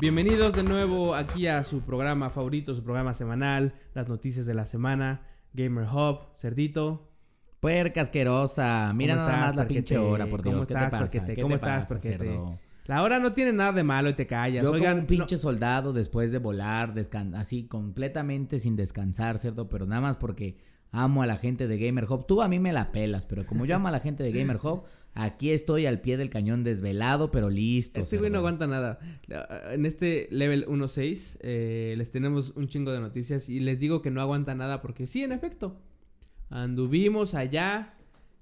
Bienvenidos 0.00 0.54
de 0.54 0.62
nuevo 0.62 1.14
aquí 1.14 1.46
a 1.46 1.62
su 1.62 1.82
programa 1.82 2.30
favorito, 2.30 2.74
su 2.74 2.82
programa 2.82 3.12
semanal, 3.12 3.74
las 3.94 4.08
noticias 4.08 4.46
de 4.46 4.54
la 4.54 4.64
semana, 4.64 5.22
Gamer 5.52 5.84
Hub, 5.92 6.20
Cerdito. 6.36 7.06
Puerca 7.60 8.00
asquerosa. 8.00 8.92
Mira 8.94 9.16
¿Cómo 9.16 9.28
nada 9.28 9.40
más 9.46 9.56
la 9.56 9.66
pinche 9.68 9.98
hora, 9.98 10.26
por 10.26 10.42
Dios. 10.42 10.54
¿Cómo 10.54 10.66
¿Qué 10.66 10.72
estás, 10.72 10.86
te 10.86 10.90
pasa? 10.98 11.18
Parquete? 11.18 11.34
¿Qué 11.34 11.42
¿Cómo 11.42 11.50
te 11.50 11.56
estás, 11.56 11.82
pasa, 11.84 11.94
Parquete? 11.94 12.18
cerdo? 12.18 12.58
La 12.86 13.02
hora 13.02 13.18
no 13.18 13.32
tiene 13.32 13.52
nada 13.52 13.72
de 13.72 13.84
malo 13.84 14.08
y 14.08 14.14
te 14.14 14.26
callas. 14.26 14.64
Yo 14.64 14.72
Oigan, 14.72 14.92
como 14.92 15.00
un 15.02 15.06
pinche 15.06 15.34
no- 15.36 15.40
soldado 15.42 15.92
después 15.92 16.32
de 16.32 16.38
volar, 16.38 16.94
así 17.34 17.64
completamente 17.66 18.58
sin 18.58 18.76
descansar, 18.76 19.36
cerdo, 19.36 19.68
pero 19.68 19.84
nada 19.86 20.00
más 20.00 20.16
porque 20.16 20.56
amo 20.90 21.22
a 21.22 21.26
la 21.26 21.36
gente 21.36 21.68
de 21.68 21.76
Gamer 21.78 22.06
Hub. 22.10 22.26
Tú 22.26 22.40
a 22.40 22.48
mí 22.48 22.58
me 22.58 22.72
la 22.72 22.90
pelas, 22.92 23.26
pero 23.26 23.44
como 23.44 23.66
yo 23.66 23.76
amo 23.76 23.88
a 23.88 23.90
la 23.92 24.00
gente 24.00 24.22
de 24.22 24.32
Gamer 24.32 24.56
Hub, 24.62 24.84
aquí 25.14 25.50
estoy 25.50 25.86
al 25.86 26.00
pie 26.00 26.16
del 26.16 26.30
cañón 26.30 26.62
desvelado, 26.64 27.30
pero 27.30 27.50
listo. 27.50 28.00
Este 28.00 28.18
güey 28.18 28.30
no 28.30 28.38
aguanta 28.38 28.66
nada. 28.66 28.98
En 29.70 29.86
este 29.86 30.28
level 30.30 30.66
1.6 30.66 31.38
eh, 31.40 31.94
les 31.96 32.10
tenemos 32.10 32.52
un 32.56 32.68
chingo 32.68 32.92
de 32.92 33.00
noticias 33.00 33.48
y 33.48 33.60
les 33.60 33.80
digo 33.80 34.02
que 34.02 34.10
no 34.10 34.20
aguanta 34.20 34.54
nada 34.54 34.80
porque 34.80 35.06
sí, 35.06 35.22
en 35.22 35.32
efecto. 35.32 35.76
Anduvimos 36.48 37.34
allá 37.34 37.94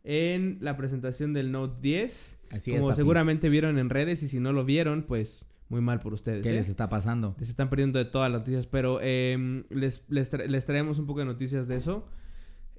en 0.04 0.58
la 0.60 0.76
presentación 0.76 1.32
del 1.32 1.52
Note 1.52 1.78
10. 1.82 2.36
Así 2.50 2.72
es, 2.72 2.80
como 2.80 2.94
seguramente 2.94 3.48
vieron 3.50 3.78
en 3.78 3.90
redes 3.90 4.22
y 4.22 4.28
si 4.28 4.40
no 4.40 4.52
lo 4.54 4.64
vieron, 4.64 5.02
pues 5.02 5.44
muy 5.68 5.82
mal 5.82 5.98
por 5.98 6.14
ustedes. 6.14 6.42
¿Qué 6.42 6.48
¿eh? 6.48 6.54
les 6.54 6.68
está 6.70 6.88
pasando? 6.88 7.34
Se 7.38 7.44
están 7.44 7.68
perdiendo 7.68 7.98
de 7.98 8.06
todas 8.06 8.30
las 8.32 8.40
noticias, 8.40 8.66
pero 8.66 9.00
em, 9.02 9.64
les, 9.68 10.04
les, 10.08 10.32
tra- 10.32 10.46
les 10.46 10.64
traemos 10.64 10.98
un 10.98 11.06
poco 11.06 11.20
de 11.20 11.26
noticias 11.26 11.68
de 11.68 11.76
eso. 11.76 12.06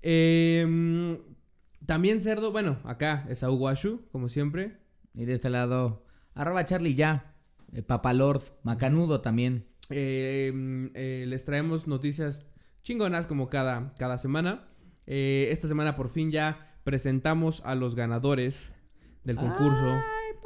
Em, 0.02 1.18
también 1.86 2.22
Cerdo, 2.22 2.52
bueno, 2.52 2.80
acá 2.84 3.26
es 3.30 3.44
Washu, 3.44 4.02
como 4.12 4.30
siempre. 4.30 4.78
Y 5.14 5.26
de 5.26 5.34
este 5.34 5.50
lado, 5.50 6.06
arroba 6.34 6.66
Charlie 6.66 6.96
ya, 6.96 7.36
eh, 7.74 7.82
Papalord, 7.82 8.42
Macanudo 8.64 9.22
también. 9.22 9.66
Em, 9.90 10.92
eh, 10.94 11.26
les 11.28 11.46
traemos 11.46 11.88
noticias 11.88 12.46
chingonas 12.84 13.26
como 13.26 13.50
cada, 13.50 13.94
cada 13.98 14.18
semana. 14.18 14.68
Eh, 15.08 15.48
esta 15.52 15.68
semana 15.68 15.96
por 15.96 16.10
fin 16.10 16.32
ya 16.32 16.78
presentamos 16.84 17.62
a 17.66 17.76
los 17.76 17.96
ganadores 17.96 18.74
del 19.24 19.36
concurso 19.38 20.00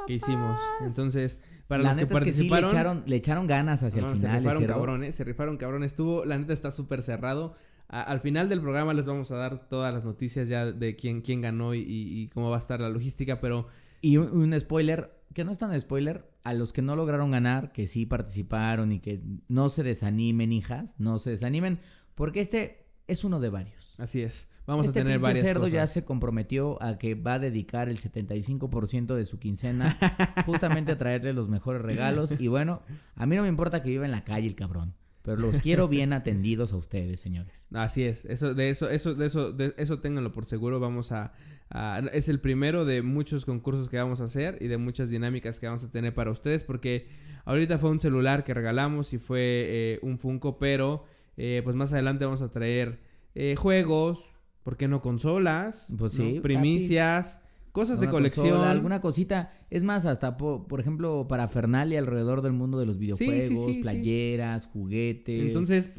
que 0.06 0.14
hicimos. 0.14 0.60
Entonces, 0.80 1.38
para 1.68 1.82
la 1.82 1.90
los 1.90 1.96
que 1.98 2.02
neta 2.04 2.18
es 2.18 2.24
que 2.24 2.32
sí, 2.32 2.48
participaron... 2.48 2.68
le, 2.70 2.72
echaron, 2.74 3.02
le 3.06 3.16
echaron 3.16 3.46
ganas 3.46 3.82
hacia 3.82 4.00
No, 4.02 4.10
el 4.10 4.16
se 4.16 4.26
final. 4.26 4.40
rifaron 4.40 4.62
cerdo. 4.62 4.74
cabrón, 4.74 5.04
¿eh? 5.04 5.12
Se 5.12 5.24
rifaron 5.24 5.56
cabrón. 5.58 5.84
Estuvo, 5.84 6.24
la 6.24 6.38
neta 6.38 6.52
está 6.52 6.70
súper 6.70 7.02
cerrado. 7.02 7.54
A- 7.88 8.02
al 8.02 8.20
final 8.20 8.48
del 8.48 8.60
programa 8.60 8.94
les 8.94 9.06
vamos 9.06 9.30
a 9.30 9.36
dar 9.36 9.68
todas 9.68 9.92
las 9.92 10.04
noticias 10.04 10.48
ya 10.48 10.66
de 10.72 10.96
quién, 10.96 11.20
quién 11.20 11.40
ganó 11.40 11.74
y, 11.74 12.30
cómo 12.34 12.50
va 12.50 12.56
a 12.56 12.60
estar 12.60 12.80
la 12.80 12.88
logística, 12.88 13.40
pero 13.40 13.66
Y 14.00 14.16
un, 14.16 14.30
un 14.52 14.58
spoiler, 14.60 15.12
que 15.32 15.44
no 15.44 15.52
es 15.52 15.58
tan 15.58 15.78
spoiler, 15.80 16.30
a 16.44 16.52
los 16.54 16.72
que 16.72 16.82
no 16.82 16.96
lograron 16.96 17.30
ganar, 17.30 17.72
que 17.72 17.86
sí 17.86 18.06
participaron 18.06 18.92
y 18.92 19.00
que 19.00 19.22
no 19.48 19.68
se 19.68 19.82
desanimen, 19.82 20.52
hijas, 20.52 20.94
no 20.98 21.18
se 21.18 21.30
desanimen, 21.30 21.80
porque 22.14 22.40
este 22.40 22.86
es 23.06 23.24
uno 23.24 23.40
de 23.40 23.50
varios. 23.50 23.94
así 23.98 24.20
es. 24.22 24.48
Vamos 24.66 24.86
este 24.86 25.00
a 25.00 25.02
tener 25.02 25.18
pinche 25.18 25.28
varias 25.28 25.46
cerdo 25.46 25.60
cosas. 25.62 25.72
ya 25.74 25.86
se 25.86 26.04
comprometió 26.06 26.82
a 26.82 26.96
que 26.96 27.14
va 27.14 27.34
a 27.34 27.38
dedicar 27.38 27.90
el 27.90 27.98
75% 27.98 29.14
de 29.14 29.26
su 29.26 29.38
quincena 29.38 29.94
justamente 30.46 30.92
a 30.92 30.96
traerle 30.96 31.34
los 31.34 31.50
mejores 31.50 31.82
regalos. 31.82 32.32
Y 32.38 32.48
bueno, 32.48 32.80
a 33.14 33.26
mí 33.26 33.36
no 33.36 33.42
me 33.42 33.48
importa 33.48 33.82
que 33.82 33.90
viva 33.90 34.06
en 34.06 34.10
la 34.10 34.24
calle 34.24 34.46
el 34.46 34.54
cabrón, 34.54 34.94
pero 35.24 35.38
los 35.40 35.62
quiero 35.62 35.88
bien 35.88 36.12
atendidos 36.12 36.72
a 36.74 36.76
ustedes, 36.76 37.18
señores. 37.20 37.66
Así 37.72 38.02
es. 38.04 38.24
Eso, 38.26 38.54
de 38.54 38.68
eso, 38.68 38.88
eso, 38.90 39.14
de 39.14 39.26
eso, 39.26 39.52
de 39.52 39.74
eso 39.78 39.98
ténganlo 40.00 40.32
por 40.32 40.44
seguro. 40.44 40.78
Vamos 40.80 41.12
a, 41.12 41.32
a- 41.70 42.00
es 42.12 42.28
el 42.28 42.40
primero 42.40 42.84
de 42.84 43.00
muchos 43.00 43.46
concursos 43.46 43.88
que 43.88 43.96
vamos 43.96 44.20
a 44.20 44.24
hacer 44.24 44.58
y 44.60 44.66
de 44.68 44.76
muchas 44.76 45.08
dinámicas 45.08 45.58
que 45.58 45.66
vamos 45.66 45.82
a 45.82 45.90
tener 45.90 46.12
para 46.14 46.30
ustedes, 46.30 46.62
porque 46.62 47.08
ahorita 47.46 47.78
fue 47.78 47.90
un 47.90 48.00
celular 48.00 48.44
que 48.44 48.52
regalamos 48.52 49.14
y 49.14 49.18
fue 49.18 49.38
eh, 49.40 49.98
un 50.02 50.18
Funko, 50.18 50.58
pero 50.58 51.06
eh, 51.38 51.62
pues 51.64 51.74
más 51.74 51.92
adelante 51.94 52.26
vamos 52.26 52.42
a 52.42 52.50
traer 52.50 53.00
eh, 53.34 53.54
juegos, 53.56 54.26
¿por 54.62 54.76
qué 54.76 54.88
no 54.88 55.00
consolas? 55.00 55.88
Pues 55.98 56.18
¿no? 56.18 56.24
sí, 56.30 56.40
primicias, 56.40 57.40
cosas 57.74 57.98
de 58.00 58.08
colección. 58.08 58.48
consola, 58.50 58.70
alguna 58.70 59.00
cosita. 59.00 59.52
Es 59.68 59.82
más, 59.82 60.06
hasta 60.06 60.36
po- 60.36 60.66
por, 60.68 60.78
ejemplo, 60.80 61.26
para 61.28 61.48
Fernalia 61.48 61.98
alrededor 61.98 62.40
del 62.40 62.52
mundo 62.52 62.78
de 62.78 62.86
los 62.86 62.98
videojuegos, 62.98 63.48
sí, 63.48 63.56
sí. 63.56 63.80
playeras, 63.82 64.68
juguetes. 64.68 65.42
Entonces, 65.44 65.90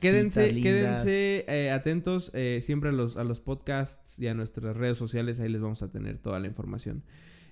Quédense, 0.00 0.52
lindas. 0.52 0.62
quédense 1.04 1.44
eh, 1.48 1.70
atentos 1.70 2.30
eh, 2.34 2.60
siempre 2.62 2.90
a 2.90 2.92
los, 2.92 3.16
a 3.18 3.24
los 3.24 3.40
podcasts 3.40 4.18
y 4.18 4.28
a 4.28 4.34
nuestras 4.34 4.76
redes 4.76 4.96
sociales. 4.96 5.40
Ahí 5.40 5.48
les 5.50 5.60
vamos 5.60 5.82
a 5.82 5.90
tener 5.90 6.18
toda 6.18 6.38
la 6.38 6.46
información. 6.46 7.02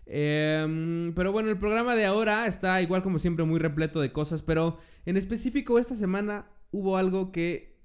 Em, 0.07 1.13
pero 1.15 1.33
bueno, 1.33 1.51
el 1.51 1.59
programa 1.59 1.95
de 1.97 2.05
ahora 2.05 2.47
está 2.47 2.81
igual 2.83 3.03
como 3.03 3.19
siempre 3.19 3.45
muy 3.45 3.59
repleto 3.59 4.01
de 4.01 4.13
cosas. 4.13 4.43
Pero 4.43 4.79
en 5.07 5.17
específico 5.17 5.79
esta 5.79 5.95
semana 5.95 6.47
hubo 6.71 6.97
algo 6.97 7.33
que 7.33 7.81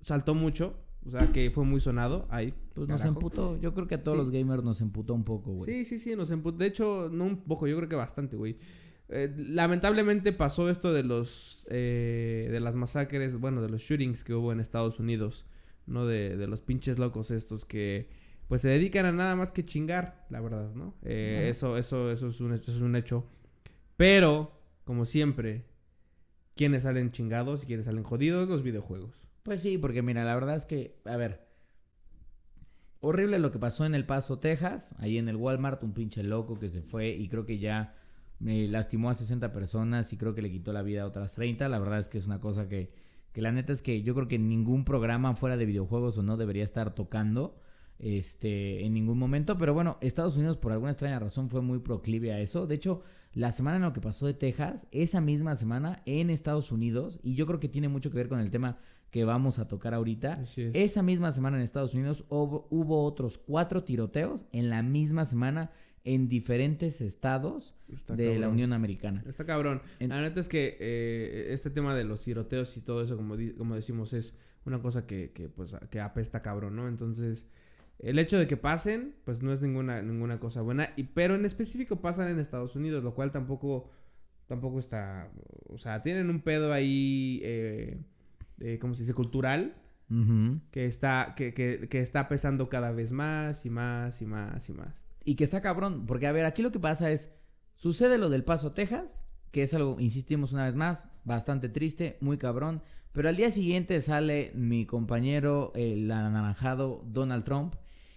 saltó 0.00 0.34
mucho. 0.34 0.78
O 1.06 1.10
sea, 1.10 1.32
que 1.32 1.50
fue 1.50 1.64
muy 1.64 1.80
sonado. 1.80 2.26
Ahí. 2.30 2.52
Pues 2.74 2.88
nos 2.88 3.04
emputó. 3.04 3.58
Yo 3.60 3.72
creo 3.74 3.86
que 3.86 3.94
a 3.94 4.02
todos 4.02 4.18
Sí. 4.18 4.22
los 4.24 4.30
gamers 4.30 4.62
nos 4.62 4.80
emputó 4.80 5.14
un 5.14 5.24
poco, 5.24 5.52
güey. 5.52 5.64
Sí, 5.70 5.84
sí, 5.84 5.98
sí, 5.98 6.14
nos 6.14 6.30
emputó. 6.30 6.58
De 6.58 6.66
hecho, 6.66 7.08
no 7.10 7.24
un 7.24 7.42
poco, 7.44 7.66
yo 7.66 7.76
creo 7.76 7.88
que 7.88 7.96
bastante, 7.96 8.36
güey. 8.36 8.56
Eh, 9.08 9.34
lamentablemente 9.36 10.32
pasó 10.32 10.70
esto 10.70 10.92
de 10.92 11.02
los 11.02 11.64
eh, 11.68 12.48
de 12.52 12.60
las 12.60 12.76
masacres, 12.76 13.36
bueno, 13.40 13.60
de 13.60 13.68
los 13.68 13.80
shootings 13.82 14.22
que 14.22 14.34
hubo 14.34 14.52
en 14.52 14.60
Estados 14.60 15.00
Unidos, 15.00 15.46
no 15.86 16.06
de, 16.06 16.36
de 16.36 16.46
los 16.46 16.60
pinches 16.60 16.98
locos 16.98 17.32
estos 17.32 17.64
que 17.64 18.08
pues 18.46 18.62
se 18.62 18.68
dedican 18.68 19.06
a 19.06 19.12
nada 19.12 19.34
más 19.34 19.50
que 19.52 19.64
chingar, 19.64 20.26
la 20.30 20.40
verdad, 20.40 20.72
¿no? 20.74 20.94
Eh, 21.02 21.48
eso, 21.50 21.76
eso, 21.76 22.10
eso 22.12 22.28
es 22.28 22.40
un 22.40 22.52
hecho, 22.52 22.70
eso 22.70 22.76
es 22.76 22.82
un 22.82 22.94
hecho. 22.94 23.26
Pero, 23.96 24.52
como 24.84 25.04
siempre, 25.04 25.64
quienes 26.56 26.82
salen 26.84 27.10
chingados 27.12 27.62
y 27.62 27.66
quienes 27.66 27.86
salen 27.86 28.02
jodidos, 28.04 28.48
los 28.48 28.62
videojuegos. 28.62 29.20
Pues 29.42 29.60
sí, 29.62 29.78
porque 29.78 30.02
mira, 30.02 30.24
la 30.24 30.34
verdad 30.34 30.56
es 30.56 30.66
que, 30.66 31.00
a 31.04 31.16
ver, 31.16 31.46
horrible 33.00 33.38
lo 33.38 33.50
que 33.50 33.58
pasó 33.58 33.86
en 33.86 33.94
El 33.94 34.06
Paso, 34.06 34.38
Texas, 34.38 34.94
ahí 34.98 35.18
en 35.18 35.28
el 35.28 35.36
Walmart, 35.36 35.82
un 35.82 35.94
pinche 35.94 36.22
loco 36.22 36.58
que 36.58 36.68
se 36.68 36.82
fue 36.82 37.10
y 37.10 37.28
creo 37.28 37.46
que 37.46 37.58
ya 37.58 37.94
eh, 38.46 38.68
lastimó 38.70 39.10
a 39.10 39.14
60 39.14 39.52
personas 39.52 40.12
y 40.12 40.16
creo 40.16 40.34
que 40.34 40.42
le 40.42 40.50
quitó 40.50 40.72
la 40.72 40.82
vida 40.82 41.02
a 41.02 41.06
otras 41.06 41.32
30. 41.32 41.68
La 41.68 41.78
verdad 41.78 41.98
es 41.98 42.08
que 42.08 42.18
es 42.18 42.26
una 42.26 42.40
cosa 42.40 42.68
que, 42.68 42.92
que 43.32 43.42
la 43.42 43.52
neta 43.52 43.72
es 43.72 43.82
que 43.82 44.02
yo 44.02 44.14
creo 44.14 44.28
que 44.28 44.38
ningún 44.38 44.84
programa 44.84 45.34
fuera 45.34 45.56
de 45.56 45.66
videojuegos 45.66 46.18
o 46.18 46.22
no 46.22 46.36
debería 46.36 46.64
estar 46.64 46.94
tocando 46.94 47.58
este 47.98 48.86
en 48.86 48.94
ningún 48.94 49.18
momento, 49.18 49.58
pero 49.58 49.74
bueno, 49.74 49.98
Estados 50.00 50.36
Unidos 50.38 50.56
por 50.56 50.72
alguna 50.72 50.92
extraña 50.92 51.18
razón 51.18 51.50
fue 51.50 51.60
muy 51.60 51.80
proclive 51.80 52.32
a 52.32 52.40
eso. 52.40 52.66
De 52.66 52.74
hecho, 52.74 53.02
la 53.34 53.52
semana 53.52 53.76
en 53.76 53.82
lo 53.82 53.92
que 53.92 54.00
pasó 54.00 54.26
de 54.26 54.34
Texas, 54.34 54.88
esa 54.90 55.20
misma 55.20 55.54
semana 55.56 56.02
en 56.06 56.30
Estados 56.30 56.72
Unidos, 56.72 57.20
y 57.22 57.34
yo 57.34 57.46
creo 57.46 57.60
que 57.60 57.68
tiene 57.68 57.88
mucho 57.88 58.10
que 58.10 58.16
ver 58.16 58.28
con 58.28 58.40
el 58.40 58.50
tema 58.50 58.78
que 59.10 59.24
vamos 59.24 59.58
a 59.58 59.66
tocar 59.68 59.94
ahorita. 59.94 60.40
Es. 60.42 60.56
Esa 60.56 61.02
misma 61.02 61.32
semana 61.32 61.56
en 61.56 61.62
Estados 61.64 61.94
Unidos 61.94 62.24
hubo, 62.28 62.66
hubo 62.70 63.04
otros 63.04 63.38
cuatro 63.38 63.82
tiroteos 63.84 64.46
en 64.52 64.70
la 64.70 64.82
misma 64.82 65.24
semana 65.24 65.70
en 66.04 66.28
diferentes 66.28 67.00
estados 67.02 67.74
Está 67.92 68.16
de 68.16 68.38
la. 68.38 68.48
Unión 68.48 68.72
Americana. 68.72 69.22
Está 69.26 69.44
cabrón. 69.44 69.82
En- 69.98 70.08
La 70.10 70.20
neta 70.22 70.40
es 70.40 70.48
que 70.48 70.76
eh, 70.80 71.48
este 71.50 71.70
tema 71.70 71.94
de 71.94 72.04
los 72.04 72.24
tiroteos 72.24 72.76
y 72.76 72.80
todo 72.80 73.02
eso, 73.02 73.16
como, 73.16 73.34
como 73.58 73.74
decimos, 73.74 74.12
es 74.12 74.34
una 74.64 74.80
cosa 74.80 75.06
que, 75.06 75.32
que, 75.32 75.48
pues, 75.48 75.74
que 75.90 76.00
apesta 76.00 76.40
cabrón, 76.42 76.76
¿no? 76.76 76.86
Entonces, 76.88 77.46
el 77.98 78.18
hecho 78.18 78.38
de 78.38 78.46
que 78.46 78.56
pasen, 78.56 79.14
pues 79.24 79.42
no 79.42 79.52
es 79.52 79.60
ninguna, 79.60 80.00
ninguna 80.02 80.38
cosa 80.40 80.62
buena. 80.62 80.90
Y, 80.96 81.02
pero 81.04 81.34
en 81.34 81.44
específico 81.44 81.96
pasan 82.00 82.28
en 82.30 82.38
Estados 82.38 82.76
Unidos, 82.76 83.02
lo 83.04 83.14
cual 83.14 83.30
tampoco, 83.32 83.90
tampoco 84.46 84.78
está... 84.78 85.30
O 85.68 85.76
sea, 85.78 86.00
tienen 86.00 86.30
un 86.30 86.40
pedo 86.40 86.72
ahí, 86.72 87.40
eh, 87.42 87.98
eh, 88.60 88.78
¿cómo 88.80 88.94
se 88.94 89.02
dice? 89.02 89.14
Cultural, 89.14 89.74
que 90.72 90.86
está, 90.86 91.34
que, 91.36 91.54
que, 91.54 91.88
que 91.88 92.00
está 92.00 92.28
pesando 92.28 92.68
cada 92.68 92.90
vez 92.90 93.12
más 93.12 93.64
y 93.64 93.70
más 93.70 94.20
y 94.20 94.26
más 94.26 94.68
y 94.68 94.72
más. 94.72 94.94
Y 95.24 95.36
que 95.36 95.44
está 95.44 95.60
cabrón, 95.60 96.04
porque 96.06 96.26
a 96.26 96.32
ver, 96.32 96.46
aquí 96.46 96.62
lo 96.62 96.72
que 96.72 96.80
pasa 96.80 97.12
es, 97.12 97.30
sucede 97.74 98.18
lo 98.18 98.28
del 98.28 98.42
Paso, 98.42 98.72
Texas, 98.72 99.24
que 99.52 99.62
es 99.62 99.74
algo, 99.74 100.00
insistimos 100.00 100.52
una 100.52 100.66
vez 100.66 100.74
más, 100.74 101.08
bastante 101.24 101.68
triste, 101.68 102.16
muy 102.20 102.38
cabrón, 102.38 102.82
pero 103.12 103.28
al 103.28 103.36
día 103.36 103.50
siguiente 103.50 104.00
sale 104.00 104.52
mi 104.54 104.86
compañero, 104.86 105.72
el 105.74 106.10
anaranjado 106.10 107.04
Donald 107.06 107.44
Trump, 107.44 107.74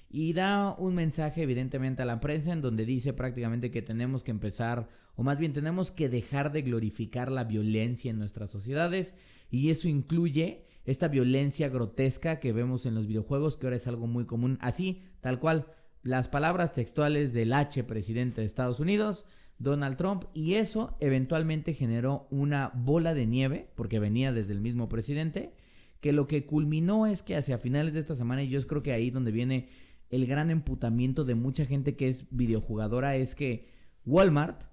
y 0.10 0.34
da 0.34 0.76
un 0.78 0.94
mensaje 0.94 1.42
evidentemente 1.42 2.04
a 2.04 2.06
la 2.06 2.20
prensa 2.20 2.54
en 2.54 2.62
donde 2.62 2.86
dice 2.86 3.14
prácticamente 3.14 3.72
que 3.72 3.82
tenemos 3.82 4.24
que 4.24 4.32
empezar, 4.32 4.88
o 5.16 5.24
más 5.24 5.40
bien 5.40 5.54
tenemos 5.54 5.92
que 5.92 6.10
dejar 6.10 6.52
de 6.52 6.62
glorificar 6.62 7.32
la 7.32 7.44
violencia 7.44 8.12
en 8.12 8.20
nuestras 8.20 8.52
sociedades, 8.52 9.16
y 9.54 9.70
eso 9.70 9.88
incluye 9.88 10.66
esta 10.84 11.08
violencia 11.08 11.70
grotesca 11.70 12.40
que 12.40 12.52
vemos 12.52 12.88
en 12.88 12.96
los 12.96 13.06
videojuegos, 13.06 13.56
que 13.56 13.68
ahora 13.68 13.78
es 13.78 13.86
algo 13.86 14.08
muy 14.08 14.26
común, 14.26 14.58
así, 14.62 15.04
tal 15.22 15.40
cual, 15.40 15.68
las 16.02 16.28
palabras 16.28 16.74
textuales 16.74 17.34
del 17.34 17.54
H 17.54 17.84
presidente 17.84 18.42
de 18.42 18.48
Estados 18.48 18.80
Unidos, 18.80 19.28
Donald 19.60 19.96
Trump, 19.96 20.24
y 20.34 20.56
eso 20.56 20.98
eventualmente 21.00 21.76
generó 21.76 22.28
una 22.32 22.72
bola 22.74 23.14
de 23.14 23.28
nieve, 23.28 23.70
porque 23.76 24.00
venía 24.00 24.34
desde 24.34 24.54
el 24.54 24.60
mismo 24.60 24.90
presidente, 24.90 25.54
que 26.02 26.14
lo 26.14 26.26
que 26.26 26.48
culminó 26.48 27.06
es 27.06 27.22
que 27.22 27.36
hacia 27.36 27.60
finales 27.60 27.94
de 27.94 28.00
esta 28.00 28.16
semana, 28.16 28.42
y 28.42 28.50
yo 28.50 28.66
creo 28.66 28.82
que 28.82 28.92
ahí 28.92 29.12
donde 29.12 29.32
viene 29.32 29.70
el 30.10 30.26
gran 30.26 30.50
emputamiento 30.50 31.26
de 31.26 31.36
mucha 31.36 31.68
gente 31.68 31.96
que 31.96 32.08
es 32.08 32.26
videojugadora, 32.32 33.18
es 33.18 33.36
que 33.36 33.70
Walmart 34.04 34.64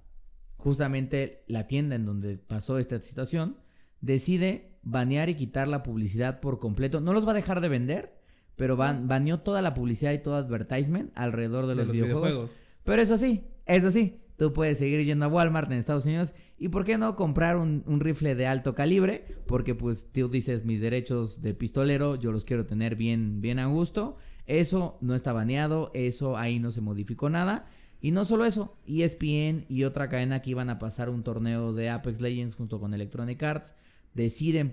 justamente 0.56 1.44
la 1.48 1.66
tienda 1.66 1.96
en 1.96 2.06
donde 2.06 2.38
pasó 2.38 2.78
esta 2.78 2.98
situación, 3.00 3.56
decide 4.00 4.69
banear 4.82 5.28
y 5.28 5.34
quitar 5.34 5.68
la 5.68 5.82
publicidad 5.82 6.40
por 6.40 6.58
completo. 6.58 7.00
No 7.00 7.12
los 7.12 7.26
va 7.26 7.32
a 7.32 7.34
dejar 7.34 7.60
de 7.60 7.68
vender, 7.68 8.14
pero 8.56 8.76
ban 8.76 9.08
baneó 9.08 9.40
toda 9.40 9.62
la 9.62 9.74
publicidad 9.74 10.12
y 10.12 10.18
todo 10.18 10.36
advertisement 10.36 11.12
alrededor 11.14 11.66
de, 11.66 11.74
los, 11.74 11.90
videojuegos. 11.90 12.50
Pero 12.84 13.02
eso 13.02 13.16
sí, 13.16 13.44
eso 13.66 13.90
sí, 13.90 14.20
tú 14.36 14.52
puedes 14.52 14.78
seguir 14.78 15.04
yendo 15.04 15.26
a 15.26 15.28
Walmart 15.28 15.70
en 15.70 15.78
Estados 15.78 16.06
Unidos 16.06 16.34
y 16.58 16.68
por 16.68 16.84
qué 16.84 16.98
no 16.98 17.16
comprar 17.16 17.56
un, 17.56 17.82
un, 17.86 18.00
rifle 18.00 18.34
de 18.34 18.46
alto 18.46 18.74
calibre, 18.74 19.24
porque 19.46 19.74
pues 19.74 20.10
tú 20.12 20.28
dices 20.28 20.64
mis 20.64 20.80
derechos 20.80 21.40
de 21.40 21.54
pistolero, 21.54 22.16
yo 22.16 22.32
los 22.32 22.44
quiero 22.44 22.66
tener 22.66 22.96
bien, 22.96 23.40
bien 23.40 23.58
a 23.58 23.66
gusto. 23.66 24.16
Eso 24.46 24.98
no 25.00 25.14
está 25.14 25.32
baneado, 25.32 25.90
eso 25.94 26.36
ahí 26.36 26.58
no 26.58 26.70
se 26.70 26.80
modificó 26.80 27.30
nada. 27.30 27.66
Y 28.00 28.12
no 28.12 28.24
solo 28.24 28.44
eso, 28.44 28.76
ESPN 28.86 29.66
y 29.68 29.84
otra 29.84 30.08
cadena 30.08 30.40
que 30.40 30.50
iban 30.50 30.70
a 30.70 30.78
pasar 30.78 31.10
un 31.10 31.22
torneo 31.22 31.72
de 31.72 31.90
Apex 31.90 32.20
Legends 32.20 32.54
junto 32.54 32.80
con 32.80 32.94
Electronic 32.94 33.42
Arts 33.42 33.74
deciden, 34.14 34.72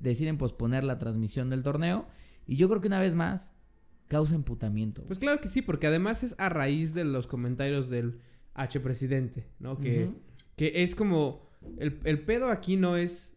deciden 0.00 0.38
posponer 0.38 0.84
la 0.84 0.98
transmisión 0.98 1.50
del 1.50 1.62
torneo. 1.62 2.06
Y 2.46 2.56
yo 2.56 2.68
creo 2.68 2.80
que 2.80 2.88
una 2.88 3.00
vez 3.00 3.14
más 3.14 3.52
causa 4.08 4.34
emputamiento. 4.34 5.02
Pues 5.04 5.18
claro 5.18 5.40
que 5.40 5.48
sí, 5.48 5.62
porque 5.62 5.86
además 5.86 6.22
es 6.22 6.34
a 6.38 6.48
raíz 6.48 6.94
de 6.94 7.04
los 7.04 7.26
comentarios 7.26 7.90
del 7.90 8.20
H 8.54 8.80
presidente, 8.80 9.46
¿no? 9.58 9.78
Que, 9.78 10.10
que 10.56 10.82
es 10.82 10.94
como. 10.94 11.44
El, 11.78 11.98
el 12.04 12.20
pedo 12.20 12.50
aquí 12.50 12.76
no 12.76 12.96
es 12.96 13.36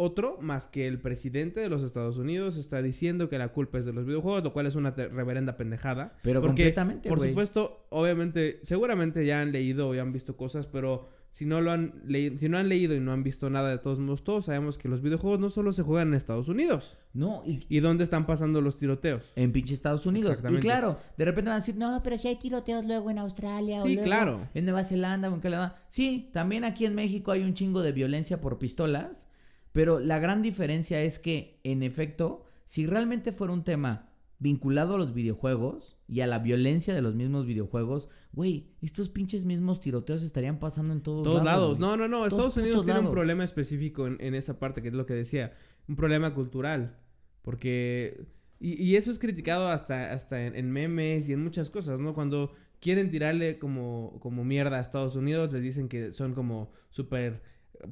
otro 0.00 0.38
más 0.40 0.68
que 0.68 0.86
el 0.86 1.00
presidente 1.00 1.60
de 1.60 1.68
los 1.68 1.82
Estados 1.82 2.16
Unidos 2.16 2.56
está 2.56 2.80
diciendo 2.80 3.28
que 3.28 3.38
la 3.38 3.48
culpa 3.48 3.78
es 3.78 3.84
de 3.84 3.92
los 3.92 4.06
videojuegos, 4.06 4.42
lo 4.42 4.52
cual 4.52 4.66
es 4.66 4.74
una 4.74 4.92
reverenda 4.92 5.56
pendejada. 5.56 6.16
Pero 6.22 6.40
completamente, 6.40 7.08
Por 7.08 7.20
supuesto, 7.20 7.86
obviamente, 7.90 8.60
seguramente 8.62 9.26
ya 9.26 9.42
han 9.42 9.52
leído 9.52 9.88
o 9.88 9.94
ya 9.94 10.02
han 10.02 10.12
visto 10.12 10.36
cosas, 10.36 10.66
pero 10.66 11.10
si 11.30 11.46
no 11.46 11.60
lo 11.60 11.70
han 11.70 12.02
leído, 12.04 12.36
si 12.36 12.48
no 12.48 12.58
han 12.58 12.68
leído 12.68 12.94
y 12.94 13.00
no 13.00 13.12
han 13.12 13.22
visto 13.22 13.48
nada 13.50 13.70
de 13.70 13.78
todos 13.78 13.98
modos, 13.98 14.24
todos 14.24 14.46
sabemos 14.46 14.78
que 14.78 14.88
los 14.88 15.00
videojuegos 15.00 15.38
no 15.38 15.48
solo 15.48 15.72
se 15.72 15.82
juegan 15.82 16.08
en 16.08 16.14
Estados 16.14 16.48
Unidos. 16.48 16.98
No, 17.12 17.42
y, 17.46 17.64
¿Y 17.68 17.80
dónde 17.80 18.04
están 18.04 18.26
pasando 18.26 18.60
los 18.60 18.78
tiroteos? 18.78 19.32
En 19.36 19.52
pinche 19.52 19.74
Estados 19.74 20.06
Unidos. 20.06 20.42
Y 20.48 20.56
claro, 20.56 20.98
de 21.16 21.24
repente 21.24 21.48
van 21.48 21.56
a 21.56 21.60
decir, 21.60 21.76
no, 21.76 22.02
pero 22.02 22.18
si 22.18 22.28
hay 22.28 22.36
tiroteos 22.36 22.84
luego 22.84 23.10
en 23.10 23.18
Australia 23.18 23.80
sí, 23.84 23.98
o 23.98 24.02
claro. 24.02 24.48
en 24.54 24.64
Nueva 24.64 24.84
Zelanda 24.84 25.30
o 25.30 25.34
en 25.34 25.40
Canadá. 25.40 25.76
Sí, 25.88 26.30
también 26.32 26.64
aquí 26.64 26.84
en 26.84 26.94
México 26.94 27.30
hay 27.30 27.42
un 27.42 27.54
chingo 27.54 27.82
de 27.82 27.92
violencia 27.92 28.40
por 28.40 28.58
pistolas. 28.58 29.26
Pero 29.72 30.00
la 30.00 30.18
gran 30.18 30.42
diferencia 30.42 31.00
es 31.00 31.20
que, 31.20 31.60
en 31.62 31.84
efecto, 31.84 32.44
si 32.64 32.86
realmente 32.86 33.32
fuera 33.32 33.52
un 33.52 33.62
tema 33.62 34.09
vinculado 34.40 34.94
a 34.94 34.98
los 34.98 35.12
videojuegos 35.12 35.98
y 36.08 36.22
a 36.22 36.26
la 36.26 36.38
violencia 36.40 36.94
de 36.94 37.02
los 37.02 37.14
mismos 37.14 37.46
videojuegos, 37.46 38.08
güey, 38.32 38.70
estos 38.80 39.10
pinches 39.10 39.44
mismos 39.44 39.80
tiroteos 39.80 40.22
estarían 40.22 40.58
pasando 40.58 40.94
en 40.94 41.02
todos, 41.02 41.22
todos 41.22 41.44
lados. 41.44 41.78
No, 41.78 41.96
no, 41.96 42.08
no. 42.08 42.24
Estados 42.24 42.56
Unidos 42.56 42.84
tiene 42.84 43.00
un 43.00 43.10
problema 43.10 43.44
específico 43.44 44.06
en, 44.06 44.34
esa 44.34 44.58
parte, 44.58 44.82
que 44.82 44.88
es 44.88 44.94
lo 44.94 45.06
que 45.06 45.14
decía. 45.14 45.52
Un 45.86 45.94
problema 45.94 46.34
cultural. 46.34 46.96
Porque. 47.42 48.26
Y, 48.58 48.96
eso 48.96 49.10
es 49.10 49.18
criticado 49.18 49.68
hasta, 49.68 50.12
hasta 50.12 50.44
en, 50.44 50.70
memes 50.70 51.28
y 51.28 51.32
en 51.32 51.42
muchas 51.42 51.70
cosas, 51.70 52.00
¿no? 52.00 52.14
Cuando 52.14 52.52
quieren 52.78 53.10
tirarle 53.10 53.58
como, 53.58 54.18
como 54.20 54.44
mierda 54.44 54.78
a 54.78 54.80
Estados 54.80 55.16
Unidos, 55.16 55.52
les 55.52 55.62
dicen 55.62 55.88
que 55.88 56.12
son 56.12 56.34
como 56.34 56.70
súper 56.90 57.42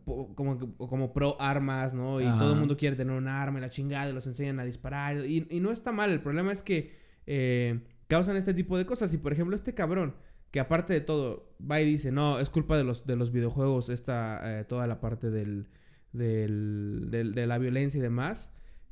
como, 0.04 0.76
como 0.76 1.12
pro 1.12 1.40
armas, 1.40 1.94
¿no? 1.94 2.20
Y 2.20 2.24
todo 2.38 2.52
el 2.52 2.58
mundo 2.58 2.76
quiere 2.76 2.96
tener 2.96 3.16
un 3.16 3.28
arma 3.28 3.58
y 3.58 3.62
la 3.62 3.70
chingada 3.70 4.10
y 4.10 4.12
los 4.12 4.26
enseñan 4.26 4.60
a 4.60 4.64
disparar. 4.64 5.24
Y, 5.26 5.46
no 5.60 5.70
está 5.70 5.92
mal, 5.92 6.10
el 6.10 6.20
problema 6.20 6.52
es 6.52 6.62
que 6.62 6.92
eh, 7.26 7.80
causan 8.06 8.36
este 8.36 8.54
tipo 8.54 8.76
de 8.76 8.86
cosas. 8.86 9.12
Y 9.14 9.18
por 9.18 9.32
ejemplo, 9.32 9.54
este 9.54 9.74
cabrón, 9.74 10.14
que 10.50 10.60
aparte 10.60 10.92
de 10.92 11.00
todo, 11.00 11.54
va 11.58 11.80
y 11.80 11.86
dice, 11.86 12.12
no, 12.12 12.38
es 12.38 12.50
culpa 12.50 12.76
de 12.76 12.84
los, 12.84 13.06
de 13.06 13.16
los 13.16 13.32
videojuegos, 13.32 13.88
esta, 13.88 14.60
eh, 14.60 14.64
toda 14.64 14.86
la 14.86 15.00
parte 15.00 15.30
del, 15.30 15.68
del, 16.12 17.08
de 17.10 17.46
la 17.46 17.58
violencia 17.58 17.98
y 17.98 18.02
demás. 18.02 18.50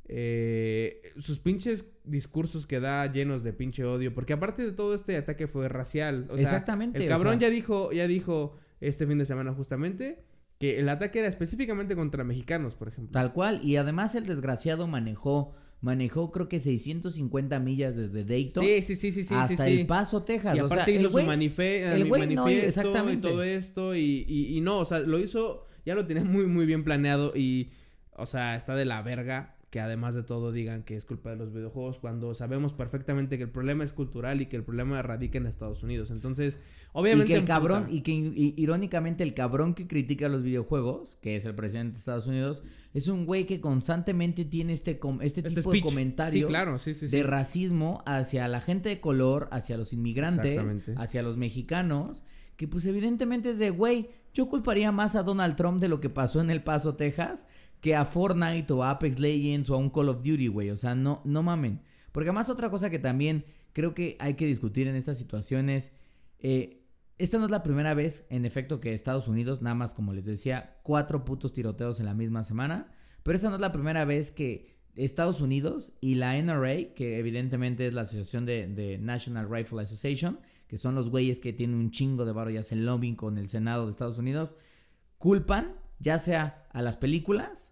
Eh, 0.09 1.01
sus 1.17 1.39
pinches 1.39 1.85
discursos 2.05 2.65
que 2.65 2.79
da 2.79 3.11
llenos 3.11 3.43
de 3.43 3.51
pinche 3.51 3.83
odio, 3.83 4.13
porque 4.13 4.33
aparte 4.33 4.63
de 4.63 4.71
todo 4.71 4.95
este 4.95 5.17
ataque 5.17 5.47
fue 5.47 5.67
racial. 5.67 6.27
Exactamente. 6.37 6.99
El 7.03 7.09
cabrón 7.09 7.39
ya 7.39 7.49
dijo, 7.49 7.91
ya 7.91 8.07
dijo 8.07 8.55
este 8.79 9.05
fin 9.05 9.17
de 9.17 9.25
semana 9.25 9.53
justamente 9.53 10.23
que 10.59 10.79
el 10.79 10.89
ataque 10.89 11.19
era 11.19 11.27
específicamente 11.27 11.95
contra 11.95 12.23
mexicanos, 12.23 12.75
por 12.75 12.87
ejemplo. 12.87 13.11
Tal 13.11 13.33
cual. 13.33 13.61
Y 13.63 13.75
además 13.75 14.15
el 14.15 14.25
desgraciado 14.25 14.87
manejó, 14.87 15.53
manejó 15.81 16.31
creo 16.31 16.47
que 16.49 16.59
650 16.59 17.59
millas 17.59 17.95
desde 17.95 18.23
Dayton. 18.23 18.63
Sí, 18.63 18.81
sí, 18.81 18.95
sí, 18.95 19.11
sí, 19.11 19.23
sí. 19.23 19.33
Hasta 19.35 19.67
El 19.67 19.85
Paso, 19.85 20.23
Texas. 20.23 20.55
Y 20.55 20.59
aparte 20.59 20.91
hizo 20.93 21.09
su 21.09 21.21
manifiesto 21.23 23.11
y 23.11 23.17
todo 23.17 23.43
esto. 23.43 23.95
Y, 23.95 24.25
y, 24.27 24.57
y 24.57 24.61
no, 24.61 24.79
o 24.79 24.85
sea, 24.85 24.99
lo 24.99 25.19
hizo, 25.19 25.67
ya 25.85 25.93
lo 25.93 26.05
tenía 26.07 26.23
muy, 26.23 26.47
muy 26.47 26.65
bien 26.65 26.83
planeado. 26.83 27.33
Y, 27.35 27.71
o 28.13 28.25
sea, 28.25 28.55
está 28.55 28.75
de 28.75 28.85
la 28.85 29.01
verga 29.01 29.56
que 29.69 29.81
además 29.81 30.15
de 30.15 30.23
todo 30.23 30.53
digan 30.53 30.83
que 30.83 30.95
es 30.95 31.03
culpa 31.03 31.31
de 31.31 31.35
los 31.35 31.51
videojuegos 31.51 31.99
cuando 31.99 32.33
sabemos 32.33 32.71
perfectamente 32.71 33.37
que 33.37 33.43
el 33.43 33.49
problema 33.49 33.83
es 33.83 33.91
cultural 33.91 34.41
y 34.41 34.45
que 34.45 34.55
el 34.55 34.63
problema 34.63 35.01
radica 35.01 35.37
en 35.37 35.45
Estados 35.45 35.83
Unidos. 35.83 36.09
Entonces, 36.09 36.59
obviamente... 36.93 37.33
Y 37.33 37.35
que 37.35 37.39
el 37.41 37.45
cabrón, 37.45 37.87
y 37.89 38.01
que 38.01 38.13
irónicamente 38.13 39.23
el 39.23 39.33
cabrón 39.33 39.73
que 39.73 39.85
critica 39.85 40.29
los 40.29 40.41
videojuegos, 40.41 41.17
que 41.21 41.35
es 41.35 41.43
el 41.43 41.53
presidente 41.53 41.93
de 41.93 41.99
Estados 41.99 42.27
Unidos, 42.27 42.63
es 42.93 43.09
un 43.09 43.25
güey 43.25 43.45
que 43.45 43.59
constantemente 43.59 44.45
tiene 44.45 44.71
este, 44.71 44.99
este, 45.21 45.41
este 45.41 45.61
tipo 45.61 45.73
de 45.73 45.81
comentarios 45.81 46.47
claro, 46.47 46.77
de 46.77 47.23
racismo 47.23 48.03
hacia 48.05 48.47
la 48.47 48.61
gente 48.61 48.87
de 48.87 49.01
color, 49.01 49.49
hacia 49.51 49.75
los 49.75 49.91
inmigrantes, 49.91 50.89
hacia 50.95 51.23
los 51.23 51.35
mexicanos, 51.35 52.23
que 52.55 52.69
pues 52.69 52.85
evidentemente 52.85 53.49
es 53.49 53.59
de, 53.59 53.69
güey, 53.69 54.09
yo 54.33 54.47
culparía 54.47 54.91
más 54.91 55.15
a 55.15 55.23
Donald 55.23 55.55
Trump 55.55 55.81
de 55.81 55.89
lo 55.89 55.99
que 55.99 56.09
pasó 56.09 56.39
en 56.39 56.49
El 56.49 56.63
Paso, 56.63 56.95
Texas, 56.95 57.47
que 57.81 57.95
a 57.95 58.05
Fortnite 58.05 58.71
o 58.73 58.83
a 58.83 58.91
Apex 58.91 59.19
Legends 59.19 59.69
o 59.69 59.75
a 59.75 59.77
un 59.77 59.89
Call 59.89 60.09
of 60.09 60.17
Duty, 60.17 60.47
güey. 60.47 60.69
O 60.69 60.75
sea, 60.75 60.95
no, 60.95 61.21
no 61.25 61.43
mamen. 61.43 61.81
Porque 62.11 62.29
además 62.29 62.49
otra 62.49 62.69
cosa 62.69 62.89
que 62.89 62.99
también 62.99 63.45
creo 63.73 63.93
que 63.93 64.17
hay 64.19 64.33
que 64.33 64.47
discutir 64.47 64.87
en 64.87 64.95
estas 64.95 65.17
situaciones, 65.17 65.91
eh, 66.39 66.83
esta 67.17 67.37
no 67.37 67.45
es 67.45 67.51
la 67.51 67.63
primera 67.63 67.93
vez, 67.93 68.25
en 68.29 68.45
efecto, 68.45 68.79
que 68.79 68.93
Estados 68.93 69.27
Unidos, 69.27 69.61
nada 69.61 69.75
más 69.75 69.93
como 69.93 70.13
les 70.13 70.25
decía, 70.25 70.77
cuatro 70.83 71.25
putos 71.25 71.53
tiroteos 71.53 71.99
en 71.99 72.05
la 72.05 72.13
misma 72.13 72.43
semana, 72.43 72.91
pero 73.23 73.35
esta 73.35 73.49
no 73.49 73.55
es 73.55 73.61
la 73.61 73.71
primera 73.71 74.05
vez 74.05 74.31
que 74.31 74.77
Estados 74.95 75.41
Unidos 75.41 75.93
y 76.01 76.15
la 76.15 76.41
NRA, 76.41 76.93
que 76.95 77.19
evidentemente 77.19 77.87
es 77.87 77.93
la 77.93 78.01
asociación 78.01 78.45
de, 78.45 78.97
National 78.99 79.49
Rifle 79.49 79.81
Association, 79.81 80.39
que 80.67 80.77
son 80.77 80.95
los 80.95 81.09
güeyes 81.09 81.39
que 81.39 81.53
tienen 81.53 81.77
un 81.77 81.91
chingo 81.91 82.25
de 82.25 82.31
barro 82.31 82.49
y 82.49 82.57
hacen 82.57 82.85
lobbying 82.85 83.15
con 83.15 83.37
el 83.37 83.47
Senado 83.47 83.85
de 83.85 83.91
Estados 83.91 84.17
Unidos, 84.17 84.55
culpan 85.17 85.75
ya 85.99 86.19
sea 86.19 86.67
a 86.71 86.81
las 86.81 86.97
películas, 86.97 87.66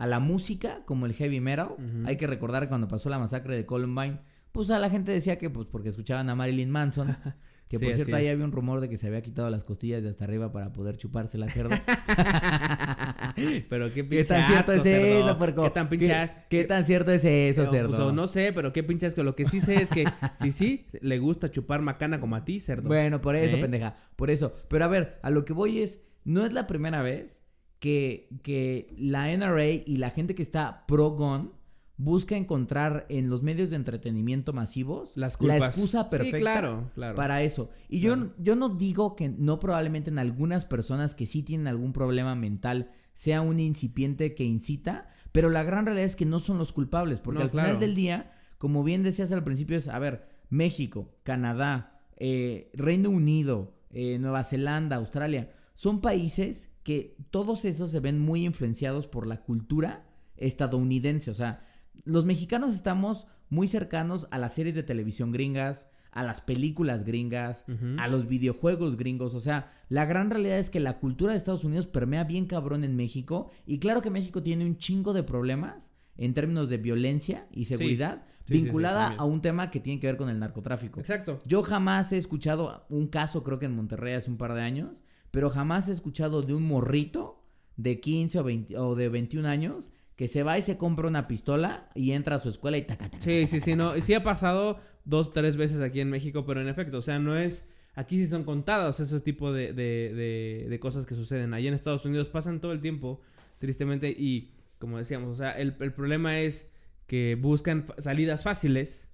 a 0.00 0.06
la 0.06 0.18
música, 0.18 0.82
como 0.86 1.04
el 1.04 1.12
heavy 1.12 1.40
metal. 1.40 1.76
Hay 2.06 2.16
que 2.16 2.26
recordar 2.26 2.70
cuando 2.70 2.88
pasó 2.88 3.10
la 3.10 3.18
masacre 3.18 3.54
de 3.54 3.66
Columbine, 3.66 4.18
pues 4.50 4.70
a 4.70 4.78
la 4.78 4.88
gente 4.88 5.12
decía 5.12 5.36
que 5.36 5.50
pues 5.50 5.66
porque 5.70 5.90
escuchaban 5.90 6.30
a 6.30 6.34
Marilyn 6.34 6.70
Manson. 6.70 7.08
Que 7.68 7.78
por 7.78 7.92
cierto, 7.92 8.16
ahí 8.16 8.26
había 8.26 8.44
un 8.44 8.50
rumor 8.50 8.80
de 8.80 8.88
que 8.88 8.96
se 8.96 9.06
había 9.06 9.22
quitado 9.22 9.48
las 9.48 9.62
costillas 9.62 10.02
de 10.02 10.08
hasta 10.08 10.24
arriba 10.24 10.50
para 10.50 10.72
poder 10.72 10.96
chuparse 10.96 11.38
la 11.38 11.48
cerda. 11.48 11.80
pero 13.70 13.94
qué 13.94 14.02
pinche 14.02 14.24
¿Qué 14.24 14.24
tan 14.24 14.42
cierto 14.42 14.72
es 14.72 14.86
eso, 14.86 15.38
¿Qué 15.38 15.70
tan 15.70 15.88
pinche 15.88 16.30
¿Qué, 16.48 16.64
tan 16.64 16.84
cierto 16.84 17.12
es 17.12 17.24
eso, 17.24 17.66
cerdo? 17.66 17.96
Pues, 17.96 18.12
no 18.12 18.26
sé, 18.26 18.52
pero 18.52 18.72
qué 18.72 18.82
pinche 18.82 19.14
que 19.14 19.22
Lo 19.22 19.36
que 19.36 19.46
sí 19.46 19.60
sé 19.60 19.80
es 19.80 19.90
que 19.90 20.04
sí, 20.34 20.50
sí, 20.50 20.84
le 21.00 21.20
gusta 21.20 21.52
chupar 21.52 21.80
macana 21.80 22.18
como 22.18 22.34
a 22.34 22.44
ti, 22.44 22.58
cerdo. 22.58 22.88
Bueno, 22.88 23.20
por 23.20 23.36
eso, 23.36 23.56
¿Eh? 23.56 23.60
pendeja. 23.60 23.94
Por 24.16 24.32
eso. 24.32 24.52
Pero 24.66 24.84
a 24.84 24.88
ver, 24.88 25.20
a 25.22 25.30
lo 25.30 25.44
que 25.44 25.52
voy 25.52 25.78
es, 25.80 26.02
no 26.24 26.44
es 26.44 26.52
la 26.52 26.66
primera 26.66 27.02
vez 27.02 27.39
que, 27.80 28.28
que 28.42 28.94
la 28.96 29.34
NRA 29.34 29.70
y 29.70 29.96
la 29.96 30.10
gente 30.10 30.34
que 30.34 30.42
está 30.42 30.86
pro-gun 30.86 31.52
busca 31.96 32.36
encontrar 32.36 33.04
en 33.10 33.28
los 33.28 33.42
medios 33.42 33.70
de 33.70 33.76
entretenimiento 33.76 34.54
masivos 34.54 35.12
la 35.16 35.26
excusa 35.26 36.08
perfecta 36.08 36.90
para 37.14 37.42
eso. 37.42 37.70
Y 37.88 38.00
yo, 38.00 38.32
yo 38.38 38.56
no 38.56 38.70
digo 38.70 39.16
que 39.16 39.28
no 39.28 39.58
probablemente 39.58 40.08
en 40.10 40.18
algunas 40.18 40.64
personas 40.64 41.14
que 41.14 41.26
sí 41.26 41.42
tienen 41.42 41.66
algún 41.66 41.92
problema 41.92 42.34
mental 42.34 42.90
sea 43.12 43.42
un 43.42 43.60
incipiente 43.60 44.34
que 44.34 44.44
incita, 44.44 45.10
pero 45.32 45.50
la 45.50 45.62
gran 45.62 45.84
realidad 45.84 46.06
es 46.06 46.16
que 46.16 46.24
no 46.24 46.38
son 46.38 46.56
los 46.56 46.72
culpables, 46.72 47.20
porque 47.20 47.42
al 47.42 47.50
final 47.50 47.78
del 47.78 47.94
día, 47.94 48.32
como 48.56 48.82
bien 48.82 49.02
decías 49.02 49.30
al 49.32 49.44
principio, 49.44 49.76
es, 49.76 49.88
a 49.88 49.98
ver, 49.98 50.26
México, 50.48 51.14
Canadá, 51.22 52.00
eh, 52.16 52.70
Reino 52.72 53.10
Unido, 53.10 53.74
eh, 53.90 54.18
Nueva 54.18 54.42
Zelanda, 54.44 54.96
Australia, 54.96 55.52
son 55.74 56.00
países 56.00 56.69
que 56.82 57.16
todos 57.30 57.64
esos 57.64 57.90
se 57.90 58.00
ven 58.00 58.18
muy 58.18 58.44
influenciados 58.44 59.06
por 59.06 59.26
la 59.26 59.42
cultura 59.42 60.04
estadounidense. 60.36 61.30
O 61.30 61.34
sea, 61.34 61.66
los 62.04 62.24
mexicanos 62.24 62.74
estamos 62.74 63.26
muy 63.48 63.68
cercanos 63.68 64.28
a 64.30 64.38
las 64.38 64.54
series 64.54 64.74
de 64.74 64.82
televisión 64.82 65.32
gringas, 65.32 65.88
a 66.12 66.24
las 66.24 66.40
películas 66.40 67.04
gringas, 67.04 67.64
a 67.98 68.08
los 68.08 68.26
videojuegos 68.26 68.96
gringos. 68.96 69.34
O 69.34 69.40
sea, 69.40 69.72
la 69.88 70.06
gran 70.06 70.30
realidad 70.30 70.58
es 70.58 70.70
que 70.70 70.80
la 70.80 70.98
cultura 70.98 71.32
de 71.32 71.38
Estados 71.38 71.64
Unidos 71.64 71.86
permea 71.86 72.24
bien 72.24 72.46
cabrón 72.46 72.84
en 72.84 72.96
México. 72.96 73.50
Y 73.66 73.78
claro 73.78 74.02
que 74.02 74.10
México 74.10 74.42
tiene 74.42 74.64
un 74.64 74.76
chingo 74.76 75.12
de 75.12 75.22
problemas 75.22 75.92
en 76.16 76.34
términos 76.34 76.68
de 76.68 76.78
violencia 76.78 77.46
y 77.52 77.66
seguridad. 77.66 78.24
Sí, 78.24 78.32
sí, 78.44 78.54
sí, 78.54 78.62
vinculada 78.62 79.14
a 79.16 79.24
un 79.24 79.40
tema 79.40 79.70
que 79.70 79.80
tiene 79.80 80.00
que 80.00 80.08
ver 80.08 80.16
con 80.16 80.28
el 80.28 80.38
narcotráfico. 80.38 81.00
Exacto. 81.00 81.40
Yo 81.44 81.62
jamás 81.62 82.12
he 82.12 82.16
escuchado 82.16 82.86
un 82.88 83.06
caso, 83.06 83.44
creo 83.44 83.58
que 83.58 83.66
en 83.66 83.76
Monterrey 83.76 84.14
hace 84.14 84.30
un 84.30 84.36
par 84.36 84.54
de 84.54 84.62
años, 84.62 85.04
pero 85.30 85.50
jamás 85.50 85.88
he 85.88 85.92
escuchado 85.92 86.42
de 86.42 86.54
un 86.54 86.64
morrito 86.64 87.42
de 87.76 88.00
15 88.00 88.38
o, 88.40 88.44
20 88.44 88.78
o 88.78 88.94
de 88.94 89.08
21 89.08 89.48
años 89.48 89.90
que 90.16 90.28
se 90.28 90.42
va 90.42 90.58
y 90.58 90.62
se 90.62 90.76
compra 90.76 91.08
una 91.08 91.26
pistola 91.26 91.88
y 91.94 92.12
entra 92.12 92.36
a 92.36 92.38
su 92.38 92.50
escuela 92.50 92.76
y 92.76 92.82
taca, 92.82 93.08
taca, 93.08 93.22
Sí, 93.24 93.46
sí, 93.46 93.60
sí, 93.60 93.74
no. 93.74 93.96
y 93.96 94.02
Sí 94.02 94.12
ha 94.12 94.22
pasado 94.22 94.78
dos, 95.04 95.32
tres 95.32 95.56
veces 95.56 95.80
aquí 95.80 96.00
en 96.00 96.10
México, 96.10 96.44
pero 96.44 96.60
en 96.60 96.68
efecto, 96.68 96.98
o 96.98 97.02
sea, 97.02 97.18
no 97.18 97.36
es. 97.36 97.66
Aquí 97.94 98.18
sí 98.18 98.26
son 98.26 98.44
contados 98.44 99.00
esos 99.00 99.24
tipos 99.24 99.54
de, 99.54 99.72
de, 99.72 100.12
de, 100.14 100.66
de 100.68 100.80
cosas 100.80 101.06
que 101.06 101.14
suceden. 101.14 101.54
Allá 101.54 101.68
en 101.68 101.74
Estados 101.74 102.04
Unidos 102.04 102.28
pasan 102.28 102.60
todo 102.60 102.72
el 102.72 102.80
tiempo, 102.80 103.20
tristemente, 103.58 104.10
y 104.10 104.52
como 104.78 104.98
decíamos, 104.98 105.30
o 105.30 105.34
sea, 105.34 105.52
el, 105.52 105.74
el 105.80 105.92
problema 105.92 106.38
es 106.38 106.68
que 107.06 107.36
buscan 107.40 107.86
salidas 107.98 108.44
fáciles. 108.44 109.09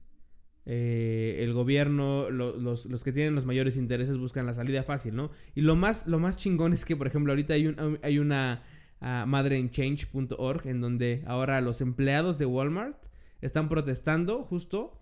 Eh, 0.69 1.37
el 1.45 1.53
gobierno, 1.53 2.29
lo- 2.29 2.57
los, 2.57 2.87
los 2.87 3.05
que 3.05 3.13
tienen 3.13 3.35
los 3.37 3.47
mayores 3.47 3.77
intereses 3.77 4.19
buscan 4.19 4.47
la 4.47 4.53
salida 4.53 4.83
fácil, 4.83 5.15
¿no? 5.15 5.31
Y 5.55 5.61
lo 5.61 5.77
más, 5.77 6.07
lo 6.09 6.19
más 6.19 6.37
chingón 6.37 6.73
es 6.73 6.85
que, 6.85 6.97
por 6.97 7.07
ejemplo, 7.07 7.33
ahorita 7.33 7.55
hay, 7.55 7.69
un, 7.69 7.99
hay 8.03 8.19
una 8.19 8.63
ah, 9.01 9.25
madre 9.29 9.59
en 9.59 9.71
change.org 9.71 10.67
en 10.67 10.81
donde 10.81 11.23
ahora 11.27 11.61
los 11.61 11.81
empleados 11.81 12.39
de 12.39 12.47
Walmart 12.47 12.97
están 13.41 13.69
protestando 13.69 14.43
justo 14.43 15.01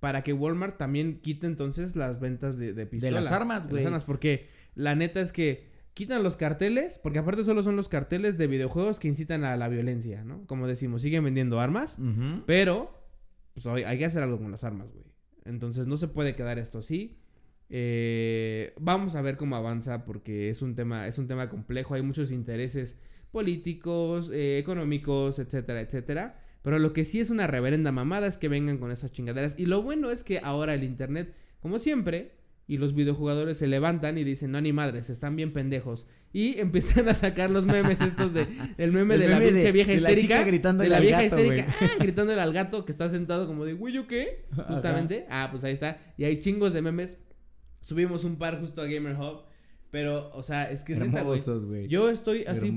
para 0.00 0.22
que 0.22 0.32
Walmart 0.32 0.76
también 0.78 1.20
quite 1.20 1.46
entonces 1.46 1.94
las 1.94 2.18
ventas 2.18 2.58
de, 2.58 2.72
de 2.74 2.84
pistola. 2.86 3.20
las 3.20 3.32
armas, 3.32 3.68
De 3.70 3.82
güey. 3.84 3.94
porque 4.06 4.48
la 4.74 4.94
neta 4.96 5.20
es 5.20 5.32
que 5.32 5.68
quitan 5.94 6.24
los 6.24 6.36
carteles, 6.36 6.98
porque 7.00 7.20
aparte 7.20 7.44
solo 7.44 7.62
son 7.62 7.76
los 7.76 7.88
carteles 7.88 8.36
de 8.36 8.48
videojuegos 8.48 8.98
que 8.98 9.06
incitan 9.06 9.44
a 9.44 9.56
la 9.56 9.68
violencia, 9.68 10.24
¿no? 10.24 10.44
Como 10.48 10.66
decimos, 10.66 11.02
siguen 11.02 11.22
vendiendo 11.22 11.60
armas, 11.60 11.96
pero 12.46 13.03
pues 13.54 13.66
hay, 13.66 13.84
hay 13.84 13.98
que 13.98 14.04
hacer 14.04 14.22
algo 14.22 14.38
con 14.38 14.50
las 14.50 14.64
armas, 14.64 14.92
güey. 14.92 15.04
Entonces 15.44 15.86
no 15.86 15.96
se 15.96 16.08
puede 16.08 16.34
quedar 16.34 16.58
esto 16.58 16.78
así. 16.78 17.18
Eh, 17.70 18.74
vamos 18.78 19.16
a 19.16 19.22
ver 19.22 19.36
cómo 19.36 19.56
avanza 19.56 20.04
porque 20.04 20.48
es 20.48 20.62
un 20.62 20.74
tema, 20.74 21.06
es 21.06 21.18
un 21.18 21.26
tema 21.26 21.48
complejo. 21.48 21.94
Hay 21.94 22.02
muchos 22.02 22.30
intereses 22.30 22.98
políticos, 23.30 24.30
eh, 24.32 24.58
económicos, 24.58 25.38
etcétera, 25.38 25.80
etcétera. 25.80 26.40
Pero 26.62 26.78
lo 26.78 26.92
que 26.92 27.04
sí 27.04 27.20
es 27.20 27.30
una 27.30 27.46
reverenda 27.46 27.92
mamada 27.92 28.26
es 28.26 28.38
que 28.38 28.48
vengan 28.48 28.78
con 28.78 28.90
esas 28.90 29.12
chingaderas. 29.12 29.54
Y 29.58 29.66
lo 29.66 29.82
bueno 29.82 30.10
es 30.10 30.24
que 30.24 30.38
ahora 30.38 30.74
el 30.74 30.82
internet, 30.82 31.34
como 31.60 31.78
siempre, 31.78 32.32
y 32.66 32.78
los 32.78 32.94
videojugadores 32.94 33.58
se 33.58 33.66
levantan 33.66 34.16
y 34.16 34.24
dicen, 34.24 34.52
no, 34.52 34.60
ni 34.60 34.72
madres, 34.72 35.10
están 35.10 35.36
bien 35.36 35.52
pendejos. 35.52 36.06
Y 36.32 36.58
empiezan 36.60 37.08
a 37.08 37.14
sacar 37.14 37.50
los 37.50 37.66
memes 37.66 38.00
estos 38.00 38.32
de... 38.32 38.46
El 38.78 38.92
meme 38.92 39.14
El 39.14 39.20
de 39.20 39.28
la 39.28 39.38
pinche 39.38 39.72
vieja 39.72 39.90
de 39.90 39.96
histérica. 39.98 40.42
gritándole 40.44 40.88
de 40.88 40.90
la 40.90 40.96
al 40.96 41.02
vieja 41.02 41.22
gato, 41.22 41.40
histérica. 41.40 41.74
ah, 41.80 41.88
gritándole 41.98 42.40
al 42.40 42.52
gato 42.52 42.84
que 42.84 42.92
está 42.92 43.08
sentado 43.08 43.46
como 43.46 43.64
de, 43.64 43.74
güey, 43.74 43.92
¿yo 43.92 44.06
qué? 44.06 44.46
Justamente. 44.68 45.26
Ah, 45.28 45.48
pues 45.50 45.64
ahí 45.64 45.74
está. 45.74 46.00
Y 46.16 46.24
hay 46.24 46.38
chingos 46.38 46.72
de 46.72 46.82
memes. 46.82 47.18
Subimos 47.80 48.24
un 48.24 48.36
par 48.36 48.60
justo 48.60 48.80
a 48.80 48.86
Gamer 48.86 49.14
Hub. 49.14 49.42
Pero, 49.90 50.32
o 50.34 50.42
sea, 50.42 50.68
es 50.72 50.82
que 50.82 50.96
güey. 50.96 51.86
Yo 51.86 52.10
estoy 52.10 52.44
así, 52.46 52.74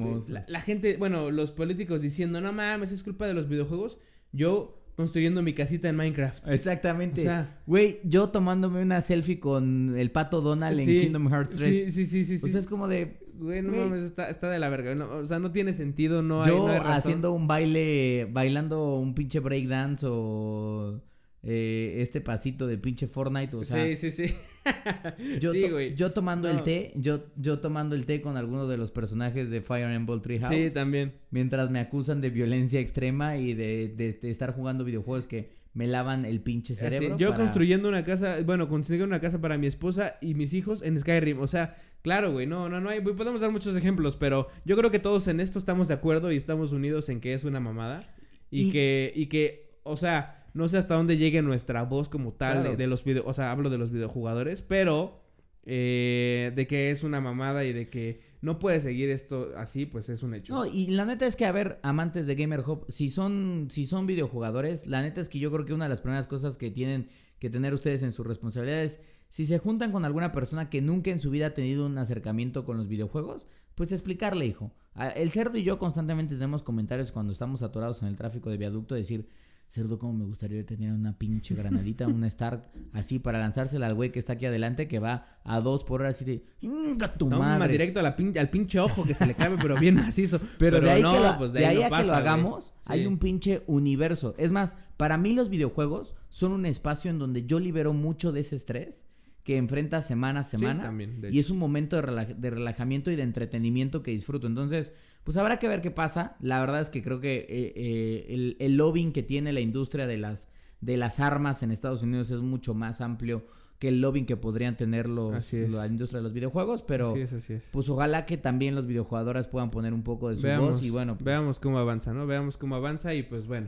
la 0.47 0.61
gente, 0.61 0.97
bueno, 0.97 1.31
los 1.31 1.51
políticos 1.51 2.03
diciendo, 2.03 2.41
no 2.41 2.53
mames, 2.53 2.91
es 2.91 3.01
culpa 3.01 3.25
de 3.25 3.33
los 3.33 3.49
videojuegos. 3.49 3.97
Yo 4.31 4.76
construyendo 4.97 5.41
mi 5.43 5.53
casita 5.53 5.87
en 5.87 5.95
Minecraft. 5.95 6.47
Exactamente. 6.49 7.21
O 7.21 7.23
sea- 7.23 7.55
Güey, 7.67 7.99
yo 8.03 8.29
tomándome 8.29 8.81
una 8.81 8.99
selfie 9.01 9.39
con 9.39 9.95
el 9.95 10.11
pato 10.11 10.41
Donald 10.41 10.77
Sí, 10.81 10.97
en 10.97 11.03
Kingdom 11.03 11.29
Hearts 11.29 11.55
3. 11.55 11.93
Sí, 11.93 12.05
sí, 12.05 12.05
sí, 12.25 12.25
sí. 12.25 12.43
O 12.43 12.47
sí. 12.47 12.51
sea, 12.51 12.59
es 12.59 12.67
como 12.67 12.87
de. 12.89 13.19
Güey, 13.39 13.61
no 13.61 13.71
mames, 13.71 14.01
está, 14.01 14.29
está 14.31 14.49
de 14.49 14.57
la 14.57 14.67
verga. 14.69 14.95
no, 14.95 15.07
o 15.17 15.25
sea, 15.25 15.37
no 15.37 15.51
tiene 15.51 15.71
sentido, 15.71 16.23
no 16.23 16.41
hay, 16.43 16.49
yo 16.49 16.65
no 16.65 16.69
hay 16.73 16.79
razón. 16.79 16.93
haciendo 16.93 17.31
un 17.33 17.47
baile, 17.47 18.27
bailando 18.31 18.95
un 18.97 19.13
pinche 19.13 19.39
breakdance 19.39 20.03
o 20.09 20.99
eh, 21.43 21.97
este 22.01 22.19
pasito 22.21 22.67
de 22.67 22.77
pinche 22.77 23.07
Fortnite, 23.07 23.55
o 23.55 23.63
sea, 23.63 23.85
sí, 23.85 23.95
sí, 23.95 24.11
sí. 24.27 24.33
yo, 25.39 25.53
sí, 25.53 25.61
to- 25.61 25.79
yo 25.81 26.11
tomando 26.11 26.49
el 26.49 26.63
té, 26.63 26.91
yo, 26.95 27.25
yo 27.37 27.59
tomando 27.59 27.95
el 27.95 28.05
té 28.05 28.21
con 28.21 28.37
alguno 28.37 28.67
de 28.67 28.77
los 28.77 28.91
personajes 28.91 29.49
de 29.49 29.61
Fire 29.61 29.89
Emblem 29.91 30.21
Treehouse, 30.21 30.53
Sí, 30.53 30.73
también. 30.73 31.13
mientras 31.31 31.69
me 31.69 31.79
acusan 31.79 32.21
de 32.21 32.29
violencia 32.29 32.79
extrema 32.79 33.37
y 33.37 33.53
de, 33.53 33.93
de- 33.95 34.13
de 34.13 34.29
estar 34.29 34.53
jugando 34.53 34.83
videojuegos 34.83 35.27
que 35.27 35.49
me 35.73 35.85
lavan 35.87 36.25
el 36.25 36.41
pinche 36.41 36.73
Así, 36.73 36.81
cerebro. 36.81 37.17
yo 37.17 37.29
para- 37.29 37.43
construyendo 37.43 37.87
una 37.87 38.03
casa, 38.03 38.37
bueno, 38.43 38.67
construyendo 38.67 39.05
una 39.07 39.21
casa 39.21 39.39
para 39.39 39.57
mi 39.57 39.67
esposa 39.67 40.15
y 40.21 40.33
mis 40.33 40.53
hijos 40.53 40.81
en 40.81 40.99
Skyrim. 40.99 41.39
O 41.39 41.47
sea, 41.47 41.77
claro, 42.01 42.31
güey, 42.31 42.47
no, 42.47 42.67
no, 42.67 42.81
no 42.81 42.89
hay, 42.89 42.99
podemos 43.01 43.41
dar 43.41 43.51
muchos 43.51 43.75
ejemplos, 43.77 44.15
pero 44.15 44.47
yo 44.65 44.75
creo 44.75 44.89
que 44.89 44.99
todos 44.99 45.27
en 45.27 45.39
esto 45.39 45.59
estamos 45.59 45.87
de 45.87 45.93
acuerdo 45.93 46.31
y 46.31 46.35
estamos 46.35 46.71
unidos 46.71 47.09
en 47.09 47.21
que 47.21 47.33
es 47.35 47.43
una 47.43 47.59
mamada. 47.59 48.11
Y, 48.49 48.63
Y- 48.63 48.71
que, 48.71 49.13
y 49.15 49.25
que, 49.27 49.69
o 49.83 49.97
sea, 49.97 50.36
no 50.57 50.67
sé 50.67 50.77
hasta 50.77 50.95
dónde 50.95 51.17
llegue 51.17 51.41
nuestra 51.41 51.83
voz 51.83 52.09
como 52.09 52.33
tal 52.33 52.55
Claro. 52.61 52.69
de, 52.71 52.77
de 52.77 52.87
los 52.87 53.03
video, 53.03 53.23
o 53.25 53.33
sea, 53.33 53.51
hablo 53.51 53.69
de 53.69 53.77
los 53.77 53.91
videojugadores, 53.91 54.61
pero 54.61 55.21
eh, 55.69 56.51
de 56.55 56.65
que 56.67 56.91
es 56.91 57.03
una 57.03 57.19
mamada 57.21 57.65
y 57.65 57.73
de 57.73 57.89
que 57.89 58.21
no 58.41 58.57
puede 58.59 58.79
seguir 58.79 59.09
esto 59.09 59.49
así, 59.57 59.85
pues 59.85 60.07
es 60.09 60.23
un 60.23 60.33
hecho. 60.33 60.53
No, 60.53 60.65
y 60.65 60.87
la 60.87 61.03
neta 61.05 61.25
es 61.25 61.35
que, 61.35 61.45
a 61.45 61.51
ver, 61.51 61.79
amantes 61.83 62.25
de 62.27 62.35
Gamer 62.35 62.61
Hub, 62.61 62.85
si 62.89 63.09
son, 63.09 63.67
si 63.69 63.85
son 63.85 64.07
videojugadores, 64.07 64.87
la 64.87 65.01
neta 65.01 65.19
es 65.21 65.27
que 65.29 65.39
yo 65.39 65.51
creo 65.51 65.65
que 65.65 65.73
una 65.73 65.85
de 65.85 65.89
las 65.89 66.01
primeras 66.01 66.27
cosas 66.27 66.57
que 66.57 66.71
tienen 66.71 67.09
que 67.39 67.49
tener 67.49 67.73
ustedes 67.73 68.01
en 68.03 68.11
sus 68.11 68.25
responsabilidades, 68.25 68.99
si 69.29 69.45
se 69.45 69.57
juntan 69.59 69.91
con 69.91 70.05
alguna 70.05 70.31
persona 70.31 70.69
que 70.69 70.81
nunca 70.81 71.11
en 71.11 71.19
su 71.19 71.29
vida 71.31 71.47
ha 71.47 71.53
tenido 71.53 71.85
un 71.85 71.97
acercamiento 71.97 72.63
con 72.63 72.77
los 72.77 72.87
videojuegos, 72.87 73.47
pues 73.75 73.91
explicarle, 73.91 74.45
hijo. 74.45 74.71
El 75.15 75.29
cerdo 75.31 75.57
y 75.57 75.63
yo 75.63 75.77
constantemente 75.77 76.35
tenemos 76.35 76.63
comentarios 76.63 77.11
cuando 77.11 77.33
estamos 77.33 77.61
atorados 77.61 78.01
en 78.01 78.07
el 78.07 78.15
tráfico 78.15 78.49
de 78.49 78.57
viaducto, 78.57 78.95
decir, 78.95 79.27
cerdo, 79.67 79.99
cómo 79.99 80.13
me 80.13 80.23
gustaría 80.25 80.65
tener 80.65 80.93
una 80.93 81.17
pinche 81.17 81.53
granadita, 81.53 82.07
una 82.07 82.27
Stark, 82.27 82.63
así 82.93 83.19
para 83.19 83.37
lanzársela 83.39 83.87
al 83.87 83.93
güey 83.95 84.11
que 84.11 84.19
está 84.19 84.33
aquí 84.33 84.45
adelante, 84.45 84.87
que 84.87 84.99
va 84.99 85.25
a 85.43 85.59
dos 85.59 85.83
por 85.83 86.01
hora, 86.01 86.09
así 86.09 86.23
de, 86.25 86.43
¡Inga 86.61 87.13
tu 87.13 87.27
madre! 87.29 87.71
directo 87.73 87.99
a 87.99 88.03
la 88.03 88.15
pin- 88.15 88.37
al 88.37 88.49
pinche 88.49 88.79
ojo 88.79 89.03
que 89.05 89.13
se 89.13 89.25
le 89.25 89.33
cabe, 89.35 89.57
pero 89.61 89.77
bien 89.77 89.95
macizo. 89.95 90.39
Pero, 90.57 90.79
de 90.79 90.89
ahí, 90.89 91.01
no, 91.01 91.13
que 91.13 91.19
lo, 91.19 91.37
pues 91.37 91.51
de 91.53 91.65
ahí 91.65 91.83
a 91.83 91.89
pasa, 91.89 92.01
que 92.03 92.07
lo 92.09 92.13
hagamos, 92.15 92.73
hay 92.85 93.05
un 93.05 93.17
pinche 93.17 93.63
universo. 93.67 94.33
Es 94.37 94.51
más, 94.51 94.75
para 94.95 95.17
mí 95.17 95.33
los 95.33 95.49
videojuegos 95.49 96.15
son 96.29 96.51
un 96.53 96.65
espacio 96.65 97.11
en 97.11 97.19
donde 97.19 97.45
yo 97.45 97.59
libero 97.59 97.93
mucho 97.93 98.31
de 98.31 98.39
ese 98.41 98.55
estrés 98.55 99.05
que 99.43 99.57
enfrenta 99.57 100.01
semana 100.01 100.41
a 100.41 100.43
semana. 100.43 100.83
también, 100.83 101.21
y 101.31 101.39
es 101.39 101.49
un 101.49 101.57
momento 101.57 101.95
de 102.01 102.49
relajamiento 102.49 103.11
y 103.11 103.15
de 103.15 103.23
entretenimiento 103.23 104.03
que 104.03 104.11
disfruto. 104.11 104.45
Entonces, 104.47 104.91
pues 105.27 105.35
habrá 105.35 105.59
que 105.59 105.67
ver 105.67 105.81
qué 105.81 105.91
pasa. 105.91 106.37
La 106.39 106.61
verdad 106.61 106.79
es 106.79 106.89
que 106.89 107.03
creo 107.03 107.19
que 107.19 107.35
eh, 107.49 107.73
eh, 107.75 108.25
el, 108.29 108.55
el 108.61 108.77
lobbying 108.77 109.11
que 109.11 109.23
tiene 109.23 109.51
la 109.51 109.59
industria 109.59 110.07
de 110.07 110.15
las, 110.15 110.47
de 110.79 110.95
las 110.95 111.19
armas 111.19 111.63
en 111.63 111.71
Estados 111.71 112.01
Unidos 112.01 112.31
es 112.31 112.39
mucho 112.39 112.73
más 112.73 113.01
amplio 113.01 113.45
que 113.77 113.89
el 113.89 113.99
lobbying 113.99 114.25
que 114.25 114.37
podrían 114.37 114.77
tener 114.77 115.09
los, 115.09 115.51
la 115.51 115.85
industria 115.85 116.19
de 116.19 116.23
los 116.23 116.31
videojuegos. 116.31 116.81
Pero 116.81 117.09
Así 117.09 117.19
es, 117.19 117.33
así 117.33 117.53
es. 117.55 117.67
pues 117.73 117.89
ojalá 117.89 118.25
que 118.25 118.37
también 118.37 118.73
los 118.73 118.87
videojugadores 118.87 119.47
puedan 119.47 119.69
poner 119.69 119.93
un 119.93 120.01
poco 120.01 120.29
de 120.29 120.37
su 120.37 120.43
Veamos, 120.43 120.75
voz 120.75 120.83
y 120.83 120.91
bueno, 120.91 121.15
pues, 121.15 121.25
veamos 121.25 121.59
cómo 121.59 121.77
avanza, 121.77 122.13
¿no? 122.13 122.25
Veamos 122.25 122.55
cómo 122.55 122.77
avanza 122.77 123.13
y 123.13 123.23
pues 123.23 123.47
bueno. 123.47 123.67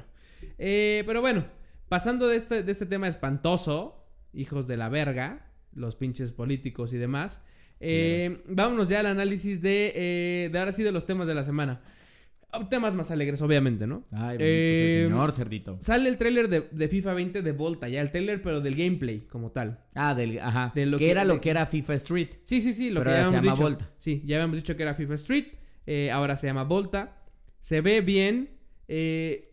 Eh, 0.60 1.04
pero 1.06 1.20
bueno, 1.20 1.44
pasando 1.90 2.30
de 2.30 2.38
este, 2.38 2.64
de 2.64 2.72
este 2.72 2.86
tema 2.86 3.10
espantoso, 3.10 4.02
hijos 4.32 4.66
de 4.66 4.78
la 4.78 4.88
verga, 4.88 5.52
los 5.74 5.98
pinches 5.98 6.32
políticos 6.32 6.94
y 6.94 6.98
demás, 6.98 7.42
eh, 7.80 8.42
vámonos 8.48 8.90
ya 8.90 9.00
al 9.00 9.06
análisis 9.08 9.62
de, 9.62 9.94
eh, 9.96 10.50
de 10.52 10.60
ahora 10.60 10.72
sí 10.72 10.84
de 10.84 10.92
los 10.92 11.06
temas 11.06 11.28
de 11.28 11.36
la 11.36 11.44
semana. 11.44 11.82
Ah, 12.52 12.68
Temas 12.68 12.96
más 12.96 13.12
alegres, 13.12 13.40
obviamente, 13.44 13.86
¿no? 13.86 14.06
Ay, 14.12 14.38
Eh, 14.40 15.02
el 15.04 15.10
señor 15.12 15.32
cerdito. 15.34 15.78
Sale 15.82 16.10
el 16.10 16.18
tráiler 16.18 16.48
de, 16.48 16.62
de 16.72 16.88
FIFA 16.88 17.14
20 17.14 17.42
de 17.44 17.52
Volta, 17.52 17.88
ya 17.90 18.02
el 18.02 18.10
tráiler, 18.10 18.42
pero 18.42 18.60
del 18.60 18.74
gameplay 18.76 19.20
como 19.28 19.52
tal. 19.52 19.84
Ah, 19.94 20.16
del, 20.16 20.40
ajá. 20.40 20.72
de 20.74 20.88
lo 20.88 20.98
que, 20.98 21.06
que- 21.06 21.12
era 21.12 21.22
de- 21.22 21.28
lo 21.28 21.40
que 21.42 21.52
era 21.52 21.68
FIFA 21.68 21.94
Street. 21.96 22.30
Sí, 22.46 22.62
sí, 22.62 22.74
sí, 22.74 22.90
lo 22.90 23.02
Pero 23.02 23.12
que 23.12 23.18
ya 23.18 23.26
se 23.26 23.32
llama 23.36 23.42
dicho. 23.52 23.56
Volta. 23.64 23.90
Sí, 24.00 24.24
ya 24.26 24.38
habíamos 24.38 24.56
dicho 24.56 24.76
que 24.76 24.82
era 24.84 24.96
FIFA 24.96 25.14
Street. 25.16 25.46
eh, 25.86 26.10
ahora 26.12 26.36
se 26.38 26.48
llama 26.48 26.64
Volta. 26.64 27.18
Se 27.62 27.82
ve 27.82 28.02
bien. 28.02 28.50
eh, 28.88 29.52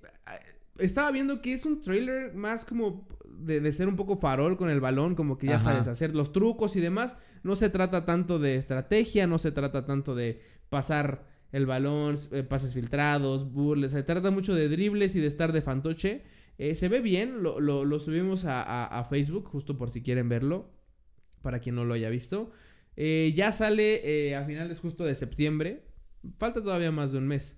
estaba 0.79 1.11
viendo 1.11 1.41
que 1.43 1.53
es 1.55 1.65
un 1.67 1.81
trailer 1.83 2.35
más 2.35 2.65
como 2.65 3.07
de, 3.39 3.61
de 3.61 3.73
ser 3.73 3.89
un 3.89 3.97
poco 3.97 4.17
farol 4.17 4.57
con 4.57 4.71
el 4.71 4.81
balón, 4.81 5.15
como 5.15 5.39
que 5.39 5.47
ya 5.47 5.57
Ajá. 5.57 5.65
sabes 5.65 5.89
hacer 5.89 6.15
los 6.15 6.33
trucos 6.33 6.77
y 6.77 6.81
demás. 6.81 7.17
No 7.43 7.57
se 7.57 7.71
trata 7.71 8.05
tanto 8.05 8.39
de 8.39 8.57
estrategia, 8.57 9.27
no 9.27 9.39
se 9.39 9.53
trata 9.53 9.85
tanto 9.87 10.15
de 10.15 10.41
pasar 10.69 11.27
el 11.53 11.67
balón, 11.67 12.17
eh, 12.33 12.43
pases 12.43 12.75
filtrados, 12.75 13.53
burles. 13.53 13.93
Se 13.93 14.03
trata 14.03 14.31
mucho 14.31 14.55
de 14.55 14.69
dribles 14.69 15.15
y 15.17 15.21
de 15.21 15.27
estar 15.29 15.53
de 15.53 15.63
fantoche. 15.63 16.23
Eh, 16.59 16.75
se 16.75 16.89
ve 16.89 17.01
bien, 17.01 17.43
lo, 17.43 17.61
lo- 17.61 17.85
lo 17.85 17.99
subimos 17.99 18.45
a, 18.47 18.63
a- 18.63 18.99
a 18.99 19.05
Facebook, 19.05 19.47
justo 19.49 19.77
por 19.79 19.91
si 19.91 20.03
quieren 20.03 20.29
verlo, 20.29 20.71
para 21.43 21.61
quien 21.61 21.75
no 21.75 21.85
lo 21.85 21.95
haya 21.95 22.09
visto. 22.09 22.51
Eh, 22.97 23.33
ya 23.37 23.53
sale 23.53 24.01
eh, 24.29 24.35
a 24.37 24.45
finales 24.45 24.81
justo 24.81 25.05
de 25.05 25.15
septiembre. 25.15 25.85
Falta 26.39 26.63
todavía 26.63 26.91
más 26.91 27.13
de 27.13 27.19
un 27.19 27.27
mes. 27.29 27.57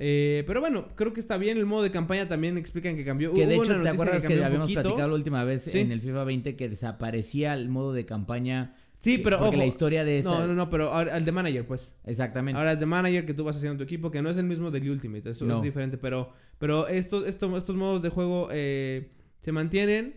Eh, 0.00 0.44
pero 0.46 0.60
bueno, 0.60 0.86
creo 0.94 1.12
que 1.12 1.18
está 1.20 1.36
bien. 1.36 1.58
El 1.58 1.66
modo 1.66 1.82
de 1.82 1.90
campaña 1.90 2.28
también 2.28 2.56
explican 2.56 2.96
que 2.96 3.04
cambió. 3.04 3.32
Que 3.34 3.46
de 3.46 3.56
Hubo 3.56 3.64
hecho, 3.64 3.82
¿te 3.82 3.88
acuerdas 3.88 4.22
que, 4.24 4.38
un 4.38 4.44
habíamos 4.44 4.66
poquito. 4.66 4.82
platicado 4.82 5.08
la 5.08 5.14
última 5.14 5.42
vez 5.44 5.62
Sí. 5.64 5.80
en 5.80 5.90
el 5.92 6.00
FIFA 6.00 6.24
20 6.24 6.54
que 6.56 6.68
desaparecía 6.68 7.54
el 7.54 7.68
modo 7.68 7.92
de 7.92 8.06
campaña? 8.06 8.76
Sí, 9.00 9.18
que- 9.18 9.24
pero 9.24 9.40
ojo. 9.44 9.56
la 9.56 9.66
historia 9.66 10.04
de 10.04 10.18
esa... 10.20 10.30
No, 10.30 10.46
no, 10.46 10.54
no, 10.54 10.70
pero 10.70 10.90
ahora 10.92 11.16
el 11.16 11.24
de 11.24 11.32
manager, 11.32 11.66
pues. 11.66 11.94
Exactamente. 12.04 12.58
Ahora 12.58 12.72
es 12.72 12.80
de 12.80 12.86
manager 12.86 13.26
que 13.26 13.34
tú 13.34 13.42
vas 13.44 13.56
haciendo 13.56 13.76
tu 13.78 13.84
equipo, 13.84 14.10
que 14.10 14.22
no 14.22 14.30
es 14.30 14.36
el 14.36 14.44
mismo 14.44 14.70
del 14.70 14.88
Ultimate, 14.88 15.30
eso 15.30 15.44
No. 15.44 15.56
es 15.58 15.62
diferente, 15.62 15.98
pero, 15.98 16.32
pero 16.58 16.86
estos, 16.88 17.26
estos, 17.26 17.52
estos 17.58 17.74
modos 17.76 18.00
de 18.02 18.08
juego 18.08 18.48
eh, 18.52 19.10
se 19.40 19.50
mantienen. 19.52 20.16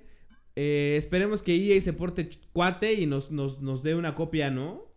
Eh, 0.55 0.95
esperemos 0.97 1.41
que 1.41 1.55
EA 1.55 1.79
se 1.81 1.93
porte 1.93 2.29
cuate 2.53 2.93
y 2.93 3.05
nos, 3.05 3.31
nos, 3.31 3.61
nos 3.61 3.81
dé 3.83 3.95
una 3.95 4.13
copia, 4.15 4.50
¿no? 4.51 4.90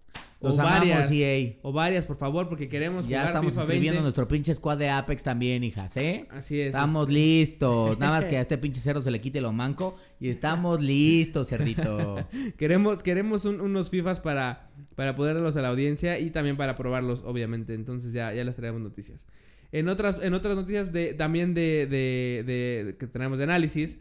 Los 0.44 0.58
o 0.58 0.62
amamos, 0.62 0.78
varias. 0.80 1.10
EA. 1.10 1.54
O 1.62 1.72
varias, 1.72 2.06
por 2.06 2.16
favor, 2.16 2.48
porque 2.48 2.68
queremos 2.68 3.06
Ya 3.06 3.18
jugar 3.18 3.26
estamos 3.26 3.52
FIFA 3.52 3.62
escribiendo 3.62 3.92
20. 3.96 4.02
nuestro 4.02 4.28
pinche 4.28 4.54
squad 4.54 4.78
de 4.78 4.90
Apex 4.90 5.22
también, 5.22 5.64
hijas, 5.64 5.96
¿eh? 5.96 6.26
Así 6.30 6.60
es. 6.60 6.68
Estamos 6.68 7.08
listos. 7.10 7.98
Nada 7.98 8.12
más 8.12 8.26
que 8.26 8.36
a 8.36 8.40
este 8.42 8.58
pinche 8.58 8.80
cerdo 8.80 9.02
se 9.02 9.10
le 9.10 9.20
quite 9.20 9.40
lo 9.40 9.52
manco. 9.52 9.94
Y 10.20 10.28
estamos 10.28 10.80
listos, 10.80 11.48
cerdito. 11.48 12.16
Queremos, 12.56 13.02
queremos 13.02 13.44
un- 13.44 13.60
unos 13.60 13.90
FIFAs 13.90 14.20
para, 14.20 14.70
para 14.94 15.16
poder 15.16 15.34
darlos 15.34 15.56
a 15.56 15.62
la 15.62 15.68
audiencia 15.68 16.18
y 16.18 16.30
también 16.30 16.56
para 16.56 16.76
probarlos, 16.76 17.22
obviamente. 17.24 17.74
Entonces 17.74 18.12
ya, 18.12 18.32
ya 18.32 18.44
les 18.44 18.56
traemos 18.56 18.80
noticias. 18.80 19.26
En 19.72 19.88
otras, 19.88 20.20
en 20.22 20.34
otras 20.34 20.54
noticias 20.54 20.92
de, 20.92 21.14
también 21.14 21.52
de, 21.52 21.86
de, 21.90 22.44
de- 22.46 22.96
que 22.96 23.06
tenemos 23.08 23.38
de 23.38 23.44
análisis, 23.44 23.98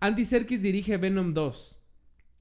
Andy 0.00 0.24
Serkis 0.24 0.62
dirige 0.62 0.96
Venom 0.96 1.32
2. 1.32 1.71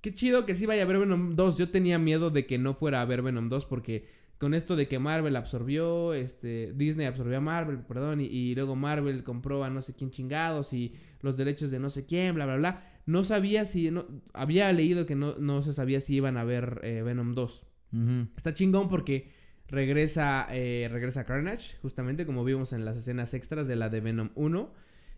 Qué 0.01 0.13
chido 0.13 0.45
que 0.45 0.55
sí 0.55 0.65
vaya 0.65 0.81
a 0.81 0.85
haber 0.85 0.99
Venom 0.99 1.35
2. 1.35 1.57
Yo 1.57 1.69
tenía 1.69 1.99
miedo 1.99 2.29
de 2.31 2.45
que 2.45 2.57
no 2.57 2.73
fuera 2.73 2.99
a 2.99 3.01
haber 3.03 3.21
Venom 3.21 3.49
2 3.49 3.65
porque 3.65 4.07
con 4.37 4.55
esto 4.55 4.75
de 4.75 4.87
que 4.87 4.97
Marvel 4.97 5.35
absorbió, 5.35 6.15
este, 6.15 6.73
Disney 6.73 7.05
absorbió 7.05 7.37
a 7.37 7.41
Marvel, 7.41 7.81
perdón, 7.81 8.21
y, 8.21 8.25
y 8.25 8.55
luego 8.55 8.75
Marvel 8.75 9.23
compró 9.23 9.63
a 9.63 9.69
no 9.69 9.83
sé 9.83 9.93
quién 9.93 10.09
chingados 10.09 10.73
y 10.73 10.95
los 11.21 11.37
derechos 11.37 11.69
de 11.69 11.77
no 11.77 11.91
sé 11.91 12.07
quién, 12.07 12.33
bla, 12.33 12.47
bla, 12.47 12.55
bla. 12.55 12.83
No 13.05 13.23
sabía 13.23 13.65
si, 13.65 13.91
no, 13.91 14.07
había 14.33 14.71
leído 14.73 15.05
que 15.05 15.15
no, 15.15 15.35
no 15.37 15.61
se 15.61 15.73
sabía 15.73 16.01
si 16.01 16.15
iban 16.15 16.37
a 16.37 16.43
ver 16.43 16.81
eh, 16.83 17.03
Venom 17.03 17.35
2. 17.35 17.65
Ujú. 17.93 18.27
Está 18.35 18.53
chingón 18.53 18.89
porque 18.89 19.29
regresa, 19.67 20.47
eh, 20.51 20.89
regresa 20.91 21.25
Carnage, 21.25 21.77
justamente 21.81 22.25
como 22.25 22.43
vimos 22.43 22.73
en 22.73 22.83
las 22.83 22.97
escenas 22.97 23.33
extras 23.33 23.67
de 23.67 23.75
la 23.75 23.89
de 23.89 24.01
Venom 24.01 24.31
1. 24.33 24.73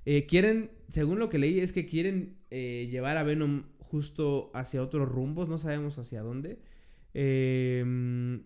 Eh, 0.06 0.25
quieren, 0.25 0.72
según 0.90 1.20
lo 1.20 1.30
que 1.30 1.38
leí, 1.38 1.60
es 1.60 1.72
que 1.72 1.86
quieren 1.86 2.38
eh, 2.52 2.88
llevar 2.92 3.18
a 3.18 3.24
Venom 3.24 3.63
justo 3.94 4.50
hacia 4.56 4.82
otros 4.82 5.08
rumbos, 5.08 5.48
no 5.50 5.60
sabemos 5.60 6.00
hacia 6.00 6.24
dónde. 6.24 6.58
Eh, 7.14 8.40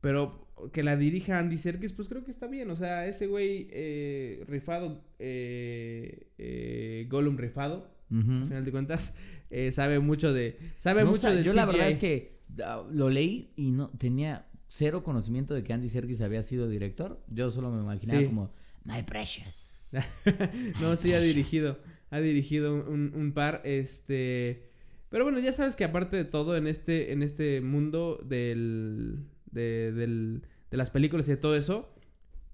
pero 0.00 0.48
que 0.72 0.82
la 0.82 0.96
dirija 0.96 1.38
Andy 1.38 1.58
Serkis, 1.58 1.92
pues 1.92 2.08
creo 2.08 2.24
que 2.24 2.30
está 2.30 2.46
bien. 2.46 2.70
O 2.70 2.76
sea, 2.76 3.06
ese 3.06 3.26
güey 3.26 3.68
eh, 3.72 4.42
rifado, 4.48 5.04
eh, 5.18 6.28
eh, 6.38 7.06
Gollum 7.10 7.36
rifado, 7.36 7.90
al 8.10 8.44
final 8.46 8.64
de 8.64 8.70
cuentas, 8.70 9.12
eh, 9.50 9.70
sabe 9.70 9.98
mucho 9.98 10.32
de... 10.32 10.56
Sabe 10.78 11.02
No 11.04 11.10
mucho 11.10 11.22
sa- 11.22 11.34
de 11.34 11.42
yo 11.44 11.52
la 11.52 11.66
verdad 11.66 11.90
es 11.90 11.98
que 11.98 12.38
ah, 12.64 12.82
lo 12.90 13.10
leí 13.10 13.52
y 13.56 13.72
no 13.72 13.88
tenía 13.90 14.46
cero 14.68 15.02
conocimiento 15.02 15.52
de 15.52 15.62
que 15.62 15.74
Andy 15.74 15.90
Serkis 15.90 16.22
había 16.22 16.42
sido 16.42 16.70
director. 16.70 17.22
Yo 17.28 17.50
solo 17.50 17.70
me 17.70 17.82
imaginaba 17.82 18.20
Sí. 18.20 18.26
como 18.28 18.50
My 18.84 19.02
Precious. 19.02 19.90
no, 20.80 20.96
sí 20.96 21.12
ha 21.12 21.20
dirigido. 21.20 21.76
Ha 22.10 22.20
dirigido 22.20 22.74
un, 22.74 23.12
un 23.14 23.32
par. 23.32 23.60
Este. 23.64 24.70
Pero 25.08 25.24
bueno, 25.24 25.38
ya 25.38 25.52
sabes 25.52 25.76
que 25.76 25.84
aparte 25.84 26.16
de 26.16 26.24
todo, 26.24 26.56
en 26.56 26.66
este, 26.66 27.12
en 27.12 27.22
este 27.22 27.60
mundo 27.60 28.20
del, 28.24 29.20
de, 29.50 29.92
del- 29.92 30.42
de 30.70 30.76
las 30.76 30.90
películas 30.90 31.28
y 31.28 31.32
de 31.32 31.36
todo 31.36 31.56
eso, 31.56 31.94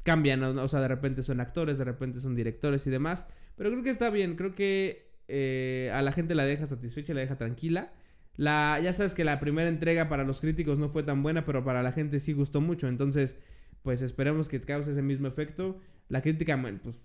cambian. 0.05 0.43
O 0.43 0.69
sea, 0.69 0.81
de 0.81 0.89
repente 0.89 1.23
son 1.23 1.41
actores, 1.41 1.79
de 1.79 1.85
repente 1.85 2.21
son 2.21 2.35
directores 2.35 2.87
y 2.87 2.91
demás. 2.91 3.27
Pero 3.57 3.71
creo 3.71 3.83
que 3.83 3.91
está 3.91 4.11
bien. 4.11 4.37
Creo 4.37 4.55
que 4.55 5.13
eh, 5.29 5.91
a 5.95 6.03
la 6.03 6.13
gente 6.13 6.35
la 6.35 6.45
deja 6.45 6.67
satisfecha, 6.67 7.15
la 7.15 7.21
deja 7.21 7.37
tranquila. 7.39 7.93
La, 8.37 8.81
ya 8.83 8.93
sabes 8.93 9.15
que 9.15 9.25
la 9.25 9.41
primera 9.41 9.69
entrega 9.69 10.09
para 10.09 10.25
los 10.25 10.41
críticos 10.41 10.79
no 10.79 10.89
fue 10.89 11.03
tan 11.03 11.23
buena, 11.23 11.45
pero 11.45 11.65
para 11.65 11.83
la 11.83 11.93
gente 11.93 12.21
sí 12.21 12.33
gustó 12.33 12.61
mucho. 12.61 12.89
Entonces, 12.89 13.37
pues 13.83 14.03
esperemos 14.03 14.49
que 14.49 14.61
cause 14.61 14.93
ese 14.93 15.03
mismo 15.03 15.27
efecto. 15.29 15.81
La 16.09 16.23
crítica, 16.23 16.61
pues, 16.83 17.01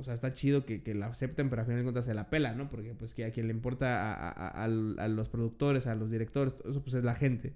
o 0.00 0.04
sea, 0.04 0.14
está 0.14 0.32
chido 0.32 0.64
que, 0.66 0.82
que 0.82 0.94
la 0.94 1.06
acepten, 1.06 1.48
pero 1.50 1.60
al 1.62 1.66
final 1.66 1.78
de 1.80 1.84
cuentas 1.84 2.04
se 2.06 2.14
la 2.14 2.28
pela, 2.30 2.54
¿no? 2.54 2.68
Porque 2.70 2.94
pues 2.94 3.14
que 3.14 3.24
a 3.24 3.30
quien 3.32 3.46
le 3.46 3.52
importa 3.52 4.12
a, 4.14 4.28
a- 4.30 4.64
a- 4.64 5.08
los 5.08 5.28
productores, 5.28 5.86
a 5.86 5.94
los 5.94 6.10
directores, 6.10 6.56
todo 6.56 6.70
eso 6.70 6.82
pues 6.82 6.94
es 6.94 7.04
la 7.04 7.14
gente. 7.14 7.54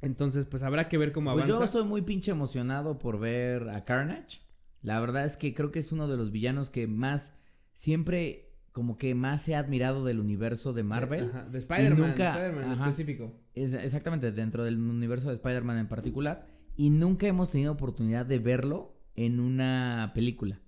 Entonces, 0.00 0.46
pues 0.46 0.62
habrá 0.62 0.88
que 0.88 0.96
ver 0.98 1.12
cómo 1.12 1.32
Pues 1.32 1.44
avanza. 1.44 1.58
yo 1.58 1.64
estoy 1.64 1.84
muy 1.84 2.02
pinche 2.02 2.30
emocionado 2.30 2.98
por 2.98 3.18
ver 3.18 3.68
a 3.70 3.84
Carnage. 3.84 4.40
La 4.82 5.00
verdad 5.00 5.24
es 5.24 5.36
que 5.36 5.54
creo 5.54 5.72
que 5.72 5.80
es 5.80 5.90
uno 5.90 6.06
de 6.08 6.16
los 6.16 6.30
villanos 6.30 6.70
que 6.70 6.86
más 6.86 7.32
siempre 7.74 8.44
como 8.72 8.96
que 8.96 9.16
más 9.16 9.42
se 9.42 9.56
ha 9.56 9.58
admirado 9.58 10.04
del 10.04 10.20
universo 10.20 10.72
de 10.72 10.84
Marvel. 10.84 11.30
Ajá, 11.30 11.44
de 11.48 11.58
Spider-Man, 11.58 12.10
Spider-Man 12.10 12.64
en 12.64 12.72
específico. 12.72 13.32
Es- 13.54 13.74
exactamente, 13.74 14.30
dentro 14.30 14.62
del 14.62 14.78
universo 14.78 15.28
de 15.28 15.34
Spider-Man 15.34 15.78
en 15.78 15.88
particular. 15.88 16.46
Y 16.76 16.90
nunca 16.90 17.26
hemos 17.26 17.50
tenido 17.50 17.72
oportunidad 17.72 18.24
de 18.24 18.38
verlo 18.38 18.94
en 19.16 19.40
una 19.40 20.12
película. 20.14 20.60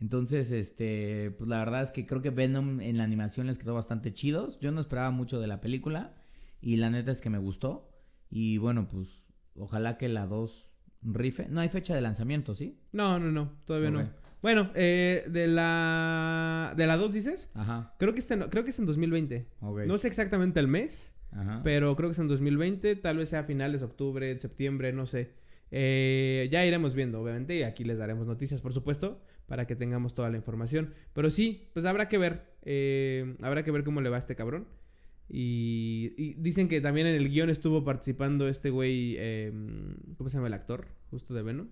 Entonces, 0.00 0.50
este, 0.50 1.30
pues 1.38 1.48
la 1.48 1.58
verdad 1.58 1.82
es 1.82 1.90
que 1.90 2.06
creo 2.06 2.20
que 2.22 2.30
Venom 2.30 2.80
en 2.80 2.98
la 2.98 3.04
animación 3.04 3.46
les 3.46 3.56
quedó 3.58 3.74
bastante 3.74 4.12
chidos. 4.12 4.58
Yo 4.60 4.70
no 4.72 4.80
esperaba 4.80 5.10
mucho 5.10 5.40
de 5.40 5.46
la 5.46 5.60
película. 5.60 6.14
Y 6.60 6.76
la 6.76 6.90
neta 6.90 7.10
es 7.12 7.20
que 7.20 7.30
me 7.30 7.38
gustó. 7.38 7.88
Y 8.28 8.58
bueno, 8.58 8.88
pues 8.88 9.24
ojalá 9.56 9.96
que 9.96 10.08
la 10.08 10.26
2 10.26 10.70
rife. 11.02 11.46
No 11.48 11.60
hay 11.60 11.68
fecha 11.68 11.94
de 11.94 12.00
lanzamiento, 12.00 12.54
¿sí? 12.54 12.78
No, 12.92 13.18
no, 13.18 13.30
no, 13.30 13.52
todavía 13.64 13.90
no. 13.90 14.10
Bueno, 14.42 14.70
eh, 14.74 15.24
de 15.28 15.46
la 15.46 16.74
de 16.76 16.86
la 16.86 16.96
2 16.96 17.12
dices, 17.14 17.50
Ajá. 17.54 17.94
creo 17.98 18.12
que 18.12 18.20
está 18.20 18.34
en- 18.34 18.48
creo 18.50 18.64
que 18.64 18.70
es 18.70 18.78
en 18.78 18.86
2020. 18.86 19.46
Ok. 19.60 19.80
No 19.86 19.96
sé 19.98 20.08
exactamente 20.08 20.60
el 20.60 20.68
mes, 20.68 21.14
Ajá. 21.32 21.60
pero 21.64 21.94
creo 21.96 22.08
que 22.10 22.12
es 22.12 22.18
en 22.18 22.28
2020, 22.28 22.96
tal 22.96 23.16
vez 23.18 23.30
sea 23.30 23.40
a 23.40 23.44
finales 23.44 23.80
de 23.80 23.86
octubre, 23.86 24.38
septiembre, 24.38 24.92
no 24.92 25.06
sé. 25.06 25.32
Eh, 25.70 26.48
ya 26.50 26.64
iremos 26.64 26.94
viendo, 26.94 27.20
obviamente, 27.20 27.56
y 27.56 27.62
aquí 27.62 27.82
les 27.84 27.98
daremos 27.98 28.26
noticias, 28.26 28.60
por 28.60 28.72
supuesto, 28.72 29.20
para 29.46 29.66
que 29.66 29.76
tengamos 29.76 30.14
toda 30.14 30.30
la 30.30 30.36
información. 30.36 30.94
Pero 31.12 31.30
sí, 31.30 31.68
pues 31.72 31.84
habrá 31.84 32.08
que 32.08 32.18
ver, 32.18 32.56
eh, 32.62 33.36
habrá 33.42 33.62
que 33.62 33.70
ver 33.70 33.84
cómo 33.84 34.00
le 34.00 34.10
va 34.10 34.16
a 34.16 34.18
este 34.18 34.36
cabrón. 34.36 34.66
Y, 35.28 36.14
y 36.16 36.34
dicen 36.34 36.68
que 36.68 36.80
también 36.80 37.06
en 37.06 37.14
el 37.16 37.28
guion 37.28 37.50
estuvo 37.50 37.82
participando 37.84 38.48
este 38.48 38.70
güey, 38.70 39.16
eh, 39.18 39.52
¿cómo 40.16 40.30
se 40.30 40.36
llama 40.36 40.46
el 40.46 40.54
actor? 40.54 40.86
Justo 41.10 41.34
de 41.34 41.42
Venom. 41.42 41.68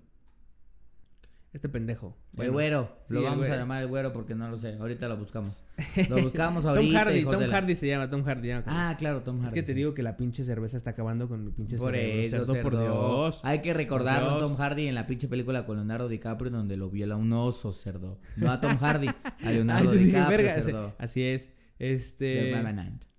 Este 1.55 1.69
pendejo. 1.69 2.17
el 2.37 2.51
güero. 2.51 2.99
sí, 3.07 3.15
lo 3.15 3.21
el 3.21 3.27
vamos 3.27 3.47
a 3.49 3.57
llamar 3.57 3.81
el 3.83 3.89
güero 3.89 4.13
porque 4.13 4.35
no 4.35 4.49
lo 4.51 4.59
sé. 4.59 4.75
Ahorita 4.75 5.07
lo 5.09 5.17
buscamos. 5.17 5.53
Lo 6.09 6.17
buscamos 6.23 6.63
Tom 6.63 6.73
ahorita. 6.77 6.99
Hardy, 7.01 7.25
Tom 7.25 7.39
de 7.41 7.47
la- 7.49 7.57
Hardy 7.57 7.75
se 7.75 7.89
llama, 7.89 8.09
Tom 8.09 8.23
Hardy. 8.25 8.51
Ah, 8.67 8.95
claro, 8.97 9.23
Tom 9.23 9.39
Hardy. 9.39 9.49
es 9.49 9.53
que 9.55 9.63
te 9.65 9.75
digo 9.75 9.93
que 9.93 10.05
la 10.05 10.17
pinche 10.17 10.45
cerveza 10.45 10.77
está 10.77 10.91
acabando 10.91 11.29
con 11.29 11.45
mi 11.45 11.51
pinche 11.51 11.77
Por 11.79 11.97
eso, 11.97 12.45
cerdo, 12.45 12.53
por 12.63 12.73
cerdo. 12.75 12.81
Dios. 13.25 13.41
Hay 13.43 13.61
que 13.61 13.75
recordarlo 13.75 14.29
Por 14.35 14.39
a. 14.39 14.41
Tom 14.43 14.57
Hardy 14.57 14.87
en 14.87 14.95
la 14.95 15.07
pinche 15.09 15.27
película 15.27 15.67
con 15.67 15.77
Leonardo 15.77 16.09
DiCaprio 16.09 16.51
donde 16.53 16.77
lo 16.77 16.91
viola 16.91 17.17
un 17.17 17.33
oso, 17.33 17.73
cerdo. 17.73 18.21
No 18.37 18.53
a 18.53 18.61
Tom 18.61 18.77
Hardy, 18.79 19.09
a 19.09 19.17
Ay, 19.41 19.55
Leonardo 19.57 19.91
dije, 19.93 20.05
DiCaprio, 20.07 20.37
verga, 20.39 20.63
cerdo. 20.63 20.95
Así 20.99 21.23
es. 21.25 21.51
Este. 21.81 22.55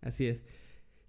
Así 0.02 0.28
es. 0.28 0.42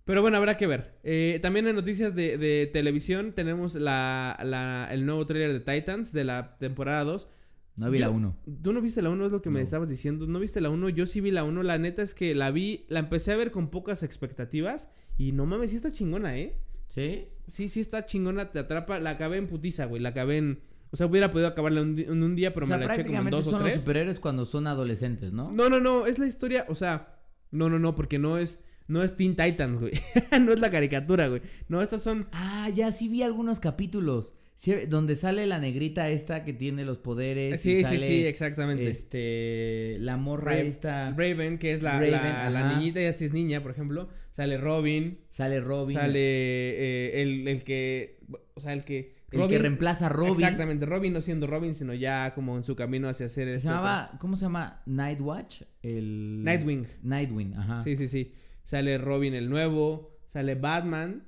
Pero 0.07 0.23
bueno, 0.23 0.39
habrá 0.39 0.57
que 0.57 0.67
ver. 0.67 0.99
Eh, 1.03 1.39
también 1.43 1.67
en 1.67 1.75
noticias 1.77 2.15
de, 2.15 2.39
de 2.39 2.67
televisión 2.73 3.33
tenemos 3.33 3.75
la, 3.75 4.39
la- 4.43 4.89
el 4.91 5.05
nuevo 5.05 5.27
tráiler 5.27 5.53
de 5.53 5.61
Titans 5.61 6.13
de 6.15 6.25
la 6.25 6.57
temporada 6.59 7.05
2. 7.05 7.29
No 7.77 7.91
vi 7.91 7.99
Yo- 7.99 8.07
la 8.07 8.11
1. 8.11 8.37
Tú 8.63 8.73
no 8.73 8.81
viste 8.81 9.03
la 9.03 9.11
1, 9.11 9.27
es 9.27 9.33
lo 9.33 9.43
que 9.43 9.51
me 9.51 9.61
estabas 9.61 9.89
diciendo. 9.91 10.27
¿No 10.27 10.39
viste 10.39 10.63
la 10.63 10.71
1? 10.71 10.89
Yo 10.89 11.05
sí 11.05 11.21
vi 11.21 11.31
la 11.33 11.45
1. 11.45 11.63
La 11.63 11.77
neta 11.77 12.01
es 12.03 12.15
que 12.15 12.35
la 12.35 12.51
vi, 12.51 12.87
la 12.89 13.01
empecé 13.01 13.33
a 13.33 13.37
ver 13.37 13.51
con 13.51 13.69
pocas 13.69 14.03
expectativas. 14.03 14.89
Y 15.19 15.33
no 15.33 15.45
mames, 15.45 15.71
sí 15.71 15.77
está 15.77 15.91
chingona, 15.93 16.39
¿eh? 16.39 16.57
¿Sí? 16.89 17.27
Sí, 17.49 17.69
sí 17.69 17.81
está 17.81 18.07
chingona, 18.07 18.51
te 18.53 18.61
atrapa. 18.61 18.99
La 19.01 19.11
acabé 19.11 19.37
en 19.39 19.49
putiza, 19.49 19.85
güey. 19.87 20.01
La 20.01 20.11
acabé 20.11 20.39
en. 20.39 20.61
O 20.93 20.97
sea, 20.97 21.07
hubiera 21.07 21.31
podido 21.33 21.49
acabarla 21.49 21.81
en 21.81 22.23
un, 22.23 22.37
día, 22.37 22.55
pero 22.55 22.65
o 22.65 22.69
sea, 22.69 22.79
me 22.79 22.87
la 22.87 22.95
eché 22.95 23.05
como 23.05 23.19
en 23.19 23.31
dos 23.31 23.47
o 23.49 23.51
son 23.51 23.61
los 23.61 23.71
tres. 23.71 23.83
superhéroes 23.83 24.21
cuando 24.21 24.45
son 24.45 24.69
adolescentes, 24.69 25.33
¿no? 25.33 25.51
No, 25.53 25.69
no, 25.69 25.81
no, 25.81 26.07
es 26.07 26.19
la 26.21 26.27
historia, 26.27 26.65
o 26.69 26.77
sea, 26.77 27.19
no, 27.51 27.69
no, 27.69 27.79
no, 27.81 27.95
porque 27.97 28.19
no 28.21 28.39
es, 28.39 28.61
no 28.89 29.03
es 29.03 29.17
Teen 29.17 29.37
Titans, 29.37 29.79
güey. 29.79 29.93
no 30.41 30.53
es 30.53 30.61
la 30.61 30.71
caricatura, 30.71 31.29
güey. 31.29 31.43
No, 31.69 31.83
estas 31.83 32.03
son, 32.03 32.27
Ah, 32.33 32.69
ya 32.75 32.93
sí 32.93 33.09
vi 33.09 33.23
algunos 33.23 33.61
capítulos. 33.61 34.35
Sí, 34.57 34.73
donde 34.89 35.17
sale 35.17 35.47
la 35.47 35.59
negrita 35.59 36.09
esta 36.09 36.43
que 36.43 36.55
tiene 36.55 36.87
los 36.87 36.97
poderes. 36.97 37.61
sí, 37.61 37.77
sí, 37.77 37.83
sale, 37.85 37.99
sí, 37.99 38.25
exactamente. 38.25 38.89
Este, 38.89 39.99
la 40.01 40.17
morra 40.17 40.53
Ra- 40.53 40.61
esta. 40.61 41.11
Raven, 41.11 41.59
que 41.59 41.73
es 41.73 41.83
la, 41.83 42.01
Raven, 42.01 42.53
la, 42.55 42.75
niñita, 42.75 43.03
y 43.03 43.05
así 43.05 43.27
es 43.27 43.35
niña, 43.35 43.63
por 43.63 43.73
ejemplo. 43.73 44.09
Sale 44.33 44.57
Robin, 44.57 45.19
Sale 45.29 45.61
Robin. 45.61 45.95
sale 45.95 46.19
eh, 46.21 47.23
el, 47.23 47.49
el 47.49 47.65
que, 47.65 48.19
o 48.55 48.61
sea, 48.61 48.73
el 48.73 48.85
que... 48.85 49.17
el 49.31 49.47
que 49.47 49.59
reemplaza 49.59 50.07
a 50.07 50.09
Robin. 50.09 50.33
Exactamente, 50.33 50.87
Robin 50.87 51.13
no 51.13 51.21
siendo 51.21 51.47
Robin, 51.47 51.75
sino 51.75 51.93
ya 51.93 52.33
como 52.35 52.57
en 52.57 52.65
su 52.65 52.77
camino 52.77 53.09
hacia 53.09 53.29
ser... 53.29 53.49
Se 53.49 53.55
este 53.57 53.69
llamaba, 53.69 54.13
¿cómo 54.21 54.37
se 54.37 54.43
llama? 54.47 54.83
Nightwatch. 54.87 55.63
El... 55.83 56.43
Nightwing. 56.45 56.87
Nightwing, 57.03 57.55
ajá. 57.55 57.83
Sí, 57.83 57.97
sí, 57.97 58.09
sí. 58.09 58.33
Sale 58.67 58.99
Robin 58.99 59.33
el 59.35 59.49
nuevo, 59.49 60.19
sale 60.27 60.55
Batman 60.57 61.25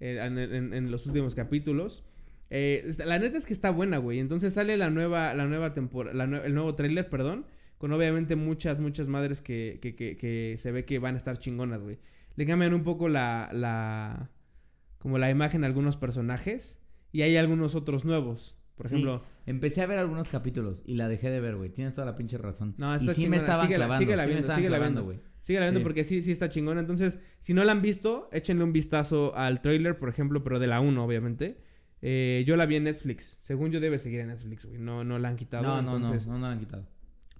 eh, 0.00 0.18
en, 0.22 0.38
en- 0.38 0.72
en 0.72 0.90
los 0.90 1.04
últimos 1.04 1.34
capítulos. 1.34 2.02
Eh, 2.48 2.88
la 3.04 3.18
neta 3.18 3.36
es 3.36 3.44
que 3.44 3.52
está 3.52 3.70
buena, 3.70 3.98
güey. 3.98 4.18
Entonces 4.20 4.54
sale 4.54 4.76
la 4.78 4.88
nueva, 4.88 5.34
la 5.34 5.44
nueva 5.46 5.74
temporada, 5.74 6.24
el 6.24 6.54
nuevo 6.54 6.74
tráiler, 6.74 7.10
perdón, 7.10 7.44
con 7.76 7.92
obviamente 7.92 8.34
muchas, 8.36 8.78
muchas 8.78 9.06
madres 9.08 9.40
que, 9.40 9.78
que, 9.82 9.94
que, 9.94 10.16
que 10.16 10.54
se 10.58 10.72
ve 10.72 10.84
que 10.84 10.98
van 10.98 11.14
a 11.14 11.18
estar 11.18 11.38
chingonas, 11.38 11.80
güey. 11.82 11.98
Le 12.36 12.46
cambian 12.46 12.72
un 12.72 12.82
poco 12.84 13.08
la, 13.08 13.50
la, 13.52 14.30
como 14.98 15.18
la 15.18 15.28
imagen 15.30 15.64
a 15.64 15.66
algunos 15.66 15.96
personajes 15.96 16.78
y 17.12 17.22
hay 17.22 17.36
algunos 17.36 17.74
otros 17.74 18.04
nuevos. 18.04 18.56
Por 18.76 18.88
Sí, 18.88 18.94
ejemplo, 18.94 19.22
empecé 19.44 19.82
a 19.82 19.86
ver 19.86 19.98
algunos 19.98 20.28
capítulos 20.28 20.82
y 20.86 20.94
la 20.94 21.08
dejé 21.08 21.28
de 21.30 21.40
ver, 21.40 21.56
güey. 21.56 21.68
Tienes 21.70 21.92
toda 21.94 22.06
la 22.06 22.16
pinche 22.16 22.38
razón. 22.38 22.74
No, 22.78 22.92
y 22.92 22.96
está 22.96 23.12
sí 23.14 23.26
me 23.28 23.36
chingona, 23.36 23.36
estaban 23.38 23.66
síguela- 23.66 23.76
clavando. 23.86 23.98
síguela 24.04 24.24
sí 24.24 24.30
me 24.30 24.38
estaban 24.38 24.64
clavando, 24.64 25.04
viendo. 25.04 25.04
güey. 25.04 25.29
Síguela 25.42 25.66
viendo 25.66 25.80
Sí. 25.80 25.84
porque 25.84 26.04
sí, 26.04 26.22
sí 26.22 26.32
está 26.32 26.48
chingona. 26.48 26.80
Entonces, 26.80 27.18
si 27.40 27.54
no 27.54 27.64
la 27.64 27.72
han 27.72 27.82
visto, 27.82 28.28
échenle 28.32 28.64
un 28.64 28.72
vistazo 28.72 29.34
al 29.36 29.60
trailer, 29.62 29.98
por 29.98 30.08
ejemplo, 30.08 30.42
pero 30.44 30.58
de 30.58 30.66
la 30.66 30.80
1, 30.80 31.04
obviamente. 31.04 31.58
Eh, 32.02 32.44
yo 32.46 32.56
la 32.56 32.64
vi 32.66 32.76
en 32.76 32.84
Netflix. 32.84 33.36
Según 33.40 33.70
yo 33.72 33.80
debe 33.80 33.98
seguir 33.98 34.20
en 34.20 34.28
Netflix, 34.28 34.64
güey. 34.66 34.78
No, 34.78 35.04
no 35.04 35.18
la 35.18 35.28
han 35.28 35.36
quitado. 35.36 35.62
No, 35.64 35.82
no, 35.82 35.96
entonces, 35.96 36.26
no, 36.26 36.34
no, 36.34 36.38
no 36.40 36.46
la 36.46 36.52
han 36.52 36.58
quitado. 36.60 36.86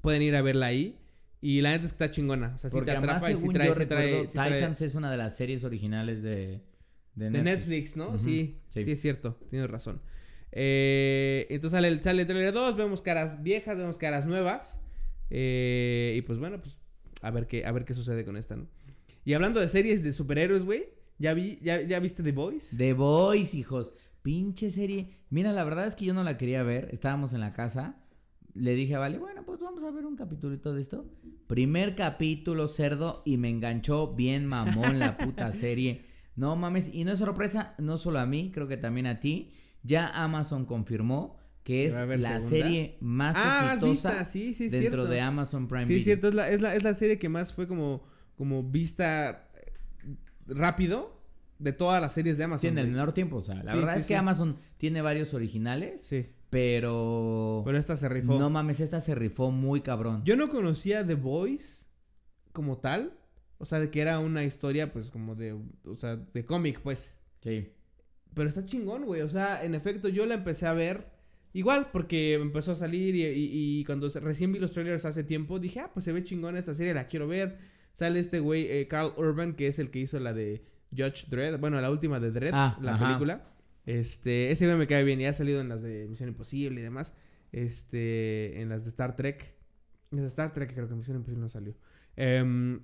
pueden 0.03 0.23
ir 0.23 0.35
a 0.37 0.43
verla 0.43 0.67
ahí. 0.67 0.99
Y 1.43 1.63
la 1.63 1.71
neta 1.71 1.85
es 1.87 1.93
que 1.93 1.95
está 2.05 2.11
chingona. 2.11 2.53
O 2.55 2.59
sea, 2.59 2.69
Porque 2.71 2.91
te 2.91 2.97
además, 2.99 3.17
atrapa 3.17 3.33
y 3.33 3.37
según 3.37 3.53
trae, 3.55 3.69
yo 3.69 3.75
sí 3.75 3.81
trae- 3.87 4.27
sí 4.29 4.37
trae- 4.37 4.55
Titans 4.59 4.83
es 4.83 4.95
una 4.95 5.11
de 5.11 5.17
las 5.17 5.37
series 5.37 5.65
originales 5.65 6.23
de, 6.23 6.61
de 7.15 7.31
De 7.31 7.31
Netflix. 7.31 7.45
Netflix, 7.45 7.97
¿no? 7.97 8.19
Sí, 8.19 8.61
sí, 8.75 8.85
sí. 8.85 8.91
es 8.93 9.01
cierto. 9.01 9.39
Tienes 9.49 9.71
razón. 9.71 10.03
Eh, 10.53 11.47
entonces 11.49 11.77
sale 11.77 11.89
el, 11.89 12.03
sale 12.03 12.23
el 12.23 12.29
trailer 12.29 12.53
2, 12.53 12.77
vemos 12.77 13.01
caras 13.03 13.43
viejas, 13.43 13.79
vemos 13.79 13.97
caras 13.97 14.27
nuevas. 14.27 14.79
Eh, 15.31 16.15
y 16.19 16.23
pues 16.23 16.39
bueno, 16.39 16.61
pues 16.61 16.79
a 17.21 17.31
ver 17.31 17.47
qué, 17.47 17.65
a 17.65 17.73
ver 17.73 17.85
qué 17.85 17.95
sucede 17.95 18.25
con 18.25 18.37
esta, 18.37 18.57
¿no? 18.57 18.67
Y 19.25 19.35
hablando 19.35 19.61
de 19.61 19.69
series 19.69 20.03
de 20.03 20.13
superhéroes, 20.13 20.65
güey, 20.65 20.85
¿ya, 21.19 21.35
vi, 21.35 21.59
ya, 21.63 21.83
¿ya 21.83 22.01
viste 22.01 22.23
The 22.23 22.33
Boys? 22.33 22.75
The 22.77 22.95
Boys, 22.95 23.55
hijos. 23.55 23.93
Pinche 24.23 24.71
serie. 24.71 25.19
Mira, 25.31 25.53
la 25.53 25.65
verdad 25.65 25.87
es 25.87 25.95
que 25.95 26.05
yo 26.05 26.15
no 26.15 26.25
la 26.25 26.37
quería 26.37 26.63
ver. 26.63 26.89
Estábamos 26.93 27.33
en 27.33 27.41
la 27.41 27.53
casa. 27.53 27.97
Le 28.55 28.75
dije 28.75 28.95
a 28.95 28.99
Vale, 28.99 29.19
bueno, 29.19 29.45
pues 29.45 29.61
vamos 29.61 29.83
a 29.85 29.91
ver 29.91 30.05
un 30.05 30.17
capítulito 30.17 30.75
de 30.75 30.83
esto. 30.83 31.07
Primer 31.47 31.95
capítulo, 31.95 32.67
cerdo, 32.67 33.23
y 33.25 33.37
me 33.37 33.49
enganchó 33.49 34.15
bien 34.15 34.47
mamón 34.47 34.99
la 34.99 35.17
puta 35.17 35.53
serie. 35.53 36.05
No 36.37 36.57
mames, 36.57 36.93
y 36.93 37.05
no 37.05 37.13
es 37.13 37.19
sorpresa, 37.19 37.75
no 37.79 37.97
solo 37.97 38.19
a 38.19 38.27
mí, 38.27 38.51
creo 38.53 38.69
que 38.69 38.77
también 38.77 39.07
a 39.07 39.21
ti. 39.21 39.53
Ya 39.83 40.09
Amazon 40.09 40.67
confirmó 40.67 41.40
que 41.71 41.87
es 41.87 41.95
la 41.95 42.01
segunda? 42.09 42.41
serie 42.41 42.97
más 43.01 43.37
ah, 43.39 43.71
exitosa 43.75 44.25
sí, 44.25 44.55
sí, 44.55 44.69
dentro 44.69 44.81
cierto. 45.03 45.05
de 45.07 45.21
Amazon 45.21 45.69
Prime 45.69 45.85
Sí, 45.85 45.93
Video. 45.95 46.05
cierto, 46.05 46.29
es 46.29 46.35
la, 46.35 46.51
es, 46.51 46.61
la, 46.61 46.75
es 46.75 46.83
la 46.83 46.95
serie 46.95 47.19
que 47.19 47.29
más 47.29 47.53
fue 47.53 47.67
como, 47.69 48.03
como 48.37 48.63
vista 48.63 49.49
eh, 49.55 49.73
rápido 50.47 51.21
de 51.59 51.73
todas 51.73 52.01
las 52.01 52.13
series 52.13 52.39
de 52.39 52.45
Amazon. 52.45 52.61
Sí, 52.61 52.67
en 52.69 52.79
el 52.79 52.89
menor 52.89 53.13
tiempo, 53.13 53.37
o 53.37 53.43
sea, 53.43 53.57
la 53.63 53.71
Sí, 53.73 53.77
verdad 53.79 53.95
sí, 53.95 54.01
es 54.01 54.07
que 54.07 54.15
sí. 54.15 54.19
Amazon 54.19 54.57
tiene 54.79 55.03
varios 55.03 55.35
originales, 55.35 56.01
Sí, 56.03 56.27
pero... 56.51 57.63
pero 57.65 57.79
esta 57.79 57.97
se 57.97 58.09
rifó. 58.09 58.39
No 58.39 58.51
mames, 58.51 58.81
esta 58.81 59.01
se 59.01 59.15
rifó 59.15 59.51
muy 59.51 59.81
cabrón. 59.83 60.23
Yo 60.25 60.37
no 60.37 60.49
conocía 60.49 61.07
The 61.07 61.15
Voice 61.15 61.85
como 62.53 62.79
tal. 62.79 63.13
O 63.59 63.67
sea, 63.67 63.79
de 63.79 63.91
que 63.91 64.01
era 64.01 64.19
una 64.21 64.43
historia, 64.43 64.91
pues, 64.91 65.11
como 65.11 65.35
de. 65.35 65.53
O 65.85 65.95
sea, 65.97 66.17
de 66.17 66.45
cómic, 66.47 66.81
pues. 66.83 67.13
Sí. 67.43 67.69
Pero 68.35 68.49
está 68.49 68.65
chingón, 68.65 69.05
güey. 69.05 69.21
O 69.21 69.29
sea, 69.29 69.63
en 69.63 69.75
efecto, 69.75 70.09
yo 70.09 70.25
la 70.25 70.35
empecé 70.35 70.67
a 70.67 70.73
ver. 70.73 71.07
Igual, 71.53 71.89
porque 71.93 72.35
empezó 72.35 72.73
a 72.73 72.75
salir 72.77 73.15
y, 73.17 73.23
y- 73.25 73.81
y 73.81 73.85
cuando 73.85 74.09
recién 74.09 74.53
vi 74.53 74.59
los 74.61 74.71
trailers 74.71 75.05
hace 75.05 75.25
tiempo, 75.25 75.59
dije, 75.59 75.81
ah, 75.81 75.91
pues 75.93 76.05
se 76.05 76.13
ve 76.13 76.23
chingón 76.23 76.57
esta 76.57 76.75
serie, 76.75 76.95
la 76.95 77.07
quiero 77.09 77.27
ver. 77.27 77.59
Sale 77.93 78.21
este 78.21 78.39
güey, 78.39 78.67
eh, 78.71 78.87
Carl 78.89 79.13
Urban, 79.17 79.55
que 79.55 79.67
es 79.67 79.79
el 79.81 79.91
que 79.91 79.99
hizo 79.99 80.21
la 80.21 80.33
de 80.33 80.63
Judge 80.97 81.27
Dredd. 81.29 81.59
Bueno, 81.59 81.81
la 81.81 81.91
última 81.91 82.21
de 82.21 82.31
Dredd, 82.31 82.53
Ah, 82.55 82.79
la 82.81 82.95
ajá. 82.95 83.07
película. 83.09 83.47
Este, 83.85 84.53
ese 84.53 84.67
güey 84.67 84.79
me 84.79 84.87
cae 84.87 85.03
bien 85.03 85.21
y 85.21 85.27
ha 85.27 85.33
salido 85.33 85.61
en 85.61 85.69
las 85.69 85.83
de 85.83 86.07
Misión 86.09 86.29
Imposible 86.29 86.81
y 86.81 86.85
demás. 86.85 87.13
Este, 87.51 88.61
en 88.61 88.69
las 88.69 88.85
de 88.85 88.91
Star 88.91 89.17
Trek. 89.17 89.55
En 90.13 90.19
las 90.19 90.23
de 90.23 90.29
Star 90.29 90.53
Trek 90.53 90.73
creo 90.73 90.89
que 90.89 90.95
Misión 90.95 91.17
Imposible 91.17 91.41
no 91.41 91.49
salió. 91.49 91.75
Em, 92.17 92.81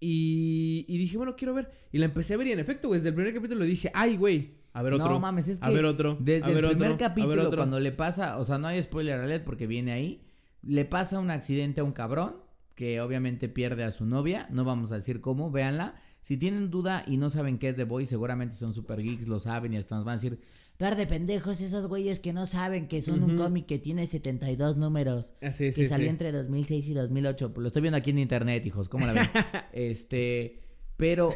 y, 0.00 0.84
y 0.88 0.98
dije, 0.98 1.16
bueno, 1.16 1.36
quiero 1.36 1.54
ver. 1.54 1.70
Y 1.92 1.98
la 1.98 2.06
empecé 2.06 2.34
a 2.34 2.36
ver 2.36 2.46
y 2.48 2.52
en 2.52 2.58
efecto, 2.60 2.88
güey, 2.88 2.98
desde 3.00 3.10
el 3.10 3.14
primer 3.14 3.34
capítulo 3.34 3.64
dije, 3.64 3.90
ay, 3.94 4.16
güey, 4.16 4.54
a 4.72 4.82
ver 4.82 4.94
otro. 4.94 5.10
No 5.10 5.20
mames, 5.20 5.48
es 5.48 5.60
que 5.60 5.66
a 5.66 5.70
ver 5.70 5.84
otro. 5.84 6.16
desde 6.20 6.44
a 6.44 6.54
ver 6.54 6.64
el 6.64 6.70
primer 6.70 6.74
otro, 6.74 6.84
a 6.84 6.88
ver 6.88 6.98
capítulo 6.98 7.42
otro. 7.42 7.56
cuando 7.58 7.80
le 7.80 7.92
pasa, 7.92 8.38
o 8.38 8.44
sea, 8.44 8.58
no 8.58 8.68
hay 8.68 8.80
spoiler 8.82 9.20
alert 9.20 9.44
porque 9.44 9.66
viene 9.66 9.92
ahí, 9.92 10.22
le 10.62 10.84
pasa 10.84 11.18
un 11.18 11.30
accidente 11.30 11.80
a 11.80 11.84
un 11.84 11.92
cabrón 11.92 12.36
que 12.74 13.00
obviamente 13.00 13.48
pierde 13.48 13.84
a 13.84 13.90
su 13.90 14.06
novia, 14.06 14.46
no 14.50 14.64
vamos 14.64 14.92
a 14.92 14.96
decir 14.96 15.20
cómo, 15.20 15.50
véanla. 15.50 15.96
Si 16.22 16.36
tienen 16.36 16.70
duda 16.70 17.04
y 17.06 17.16
no 17.16 17.30
saben 17.30 17.58
qué 17.58 17.70
es 17.70 17.76
The 17.76 17.84
Boy, 17.84 18.06
seguramente 18.06 18.54
son 18.54 18.74
super 18.74 19.02
geeks, 19.02 19.26
lo 19.26 19.40
saben 19.40 19.74
y 19.74 19.76
hasta 19.76 19.96
nos 19.96 20.04
van 20.04 20.12
a 20.12 20.16
decir, 20.16 20.38
Par 20.82 20.96
de 20.96 21.06
pendejos 21.06 21.60
esos 21.60 21.86
güeyes 21.86 22.18
que 22.18 22.32
no 22.32 22.44
saben 22.44 22.88
que 22.88 23.02
son 23.02 23.22
un 23.22 23.36
cómic 23.36 23.66
que 23.66 23.78
tiene 23.78 24.06
72 24.06 24.76
números. 24.76 25.32
Ah, 25.40 25.52
sí, 25.52 25.66
que 25.66 25.72
sí, 25.72 25.86
salió 25.86 26.06
sí. 26.06 26.10
entre 26.10 26.32
2006 26.32 26.88
y 26.88 26.94
2008. 26.94 27.52
lo 27.56 27.66
estoy 27.68 27.82
viendo 27.82 27.98
aquí 27.98 28.10
en 28.10 28.18
internet, 28.18 28.66
hijos, 28.66 28.88
¿cómo 28.88 29.06
la 29.06 29.12
ven? 29.12 29.28
este, 29.72 30.60
pero 30.96 31.34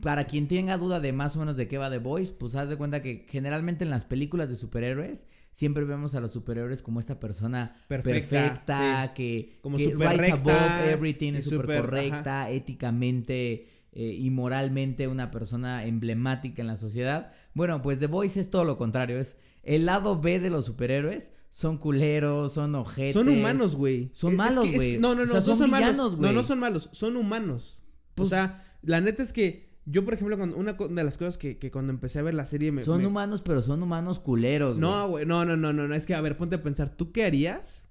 para 0.00 0.26
quien 0.26 0.48
tenga 0.48 0.76
duda 0.78 1.00
de 1.00 1.12
más 1.12 1.36
o 1.36 1.40
menos 1.40 1.56
de 1.56 1.68
qué 1.68 1.78
va 1.78 1.90
The 1.90 1.98
Boys, 1.98 2.30
pues 2.30 2.54
haz 2.56 2.68
de 2.68 2.76
cuenta 2.76 3.02
que 3.02 3.26
generalmente 3.28 3.84
en 3.84 3.90
las 3.90 4.04
películas 4.04 4.48
de 4.48 4.56
superhéroes 4.56 5.26
siempre 5.52 5.84
vemos 5.84 6.14
a 6.14 6.20
los 6.20 6.32
superhéroes 6.32 6.82
como 6.82 7.00
esta 7.00 7.18
persona 7.20 7.76
Perfecta, 7.88 8.28
perfecta, 8.28 9.12
que, 9.14 9.58
Como 9.62 9.76
que 9.78 9.84
súper 9.90 10.10
rise 10.10 10.22
recta 10.22 10.74
above 10.76 10.90
everything, 10.92 11.32
es 11.34 11.44
súper 11.46 11.80
correcta, 11.80 12.50
éticamente 12.50 13.68
eh, 13.92 14.16
y 14.18 14.30
moralmente 14.30 15.08
una 15.08 15.30
persona 15.30 15.86
emblemática 15.86 16.60
en 16.62 16.68
la 16.68 16.76
sociedad. 16.76 17.32
Bueno, 17.54 17.80
pues 17.80 17.98
The 17.98 18.06
Boys 18.06 18.36
es 18.36 18.50
todo 18.50 18.64
lo 18.64 18.76
contrario, 18.76 19.18
es 19.18 19.38
el 19.62 19.86
lado 19.86 20.20
B 20.20 20.38
de 20.40 20.50
los 20.50 20.66
superhéroes. 20.66 21.32
Son 21.48 21.78
culeros, 21.78 22.52
son 22.52 22.74
ojetes. 22.74 23.14
Son 23.14 23.28
humanos, 23.30 23.76
güey. 23.76 24.10
Son 24.12 24.32
Es- 24.32 24.36
malos, 24.36 24.70
güey. 24.70 24.98
no, 24.98 25.14
no, 25.14 25.22
O 25.22 25.24
no, 25.24 25.32
sea, 25.32 25.40
no 25.40 25.46
son 25.46 25.58
son 25.58 25.70
malos. 25.70 26.18
No, 26.18 26.32
no 26.32 26.42
son 26.42 26.58
malos, 26.58 26.90
son 26.92 27.16
humanos. 27.16 27.78
Pues- 28.14 28.26
o 28.26 28.30
sea, 28.30 28.62
la 28.82 29.00
neta 29.00 29.22
es 29.22 29.32
que 29.32 29.65
yo, 29.86 30.04
por 30.04 30.14
ejemplo, 30.14 30.36
cuando, 30.36 30.56
una 30.56 30.72
de 30.74 31.04
las 31.04 31.16
cosas 31.16 31.38
que, 31.38 31.58
que 31.58 31.70
cuando 31.70 31.92
empecé 31.92 32.18
a 32.18 32.22
ver 32.22 32.34
la 32.34 32.44
serie 32.44 32.72
me... 32.72 32.82
Son 32.82 33.00
me- 33.00 33.06
humanos, 33.06 33.40
pero 33.42 33.62
son 33.62 33.82
humanos 33.82 34.18
culeros, 34.18 34.70
güey. 34.76 34.80
No, 34.80 35.08
güey, 35.08 35.24
no, 35.26 35.44
no, 35.44 35.56
no, 35.56 35.72
no, 35.72 35.86
no, 35.88 35.94
es 35.94 36.06
que, 36.06 36.14
a 36.14 36.20
ver, 36.20 36.36
ponte 36.36 36.56
a 36.56 36.62
pensar, 36.62 36.90
¿tú 36.90 37.12
qué 37.12 37.24
harías? 37.24 37.88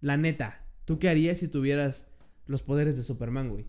La 0.00 0.16
neta, 0.16 0.64
¿tú 0.84 0.98
qué 0.98 1.08
harías 1.08 1.38
si 1.38 1.48
tuvieras 1.48 2.06
los 2.46 2.62
poderes 2.62 2.96
de 2.96 3.02
Superman, 3.02 3.48
güey? 3.50 3.66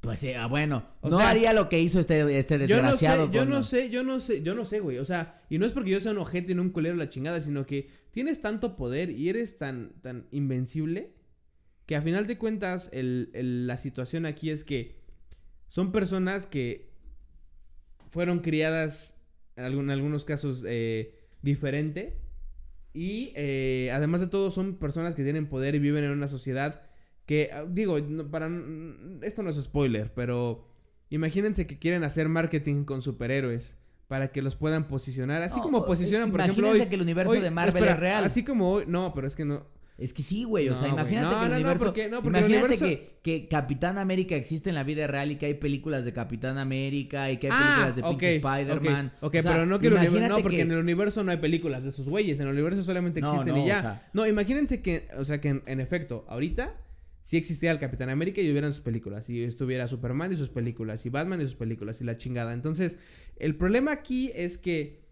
Pues 0.00 0.20
sí, 0.20 0.32
ah, 0.34 0.46
bueno, 0.46 0.86
O 1.00 1.08
no 1.08 1.16
sea, 1.16 1.30
haría 1.30 1.52
lo 1.54 1.68
que 1.70 1.80
hizo 1.80 1.98
este, 1.98 2.38
este 2.38 2.66
Yo 2.66 2.82
no 2.82 2.88
sé, 2.90 3.06
desgraciado. 3.06 3.30
yo 3.32 3.44
no 3.46 3.62
sé, 3.62 3.88
yo 3.88 4.02
no 4.04 4.20
sé, 4.20 4.42
yo 4.42 4.54
no 4.54 4.64
sé, 4.66 4.80
güey. 4.80 4.98
O 4.98 5.04
sea, 5.06 5.40
y 5.48 5.56
no 5.58 5.64
es 5.64 5.72
porque 5.72 5.90
yo 5.92 6.00
sea 6.00 6.12
un 6.12 6.18
ojete 6.18 6.52
y 6.52 6.54
no 6.54 6.60
un 6.60 6.70
culero 6.70 6.94
la 6.96 7.08
chingada, 7.08 7.40
sino 7.40 7.64
que 7.64 7.88
tienes 8.10 8.42
tanto 8.42 8.76
poder 8.76 9.08
y 9.08 9.30
eres 9.30 9.56
tan, 9.56 9.94
tan 10.02 10.26
invencible 10.30 11.14
que 11.86 11.96
a 11.96 12.02
final 12.02 12.26
de 12.26 12.36
cuentas 12.36 12.90
el- 12.92 13.30
el- 13.34 13.66
la 13.66 13.76
situación 13.78 14.26
aquí 14.26 14.50
es 14.50 14.62
que 14.64 15.00
son 15.68 15.90
personas 15.90 16.46
que 16.46 16.92
fueron 18.14 18.38
criadas 18.38 19.16
en, 19.56 19.64
algún- 19.64 19.84
en 19.86 19.90
algunos 19.90 20.24
casos 20.24 20.62
eh, 20.66 21.14
diferente. 21.42 22.16
Y 22.92 23.32
eh, 23.34 23.90
además 23.92 24.20
de 24.20 24.28
todo 24.28 24.52
son 24.52 24.76
personas 24.76 25.16
que 25.16 25.24
tienen 25.24 25.48
poder 25.48 25.74
y 25.74 25.80
viven 25.80 26.04
en 26.04 26.12
una 26.12 26.28
sociedad 26.28 26.82
que 27.26 27.50
ah, 27.52 27.64
digo 27.68 27.98
para 28.30 28.48
esto 29.22 29.42
no 29.42 29.48
es 29.50 29.56
spoiler 29.60 30.12
pero 30.14 30.68
imagínense 31.10 31.66
que 31.66 31.78
quieren 31.78 32.04
hacer 32.04 32.28
marketing 32.28 32.84
con 32.84 33.02
superhéroes 33.02 33.74
para 34.06 34.28
que 34.30 34.42
los 34.42 34.54
puedan 34.54 34.86
posicionar. 34.86 35.42
Así 35.42 35.56
No, 35.56 35.62
como 35.64 35.78
o- 35.78 35.86
posicionan 35.86 36.30
por 36.30 36.40
ejemplo 36.40 36.66
imagínense 36.68 36.82
hoy, 36.84 36.88
que 36.90 36.94
el 36.94 37.02
universo 37.02 37.32
hoy- 37.32 37.40
de 37.40 37.50
Marvel 37.50 37.74
espera, 37.74 37.94
es 37.94 37.98
real. 38.00 38.24
así 38.24 38.44
como 38.44 38.70
hoy 38.70 38.84
no 38.86 39.12
pero 39.12 39.26
es 39.26 39.34
que 39.34 39.44
no 39.44 39.66
Es 39.96 40.12
que 40.12 40.24
sí, 40.24 40.42
güey. 40.42 40.68
O 40.68 40.76
sea, 40.76 40.88
imagínate 40.88 41.26
No, 41.26 41.30
que 41.30 41.36
el 41.36 41.40
no, 41.42 41.48
no, 41.50 41.54
universo. 41.56 41.84
porque- 41.84 42.04
el 42.04 42.08
imagínate 42.12 42.44
universo- 42.46 42.84
que, 42.86 43.18
que 43.22 43.48
Capitán 43.48 43.96
América 43.96 44.34
existe 44.34 44.68
en 44.68 44.74
la 44.74 44.82
vida 44.82 45.06
real 45.06 45.30
y 45.30 45.36
que 45.36 45.46
hay 45.46 45.54
películas 45.54 46.04
de 46.04 46.12
Capitán 46.12 46.58
América 46.58 47.30
y 47.30 47.36
que 47.38 47.46
hay 47.46 47.52
Ah, 47.54 47.70
películas 47.92 47.96
de 47.96 48.02
ok, 48.02 48.08
pinche 48.10 48.34
Spider-Man. 48.36 49.06
ok, 49.20 49.22
ok, 49.22 49.34
O 49.38 49.42
sea, 49.42 49.52
pero 49.52 49.66
no 49.66 49.78
que 49.78 49.86
el 49.86 49.94
universo, 49.94 50.28
no, 50.28 50.42
porque 50.42 50.56
que- 50.56 50.62
en 50.62 50.72
el 50.72 50.78
universo 50.78 51.22
no 51.22 51.30
hay 51.30 51.36
películas 51.38 51.84
de 51.84 51.90
esos 51.90 52.08
güeyes, 52.08 52.40
en 52.40 52.48
el 52.48 52.52
universo 52.54 52.82
solamente 52.82 53.20
existen 53.20 53.54
no, 53.54 53.64
y 53.64 53.66
ya. 53.68 53.78
o 53.78 53.82
sea- 53.82 54.10
No, 54.14 54.26
imagínense 54.26 54.82
que, 54.82 55.06
o 55.16 55.24
sea, 55.24 55.40
que 55.40 55.48
en, 55.50 55.62
en 55.66 55.78
efecto, 55.80 56.24
ahorita 56.28 56.74
sí 57.22 57.36
existiera 57.36 57.72
el 57.72 57.78
Capitán 57.78 58.10
América 58.10 58.40
y 58.40 58.50
hubieran 58.50 58.72
sus 58.72 58.82
películas, 58.82 59.30
y 59.30 59.44
estuviera 59.44 59.86
Superman 59.86 60.32
y 60.32 60.36
sus 60.36 60.50
películas, 60.50 61.06
y 61.06 61.08
Batman 61.08 61.40
y 61.40 61.44
sus 61.44 61.54
películas, 61.54 62.00
y 62.00 62.04
la 62.04 62.16
chingada. 62.16 62.52
Entonces, 62.52 62.98
el 63.36 63.54
problema 63.54 63.92
aquí 63.92 64.32
es 64.34 64.58
que 64.58 65.03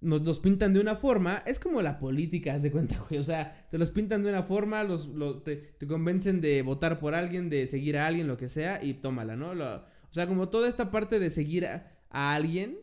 nos 0.00 0.22
los 0.22 0.40
pintan 0.40 0.72
de 0.72 0.80
una 0.80 0.96
forma, 0.96 1.42
es 1.46 1.58
como 1.58 1.82
la 1.82 1.98
política, 1.98 2.54
haz 2.54 2.62
de 2.62 2.70
cuenta, 2.70 2.98
güey, 3.08 3.20
o 3.20 3.22
sea, 3.22 3.66
te 3.70 3.76
los 3.78 3.90
pintan 3.90 4.22
de 4.22 4.30
una 4.30 4.42
forma, 4.42 4.82
los, 4.84 5.08
lo- 5.08 5.42
te, 5.42 5.56
te 5.56 5.86
convencen 5.86 6.40
de 6.40 6.62
votar 6.62 6.98
por 7.00 7.14
alguien, 7.14 7.50
de 7.50 7.66
seguir 7.66 7.98
a 7.98 8.06
alguien, 8.06 8.26
lo 8.26 8.36
que 8.36 8.48
sea, 8.48 8.82
y 8.82 8.94
tómala, 8.94 9.36
¿no? 9.36 9.54
Lo- 9.54 9.76
o 9.76 10.12
sea, 10.12 10.26
como 10.26 10.48
toda 10.48 10.68
esta 10.68 10.90
parte 10.90 11.18
de 11.18 11.30
seguir 11.30 11.66
a, 11.66 11.86
a 12.08 12.34
alguien, 12.34 12.78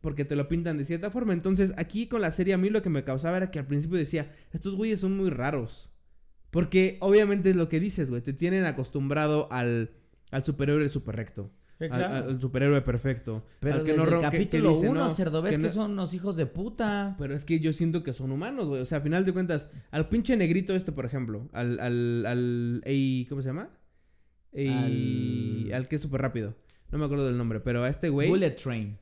porque 0.00 0.24
te 0.24 0.36
lo 0.36 0.48
pintan 0.48 0.76
de 0.76 0.84
cierta 0.84 1.10
forma. 1.10 1.32
Entonces, 1.32 1.72
aquí 1.76 2.08
con 2.08 2.20
la 2.20 2.30
serie 2.30 2.52
a 2.54 2.58
mí 2.58 2.68
lo 2.68 2.82
que 2.82 2.90
me 2.90 3.04
causaba 3.04 3.36
era 3.38 3.50
que 3.50 3.58
al 3.58 3.66
principio 3.66 3.96
decía, 3.96 4.34
estos 4.52 4.74
güeyes 4.74 5.00
son 5.00 5.16
muy 5.16 5.30
raros. 5.30 5.90
Porque 6.50 6.98
obviamente 7.00 7.50
es 7.50 7.56
lo 7.56 7.68
que 7.68 7.80
dices, 7.80 8.10
güey, 8.10 8.20
te 8.22 8.32
tienen 8.32 8.64
acostumbrado 8.64 9.48
al, 9.50 9.92
al 10.30 10.44
superhéroe 10.44 10.88
super 10.88 11.16
recto. 11.16 11.50
Al- 11.80 11.88
claro. 11.88 12.14
Al, 12.14 12.22
al 12.30 12.40
superhéroe 12.40 12.80
perfecto. 12.82 13.44
Pero 13.60 13.74
al 13.76 13.80
que 13.84 13.92
desde 13.92 13.96
no 13.98 14.04
el 14.04 14.10
rom- 14.14 14.20
que- 14.30 14.30
que 14.38 14.44
capítulo 14.44 14.70
dice, 14.70 14.88
1, 14.88 15.04
no, 15.04 15.14
cerdo, 15.14 15.42
ves 15.42 15.58
que 15.58 15.68
son 15.70 15.90
unos 15.92 16.14
hijos 16.14 16.36
de 16.36 16.46
puta. 16.46 17.16
pero 17.18 17.34
es 17.34 17.44
que 17.44 17.58
yo 17.60 17.72
siento 17.72 18.02
que 18.02 18.12
son 18.12 18.30
humanos, 18.30 18.66
güey. 18.66 18.80
O 18.82 18.86
sea, 18.86 18.98
a 18.98 19.00
final 19.00 19.24
de 19.24 19.32
cuentas, 19.32 19.68
al 19.90 20.08
pinche 20.08 20.36
negrito 20.36 20.74
este, 20.74 20.92
por 20.92 21.04
ejemplo, 21.04 21.48
al, 21.52 21.80
al, 21.80 22.26
al, 22.26 22.82
ey, 22.84 23.26
¿cómo 23.28 23.42
se 23.42 23.48
llama? 23.48 23.70
Ey, 24.52 25.68
Al- 25.68 25.74
al... 25.74 25.88
que 25.88 25.96
es 25.96 26.00
súper 26.02 26.22
rápido. 26.22 26.54
No 26.90 26.98
me 26.98 27.04
acuerdo 27.06 27.26
del 27.26 27.36
nombre, 27.36 27.58
pero 27.60 27.82
a 27.82 27.88
este 27.88 28.08
güey, 28.08 28.28
Bullet 28.28 28.52
Train. 28.52 28.96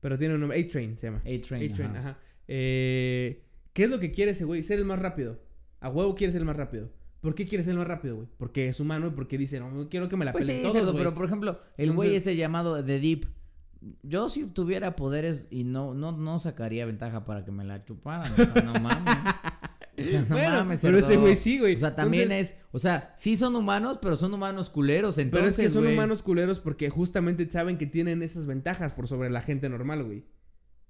pero 0.00 0.18
tiene 0.18 0.34
un 0.34 0.40
nombre, 0.40 0.60
A-Train 0.60 0.96
se 0.98 1.06
llama. 1.06 1.18
A-Train. 1.18 1.70
A-Train, 1.72 1.90
ajá. 1.96 1.98
ajá. 2.10 2.18
Eh, 2.48 3.44
¿Qué 3.72 3.84
es 3.84 3.90
lo 3.90 4.00
que 4.00 4.10
quiere 4.10 4.32
ese 4.32 4.44
güey? 4.44 4.62
Ser 4.64 4.78
el 4.80 4.84
más 4.84 4.98
rápido. 4.98 5.38
A 5.80 5.88
huevo 5.88 6.14
quiere 6.16 6.32
ser 6.32 6.40
el 6.42 6.46
más 6.46 6.56
rápido. 6.56 6.90
¿Por 7.22 7.34
qué 7.34 7.46
quiere 7.46 7.64
ser 7.64 7.74
más 7.76 7.86
rápido, 7.86 8.16
güey? 8.16 8.28
Porque 8.36 8.68
es 8.68 8.78
humano 8.80 9.06
y 9.06 9.10
porque 9.12 9.38
dice, 9.38 9.58
no, 9.60 9.70
no 9.70 9.88
quiero 9.88 10.08
que 10.10 10.16
me 10.16 10.24
la 10.26 10.32
Pues 10.32 10.44
peleen 10.44 10.66
sí, 10.66 10.72
todos, 10.72 10.86
güey. 10.92 10.98
pero 10.98 11.14
por 11.14 11.24
ejemplo, 11.24 11.58
el 11.78 11.92
güey 11.92 12.08
Entonces- 12.08 12.16
este 12.16 12.36
llamado 12.36 12.84
The 12.84 12.98
Deep. 13.00 13.26
Yo 14.02 14.28
si 14.28 14.44
tuviera 14.46 14.94
poderes 14.94 15.46
y 15.50 15.64
no, 15.64 15.94
no, 15.94 16.12
no 16.12 16.38
sacaría 16.38 16.84
ventaja 16.86 17.24
para 17.24 17.44
que 17.44 17.50
me 17.50 17.64
la 17.64 17.84
chuparan. 17.84 18.30
O 18.32 18.36
sea, 18.36 18.62
no 18.62 18.74
mames. 18.74 19.14
O 19.98 20.02
sea, 20.04 20.22
no 20.22 20.28
Bueno, 20.36 20.50
mames, 20.56 20.78
pero 20.80 20.96
ese 20.96 21.18
güey 21.18 21.36
sí, 21.36 21.58
güey. 21.60 21.76
O 21.76 21.78
sea, 21.78 21.94
también 21.94 22.32
Entonces- 22.32 22.52
es, 22.56 22.64
o 22.72 22.78
sea, 22.78 23.12
sí 23.14 23.36
son 23.36 23.54
humanos, 23.54 23.98
pero 24.00 24.16
son 24.16 24.32
humanos 24.32 24.70
culeros. 24.70 25.18
Entonces, 25.18 25.54
Pero 25.54 25.66
es 25.66 25.70
que 25.74 25.78
son 25.80 25.86
humanos 25.86 26.22
culeros 26.22 26.60
porque 26.60 26.88
justamente 26.88 27.48
saben 27.52 27.76
que 27.76 27.84
tienen 27.86 28.22
esas 28.22 28.46
ventajas 28.46 28.94
por 28.94 29.06
sobre 29.06 29.28
la 29.28 29.42
gente 29.42 29.68
normal, 29.68 30.02
güey. 30.02 30.24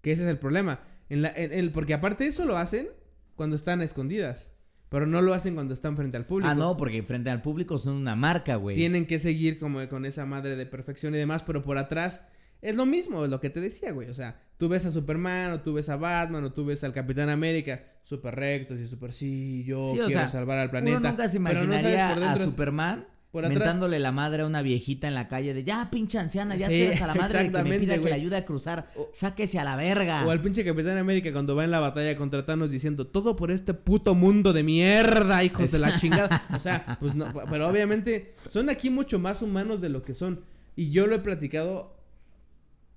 Que 0.03 0.13
ese 0.13 0.23
es 0.23 0.31
el 0.31 0.39
problema. 0.39 0.81
En 1.09 1.21
la, 1.23 1.33
en- 1.35 1.53
en- 1.53 1.73
porque 1.73 1.95
aparte 1.95 2.27
eso 2.29 2.45
lo 2.47 2.57
hacen 2.57 2.91
cuando 3.35 3.57
están 3.57 3.81
a 3.81 3.85
escondidas. 3.85 4.52
Pero 4.93 5.07
no 5.07 5.21
lo 5.23 5.35
hacen 5.35 5.55
cuando 5.55 5.75
están 5.75 5.97
frente 5.97 6.17
al 6.19 6.27
público. 6.27 6.49
Ah, 6.51 6.55
no, 6.55 6.77
porque 6.77 7.03
frente 7.03 7.31
al 7.31 7.43
público 7.43 7.79
son 7.79 7.95
una 7.95 8.15
marca, 8.15 8.55
güey. 8.57 8.77
Tienen 8.77 9.07
que 9.07 9.19
seguir 9.19 9.59
como 9.59 9.85
con 9.89 10.05
esa 10.05 10.27
madre 10.27 10.55
de 10.55 10.67
perfección 10.67 11.15
y 11.15 11.19
demás, 11.19 11.43
pero 11.43 11.63
por 11.63 11.79
atrás 11.79 12.21
es 12.61 12.77
lo 12.77 12.87
mismo, 12.87 13.25
es 13.25 13.31
lo 13.31 13.41
que 13.41 13.51
te 13.51 13.61
decía, 13.61 13.91
güey. 13.91 14.09
O 14.11 14.15
sea, 14.15 14.39
tú 14.59 14.69
ves 14.69 14.87
a 14.87 14.91
Superman, 14.93 15.51
o 15.53 15.61
tú 15.63 15.73
ves 15.73 15.89
a 15.89 15.97
Batman, 15.97 16.45
o 16.45 16.53
tú 16.53 16.65
ves 16.67 16.85
al 16.85 16.93
Capitán 16.93 17.29
América, 17.31 17.83
súper 18.03 18.35
rectos 18.37 18.79
y 18.81 18.87
súper 18.87 19.13
sí, 19.13 19.65
yo 19.65 19.87
Sí, 19.93 19.93
quiero 19.95 20.09
sea, 20.11 20.29
salvar 20.29 20.59
al 20.59 20.71
planeta. 20.71 20.99
Uno 20.99 21.09
nunca 21.09 21.29
se 21.29 21.41
pero 21.41 21.65
no 21.65 21.73
sabes 21.73 21.81
imaginaría 21.83 22.15
por 22.15 22.23
a 22.23 22.27
dentro- 22.29 22.45
Superman 22.45 23.07
por 23.33 23.45
atrás- 23.47 23.59
mentándole 23.59 23.99
la 23.99 24.13
madre 24.13 24.43
a 24.43 24.47
una 24.47 24.61
viejita 24.63 25.09
en 25.09 25.15
la 25.15 25.27
calle 25.27 25.55
de 25.55 25.65
ya 25.65 25.89
pinche 25.91 26.19
anciana, 26.19 26.55
ya 26.55 26.69
Sí, 26.69 26.85
a 27.03 27.07
la 27.09 27.15
madre 27.15 27.51
que 27.51 27.63
me 27.65 27.79
pida 27.81 27.95
que 27.99 28.05
le 28.05 28.13
ayude 28.15 28.37
a 28.37 28.45
cruzar. 28.45 28.93
O- 28.95 29.11
Sáquese 29.15 29.59
a 29.59 29.65
la 29.65 29.75
verga. 29.75 30.25
O 30.27 30.31
al 30.31 30.41
pinche 30.43 30.65
Capitán 30.65 30.99
América 30.99 31.33
cuando 31.33 31.57
va 31.57 31.65
en 31.65 31.71
la 31.71 31.81
batalla 31.81 32.15
contra 32.15 32.45
Thanos 32.47 32.71
diciendo 32.71 33.07
todo 33.09 33.35
por 33.35 33.51
este 33.51 33.73
puto 33.75 34.15
mundo 34.15 34.53
de 34.53 34.63
mierda, 34.63 35.43
hijos 35.43 35.73
de 35.73 35.79
la 35.79 35.97
chingada. 35.97 36.47
O 36.55 36.61
sea, 36.61 36.99
pues 37.01 37.15
no, 37.15 37.33
pero 37.51 37.69
obviamente 37.69 38.35
son 38.49 38.69
aquí 38.71 38.91
mucho 38.91 39.19
más 39.19 39.41
humanos 39.43 39.81
de 39.81 39.89
lo 39.89 40.03
que 40.03 40.13
son. 40.15 40.45
Y 40.77 40.91
yo 40.91 41.07
lo 41.07 41.15
he 41.17 41.19
platicado, 41.21 41.97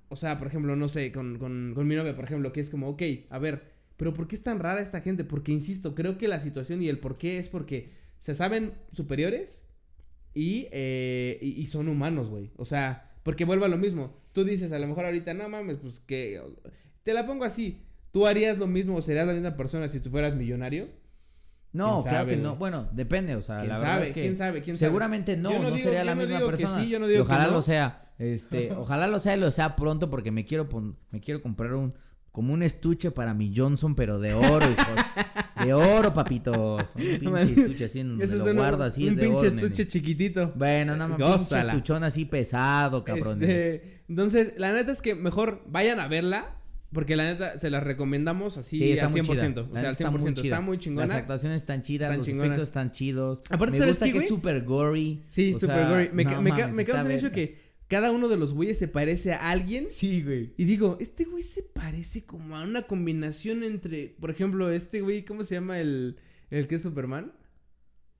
o 0.10 0.16
sea, 0.18 0.38
por 0.38 0.48
ejemplo, 0.48 0.76
no 0.76 0.88
sé, 0.90 1.12
con, 1.12 1.40
con, 1.40 1.72
con 1.76 1.88
mi 1.88 1.96
novia, 1.96 2.16
por 2.16 2.26
ejemplo, 2.26 2.52
que 2.54 2.60
es 2.60 2.70
como, 2.70 2.90
ok, 2.90 3.02
a 3.30 3.40
ver, 3.40 3.72
pero 3.98 4.14
¿por 4.14 4.28
qué 4.28 4.36
es 4.36 4.44
tan 4.44 4.60
rara 4.60 4.82
esta 4.82 5.00
gente? 5.02 5.24
Porque, 5.24 5.52
insisto, 5.54 5.96
creo 5.96 6.18
que 6.18 6.28
la 6.28 6.40
situación 6.42 6.82
y 6.82 6.90
el 6.90 7.00
por 7.00 7.18
qué 7.18 7.38
es 7.38 7.48
porque 7.50 7.92
se 8.20 8.34
saben 8.36 8.74
superiores 8.92 9.62
y, 10.36 10.68
eh, 10.72 11.40
y, 11.42 11.60
y 11.62 11.66
son 11.66 11.88
humanos, 11.88 12.30
güey. 12.30 12.52
O 12.58 12.66
sea, 12.66 13.12
porque 13.24 13.44
vuelvo 13.46 13.66
a 13.66 13.70
lo 13.70 13.78
mismo. 13.78 14.14
Tú 14.34 14.44
dices 14.44 14.72
a 14.72 14.78
lo 14.78 14.86
mejor 14.86 15.06
ahorita, 15.06 15.34
no 15.34 15.50
mames, 15.50 15.78
pues 15.82 16.00
que... 16.00 16.40
Te 17.02 17.14
la 17.14 17.26
pongo 17.26 17.46
así. 17.46 17.82
¿Tú 18.12 18.28
harías 18.28 18.58
lo 18.60 18.68
mismo 18.68 18.96
o 18.98 19.02
serías 19.02 19.26
la 19.26 19.34
misma 19.34 19.56
persona 19.58 19.88
si 19.88 20.00
tú 20.00 20.10
fueras 20.12 20.36
millonario? 20.36 20.88
no, 21.72 22.02
claro 22.04 22.28
que 22.28 22.38
no. 22.38 22.56
Bueno, 22.56 22.88
depende, 22.94 23.36
o 23.36 23.42
sea, 23.42 23.58
¿Quién 23.58 23.70
la 23.70 23.76
verdad 23.80 23.94
sabe? 23.96 24.08
es 24.08 24.12
que 24.14 24.22
¿Quién 24.22 24.38
sabe? 24.38 24.62
¿Quién 24.62 24.78
sabe? 24.78 24.88
seguramente 24.90 25.36
no, 25.36 25.52
Yo 25.52 25.58
no, 25.60 25.64
no 25.70 25.76
digo- 25.76 25.84
sería 25.90 26.00
yo 26.00 26.06
la 26.06 26.16
no 26.16 26.22
misma 26.22 26.38
digo 26.38 26.52
que 26.52 26.58
persona. 26.58 26.82
sí, 26.84 26.90
yo 26.90 27.00
no 27.00 27.06
Y 27.08 27.12
digo 27.12 27.26
que 27.26 27.32
ojalá 27.34 27.48
lo 27.48 27.62
sea. 27.62 28.14
Este, 28.18 28.72
ojalá 28.78 29.08
lo 29.08 29.20
sea 29.20 29.36
y 29.36 29.40
lo 29.42 29.52
sea 29.52 29.76
pronto 29.76 30.10
porque 30.10 30.32
me 30.32 30.46
quiero 30.46 30.70
pon- 30.70 30.98
me 31.12 31.20
quiero 31.20 31.42
comprar 31.42 31.74
un 31.74 31.94
como 32.32 32.54
un 32.54 32.64
estuche 32.64 33.12
para 33.12 33.34
mi 33.34 33.54
Johnson, 33.56 33.94
pero 33.96 34.20
de 34.20 34.34
oro. 34.34 34.66
De 35.66 35.74
oro, 35.74 36.14
papitos. 36.14 36.84
Un 36.96 37.02
pinche 37.20 37.42
estuche 37.62 37.86
así, 37.86 38.04
me 38.04 38.26
lo 38.28 38.46
un, 38.52 38.56
guardo 38.58 38.84
así, 38.84 39.08
un 39.08 39.16
de 39.16 39.22
pinche 39.24 39.48
oro, 39.48 39.56
nene. 39.56 39.62
estuche 39.68 39.88
chiquitito. 39.88 40.52
Bueno, 40.56 40.96
no, 40.96 41.08
no, 41.08 41.18
pinche 41.18 41.60
estuchón 41.60 42.04
así 42.04 42.26
pesado, 42.26 43.04
cabrón. 43.04 43.42
Este, 43.42 44.02
entonces, 44.08 44.54
la 44.58 44.72
neta 44.74 44.92
es 44.92 45.02
que 45.02 45.16
mejor 45.16 45.62
vayan 45.68 46.00
a 46.00 46.08
verla. 46.08 46.52
Porque 46.94 47.18
la 47.18 47.26
neta 47.26 47.58
se 47.60 47.70
las 47.70 47.84
recomendamos 47.84 48.56
así 48.58 48.78
Sí, 48.80 48.98
al 48.98 49.10
muy 49.10 49.20
100%. 49.20 49.26
chida. 49.26 49.66
O 49.70 49.78
sea, 49.78 49.90
al 49.90 49.96
100%. 49.98 50.00
está 50.00 50.12
muy 50.12 50.22
Está 50.44 50.62
muy 50.62 50.78
chingona. 50.78 51.08
Las 51.08 51.18
actuaciones 51.18 51.62
están 51.62 51.82
chidas, 51.82 52.06
Están 52.06 52.18
los 52.20 52.26
chingonas. 52.28 52.48
efectos 52.52 52.70
están 52.70 52.92
chidos. 52.92 53.44
Aparte, 53.50 53.72
me 53.74 53.78
¿sabes 53.80 53.92
gusta 53.94 54.06
qué, 54.06 54.12
que 54.14 54.18
es 54.20 54.28
super 54.30 54.64
gory. 54.64 55.24
Sí, 55.28 55.52
sea, 55.74 55.90
gory. 55.90 56.10
Me, 56.14 56.24
no 56.24 56.30
ca- 56.30 56.42
me, 56.42 56.50
ca- 56.52 56.56
mames, 56.58 56.74
me 56.76 56.86
causa 56.86 57.02
está 57.02 57.12
el 57.14 57.20
hecho 57.20 57.32
que 57.34 57.65
cada 57.88 58.12
uno 58.12 58.28
de 58.30 58.38
los 58.38 58.54
güeyes 58.54 58.78
se 58.80 58.88
parece 58.88 59.34
a 59.34 59.50
alguien. 59.52 59.88
Sí, 59.92 60.22
güey. 60.24 60.54
Y 60.58 60.66
digo, 60.66 60.98
este 61.00 61.26
güey 61.26 61.44
se 61.44 61.62
parece 61.64 62.26
como 62.26 62.58
a 62.58 62.64
una 62.64 62.84
combinación 62.84 63.64
entre, 63.64 64.16
por 64.20 64.30
ejemplo, 64.32 64.72
este 64.72 65.02
güey, 65.02 65.24
¿cómo 65.26 65.44
se 65.44 65.56
llama 65.56 65.80
el, 65.80 66.18
el 66.50 66.68
que 66.68 66.76
es 66.76 66.82
Superman? 66.82 67.32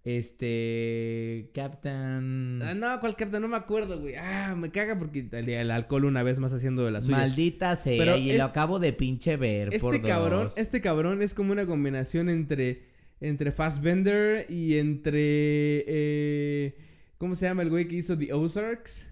Este. 0.04 1.50
Captain. 1.54 2.60
Ah, 2.62 2.74
no, 2.76 3.00
¿cuál 3.00 3.16
capta? 3.16 3.40
No 3.40 3.48
me 3.48 3.58
acuerdo, 3.58 4.00
güey. 4.00 4.14
Ah, 4.16 4.56
me 4.56 4.70
caga 4.70 5.00
porque 5.00 5.28
el, 5.32 5.50
el 5.50 5.72
alcohol 5.72 6.06
una 6.06 6.22
vez 6.22 6.38
más 6.40 6.54
haciendo 6.54 6.86
de 6.86 6.92
la 6.92 7.02
suya. 7.02 7.18
Maldita 7.18 7.76
sea, 7.76 7.98
Pero 7.98 8.16
y 8.18 8.34
lo 8.38 8.44
acabo 8.44 8.78
de 8.80 8.94
pinche 8.94 9.36
ver. 9.36 9.70
por 9.80 9.96
Este 9.96 10.08
cabrón, 10.08 10.46
dos. 10.46 10.58
este 10.58 10.82
cabrón 10.82 11.22
es 11.24 11.34
como 11.34 11.52
una 11.54 11.66
combinación 11.66 12.30
entre, 12.30 12.84
entre 13.20 13.52
Fassbender 13.52 14.46
y 14.48 14.78
entre, 14.78 15.84
eh, 15.88 16.76
¿cómo 17.18 17.36
se 17.36 17.46
llama 17.48 17.64
el 17.64 17.70
güey 17.70 17.88
que 17.88 17.96
hizo 17.96 18.16
The 18.18 18.32
Ozarks? 18.34 19.08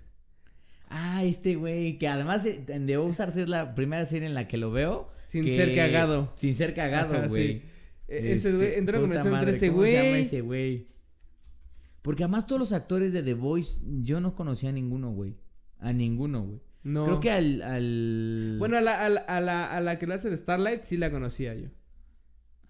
Ah, 0.96 1.24
este 1.24 1.56
güey, 1.56 1.98
que 1.98 2.08
además 2.08 2.46
eh, 2.46 2.64
en 2.68 2.86
The 2.86 2.98
Ozarks 2.98 3.38
es 3.38 3.50
la 3.50 3.74
primera 3.74 4.06
serie 4.06 4.28
en 4.28 4.34
la 4.36 4.48
que 4.48 4.58
lo 4.58 4.72
veo. 4.72 5.10
Sin 5.26 5.44
que- 5.46 5.56
ser 5.56 5.74
cagado. 5.76 6.32
Sin 6.36 6.54
ser 6.54 6.74
cagado, 6.76 7.30
güey. 7.30 7.48
sí. 7.54 7.62
E- 8.08 8.34
Ese 8.34 8.52
güey, 8.54 8.68
Este, 8.68 8.80
entró 8.80 9.00
combinación 9.02 9.34
entre 9.36 9.52
ese 9.52 9.70
¿cómo 9.72 9.84
se 9.84 9.92
llama 9.94 10.10
güey. 10.10 10.22
ese 10.22 10.42
güey? 10.42 10.88
Porque 12.04 12.24
además 12.24 12.46
todos 12.46 12.60
los 12.60 12.74
actores 12.74 13.12
de 13.14 13.24
The 13.24 13.34
Voice, 13.34 13.80
yo 14.04 14.20
no 14.20 14.36
conocía 14.36 14.70
a 14.70 14.74
ninguno, 14.74 15.12
güey. 15.12 15.36
A 15.80 15.94
ninguno, 15.94 16.44
güey. 16.44 16.60
No. 16.84 17.06
Creo 17.06 17.20
que 17.22 17.32
al, 17.32 17.62
al... 17.62 18.56
Bueno, 18.60 18.78
a 18.78 18.82
la, 18.82 19.04
a, 19.06 19.10
la, 19.10 19.22
a, 19.22 19.40
la, 19.42 19.66
a 19.76 19.80
la 19.82 19.98
que 19.98 20.06
lo 20.06 20.14
hace 20.14 20.30
de 20.30 20.36
Starlight 20.38 20.84
sí 20.84 20.98
la 20.98 21.10
conocía 21.12 21.56
yo. 21.56 21.70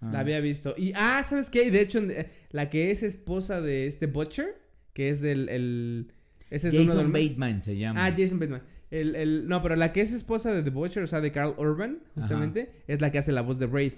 Ah. 0.00 0.10
La 0.12 0.20
había 0.20 0.38
visto. 0.40 0.74
Y, 0.78 0.92
ah, 0.94 1.20
¿sabes 1.24 1.50
qué? 1.50 1.70
De 1.70 1.80
hecho, 1.80 1.98
en- 1.98 2.26
la 2.50 2.70
que 2.70 2.90
es 2.92 3.02
esposa 3.02 3.60
de 3.60 3.88
este 3.88 4.06
Butcher, 4.06 4.54
que 4.92 5.08
es 5.08 5.20
del, 5.20 5.48
el... 5.48 6.12
Ese 6.54 6.68
es 6.68 6.74
uno 6.74 6.92
Jason 6.92 7.12
Bateman 7.12 7.62
se 7.62 7.76
llama. 7.76 8.04
Ah, 8.04 8.10
Jason 8.16 8.38
Bateman. 8.38 8.62
El, 8.90 9.16
el, 9.16 9.48
no, 9.48 9.60
pero 9.62 9.74
la 9.76 9.92
que 9.92 10.00
es 10.02 10.12
esposa 10.12 10.52
de 10.52 10.62
The 10.62 10.70
Butcher, 10.70 11.02
o 11.02 11.06
sea, 11.06 11.20
de 11.20 11.32
Carl 11.32 11.54
Urban, 11.58 11.98
justamente, 12.14 12.84
es 12.86 13.00
la 13.00 13.10
que 13.10 13.18
hace 13.18 13.32
la 13.32 13.42
voz 13.42 13.58
de 13.58 13.66
Wraith. 13.66 13.96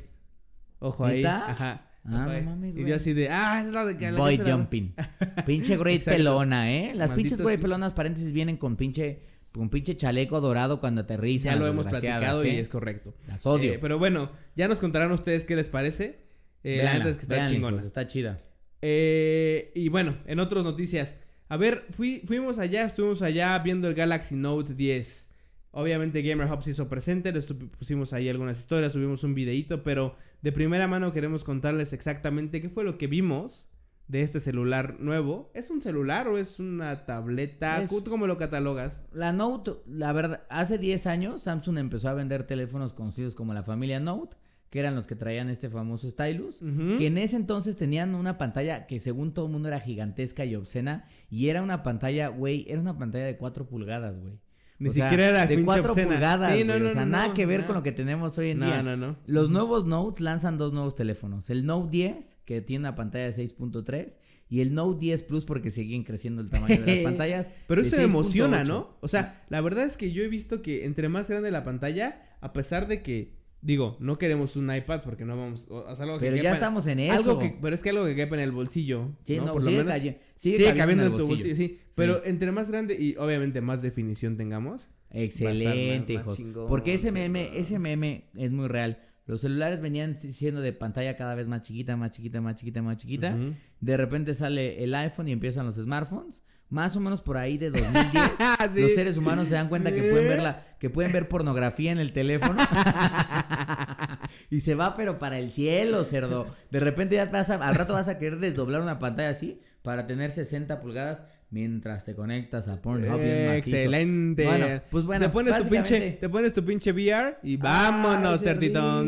Ojo 0.78 1.04
ahí. 1.04 1.18
¿Neta? 1.18 1.50
Ajá. 1.50 1.82
Ah, 2.04 2.38
no 2.38 2.50
mames, 2.50 2.76
Y 2.76 2.84
yo 2.86 2.94
así 2.94 3.12
de, 3.12 3.28
ah, 3.28 3.60
es 3.66 3.72
la 3.72 3.84
de 3.84 3.98
que 3.98 4.12
Boy 4.12 4.36
la 4.38 4.52
jumping. 4.56 4.94
pinche 5.46 5.76
great 5.76 5.96
Exacto. 5.96 6.18
pelona, 6.18 6.72
¿eh? 6.72 6.92
Las 6.94 7.12
pinches 7.12 7.32
Malditos 7.32 7.52
pinches- 7.52 7.62
pelonas, 7.62 7.92
paréntesis, 7.94 8.32
vienen 8.32 8.56
con 8.56 8.76
pinche, 8.76 9.20
con 9.52 9.68
pinche 9.70 9.96
chaleco 9.96 10.40
dorado 10.40 10.78
cuando 10.78 11.00
aterrizan. 11.00 11.54
Ya 11.54 11.58
lo 11.58 11.66
hemos 11.66 11.86
platicado 11.86 12.44
y 12.44 12.50
¿eh? 12.50 12.60
es 12.60 12.68
correcto. 12.68 13.12
Las 13.26 13.44
odio. 13.44 13.72
Eh, 13.72 13.78
pero 13.80 13.98
bueno, 13.98 14.30
ya 14.54 14.68
nos 14.68 14.78
contarán 14.78 15.10
ustedes 15.10 15.44
qué 15.44 15.56
les 15.56 15.68
parece. 15.68 16.20
Eh, 16.62 16.80
la 16.84 16.94
neta 16.94 17.08
es 17.10 17.16
que 17.16 17.22
está 17.22 17.34
véanla, 17.34 17.50
chingona. 17.52 17.76
hijos, 17.76 17.86
está 17.86 18.06
chida. 18.06 18.40
Eh, 18.82 19.72
y 19.74 19.88
bueno, 19.88 20.16
en 20.26 20.38
otras 20.38 20.62
noticias. 20.64 21.18
A 21.48 21.56
ver, 21.56 21.86
fui, 21.90 22.22
fuimos 22.26 22.58
allá, 22.58 22.84
estuvimos 22.84 23.22
allá 23.22 23.58
viendo 23.60 23.88
el 23.88 23.94
Galaxy 23.94 24.34
Note 24.36 24.74
10. 24.74 25.28
Obviamente 25.70 26.22
Gamer 26.22 26.50
Hub 26.50 26.62
se 26.62 26.70
hizo 26.70 26.88
presente, 26.88 27.32
les 27.32 27.46
pusimos 27.78 28.12
ahí 28.12 28.28
algunas 28.28 28.58
historias, 28.58 28.92
subimos 28.92 29.22
un 29.24 29.34
videito, 29.34 29.82
pero 29.82 30.16
de 30.42 30.50
primera 30.52 30.88
mano 30.88 31.12
queremos 31.12 31.44
contarles 31.44 31.92
exactamente 31.92 32.60
qué 32.62 32.68
fue 32.70 32.82
lo 32.82 32.96
que 32.98 33.06
vimos 33.06 33.68
de 34.08 34.22
este 34.22 34.40
celular 34.40 34.96
nuevo. 35.00 35.50
¿Es 35.54 35.70
un 35.70 35.82
celular 35.82 36.28
o 36.28 36.38
es 36.38 36.58
una 36.60 37.04
tableta? 37.04 37.82
Es- 37.82 37.90
¿Tú 37.90 38.02
cómo 38.04 38.26
lo 38.26 38.38
catalogas? 38.38 39.02
La 39.12 39.32
Note, 39.32 39.72
la 39.86 40.12
verdad, 40.12 40.44
hace 40.48 40.78
10 40.78 41.06
años 41.06 41.42
Samsung 41.42 41.78
empezó 41.78 42.08
a 42.08 42.14
vender 42.14 42.46
teléfonos 42.46 42.92
conocidos 42.92 43.34
como 43.34 43.52
la 43.52 43.62
familia 43.62 44.00
Note, 44.00 44.36
que 44.76 44.80
eran 44.80 44.94
los 44.94 45.06
que 45.06 45.16
traían 45.16 45.48
este 45.48 45.70
famoso 45.70 46.10
stylus, 46.10 46.58
que 46.98 47.06
en 47.06 47.16
ese 47.16 47.36
entonces 47.36 47.76
tenían 47.76 48.14
una 48.14 48.36
pantalla 48.36 48.86
que 48.86 49.00
según 49.00 49.32
todo 49.32 49.46
el 49.46 49.52
mundo 49.52 49.68
era 49.68 49.80
gigantesca 49.80 50.44
y 50.44 50.54
obscena, 50.54 51.08
y 51.30 51.48
era 51.48 51.62
una 51.62 51.82
pantalla, 51.82 52.28
güey, 52.28 52.66
era 52.68 52.78
una 52.82 52.98
pantalla 52.98 53.24
de 53.24 53.38
4 53.38 53.66
pulgadas, 53.66 54.20
güey. 54.20 54.34
Ni 54.78 54.90
O 54.90 54.92
sea, 54.92 55.08
siquiera 55.08 55.30
era 55.30 55.46
de 55.46 55.54
pinche 55.56 55.64
4 55.64 55.92
obscena. 55.92 56.12
pulgadas, 56.12 56.48
Sí, 56.50 56.54
güey, 56.56 56.64
no, 56.66 56.78
no, 56.78 56.90
o 56.90 56.92
sea, 56.92 57.06
no, 57.06 57.12
nada 57.12 57.32
que 57.32 57.46
ver 57.46 57.64
con 57.64 57.74
lo 57.74 57.82
que 57.82 57.92
tenemos 57.92 58.36
hoy 58.36 58.50
en 58.50 58.60
día. 58.60 59.16
Los 59.24 59.48
nuevos 59.48 59.86
Notes 59.86 60.20
lanzan 60.20 60.58
dos 60.58 60.74
nuevos 60.74 60.94
teléfonos. 60.94 61.48
El 61.48 61.64
Note 61.64 61.90
10, 61.90 62.36
que 62.44 62.60
tiene 62.60 62.80
una 62.80 62.94
pantalla 62.94 63.24
de 63.24 63.32
6.3, 63.32 64.18
y 64.50 64.60
el 64.60 64.74
Note 64.74 64.98
10 65.00 65.22
Plus 65.22 65.46
porque 65.46 65.70
siguen 65.70 66.04
creciendo 66.04 66.42
el 66.42 66.50
tamaño 66.50 66.82
de 66.82 66.96
las 66.96 67.04
pantallas. 67.12 67.50
Pero 67.66 67.80
eso 67.80 67.96
me 67.96 68.02
emociona, 68.02 68.62
6.8. 68.62 68.66
¿no? 68.68 68.98
O 69.00 69.08
sea, 69.08 69.42
la 69.48 69.62
verdad 69.62 69.84
es 69.86 69.96
que 69.96 70.12
yo 70.12 70.22
he 70.22 70.28
visto 70.28 70.60
que 70.60 70.84
entre 70.84 71.08
más 71.08 71.30
grande 71.30 71.50
la 71.50 71.64
pantalla, 71.64 72.22
a 72.42 72.52
pesar 72.52 72.86
de 72.86 73.00
que, 73.02 73.35
digo, 73.62 73.96
no 74.00 74.18
queremos 74.18 74.56
un 74.56 74.74
iPad 74.74 75.02
porque 75.02 75.24
no 75.24 75.36
vamos, 75.36 75.66
o 75.68 75.94
sea, 75.96 76.04
algo 76.04 76.18
que 76.18 76.26
Pero 76.26 76.36
ya 76.36 76.42
quepa- 76.42 76.54
estamos 76.54 76.86
en 76.86 77.00
eso. 77.00 77.12
Algo 77.14 77.38
que, 77.38 77.56
pero 77.60 77.74
es 77.74 77.82
que 77.82 77.90
algo 77.90 78.04
que 78.04 78.14
quepa 78.14 78.34
en 78.36 78.42
el 78.42 78.52
bolsillo, 78.52 79.12
Sí, 79.24 79.36
¿no? 79.38 79.46
no, 79.46 79.52
Por 79.54 79.64
lo 79.64 79.70
menos. 79.70 79.86
calle- 79.86 80.20
sigue 80.36 80.56
Sigue 80.56 80.74
cabiendo 80.74 81.04
en 81.04 81.12
el 81.12 81.18
tu 81.18 81.26
bolsillo, 81.26 81.48
bolsillo. 81.48 81.56
sí. 81.56 81.80
Pero 81.94 82.22
entre 82.24 82.52
más 82.52 82.70
grande 82.70 82.94
y 83.00 83.16
obviamente 83.16 83.60
más 83.60 83.82
definición 83.82 84.36
tengamos. 84.36 84.88
Excelente, 85.10 86.14
más 86.14 86.22
hijos. 86.24 86.36
chingón, 86.36 86.68
Porque 86.68 86.94
ese 86.94 87.10
meme, 87.12 87.48
no. 87.52 87.58
ese 87.58 87.78
meme 87.78 88.24
es 88.36 88.50
muy 88.52 88.68
real. 88.68 89.02
Los 89.26 89.40
celulares 89.40 89.80
venían 89.80 90.18
siendo 90.20 90.60
de 90.60 90.72
pantalla 90.72 91.16
cada 91.16 91.34
vez 91.34 91.48
más 91.48 91.62
chiquita, 91.62 91.96
más 91.96 92.12
chiquita, 92.12 92.40
más 92.40 92.54
chiquita, 92.56 92.82
más 92.82 92.96
chiquita. 92.96 93.36
De 93.80 93.96
repente 93.96 94.34
sale 94.34 94.84
el 94.84 94.94
iPhone 94.94 95.28
y 95.28 95.32
empiezan 95.32 95.66
los 95.66 95.76
smartphones. 95.76 96.42
Más 96.68 96.96
o 96.96 97.00
menos 97.00 97.22
por 97.22 97.36
ahí 97.36 97.58
de 97.58 97.70
2010, 97.70 98.12
Sí. 98.72 98.82
los 98.82 98.94
seres 98.94 99.16
humanos 99.16 99.46
se 99.48 99.54
dan 99.54 99.68
cuenta 99.68 99.92
que 99.94 100.02
pueden 100.02 100.28
ver 100.28 100.42
la, 100.42 100.64
que 100.80 100.90
pueden 100.90 101.12
ver 101.12 101.28
pornografía 101.28 101.92
en 101.92 101.98
el 101.98 102.12
teléfono. 102.12 102.56
y 104.50 104.60
se 104.60 104.74
va, 104.74 104.94
pero 104.96 105.18
para 105.18 105.38
el 105.38 105.50
cielo, 105.50 106.02
cerdo. 106.04 106.46
De 106.70 106.80
repente 106.80 107.14
ya 107.16 107.26
vas 107.26 107.50
a- 107.50 107.54
al 107.66 107.74
rato 107.74 107.92
vas 107.92 108.08
a 108.08 108.18
querer 108.18 108.38
desdoblar 108.40 108.80
una 108.82 108.98
pantalla 108.98 109.30
así 109.30 109.60
para 109.82 110.06
tener 110.06 110.30
60 110.32 110.80
pulgadas 110.80 111.22
mientras 111.50 112.04
te 112.04 112.14
conectas 112.16 112.66
a 112.66 112.82
Pornhub. 112.82 113.20
Excelente. 113.20 114.44
Bueno, 114.44 114.66
pues 114.90 115.04
bueno, 115.04 115.26
Te 115.26 115.30
pones, 115.32 115.56
tu 115.62 115.68
pinche, 115.68 116.18
te 116.20 116.28
pones 116.28 116.52
tu 116.52 116.64
pinche 116.64 116.90
VR 116.92 117.38
y 117.44 117.56
vámonos, 117.56 118.42
cerdito. 118.42 119.04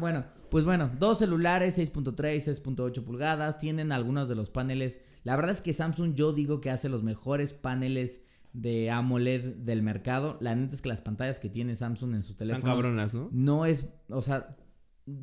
Bueno, 0.00 0.24
pues 0.50 0.64
bueno, 0.64 0.90
dos 0.98 1.20
celulares, 1.20 1.78
6.3, 1.78 2.42
6.8 2.62 3.04
pulgadas, 3.04 3.58
tienen 3.60 3.92
algunos 3.92 4.28
de 4.28 4.34
los 4.34 4.50
paneles. 4.50 5.00
La 5.24 5.36
verdad 5.36 5.52
es 5.52 5.60
que 5.60 5.72
Samsung 5.72 6.14
yo 6.14 6.32
digo 6.32 6.60
que 6.60 6.70
hace 6.70 6.88
los 6.88 7.02
mejores 7.02 7.52
paneles 7.52 8.24
de 8.52 8.90
AMOLED 8.90 9.56
del 9.56 9.82
mercado. 9.82 10.36
La 10.40 10.54
neta 10.54 10.74
es 10.74 10.82
que 10.82 10.88
las 10.88 11.00
pantallas 11.00 11.38
que 11.38 11.48
tiene 11.48 11.76
Samsung 11.76 12.14
en 12.14 12.22
sus 12.22 12.32
Están 12.32 12.48
teléfonos 12.48 12.76
cabronas, 12.76 13.14
¿no? 13.14 13.28
no 13.32 13.66
es, 13.66 13.88
o 14.08 14.22
sea, 14.22 14.56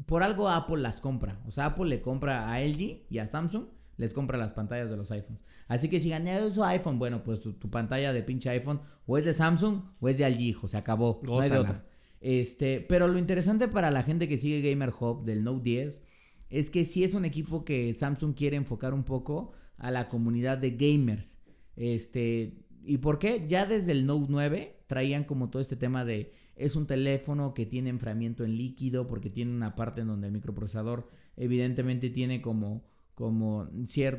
por 0.05 0.23
algo 0.23 0.49
Apple 0.49 0.77
las 0.77 1.01
compra. 1.01 1.39
O 1.45 1.51
sea, 1.51 1.67
Apple 1.67 1.85
le 1.85 2.01
compra 2.01 2.51
a 2.51 2.61
LG 2.61 3.05
y 3.09 3.17
a 3.19 3.27
Samsung 3.27 3.65
les 3.97 4.13
compra 4.13 4.37
las 4.37 4.51
pantallas 4.51 4.89
de 4.89 4.97
los 4.97 5.11
iPhones. 5.11 5.41
Así 5.67 5.89
que 5.89 5.99
si 5.99 6.09
gané 6.09 6.49
su 6.53 6.63
iPhone, 6.63 6.97
bueno, 6.97 7.23
pues 7.23 7.41
tu, 7.41 7.53
tu 7.53 7.69
pantalla 7.69 8.13
de 8.13 8.23
pinche 8.23 8.49
iPhone 8.49 8.81
o 9.05 9.17
es 9.17 9.25
de 9.25 9.33
Samsung 9.33 9.81
o 9.99 10.09
es 10.09 10.17
de 10.17 10.29
LG, 10.29 10.41
hijo, 10.41 10.67
se 10.67 10.77
acabó. 10.77 11.21
No 11.23 11.39
hay 11.39 11.49
de 11.49 11.59
otra. 11.59 11.85
Este, 12.21 12.81
pero 12.81 13.07
lo 13.07 13.17
interesante 13.17 13.67
para 13.67 13.91
la 13.91 14.03
gente 14.03 14.27
que 14.27 14.37
sigue 14.37 14.67
Gamer 14.69 14.91
Hub 14.99 15.23
del 15.23 15.43
Note 15.43 15.63
10 15.63 16.01
es 16.49 16.69
que 16.69 16.83
sí 16.83 17.03
es 17.03 17.13
un 17.13 17.25
equipo 17.25 17.63
que 17.63 17.93
Samsung 17.93 18.35
quiere 18.35 18.57
enfocar 18.57 18.93
un 18.93 19.03
poco 19.03 19.53
a 19.79 19.91
la 19.91 20.09
comunidad 20.09 20.57
de 20.57 20.71
gamers. 20.71 21.39
Este, 21.75 22.53
¿y 22.83 22.97
por 22.99 23.19
qué? 23.19 23.45
Ya 23.47 23.65
desde 23.65 23.93
el 23.93 24.05
Note 24.05 24.27
9 24.29 24.83
traían 24.87 25.23
como 25.23 25.49
todo 25.49 25.61
este 25.61 25.75
tema 25.75 26.05
de 26.05 26.31
es 26.55 26.75
un 26.75 26.85
teléfono 26.85 27.53
que 27.53 27.65
tiene 27.65 27.89
enfriamiento 27.89 28.43
en 28.43 28.57
líquido 28.57 29.07
porque 29.07 29.29
tiene 29.29 29.51
una 29.51 29.75
parte 29.75 30.01
en 30.01 30.07
donde 30.07 30.27
el 30.27 30.33
microprocesador 30.33 31.07
evidentemente 31.37 32.09
tiene 32.09 32.41
como 32.41 32.83
como 33.15 33.69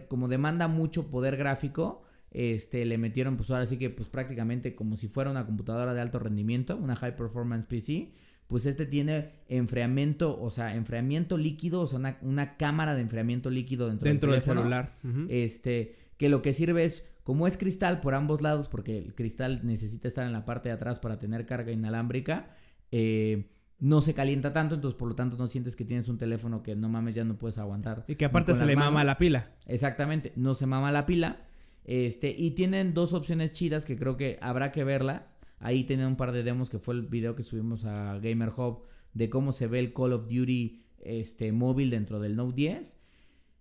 como 0.09 0.29
demanda 0.29 0.69
mucho 0.69 1.11
poder 1.11 1.37
gráfico, 1.37 2.03
este 2.31 2.85
le 2.85 2.99
metieron 2.99 3.37
pues 3.37 3.51
ahora 3.51 3.67
sí 3.67 3.79
que 3.79 3.89
pues 3.89 4.09
prácticamente 4.09 4.75
como 4.75 4.97
si 4.97 5.09
fuera 5.09 5.31
una 5.31 5.47
computadora 5.47 5.95
de 5.95 6.01
alto 6.01 6.19
rendimiento, 6.19 6.77
una 6.77 6.97
high 6.97 7.17
performance 7.17 7.67
PC, 7.67 8.13
pues 8.51 8.67
este 8.67 8.85
tiene 8.85 9.31
enfriamiento, 9.49 10.39
o 10.41 10.51
sea, 10.51 10.75
enfriamiento 10.75 11.39
líquido, 11.39 11.81
o 11.83 11.87
sea, 11.87 11.99
una, 12.01 12.19
una 12.21 12.57
cámara 12.57 12.95
de 12.95 13.01
enfriamiento 13.01 13.49
líquido 13.49 13.87
dentro, 13.89 14.09
Dentro 14.09 14.33
del 14.33 14.41
teléfono. 14.41 14.61
celular. 14.63 14.97
Ujú. 15.05 15.27
Este, 15.31 15.95
que 16.17 16.29
lo 16.29 16.43
que 16.43 16.53
sirve 16.53 16.85
es, 16.85 17.05
como 17.23 17.47
es 17.47 17.57
cristal 17.57 18.01
por 18.01 18.15
ambos 18.15 18.43
lados, 18.43 18.67
porque 18.67 18.99
el 18.99 19.15
cristal 19.15 19.61
necesita 19.63 20.09
estar 20.09 20.27
en 20.27 20.33
la 20.33 20.45
parte 20.45 20.69
de 20.69 20.75
atrás 20.75 20.99
para 20.99 21.19
tener 21.21 21.47
carga 21.47 21.71
inalámbrica, 21.71 22.51
eh, 22.91 23.47
no 23.79 24.01
se 24.01 24.13
calienta 24.15 24.53
tanto, 24.53 24.75
entonces 24.75 24.99
por 24.99 25.09
lo 25.09 25.15
tanto 25.15 25.37
no 25.37 25.47
sientes 25.47 25.77
que 25.77 25.85
tienes 25.85 26.09
un 26.09 26.19
teléfono 26.19 26.63
que 26.63 26.75
no 26.75 26.89
mames, 26.89 27.15
ya 27.15 27.25
no 27.25 27.39
puedes 27.39 27.57
aguantar. 27.57 28.05
y 28.09 28.17
que 28.17 28.25
aparte 28.27 28.55
se 28.55 28.67
le 28.67 28.75
mama 28.75 28.91
manos. 28.91 29.07
la 29.07 29.17
pila. 29.19 29.53
Exactamente, 29.67 30.33
no 30.37 30.55
se 30.55 30.67
mama 30.67 30.91
la 30.91 31.07
pila. 31.07 31.47
Este, 31.85 32.35
y 32.37 32.51
tienen 32.51 32.93
dos 32.95 33.13
opciones 33.15 33.53
chidas 33.53 33.85
que 33.87 33.97
creo 33.97 34.17
que 34.17 34.39
habrá 34.43 34.71
que 34.73 34.85
verlas. 34.85 35.23
Ahí 35.61 35.85
tienen 35.85 36.07
un 36.07 36.17
par 36.17 36.33
de 36.33 36.43
demos 36.43 36.71
que 36.71 36.79
fue 36.79 36.95
el 36.95 37.03
video 37.03 37.37
que 37.37 37.43
subimos 37.43 37.85
a 37.85 38.19
Gamer 38.19 38.53
Hub 38.57 38.83
de 39.13 39.29
cómo 39.29 39.53
se 39.53 39.67
ve 39.67 39.79
el 39.79 39.93
Call 39.93 40.15
of 40.15 40.23
Duty 40.23 40.83
este, 41.01 41.53
móvil 41.53 41.91
dentro 41.91 42.19
del 42.19 42.35
Note 42.35 42.57
10. 42.57 42.99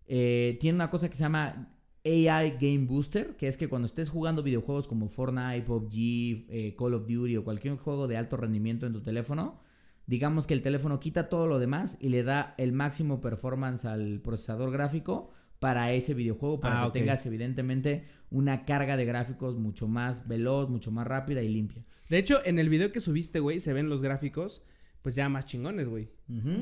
Eh, 0.08 0.58
tiene 0.60 0.76
una 0.76 0.90
cosa 0.90 1.10
que 1.10 1.18
se 1.18 1.24
llama 1.24 1.74
AI 2.06 2.58
Game 2.60 2.86
Booster, 2.86 3.36
que 3.36 3.48
es 3.48 3.58
que 3.58 3.68
cuando 3.68 3.86
estés 3.86 4.10
jugando 4.10 4.44
videojuegos 4.44 4.88
como 4.88 5.10
Fortnite, 5.10 5.64
PUBG, 5.64 6.46
eh, 6.50 6.76
Call 6.78 6.94
of 6.94 7.08
Duty 7.08 7.36
o 7.38 7.44
cualquier 7.44 7.76
juego 7.76 8.08
de 8.08 8.18
alto 8.18 8.38
rendimiento 8.38 8.88
en 8.88 8.94
tu 8.94 9.02
teléfono, 9.02 9.60
digamos 10.08 10.48
que 10.48 10.54
el 10.54 10.62
teléfono 10.62 11.00
quita 11.00 11.28
todo 11.28 11.48
lo 11.48 11.60
demás 11.60 11.98
y 12.00 12.10
le 12.10 12.24
da 12.24 12.56
el 12.58 12.72
máximo 12.72 13.20
performance 13.20 13.86
al 13.86 14.22
procesador 14.22 14.72
gráfico 14.72 15.32
para 15.60 15.92
ese 15.94 16.14
videojuego, 16.14 16.60
para 16.60 16.84
Ah, 16.84 16.86
que 16.92 17.00
tengas 17.00 17.26
evidentemente 17.26 18.06
una 18.32 18.66
carga 18.66 18.96
de 18.98 19.06
gráficos 19.06 19.58
mucho 19.58 19.88
más 19.88 20.28
veloz, 20.28 20.70
mucho 20.70 20.92
más 20.92 21.06
rápida 21.06 21.42
y 21.42 21.50
limpia. 21.50 21.84
De 22.10 22.18
hecho, 22.18 22.40
en 22.46 22.60
el 22.60 22.70
video 22.70 22.92
que 22.92 23.02
subiste, 23.02 23.40
güey, 23.40 23.60
se 23.60 23.74
ven 23.74 23.90
los 23.90 24.02
gráficos, 24.02 24.64
pues 25.02 25.16
ya 25.16 25.28
más 25.30 25.46
chingones, 25.46 25.88
güey. 25.88 26.10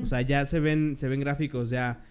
O 0.02 0.06
sea, 0.06 0.20
ya 0.22 0.44
se 0.46 0.60
ven, 0.60 0.96
se 0.96 1.08
ven 1.08 1.20
gráficos 1.20 1.70
ya. 1.70 2.04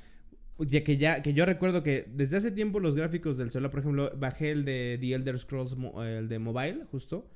Ya 0.59 0.83
que 0.83 0.97
ya, 0.97 1.21
que 1.21 1.33
yo 1.33 1.45
recuerdo 1.45 1.83
que 1.83 2.05
desde 2.11 2.37
hace 2.37 2.51
tiempo 2.51 2.79
los 2.79 2.95
gráficos 2.95 3.37
del 3.37 3.51
celular, 3.51 3.69
por 3.69 3.81
ejemplo, 3.81 4.11
bajé 4.17 4.49
el 4.51 4.65
de 4.65 4.97
The 4.99 5.13
Elder 5.13 5.37
Scrolls, 5.37 5.75
el 6.03 6.27
de 6.29 6.39
mobile, 6.39 6.85
justo. 6.91 7.29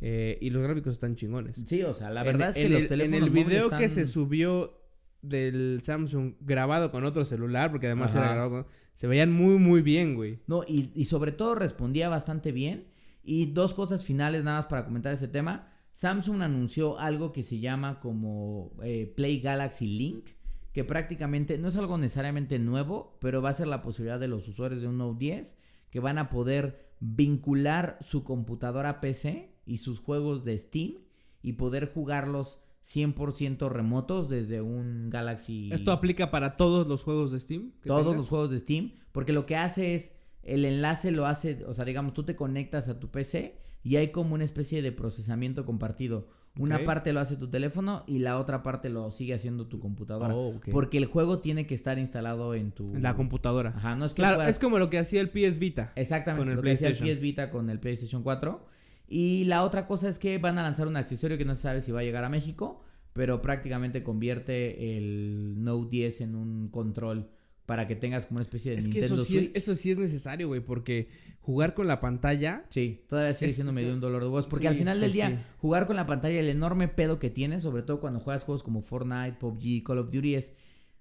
eh, 0.00 0.38
y 0.40 0.50
los 0.50 0.62
gráficos 0.62 0.92
están 0.92 1.16
chingones. 1.16 1.56
sí, 1.66 1.82
o 1.82 1.92
sea, 1.92 2.08
la 2.10 2.20
En- 2.20 2.26
verdad 2.26 2.50
es 2.50 2.54
que 2.54 2.66
en 2.66 2.72
los 2.72 2.82
el, 2.82 2.88
teléfonos 2.88 3.18
En 3.18 3.24
el 3.24 3.30
video 3.30 3.68
que 3.70 3.88
se 3.88 4.06
subió 4.06 4.77
del 5.22 5.80
Samsung 5.82 6.34
grabado 6.40 6.90
con 6.90 7.04
otro 7.04 7.24
celular, 7.24 7.70
porque 7.70 7.86
además 7.86 8.14
Ajá. 8.14 8.24
era 8.26 8.34
grabado 8.34 8.50
con- 8.64 8.72
Se 8.94 9.06
veían 9.06 9.32
muy, 9.32 9.58
muy 9.58 9.82
bien, 9.82 10.14
güey. 10.14 10.40
No, 10.46 10.62
y, 10.66 10.90
y 10.94 11.04
sobre 11.04 11.32
todo 11.32 11.54
respondía 11.54 12.08
bastante 12.08 12.52
bien. 12.52 12.88
Y 13.22 13.46
dos 13.46 13.74
cosas 13.74 14.04
finales 14.04 14.42
nada 14.44 14.58
más 14.58 14.66
para 14.66 14.84
comentar 14.84 15.12
este 15.12 15.28
tema. 15.28 15.72
Samsung 15.92 16.42
anunció 16.42 16.98
algo 16.98 17.32
que 17.32 17.42
se 17.42 17.58
llama 17.60 18.00
como 18.00 18.72
eh, 18.82 19.12
Play 19.16 19.40
Galaxy 19.40 19.86
Link, 19.86 20.30
que 20.72 20.84
prácticamente 20.84 21.58
no 21.58 21.68
es 21.68 21.76
algo 21.76 21.98
necesariamente 21.98 22.58
nuevo, 22.58 23.16
pero 23.20 23.42
va 23.42 23.50
a 23.50 23.54
ser 23.54 23.68
la 23.68 23.82
posibilidad 23.82 24.18
de 24.20 24.28
los 24.28 24.46
usuarios 24.48 24.80
de 24.80 24.88
un 24.88 24.98
Note 24.98 25.18
10 25.18 25.56
que 25.90 26.00
van 26.00 26.18
a 26.18 26.28
poder 26.28 26.88
vincular 27.00 27.98
su 28.00 28.24
computadora 28.24 29.00
PC 29.00 29.50
y 29.66 29.78
sus 29.78 30.00
juegos 30.00 30.44
de 30.44 30.58
Steam 30.58 30.94
y 31.42 31.54
poder 31.54 31.92
jugarlos 31.92 32.62
100% 32.84 33.68
remotos 33.68 34.28
desde 34.28 34.60
un 34.60 35.10
Galaxy 35.10 35.70
¿Esto 35.72 35.92
aplica 35.92 36.30
para 36.30 36.56
todos 36.56 36.86
los 36.86 37.02
juegos 37.04 37.32
de 37.32 37.40
Steam? 37.40 37.72
todos 37.84 38.02
tengas? 38.02 38.16
los 38.16 38.28
juegos 38.28 38.50
de 38.50 38.58
Steam, 38.58 38.92
porque 39.12 39.32
lo 39.32 39.46
que 39.46 39.56
hace 39.56 39.94
es, 39.94 40.16
el 40.42 40.64
enlace 40.64 41.10
lo 41.10 41.26
hace, 41.26 41.64
o 41.66 41.74
sea, 41.74 41.84
digamos, 41.84 42.14
tú 42.14 42.22
te 42.24 42.36
conectas 42.36 42.88
a 42.88 42.98
tu 42.98 43.10
PC 43.10 43.58
y 43.82 43.96
hay 43.96 44.08
como 44.08 44.34
una 44.34 44.44
especie 44.44 44.82
de 44.82 44.92
procesamiento 44.92 45.64
compartido. 45.66 46.28
Una 46.58 46.82
parte 46.82 47.12
lo 47.12 47.20
hace 47.20 47.36
tu 47.36 47.48
teléfono 47.48 48.02
y 48.08 48.18
la 48.18 48.36
otra 48.36 48.64
parte 48.64 48.88
lo 48.88 49.12
sigue 49.12 49.32
haciendo 49.32 49.68
tu 49.68 49.78
computadora. 49.78 50.34
Oh. 50.34 50.58
Porque 50.72 50.98
el 50.98 51.04
juego 51.04 51.38
tiene 51.38 51.68
que 51.68 51.74
estar 51.76 52.00
instalado 52.00 52.52
en 52.54 52.72
tu... 52.72 52.96
En 52.96 53.02
la 53.04 53.14
computadora. 53.14 53.74
Ajá, 53.76 53.94
no 53.94 54.04
es 54.04 54.12
que 54.12 54.22
Claro, 54.22 54.38
puedas- 54.38 54.50
es 54.50 54.58
como 54.58 54.80
lo 54.80 54.90
que 54.90 54.98
hacía 54.98 55.20
el 55.20 55.28
PS 55.28 55.60
Vita. 55.60 55.92
Exactamente, 55.94 56.40
con 56.40 56.48
el 56.50 56.56
lo 56.56 56.62
que 56.62 56.72
hacía 56.72 56.88
el. 56.88 56.94
PS 56.96 57.20
Vita 57.20 57.50
con 57.50 57.70
el 57.70 57.78
PlayStation 57.78 58.24
4. 58.24 58.66
Y 59.08 59.44
la 59.44 59.64
otra 59.64 59.86
cosa 59.86 60.08
es 60.08 60.18
que 60.18 60.38
van 60.38 60.58
a 60.58 60.62
lanzar 60.62 60.86
un 60.86 60.96
accesorio 60.96 61.38
que 61.38 61.44
no 61.44 61.54
se 61.54 61.62
sabe 61.62 61.80
si 61.80 61.92
va 61.92 62.00
a 62.00 62.04
llegar 62.04 62.24
a 62.24 62.28
México, 62.28 62.82
pero 63.14 63.40
prácticamente 63.40 64.02
convierte 64.02 64.96
el 64.98 65.62
Note 65.64 65.88
10 65.90 66.20
en 66.20 66.34
un 66.34 66.68
control 66.68 67.30
para 67.64 67.86
que 67.86 67.96
tengas 67.96 68.26
como 68.26 68.36
una 68.38 68.42
especie 68.44 68.72
de 68.72 68.78
Es 68.78 68.84
que 68.88 69.00
Nintendo 69.00 69.14
eso 69.16 69.24
sí 69.24 69.36
es, 69.38 69.44
Switch. 69.44 69.56
eso 69.56 69.74
sí 69.74 69.90
es 69.90 69.98
necesario, 69.98 70.48
güey, 70.48 70.60
porque 70.60 71.08
jugar 71.40 71.74
con 71.74 71.86
la 71.86 72.00
pantalla... 72.00 72.64
Sí, 72.70 73.02
todavía 73.08 73.34
sigue 73.34 73.48
Es- 73.50 73.54
siendo 73.56 73.72
sí. 73.72 73.76
medio 73.80 73.92
un 73.92 74.00
dolor 74.00 74.22
de 74.22 74.28
voz. 74.28 74.46
Porque 74.46 74.64
Sí, 74.64 74.68
al 74.68 74.76
final 74.76 74.96
sí, 74.96 75.00
del 75.02 75.12
día, 75.12 75.46
jugar 75.58 75.86
con 75.86 75.96
la 75.96 76.06
pantalla, 76.06 76.38
el 76.40 76.48
enorme 76.48 76.88
pedo 76.88 77.18
que 77.18 77.28
tiene, 77.30 77.60
sobre 77.60 77.82
todo 77.82 78.00
cuando 78.00 78.20
juegas 78.20 78.44
juegos 78.44 78.62
como 78.62 78.80
Fortnite, 78.82 79.36
PUBG, 79.38 79.82
Call 79.84 79.98
of 79.98 80.10
Duty, 80.10 80.34
es. 80.36 80.52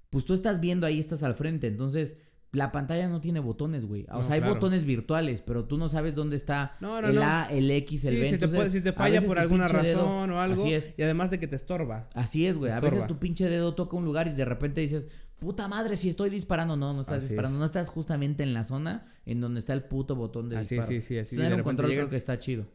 Pues 0.10 0.26
tú 0.26 0.34
estás 0.34 0.60
viendo 0.60 0.88
ahí, 0.88 1.00
estás 1.00 1.24
al 1.24 1.36
frente. 1.36 1.68
Entonces, 1.68 2.18
la 2.58 2.72
pantalla 2.72 3.08
no 3.08 3.22
tiene 3.22 3.40
botones, 3.40 3.86
güey. 3.86 4.06
O 4.10 4.16
No, 4.18 4.24
sea, 4.24 4.36
hay 4.36 4.42
claro. 4.42 4.56
botones 4.56 4.84
virtuales, 4.86 5.42
pero 5.42 5.66
tú 5.66 5.78
no 5.78 5.88
sabes 5.90 6.16
dónde 6.16 6.36
está 6.36 6.76
No, 6.82 7.02
no, 7.02 7.08
el. 7.10 7.18
A, 7.20 7.48
el 7.52 7.70
X, 7.72 8.04
el 8.06 8.16
Sí, 8.16 8.20
B. 8.20 8.26
si 8.26 8.30
te, 8.32 8.36
Entonces, 8.36 8.58
puede- 8.60 8.70
si 8.72 8.82
te 8.82 8.94
falla 8.94 9.22
por 9.22 9.40
alguna 9.40 9.68
dedo- 9.68 9.78
razón 9.78 10.32
o 10.32 10.42
algo. 10.42 10.62
Así 10.64 10.74
es. 10.74 10.94
Y 10.98 11.04
además 11.04 11.30
de 11.32 11.40
que 11.40 11.48
te 11.48 11.56
estorba. 11.56 12.10
Así 12.14 12.46
es, 12.48 12.58
güey. 12.58 12.72
Te 12.72 12.78
A 12.78 12.80
veces 12.80 13.08
tu 13.08 13.18
pinche 13.18 13.50
dedo 13.50 13.74
toca 13.76 13.96
un 13.96 14.06
lugar 14.06 14.28
y 14.28 14.32
de 14.32 14.46
repente 14.46 14.82
dices, 14.82 15.08
puta 15.40 15.68
madre, 15.68 15.96
si 15.96 16.10
estoy 16.10 16.30
disparando. 16.30 16.76
No, 16.76 16.94
no 16.94 17.02
estás 17.02 17.20
Así 17.20 17.28
disparando. 17.30 17.58
es. 17.58 17.60
No 17.60 17.66
estás 17.66 17.90
justamente 17.90 18.44
en 18.44 18.54
la 18.54 18.64
zona 18.64 19.06
en 19.26 19.40
donde 19.40 19.60
está 19.60 19.74
el 19.74 19.84
puto 19.84 20.16
botón 20.16 20.50
de 20.50 20.58
Así, 20.58 20.76
disparo. 20.76 20.88
sí, 21.00 21.02
sí, 21.02 21.18
así 21.20 21.36
de 21.36 21.44
Tener 21.44 21.58
un 21.60 21.64
control 21.64 21.92
creo 21.92 22.10
que 22.10 22.16
está 22.18 22.40
chido. 22.40 22.66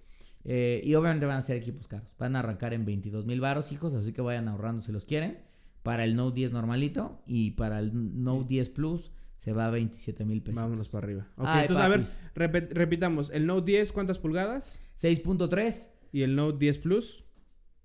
Eh, 0.45 0.81
y 0.85 0.95
obviamente 0.97 1.25
van 1.27 1.37
a 1.39 1.43
ser 1.43 1.57
equipos 1.57 1.87
caros. 1.89 2.09
Van 2.19 2.35
a 2.37 2.41
arrancar 2.41 2.75
en 2.75 2.85
22 2.85 3.27
mil 3.27 3.41
baros, 3.41 3.73
hijos. 3.73 3.95
Así 3.95 4.13
que 4.13 4.23
vayan 4.23 4.49
ahorrando 4.49 4.83
si 4.83 4.93
los 4.93 5.05
quieren. 5.05 5.39
Para 5.83 6.05
el 6.05 6.15
Note 6.15 6.37
10 6.37 6.53
normalito. 6.53 7.23
Y 7.27 7.53
para 7.53 7.79
el 7.81 7.91
Note 8.23 8.47
10 8.49 8.69
Plus 8.69 9.11
se 9.43 9.53
va 9.53 9.67
a 9.67 9.71
27 9.71 10.25
mil 10.25 10.41
pesos. 10.41 10.63
Vámonos 10.63 10.89
para 10.89 11.05
arriba. 11.05 11.27
Ok, 11.37 11.47
Ay, 11.49 11.63
entonces, 11.63 11.85
a 11.85 11.89
ver, 11.89 12.69
repitamos. 12.75 13.29
El 13.31 13.45
Note 13.45 13.73
10, 13.73 13.91
¿cuántas 13.91 14.21
pulgadas? 14.21 14.79
6.3, 14.97 15.89
Y 16.13 16.23
el 16.23 16.37
Note 16.37 16.59
10 16.61 16.79
Plus. 16.79 17.25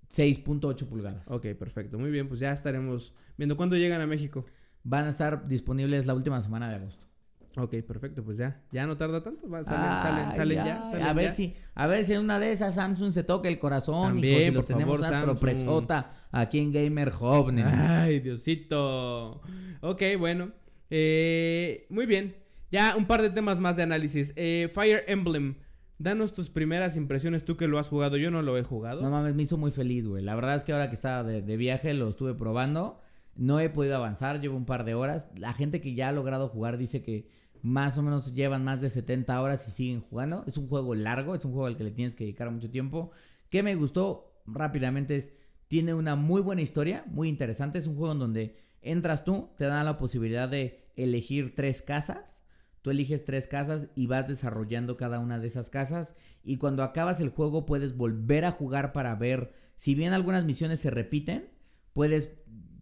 6.8 0.08 0.86
pulgadas. 0.86 1.28
Ok, 1.28 1.46
perfecto. 1.58 1.98
Muy 1.98 2.12
bien, 2.12 2.28
pues 2.28 2.38
ya 2.38 2.52
estaremos 2.52 3.12
viendo 3.36 3.56
cuándo 3.56 3.74
llegan 3.74 4.00
a 4.00 4.06
México. 4.06 4.46
Van 4.84 5.06
a 5.06 5.08
estar 5.08 5.48
disponibles 5.48 6.06
la 6.06 6.14
última 6.14 6.40
semana 6.40 6.68
de 6.68 6.76
agosto. 6.76 7.08
Ok, 7.56 7.74
perfecto, 7.84 8.22
pues 8.22 8.38
ya. 8.38 8.62
Ya 8.70 8.86
no 8.86 8.96
tarda 8.96 9.20
tanto. 9.20 9.50
va, 9.50 9.64
salen, 9.64 10.00
salen, 10.00 10.36
salen 10.36 10.64
ya. 10.64 10.84
salen 10.86 11.06
a 11.08 11.12
ver 11.12 11.24
ya. 11.30 11.34
si, 11.34 11.56
a 11.74 11.88
ver 11.88 12.04
si 12.04 12.12
en 12.12 12.20
una 12.20 12.38
de 12.38 12.52
esas 12.52 12.76
Samsung 12.76 13.10
se 13.10 13.24
toca 13.24 13.48
el 13.48 13.58
corazón, 13.58 14.12
También, 14.12 14.52
y 14.52 14.54
los 14.54 14.64
por 14.64 14.74
tenemos 14.76 15.00
favor, 15.00 15.00
una 15.00 15.08
Samsung. 15.08 15.36
sorpresota 15.38 16.12
aquí 16.30 16.60
en 16.60 16.70
Gamer 16.70 17.12
Hub. 17.20 17.52
Ay, 17.66 18.20
Diosito. 18.20 19.40
Ok, 19.80 20.02
bueno. 20.20 20.52
Eh, 20.90 21.86
muy 21.90 22.06
bien. 22.06 22.36
Ya 22.70 22.96
un 22.96 23.06
par 23.06 23.22
de 23.22 23.30
temas 23.30 23.60
más 23.60 23.76
de 23.76 23.82
análisis. 23.82 24.32
Eh, 24.36 24.70
Fire 24.72 25.04
Emblem. 25.06 25.56
danos 25.98 26.32
tus 26.32 26.48
primeras 26.48 26.96
impresiones, 26.96 27.44
tú 27.44 27.56
que 27.56 27.66
lo 27.66 27.78
has 27.78 27.88
jugado, 27.88 28.16
yo 28.16 28.30
no 28.30 28.42
lo 28.42 28.56
he 28.56 28.62
jugado. 28.62 29.02
No 29.02 29.10
mames, 29.10 29.34
me 29.34 29.42
hizo 29.42 29.56
muy 29.56 29.70
feliz, 29.70 30.06
güey. 30.06 30.22
La 30.22 30.34
verdad 30.34 30.56
es 30.56 30.64
que 30.64 30.72
ahora 30.72 30.88
que 30.88 30.94
estaba 30.94 31.24
de, 31.24 31.56
viaje 31.56 31.94
lo 31.94 32.08
estuve 32.10 32.34
probando. 32.34 33.00
No 33.34 33.60
he 33.60 33.70
podido 33.70 33.96
avanzar, 33.96 34.40
llevo 34.40 34.56
un 34.56 34.66
par 34.66 34.84
de 34.84 34.94
horas. 34.94 35.28
La 35.38 35.52
gente 35.52 35.80
que 35.80 35.94
ya 35.94 36.08
ha 36.08 36.12
logrado 36.12 36.48
jugar 36.48 36.76
dice 36.76 37.02
que 37.02 37.28
más 37.62 37.98
o 37.98 38.02
menos 38.02 38.34
llevan 38.34 38.64
más 38.64 38.80
de 38.80 38.90
70 38.90 39.40
horas 39.40 39.66
y 39.66 39.70
siguen 39.70 40.00
jugando. 40.00 40.44
Es 40.46 40.56
un 40.56 40.68
juego 40.68 40.94
largo, 40.94 41.34
es 41.34 41.44
un 41.44 41.52
juego 41.52 41.66
al 41.66 41.76
que 41.76 41.84
le 41.84 41.90
tienes 41.90 42.16
que 42.16 42.24
dedicar 42.24 42.50
mucho 42.50 42.70
tiempo. 42.70 43.10
¿Qué 43.48 43.62
me 43.62 43.74
gustó 43.74 44.28
rápidamente 44.46 45.16
es, 45.16 45.32
tiene 45.68 45.94
una 45.94 46.16
muy 46.16 46.40
buena 46.40 46.62
historia, 46.62 47.04
muy 47.06 47.28
interesante. 47.28 47.78
Es 47.78 47.86
un 47.86 47.96
juego 47.96 48.12
en 48.12 48.18
donde 48.18 48.56
entras 48.82 49.24
tú, 49.24 49.50
te 49.58 49.64
dan 49.64 49.84
la 49.84 49.98
posibilidad 49.98 50.48
de 50.48 50.90
elegir 50.96 51.54
tres 51.54 51.82
casas. 51.82 52.44
Tú 52.82 52.90
eliges 52.90 53.24
tres 53.24 53.46
casas 53.46 53.88
y 53.94 54.06
vas 54.06 54.28
desarrollando 54.28 54.96
cada 54.96 55.18
una 55.18 55.38
de 55.38 55.46
esas 55.48 55.70
casas. 55.70 56.14
Y 56.44 56.58
cuando 56.58 56.82
acabas 56.82 57.20
el 57.20 57.30
juego 57.30 57.66
puedes 57.66 57.96
volver 57.96 58.44
a 58.44 58.52
jugar 58.52 58.92
para 58.92 59.14
ver, 59.14 59.52
si 59.76 59.94
bien 59.94 60.12
algunas 60.12 60.44
misiones 60.44 60.80
se 60.80 60.90
repiten, 60.90 61.50
puedes, 61.92 62.32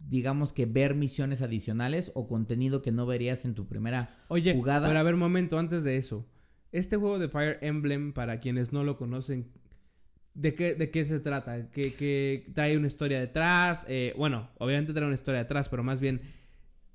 digamos 0.07 0.53
que 0.53 0.65
ver 0.65 0.95
misiones 0.95 1.41
adicionales 1.41 2.11
o 2.15 2.27
contenido 2.27 2.81
que 2.81 2.91
no 2.91 3.05
verías 3.05 3.43
en 3.45 3.55
tu 3.55 3.67
primera 3.67 4.15
Oye, 4.27 4.53
jugada. 4.53 4.87
pero 4.87 4.99
a 4.99 5.03
ver, 5.03 5.15
momento, 5.15 5.57
antes 5.59 5.83
de 5.83 5.97
eso. 5.97 6.27
Este 6.71 6.97
juego 6.97 7.17
de 7.17 7.29
Fire 7.29 7.57
Emblem, 7.61 8.13
para 8.13 8.39
quienes 8.39 8.71
no 8.71 8.83
lo 8.83 8.97
conocen, 8.97 9.51
¿de 10.37 10.53
qué, 10.53 10.75
de 10.75 10.89
qué 10.91 11.03
se 11.05 11.19
trata? 11.19 11.69
¿Que, 11.71 11.93
que 11.93 12.45
trae 12.53 12.77
una 12.77 12.87
historia 12.87 13.19
detrás? 13.19 13.85
Eh, 13.89 14.13
bueno, 14.17 14.49
obviamente 14.59 14.93
trae 14.93 15.05
una 15.05 15.15
historia 15.15 15.41
detrás, 15.41 15.67
pero 15.67 15.83
más 15.83 15.99
bien 15.99 16.21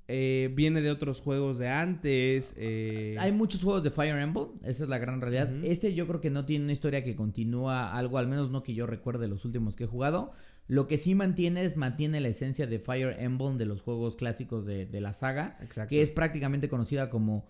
eh, 0.07 0.49
viene 0.53 0.81
de 0.81 0.89
otros 0.91 1.21
juegos 1.21 1.57
de 1.57 1.67
antes. 1.69 2.53
eh, 2.57 3.15
Hay 3.19 3.31
muchos 3.31 3.61
juegos 3.61 3.83
de 3.83 3.91
Fire 3.91 4.17
Emblem, 4.17 4.47
esa 4.63 4.83
es 4.83 4.89
la 4.89 4.97
gran 4.97 5.21
realidad. 5.21 5.51
Este 5.63 5.93
yo 5.93 6.07
creo 6.07 6.21
que 6.21 6.29
no 6.29 6.45
tiene 6.45 6.63
una 6.65 6.73
historia 6.73 7.03
que 7.03 7.15
continúa 7.15 7.93
algo, 7.95 8.17
al 8.17 8.27
menos 8.27 8.49
no 8.49 8.63
que 8.63 8.73
yo 8.73 8.85
recuerde 8.87 9.27
los 9.27 9.45
últimos 9.45 9.75
que 9.75 9.83
he 9.83 9.87
jugado. 9.87 10.31
Lo 10.67 10.87
que 10.87 10.97
sí 10.97 11.13
mantiene 11.13 11.63
es, 11.65 11.75
mantiene 11.75 12.21
la 12.21 12.29
esencia 12.29 12.65
de 12.67 12.79
Fire 12.79 13.17
Emblem 13.19 13.57
de 13.57 13.65
los 13.65 13.81
juegos 13.81 14.15
clásicos 14.15 14.65
de, 14.65 14.85
de 14.85 15.01
la 15.01 15.11
saga, 15.11 15.57
Exacto. 15.61 15.89
que 15.89 16.01
es 16.01 16.09
prácticamente 16.11 16.69
conocida 16.69 17.09
como 17.09 17.47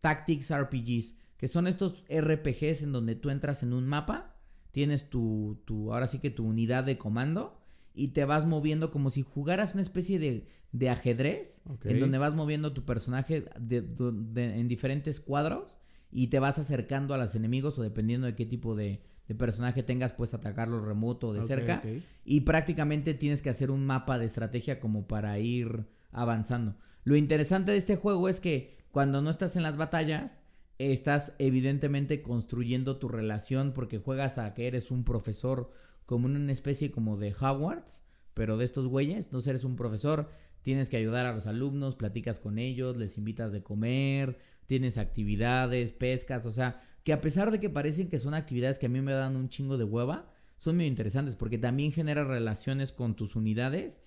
Tactics 0.00 0.52
RPGs, 0.54 1.14
que 1.36 1.48
son 1.48 1.66
estos 1.66 2.04
RPGs 2.08 2.82
en 2.82 2.92
donde 2.92 3.16
tú 3.16 3.30
entras 3.30 3.62
en 3.64 3.72
un 3.72 3.86
mapa, 3.86 4.36
tienes 4.72 5.08
tu, 5.10 5.60
tu 5.64 5.92
ahora 5.92 6.06
sí 6.06 6.18
que 6.18 6.30
tu 6.30 6.44
unidad 6.44 6.84
de 6.84 6.98
comando 6.98 7.58
y 7.94 8.08
te 8.08 8.24
vas 8.24 8.46
moviendo 8.46 8.90
como 8.90 9.10
si 9.10 9.22
jugaras 9.22 9.74
una 9.74 9.82
especie 9.82 10.18
de, 10.18 10.46
de 10.72 10.90
ajedrez, 10.90 11.62
en 11.84 12.00
donde 12.00 12.18
vas 12.18 12.34
moviendo 12.34 12.72
tu 12.72 12.84
personaje 12.84 13.44
de- 13.58 13.82
de- 13.82 14.60
en 14.60 14.68
diferentes 14.68 15.20
cuadros 15.20 15.78
y 16.12 16.28
te 16.28 16.38
vas 16.38 16.58
acercando 16.58 17.14
a 17.14 17.18
los 17.18 17.34
enemigos 17.34 17.78
o 17.78 17.82
dependiendo 17.82 18.26
de 18.26 18.34
qué 18.36 18.46
tipo 18.46 18.74
de, 18.74 19.02
de 19.28 19.34
personaje 19.34 19.82
tengas, 19.82 20.12
puedes 20.12 20.34
atacarlo 20.34 20.84
remoto 20.84 21.28
o 21.28 21.32
de 21.34 21.40
cerca. 21.48 21.80
Y 22.24 22.40
prácticamente 22.42 23.14
tienes 23.14 23.42
que 23.42 23.50
hacer 23.50 23.70
un 23.70 23.84
mapa 23.86 24.18
de 24.18 24.26
estrategia 24.26 24.78
como 24.80 25.06
para 25.06 25.38
ir 25.38 25.86
avanzando. 26.12 26.76
Lo 27.04 27.16
interesante 27.16 27.72
de 27.72 27.78
este 27.78 27.96
juego 27.96 28.28
es 28.28 28.40
que 28.40 28.78
cuando 28.90 29.22
no 29.22 29.30
estás 29.30 29.56
en 29.56 29.62
las 29.62 29.76
batallas, 29.76 30.39
estás 30.80 31.36
evidentemente 31.38 32.22
construyendo 32.22 32.96
tu 32.96 33.08
relación 33.08 33.72
porque 33.74 33.98
juegas 33.98 34.38
a 34.38 34.54
que 34.54 34.66
eres 34.66 34.90
un 34.90 35.04
profesor 35.04 35.70
como 36.06 36.24
una 36.24 36.50
especie 36.50 36.90
como 36.90 37.18
de 37.18 37.34
Hogwarts, 37.38 38.02
pero 38.32 38.56
de 38.56 38.64
estos 38.64 38.86
güeyes, 38.86 39.30
no 39.30 39.40
eres 39.40 39.64
un 39.64 39.76
profesor, 39.76 40.30
tienes 40.62 40.88
que 40.88 40.96
ayudar 40.96 41.26
a 41.26 41.34
los 41.34 41.46
alumnos, 41.46 41.96
platicas 41.96 42.38
con 42.38 42.58
ellos, 42.58 42.96
les 42.96 43.18
invitas 43.18 43.52
de 43.52 43.62
comer, 43.62 44.38
tienes 44.66 44.96
actividades, 44.96 45.92
pescas, 45.92 46.46
o 46.46 46.52
sea, 46.52 46.82
que 47.04 47.12
a 47.12 47.20
pesar 47.20 47.50
de 47.50 47.60
que 47.60 47.68
parecen 47.68 48.08
que 48.08 48.18
son 48.18 48.32
actividades 48.32 48.78
que 48.78 48.86
a 48.86 48.90
mí 48.90 49.02
me 49.02 49.12
dan 49.12 49.36
un 49.36 49.50
chingo 49.50 49.76
de 49.76 49.84
hueva, 49.84 50.32
son 50.56 50.76
muy 50.76 50.86
interesantes 50.86 51.36
porque 51.36 51.58
también 51.58 51.92
genera 51.92 52.24
relaciones 52.24 52.90
con 52.90 53.16
tus 53.16 53.36
unidades 53.36 54.00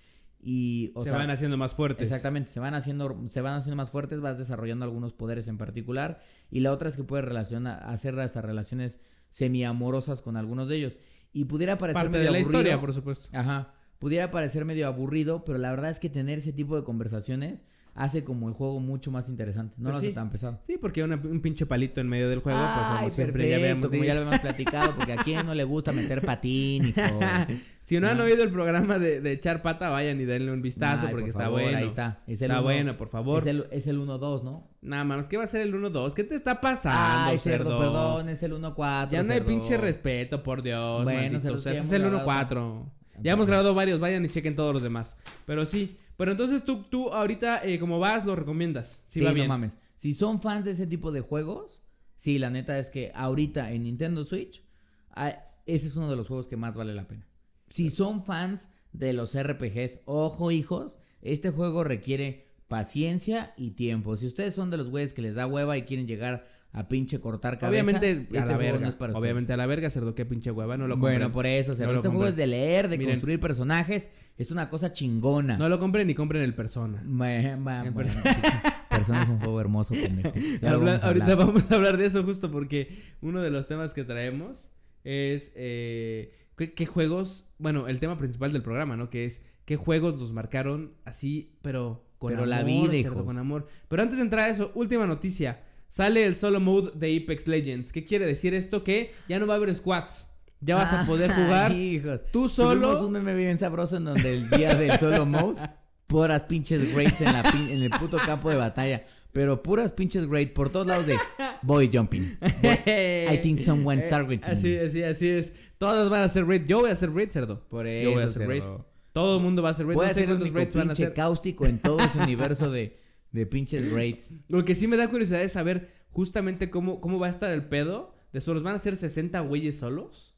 y 0.46 0.92
o 0.96 1.04
se 1.04 1.10
sea, 1.10 1.18
van 1.18 1.30
haciendo 1.30 1.58
más 1.58 1.74
fuertes. 1.74 2.04
Exactamente, 2.04 2.52
se 2.52 2.60
van 2.60 2.74
haciendo 2.74 3.18
se 3.30 3.42
van 3.42 3.54
haciendo 3.56 3.76
más 3.78 3.92
fuertes, 3.92 4.20
vas 4.20 4.38
desarrollando 4.38 4.84
algunos 4.86 5.14
poderes 5.14 5.48
en 5.48 5.58
particular 5.58 6.22
y 6.52 6.60
la 6.60 6.72
otra 6.72 6.90
es 6.90 6.98
que 6.98 7.04
puedes 7.04 7.26
relacionar 7.26 7.82
hacer 7.90 8.20
hasta 8.20 8.42
relaciones 8.42 9.00
semiamorosas 9.30 10.22
con 10.22 10.38
algunos 10.38 10.68
de 10.68 10.76
ellos 10.76 10.98
y 11.32 11.46
pudiera 11.46 11.78
parecer 11.78 12.04
Parte 12.04 12.18
medio 12.18 12.26
de 12.26 12.32
la 12.32 12.38
aburrido. 12.38 12.60
historia, 12.60 12.80
por 12.80 12.94
supuesto. 12.94 13.30
Ajá. 13.38 13.74
Pudiera 14.00 14.30
parecer 14.32 14.66
medio 14.66 14.88
aburrido, 14.88 15.46
pero 15.46 15.58
la 15.58 15.72
verdad 15.72 15.90
es 15.90 16.00
que 16.00 16.10
tener 16.10 16.40
ese 16.40 16.54
tipo 16.54 16.76
de 16.76 16.84
conversaciones 16.84 17.64
hace 17.96 18.24
como 18.24 18.48
el 18.50 18.56
juego 18.56 18.80
mucho 18.80 19.12
más 19.12 19.30
interesante. 19.30 19.76
No 19.78 19.84
Pues 19.90 19.96
lo 19.96 20.00
sí. 20.02 20.08
hace 20.08 20.16
tan 20.16 20.30
pesado. 20.32 20.60
Sí, 20.66 20.78
porque 20.82 21.04
una- 21.04 21.16
un 21.24 21.42
pinche 21.42 21.66
palito 21.68 22.02
en 22.02 22.10
medio 22.10 22.28
del 22.30 22.40
juego, 22.40 22.58
pues 22.60 22.88
como 22.88 22.98
Ay, 23.00 23.10
siempre 23.12 23.50
ya 23.50 23.56
habíamos 23.58 23.90
como 23.90 24.04
ya 24.04 24.16
lo 24.16 24.22
hemos 24.24 24.40
platicado, 24.40 24.96
porque 24.96 25.14
a 25.14 25.18
quién 25.18 25.46
no 25.46 25.54
le 25.54 25.64
gusta 25.64 25.92
meter 25.92 26.22
patín 26.22 26.88
y 26.88 26.92
cosas. 26.94 27.48
Si 27.84 28.00
no 28.00 28.08
han 28.08 28.18
Ah. 28.22 28.24
oído 28.24 28.44
el 28.44 28.50
programa 28.50 28.98
de, 28.98 29.20
de 29.20 29.34
echar 29.34 29.62
pata, 29.62 29.90
vayan 29.90 30.18
y 30.22 30.24
denle 30.24 30.54
un 30.54 30.62
vistazo 30.62 31.08
Ay, 31.08 31.12
porque 31.12 31.24
por 31.24 31.30
está 31.32 31.44
favor, 31.44 31.62
bueno. 31.64 31.78
Ahí 31.80 31.86
está. 31.88 32.22
Es 32.28 32.42
el 32.42 32.46
Está 32.50 32.54
uno- 32.60 32.64
bueno, 32.64 32.96
por 32.98 33.10
favor. 33.10 33.42
Es 33.42 33.46
el, 33.48 33.68
es 33.72 33.88
el 33.88 34.00
1-2, 34.00 34.42
¿no? 34.42 34.70
Nada 34.82 35.04
más, 35.04 35.28
¿qué 35.28 35.36
va 35.36 35.44
a 35.44 35.48
ser 35.48 35.60
el 35.64 35.74
1-2? 35.76 36.14
¿Qué 36.14 36.24
te 36.24 36.34
está 36.34 36.62
pasando, 36.62 37.30
Ay, 37.32 37.38
cerdo, 37.38 37.72
cerdo? 37.72 37.80
perdón, 37.80 38.30
es 38.30 38.42
el 38.42 38.54
1-4. 38.54 39.12
Ya 39.12 39.22
no 39.24 39.34
hay 39.34 39.40
cerdo. 39.40 39.50
pinche 39.50 39.78
respeto, 39.78 40.42
por 40.44 40.64
Dios, 40.64 41.04
Bueno, 41.04 41.20
maldito 41.24 41.42
cerdo, 41.42 41.58
sea. 41.58 41.74
es 41.74 41.92
el 41.92 42.04
grabado 42.04 42.26
1-4. 42.26 42.86
Ya 43.22 43.34
hemos 43.34 43.48
grabado 43.48 43.74
varios, 43.74 44.00
vayan 44.00 44.24
y 44.24 44.30
chequen 44.30 44.56
todos 44.56 44.74
los 44.74 44.82
demás. 44.82 45.18
Pero 45.46 45.66
sí, 45.66 45.98
pero 46.18 46.32
entonces 46.32 46.64
tú, 46.64 46.84
tú 46.84 47.10
ahorita, 47.10 47.66
eh, 47.66 47.80
como 47.80 48.00
vas, 48.00 48.26
lo 48.26 48.36
recomiendas. 48.36 49.00
Sí, 49.08 49.20
Sí, 49.20 49.26
va 49.26 49.34
no 49.34 49.48
mames. 49.48 49.78
Si 49.96 50.14
son 50.14 50.42
fans 50.42 50.66
de 50.66 50.72
ese 50.72 50.88
tipo 50.88 51.12
de 51.12 51.22
juegos, 51.22 51.82
sí, 52.18 52.40
la 52.40 52.50
neta 52.50 52.78
es 52.80 52.90
que 52.90 53.12
ahorita 53.16 53.72
en 53.72 53.84
Nintendo 53.84 54.26
Switch, 54.26 54.64
ah, 55.12 55.36
ese 55.66 55.88
es 55.88 55.96
uno 55.96 56.10
de 56.10 56.16
los 56.16 56.28
juegos 56.28 56.48
que 56.48 56.58
más 56.58 56.76
vale 56.76 56.94
la 56.94 57.08
pena. 57.08 57.28
Si 57.70 57.90
son 57.90 58.24
fans 58.26 58.68
de 58.92 59.14
los 59.14 59.38
RPGs, 59.38 60.02
ojo 60.06 60.52
hijos, 60.52 61.00
este 61.22 61.50
juego 61.52 61.84
requiere 61.84 62.48
paciencia 62.68 63.54
y 63.58 63.72
tiempo. 63.72 64.18
Si 64.18 64.28
ustedes 64.28 64.54
son 64.54 64.70
de 64.70 64.78
los 64.78 64.90
güeyes 64.90 65.14
que 65.14 65.22
les 65.22 65.36
da 65.36 65.48
hueva 65.48 65.78
y 65.78 65.84
quieren 65.84 66.08
llegar 66.08 66.48
a 66.76 66.88
pinche 66.88 67.20
cortar 67.22 67.60
cabezas, 67.60 67.84
Obviamente 67.86 68.12
este 68.24 68.38
a 68.40 68.46
la 68.46 68.56
juego 68.56 68.60
verga. 68.72 68.80
no 68.82 68.88
es 68.90 68.96
para. 68.96 69.14
Obviamente 69.18 69.54
a 69.54 69.58
la 69.58 69.66
verga, 69.68 69.90
cerdo, 69.90 70.16
qué 70.16 70.26
pinche 70.26 70.50
hueva, 70.52 70.76
no 70.76 70.88
lo 70.88 70.96
compren. 70.96 71.20
Bueno, 71.20 71.32
por 71.32 71.46
eso, 71.46 71.72
o 71.74 71.76
sea, 71.76 71.86
No 71.88 71.94
este 71.94 72.08
juego 72.10 72.28
es 72.28 72.36
de 72.36 72.48
leer, 72.48 72.90
de 72.90 72.98
Miren. 72.98 73.14
construir 73.16 73.40
personajes, 73.40 74.10
es 74.38 74.50
una 74.52 74.70
cosa 74.70 74.92
chingona. 74.92 75.56
No 75.58 75.70
lo 75.70 75.80
compren 75.80 76.08
ni 76.08 76.16
compren 76.16 76.42
el 76.42 76.56
Persona. 76.56 77.02
Ma- 77.06 77.34
En 77.36 77.64
bueno, 77.64 77.94
persona. 77.94 78.24
Persona 78.90 79.24
es 79.24 79.30
un 79.30 79.40
juego 79.40 79.60
hermoso, 79.62 79.94
pendejo. 79.94 80.34
Habla- 80.62 80.78
vamos 80.78 81.04
ahorita 81.04 81.36
vamos 81.36 81.72
a 81.72 81.76
hablar 81.76 81.98
de 81.98 82.06
eso 82.06 82.24
justo 82.24 82.52
porque 82.52 83.04
uno 83.22 83.42
de 83.42 83.50
los 83.50 83.68
temas 83.68 83.94
que 83.94 84.04
traemos 84.04 84.66
es 85.04 85.52
eh, 85.56 86.34
¿qué, 86.58 86.74
qué 86.74 86.86
juegos, 86.86 87.50
bueno, 87.58 87.88
el 87.88 88.00
tema 88.00 88.18
principal 88.18 88.54
del 88.54 88.62
programa, 88.62 88.96
¿no? 88.96 89.10
Que 89.10 89.26
es 89.26 89.42
qué 89.66 89.76
juegos 89.78 90.20
nos 90.20 90.32
marcaron 90.34 90.94
así, 91.06 91.56
pero 91.62 92.06
con 92.20 92.30
Pero 92.32 92.44
amor, 92.44 92.50
la 92.50 92.64
vida, 92.64 92.94
cerdo, 92.94 93.26
con 93.26 93.38
amor. 93.38 93.68
Pero 93.90 94.02
antes 94.02 94.18
de 94.18 94.24
entrar 94.24 94.48
a 94.48 94.52
eso, 94.52 94.72
última 94.76 95.06
noticia. 95.06 95.62
Sale 95.94 96.26
el 96.26 96.36
solo 96.36 96.60
mode 96.60 96.90
de 96.96 97.16
Apex 97.22 97.48
Legends. 97.48 97.92
¿Qué 97.92 98.04
quiere 98.04 98.26
decir 98.26 98.56
esto? 98.56 98.84
Que 98.84 99.14
ya 99.30 99.38
no 99.38 99.46
va 99.46 99.54
a 99.54 99.58
haber 99.58 99.76
squads. 99.76 100.28
Ya 100.60 100.74
vas 100.76 100.92
a 100.92 101.06
poder 101.06 101.30
Ah, 101.30 101.36
jugar 101.36 101.72
hijos. 101.76 102.22
tú 102.32 102.50
solo. 102.50 103.06
un 103.06 103.12
meme 103.12 103.36
bien 103.36 103.60
sabroso 103.60 103.98
en 103.98 104.06
donde 104.06 104.34
el 104.34 104.50
día 104.50 104.74
del 104.74 104.98
solo 104.98 105.24
mode, 105.28 105.62
puras 106.08 106.46
pinches 106.46 106.92
grades 106.96 107.22
en, 107.22 107.32
la 107.34 107.44
pin- 107.44 107.70
en 107.70 107.84
el 107.84 107.92
puto 107.92 108.18
campo 108.18 108.50
de 108.50 108.56
batalla. 108.56 109.06
Pero 109.34 109.62
puras 109.62 109.92
pinches 109.94 110.26
grades 110.28 110.50
por 110.50 110.72
todos 110.72 110.88
lados 110.88 111.06
de 111.06 111.16
boy 111.62 111.92
jumping. 111.94 112.40
I 112.42 113.38
think 113.44 113.62
someone 113.62 114.02
start 114.08 114.28
with 114.28 114.40
Así, 114.46 114.70
me. 114.70 114.80
así, 114.80 115.04
así 115.04 115.30
es. 115.30 115.54
Todos 115.78 116.10
van 116.10 116.22
a 116.22 116.26
hacer 116.26 116.48
raid. 116.48 116.64
Yo 116.66 116.80
voy 116.80 116.90
a 116.90 116.94
hacer 116.94 117.14
raid, 117.14 117.30
cerdo. 117.30 117.68
Por 117.70 117.86
Yo 117.86 118.14
voy 118.14 118.24
a 118.24 118.26
eso, 118.26 118.36
hacer 118.36 118.48
raid. 118.48 118.64
Todo 119.12 119.38
el 119.38 119.44
mundo 119.44 119.62
va 119.62 119.68
a 119.68 119.72
hacer 119.74 119.86
raid. 119.86 119.96
Voy 119.96 120.06
No 120.08 120.12
a 120.12 120.14
ser 120.16 120.24
el 120.30 120.42
único 120.42 120.56
raids 120.58 120.76
van 120.76 120.90
a 120.90 120.94
hacer. 120.94 121.14
cáustico 121.14 121.68
en 121.68 121.78
todo 121.78 122.00
ese 122.00 122.18
universo 122.24 122.72
de, 122.72 122.98
de 123.34 123.46
pinches 123.46 123.92
grades. 123.92 124.30
Lo 124.48 124.64
que 124.64 124.76
sí 124.76 124.88
me 124.88 124.96
da 124.96 125.10
curiosidad 125.10 125.42
es 125.42 125.52
saber 125.52 125.92
justamente 126.12 126.70
cómo, 126.70 127.02
cómo 127.02 127.20
va 127.20 127.28
a 127.28 127.32
estar 127.32 127.52
el 127.52 127.66
pedo 127.66 128.16
de 128.32 128.40
solos. 128.40 128.64
¿Van 128.64 128.76
a 128.76 128.80
ser 128.80 128.96
60 128.96 129.42
güeyes 129.42 129.78
solos? 129.78 130.36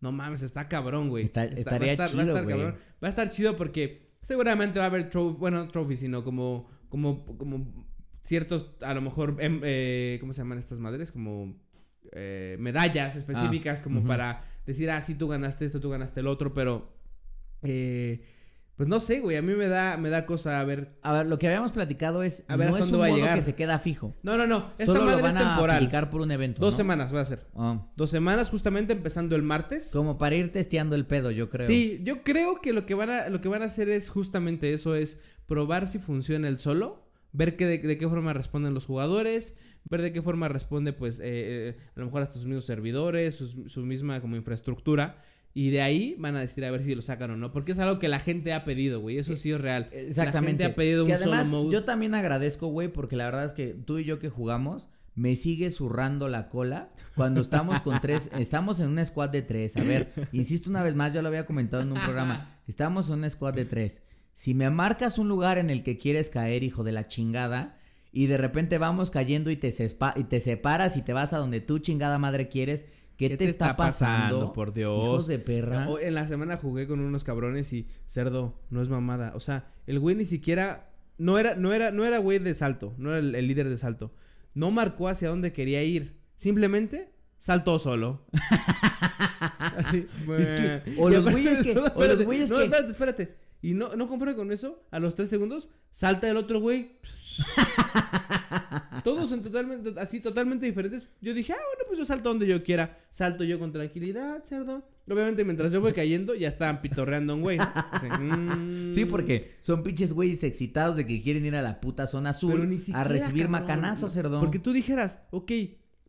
No 0.00 0.10
mames, 0.10 0.42
está 0.42 0.68
cabrón, 0.68 1.08
güey. 1.08 1.24
Está- 1.24 1.44
estaría 1.44 1.94
va 1.94 2.02
a 2.02 2.06
estar, 2.06 2.18
va 2.18 2.22
a 2.22 2.24
chido, 2.24 2.36
estar 2.36 2.48
cabrón. 2.48 2.74
Va 3.02 3.06
a 3.06 3.10
estar 3.10 3.30
chido 3.30 3.56
porque 3.56 4.16
seguramente 4.22 4.80
va 4.80 4.86
a 4.86 4.88
haber 4.88 5.08
trophy, 5.08 5.38
bueno, 5.38 5.68
trophy, 5.68 5.96
sino 5.96 6.24
como, 6.24 6.68
como, 6.88 7.24
como 7.38 7.86
ciertos, 8.24 8.74
a 8.80 8.94
lo 8.94 9.00
mejor, 9.02 9.36
em, 9.38 9.60
eh, 9.62 10.16
¿cómo 10.20 10.32
se 10.32 10.38
llaman 10.40 10.58
estas 10.58 10.78
madres? 10.78 11.12
Como 11.12 11.54
eh, 12.12 12.56
medallas 12.58 13.14
específicas, 13.14 13.82
como 13.82 14.00
ujú. 14.00 14.08
para 14.08 14.44
decir, 14.66 14.90
ah, 14.90 15.00
sí, 15.00 15.14
tú 15.14 15.28
ganaste 15.28 15.64
esto, 15.64 15.80
tú 15.80 15.90
ganaste 15.90 16.20
el 16.20 16.26
otro, 16.26 16.52
pero, 16.52 16.92
eh, 17.62 18.24
pues 18.82 18.88
no 18.88 18.98
sé, 18.98 19.20
güey, 19.20 19.36
a 19.36 19.42
mí 19.42 19.54
me 19.54 19.68
da, 19.68 19.96
me 19.96 20.10
da 20.10 20.26
cosa 20.26 20.58
a 20.58 20.64
ver. 20.64 20.88
A 21.02 21.12
ver, 21.12 21.26
lo 21.26 21.38
que 21.38 21.46
habíamos 21.46 21.70
platicado 21.70 22.24
es, 22.24 22.42
A 22.48 22.56
ver, 22.56 22.68
no 22.70 22.74
¿hasta 22.74 22.86
es 22.86 22.92
un 22.92 23.00
va 23.00 23.06
a 23.06 23.10
llegar? 23.10 23.36
que 23.36 23.42
se 23.42 23.54
queda 23.54 23.78
fijo. 23.78 24.16
No, 24.24 24.36
no, 24.36 24.44
no, 24.48 24.70
esta 24.72 24.86
Solo 24.86 25.00
lo 25.00 25.06
madre 25.06 25.22
van 25.22 25.36
es 25.36 25.42
a 25.42 25.46
temporal. 25.50 25.76
aplicar 25.76 26.10
por 26.10 26.20
un 26.20 26.32
evento, 26.32 26.60
Dos 26.60 26.74
¿no? 26.74 26.76
semanas 26.78 27.14
va 27.14 27.20
a 27.20 27.24
ser. 27.24 27.46
Ah, 27.54 27.86
Dos 27.94 28.10
semanas 28.10 28.50
justamente 28.50 28.92
empezando 28.92 29.36
el 29.36 29.42
martes. 29.42 29.90
como 29.92 30.18
para 30.18 30.34
ir 30.34 30.50
testeando 30.50 30.96
el 30.96 31.06
pedo, 31.06 31.30
yo 31.30 31.48
creo. 31.48 31.64
Sí, 31.66 32.00
yo 32.02 32.24
creo 32.24 32.60
que 32.60 32.72
lo 32.72 32.84
que 32.86 32.94
van 32.94 33.10
a 33.10 33.28
lo 33.28 33.40
que 33.40 33.48
van 33.48 33.62
a 33.62 33.66
hacer 33.66 33.88
es 33.88 34.08
justamente 34.10 34.72
eso 34.74 34.96
es 34.96 35.18
probar 35.46 35.86
si 35.86 36.00
funciona 36.00 36.48
el 36.48 36.58
solo 36.58 37.06
ver 37.34 37.56
que 37.56 37.64
de, 37.66 37.78
de 37.78 37.96
qué 37.96 38.06
forma 38.08 38.32
responden 38.34 38.74
los 38.74 38.84
jugadores, 38.84 39.54
ver 39.88 40.02
de 40.02 40.12
qué 40.12 40.20
forma 40.20 40.48
responde, 40.48 40.92
pues, 40.92 41.18
eh, 41.18 41.22
eh, 41.24 41.76
a 41.96 42.00
lo 42.00 42.04
mejor 42.06 42.20
hasta 42.20 42.34
sus 42.34 42.44
mismos 42.44 42.66
servidores, 42.66 43.36
sus- 43.36 43.56
su, 43.72 43.80
misma 43.82 44.20
como 44.20 44.36
infraestructura. 44.36 45.22
Y 45.54 45.70
de 45.70 45.82
ahí 45.82 46.16
van 46.18 46.36
a 46.36 46.40
decir 46.40 46.64
a 46.64 46.70
ver 46.70 46.82
si 46.82 46.94
lo 46.94 47.02
sacan 47.02 47.30
o 47.32 47.36
no. 47.36 47.52
Porque 47.52 47.72
es 47.72 47.78
algo 47.78 47.98
que 47.98 48.08
la 48.08 48.18
gente 48.18 48.52
ha 48.52 48.64
pedido, 48.64 49.00
güey. 49.00 49.18
Eso 49.18 49.36
sí 49.36 49.52
es 49.52 49.60
real. 49.60 49.88
Exactamente. 49.92 50.24
La 50.24 50.42
gente 50.42 50.64
ha 50.64 50.74
pedido 50.74 51.04
que 51.04 51.12
un 51.12 51.16
además, 51.18 51.46
solo 51.46 51.62
mode. 51.62 51.72
Yo 51.72 51.84
también 51.84 52.14
agradezco, 52.14 52.68
güey, 52.68 52.88
porque 52.88 53.16
la 53.16 53.26
verdad 53.26 53.44
es 53.44 53.52
que 53.52 53.68
tú 53.68 53.98
y 53.98 54.04
yo 54.04 54.18
que 54.18 54.30
jugamos, 54.30 54.88
me 55.14 55.36
sigue 55.36 55.70
zurrando 55.70 56.28
la 56.28 56.48
cola 56.48 56.90
cuando 57.14 57.40
estamos 57.40 57.80
con 57.80 58.00
tres, 58.00 58.30
estamos 58.38 58.80
en 58.80 58.88
un 58.88 59.04
squad 59.04 59.30
de 59.30 59.42
tres. 59.42 59.76
A 59.76 59.82
ver, 59.82 60.12
insisto 60.32 60.70
una 60.70 60.82
vez 60.82 60.94
más, 60.94 61.12
yo 61.12 61.22
lo 61.22 61.28
había 61.28 61.46
comentado 61.46 61.82
en 61.82 61.92
un 61.92 62.00
programa, 62.00 62.56
estamos 62.66 63.08
en 63.08 63.22
un 63.22 63.30
squad 63.30 63.54
de 63.54 63.64
tres. 63.64 64.02
Si 64.34 64.54
me 64.54 64.70
marcas 64.70 65.18
un 65.18 65.28
lugar 65.28 65.58
en 65.58 65.68
el 65.68 65.82
que 65.82 65.98
quieres 65.98 66.30
caer, 66.30 66.62
hijo 66.62 66.84
de 66.84 66.92
la 66.92 67.06
chingada, 67.06 67.78
y 68.12 68.26
de 68.26 68.38
repente 68.38 68.78
vamos 68.78 69.10
cayendo 69.10 69.50
y 69.50 69.56
te, 69.56 69.72
y 70.16 70.24
te 70.24 70.40
separas 70.40 70.96
y 70.96 71.02
te 71.02 71.12
vas 71.12 71.32
a 71.32 71.38
donde 71.38 71.60
tú 71.60 71.78
chingada 71.78 72.18
madre 72.18 72.48
quieres, 72.48 72.84
¿qué, 73.28 73.36
te, 73.36 73.44
está, 73.46 73.76
pasando? 73.76 74.52
Por 74.52 74.72
Dios. 74.72 75.04
Hijos 75.04 75.26
de 75.26 75.38
perra. 75.38 75.88
O- 75.88 75.98
en 75.98 76.14
la 76.14 76.26
semana 76.28 76.56
jugué 76.56 76.86
con 76.86 77.00
unos 77.00 77.24
cabrones 77.24 77.72
y 77.72 77.86
cerdo, 78.06 78.58
no 78.70 78.82
es 78.82 78.88
mamada. 78.88 79.32
O 79.34 79.40
sea, 79.40 79.72
el 79.86 79.98
güey 79.98 80.14
ni 80.16 80.24
siquiera 80.24 80.90
no 81.18 81.38
era 81.38 81.54
no 81.54 81.72
era 81.72 81.90
no 81.90 82.04
era 82.04 82.18
güey 82.18 82.38
de 82.38 82.54
salto, 82.54 82.94
no 82.98 83.10
era 83.10 83.18
el, 83.18 83.34
el 83.34 83.46
líder 83.48 83.68
de 83.68 83.76
salto. 83.76 84.12
No 84.54 84.70
marcó 84.70 85.08
hacia 85.08 85.28
dónde 85.28 85.52
quería 85.52 85.82
ir. 85.82 86.18
Simplemente 86.36 87.12
saltó 87.38 87.78
solo. 87.78 88.26
Así. 89.76 90.06
Es 90.38 90.52
que- 90.52 90.82
o 90.98 91.08
los 91.10 91.24
güeyes 91.30 91.60
que- 91.62 91.74
no, 91.74 91.82
o 91.94 92.04
los 92.04 92.24
güeyes 92.24 92.50
no, 92.50 92.56
que- 92.58 92.64
espérate, 92.64 92.90
espérate. 92.90 93.36
Y 93.62 93.74
no 93.74 93.94
no 93.96 94.08
conforme 94.08 94.34
con 94.34 94.50
eso, 94.52 94.82
a 94.90 94.98
los 94.98 95.14
tres 95.14 95.30
segundos 95.30 95.68
salta 95.92 96.28
el 96.28 96.36
otro 96.36 96.60
güey. 96.60 96.98
Todos 99.04 99.28
son 99.28 99.42
totalmente, 99.42 99.92
así, 100.00 100.20
totalmente 100.20 100.66
diferentes. 100.66 101.08
Yo 101.20 101.34
dije, 101.34 101.52
ah, 101.52 101.56
bueno, 101.56 101.84
pues 101.86 101.98
yo 101.98 102.04
salto 102.04 102.28
donde 102.28 102.46
yo 102.46 102.62
quiera. 102.62 102.98
Salto 103.10 103.44
yo 103.44 103.58
con 103.58 103.72
tranquilidad, 103.72 104.44
cerdo. 104.44 104.84
Obviamente, 105.08 105.44
mientras 105.44 105.72
yo 105.72 105.80
voy 105.80 105.92
cayendo, 105.92 106.34
ya 106.34 106.48
estaban 106.48 106.80
pitorreando 106.80 107.32
a 107.32 107.36
un 107.36 107.42
güey. 107.42 107.58
¿no? 107.58 107.72
Así. 107.74 108.06
Sí, 108.92 109.06
porque 109.06 109.52
son 109.60 109.82
pinches 109.82 110.12
güeyes 110.12 110.44
excitados 110.44 110.96
de 110.96 111.06
que 111.06 111.20
quieren 111.20 111.46
ir 111.46 111.56
a 111.56 111.62
la 111.62 111.80
puta 111.80 112.06
zona 112.06 112.30
azul 112.30 112.68
ni 112.68 112.76
a 112.76 112.78
siquiera, 112.78 113.04
recibir 113.04 113.46
cabrón. 113.46 113.50
macanazos, 113.50 114.12
cerdón. 114.12 114.40
Porque 114.40 114.58
tú 114.58 114.72
dijeras, 114.72 115.20
ok, 115.30 115.50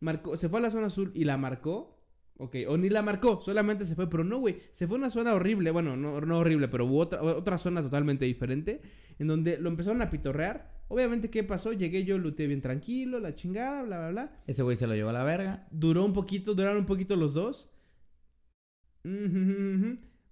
marcó, 0.00 0.36
se 0.36 0.48
fue 0.48 0.58
a 0.58 0.62
la 0.62 0.70
zona 0.70 0.86
azul 0.86 1.10
y 1.14 1.24
la 1.24 1.36
marcó. 1.36 1.94
Ok, 2.36 2.56
o 2.68 2.76
ni 2.76 2.88
la 2.90 3.00
marcó, 3.00 3.40
solamente 3.40 3.86
se 3.86 3.94
fue, 3.94 4.10
pero 4.10 4.24
no, 4.24 4.38
güey, 4.38 4.58
se 4.72 4.88
fue 4.88 4.96
a 4.96 4.98
una 4.98 5.10
zona 5.10 5.34
horrible, 5.34 5.70
bueno, 5.70 5.96
no, 5.96 6.20
no 6.20 6.38
horrible, 6.40 6.66
pero 6.66 6.84
hubo 6.84 6.98
otra, 6.98 7.22
otra 7.22 7.58
zona 7.58 7.80
totalmente 7.80 8.24
diferente, 8.24 8.82
en 9.20 9.28
donde 9.28 9.56
lo 9.56 9.68
empezaron 9.68 10.02
a 10.02 10.10
pitorrear. 10.10 10.73
Obviamente, 10.88 11.30
¿qué 11.30 11.42
pasó? 11.42 11.72
Llegué 11.72 12.04
yo, 12.04 12.18
luteé 12.18 12.46
bien 12.46 12.60
tranquilo, 12.60 13.18
la 13.18 13.34
chingada, 13.34 13.82
bla, 13.82 13.98
bla, 13.98 14.10
bla. 14.10 14.42
Ese 14.46 14.62
güey 14.62 14.76
se 14.76 14.86
lo 14.86 14.94
llevó 14.94 15.10
a 15.10 15.14
la 15.14 15.24
verga. 15.24 15.66
Duró 15.70 16.04
un 16.04 16.12
poquito, 16.12 16.54
duraron 16.54 16.78
un 16.78 16.86
poquito 16.86 17.16
los 17.16 17.34
dos. 17.34 17.70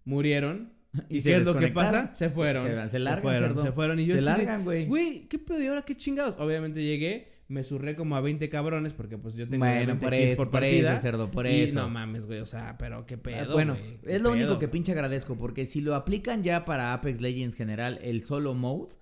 Murieron. 0.05 0.72
¿Y, 1.09 1.22
se 1.22 1.30
qué 1.30 1.36
es 1.36 1.44
lo 1.44 1.57
que 1.59 1.68
pasa? 1.68 2.14
Se 2.14 2.28
fueron. 2.28 2.66
Se, 2.66 2.88
se 2.88 2.98
largan, 2.98 3.22
fueron, 3.22 3.48
cerdo. 3.50 3.62
se 3.62 3.72
fueron. 3.72 4.00
Y 4.00 4.07
yo 4.07 4.14
se 4.14 4.20
largan, 4.20 4.64
güey. 4.64 4.86
Güey, 4.86 5.28
¿qué 5.28 5.38
pedo? 5.38 5.62
¿Y 5.62 5.66
ahora 5.66 5.82
qué 5.82 5.96
chingados? 5.96 6.36
Obviamente 6.38 6.82
llegué, 6.84 7.32
me 7.48 7.64
surré 7.64 7.96
como 7.96 8.14
a 8.16 8.20
20 8.20 8.48
cabrones 8.50 8.92
porque 8.92 9.16
pues 9.18 9.34
yo 9.36 9.48
tengo 9.48 9.64
Bueno, 9.64 9.86
20 9.94 10.05
por 10.05 10.14
eso, 10.14 10.36
por 10.36 10.46
por 10.50 10.61
partida. 10.61 10.92
eso, 10.92 11.03
cerdo, 11.03 11.30
por 11.30 11.46
y 11.46 11.61
eso. 11.62 11.80
no 11.80 11.88
mames, 11.88 12.26
güey, 12.26 12.40
o 12.40 12.46
sea, 12.46 12.76
pero 12.78 13.07
qué 13.07 13.16
pedo, 13.18 13.53
bueno, 13.55 13.74
qué 13.74 14.14
es 14.16 14.20
lo 14.22 14.30
pedo, 14.32 14.42
único 14.42 14.59
que 14.59 14.68
pinche 14.68 14.92
agradezco, 14.92 15.36
porque 15.36 15.66
si 15.66 15.80
lo 15.80 15.94
aplican 15.94 16.42
ya 16.42 16.64
para 16.64 16.92
Apex 16.92 17.20
Legends 17.20 17.55
general, 17.55 17.98
el 18.03 18.24
solo 18.24 18.55
mode, 18.55 18.94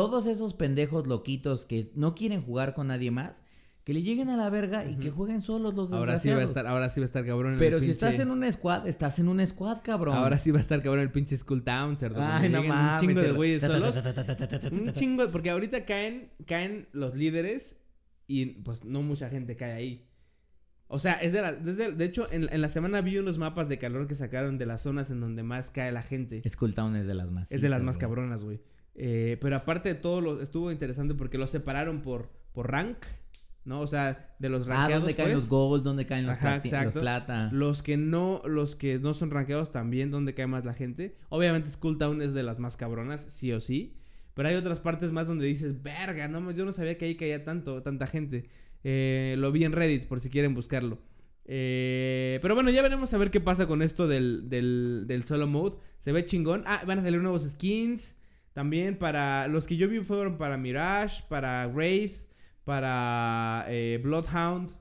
todos 0.00 0.26
esos 0.26 0.54
pendejos 0.54 1.08
loquitos 1.08 1.64
que 1.64 1.90
no 1.96 2.14
quieren 2.14 2.40
jugar 2.42 2.72
con 2.74 2.86
nadie 2.86 3.10
más, 3.10 3.42
que 3.82 3.92
le 3.94 4.02
lleguen 4.02 4.28
a 4.28 4.36
la 4.36 4.48
verga 4.48 4.84
y 4.88 4.96
que 4.96 5.10
jueguen 5.10 5.42
solos 5.42 5.74
los 5.74 5.90
desgraciados. 5.90 5.98
Ahora 5.98 6.18
sí 6.18 6.28
va 6.30 6.40
a 6.40 6.44
estar, 6.44 6.66
ahora 6.68 6.88
sí 6.88 7.00
va 7.00 7.04
a 7.04 7.06
estar 7.06 7.26
cabrón 7.26 7.54
el 7.54 7.58
Pero 7.58 7.80
si 7.80 7.86
pinche- 7.86 7.90
estás 7.92 8.20
en 8.20 8.30
un 8.30 8.52
squad, 8.52 8.86
estás 8.86 9.18
en 9.18 9.28
un 9.28 9.44
squad, 9.44 9.78
cabrón. 9.82 10.14
Ahora 10.16 10.38
sí 10.38 10.52
va 10.52 10.58
a 10.58 10.60
estar 10.60 10.80
cabrón 10.82 11.00
el 11.02 11.10
pinche 11.10 11.36
Skull 11.36 11.64
Town, 11.64 11.96
cerdo. 11.96 12.20
Ay, 12.22 12.48
no 12.48 12.62
mames. 12.62 13.02
Un 13.02 13.08
chingo 13.08 13.20
de 13.22 13.32
güeyes 13.32 13.62
solos. 13.62 13.96
Un 14.70 14.92
chingo, 14.92 15.30
porque 15.32 15.50
ahorita 15.50 15.84
caen, 15.84 16.30
caen 16.46 16.86
los 16.92 17.16
líderes 17.16 17.76
y 18.28 18.46
pues 18.62 18.84
no 18.84 19.02
mucha 19.02 19.30
gente 19.30 19.56
cae 19.56 19.72
ahí. 19.72 20.04
O 20.86 20.98
sea, 21.00 21.14
es 21.14 21.32
de 21.32 21.42
la, 21.42 21.52
desde, 21.52 21.92
de 21.92 22.04
hecho, 22.04 22.30
en, 22.30 22.46
en 22.52 22.60
la 22.60 22.68
semana 22.68 23.00
vi 23.00 23.18
unos 23.18 23.36
mapas 23.38 23.68
de 23.68 23.78
calor 23.78 24.06
que 24.06 24.14
sacaron 24.14 24.58
de 24.58 24.66
las 24.66 24.82
zonas 24.82 25.10
en 25.10 25.20
donde 25.20 25.42
más 25.42 25.70
cae 25.70 25.90
la 25.92 26.02
gente. 26.02 26.40
Skull 26.48 26.74
Town 26.74 26.94
es 26.96 27.06
de 27.06 27.14
las 27.14 27.30
más. 27.30 27.50
Es 27.50 27.62
de 27.62 27.68
las 27.68 27.82
más 27.82 27.98
cabronas, 27.98 28.44
güey. 28.44 28.60
Eh, 29.00 29.36
pero 29.40 29.54
aparte 29.54 29.88
de 29.90 29.94
todo, 29.94 30.20
lo, 30.20 30.42
estuvo 30.42 30.72
interesante 30.72 31.14
porque 31.14 31.38
lo 31.38 31.46
separaron 31.46 32.02
por, 32.02 32.30
por 32.52 32.70
rank, 32.72 32.98
¿no? 33.64 33.80
O 33.80 33.86
sea, 33.86 34.34
de 34.40 34.48
los 34.48 34.66
Ah, 34.66 34.70
rankeados, 34.74 35.02
¿dónde 35.02 35.14
caen 35.14 35.28
pues, 35.28 35.42
los 35.42 35.48
gold? 35.48 35.84
¿Dónde 35.84 36.04
caen 36.04 36.26
los, 36.26 36.36
Ajá, 36.36 36.60
los 36.84 36.94
plata? 36.94 37.48
los 37.52 37.82
que 37.82 37.96
no, 37.96 38.42
los 38.44 38.74
que 38.74 38.98
no 38.98 39.14
son 39.14 39.30
rankeados 39.30 39.70
también, 39.70 40.10
donde 40.10 40.34
cae 40.34 40.48
más 40.48 40.64
la 40.64 40.74
gente. 40.74 41.16
Obviamente 41.28 41.70
Skull 41.70 41.96
Town 41.96 42.20
es 42.22 42.34
de 42.34 42.42
las 42.42 42.58
más 42.58 42.76
cabronas, 42.76 43.24
sí 43.28 43.52
o 43.52 43.60
sí. 43.60 43.94
Pero 44.34 44.48
hay 44.48 44.56
otras 44.56 44.80
partes 44.80 45.12
más 45.12 45.28
donde 45.28 45.46
dices, 45.46 45.80
verga, 45.82 46.26
no, 46.26 46.40
más, 46.40 46.56
yo 46.56 46.64
no 46.64 46.72
sabía 46.72 46.98
que 46.98 47.04
ahí 47.04 47.14
caía 47.14 47.44
tanto, 47.44 47.82
tanta 47.82 48.08
gente. 48.08 48.48
Eh, 48.82 49.36
lo 49.38 49.52
vi 49.52 49.62
en 49.64 49.72
Reddit, 49.72 50.06
por 50.08 50.18
si 50.18 50.28
quieren 50.28 50.54
buscarlo. 50.54 50.98
Eh, 51.44 52.38
pero 52.42 52.54
bueno, 52.54 52.70
ya 52.70 52.82
veremos 52.82 53.14
a 53.14 53.18
ver 53.18 53.30
qué 53.30 53.40
pasa 53.40 53.66
con 53.66 53.80
esto 53.80 54.06
del, 54.06 54.48
del, 54.48 55.04
del 55.06 55.22
solo 55.24 55.46
mode. 55.46 55.76
Se 56.00 56.12
ve 56.12 56.24
chingón. 56.24 56.64
Ah, 56.66 56.82
van 56.86 56.98
a 56.98 57.02
salir 57.02 57.20
nuevos 57.20 57.48
skins. 57.48 58.16
También 58.58 58.96
para. 58.96 59.46
Los 59.46 59.68
que 59.68 59.76
yo 59.76 59.86
vi 59.88 60.00
fueron 60.00 60.36
para 60.36 60.56
Mirage, 60.56 61.22
para 61.28 61.68
Wraith, 61.68 62.26
para 62.64 63.64
eh, 63.68 64.00
Bloodhound, 64.02 64.72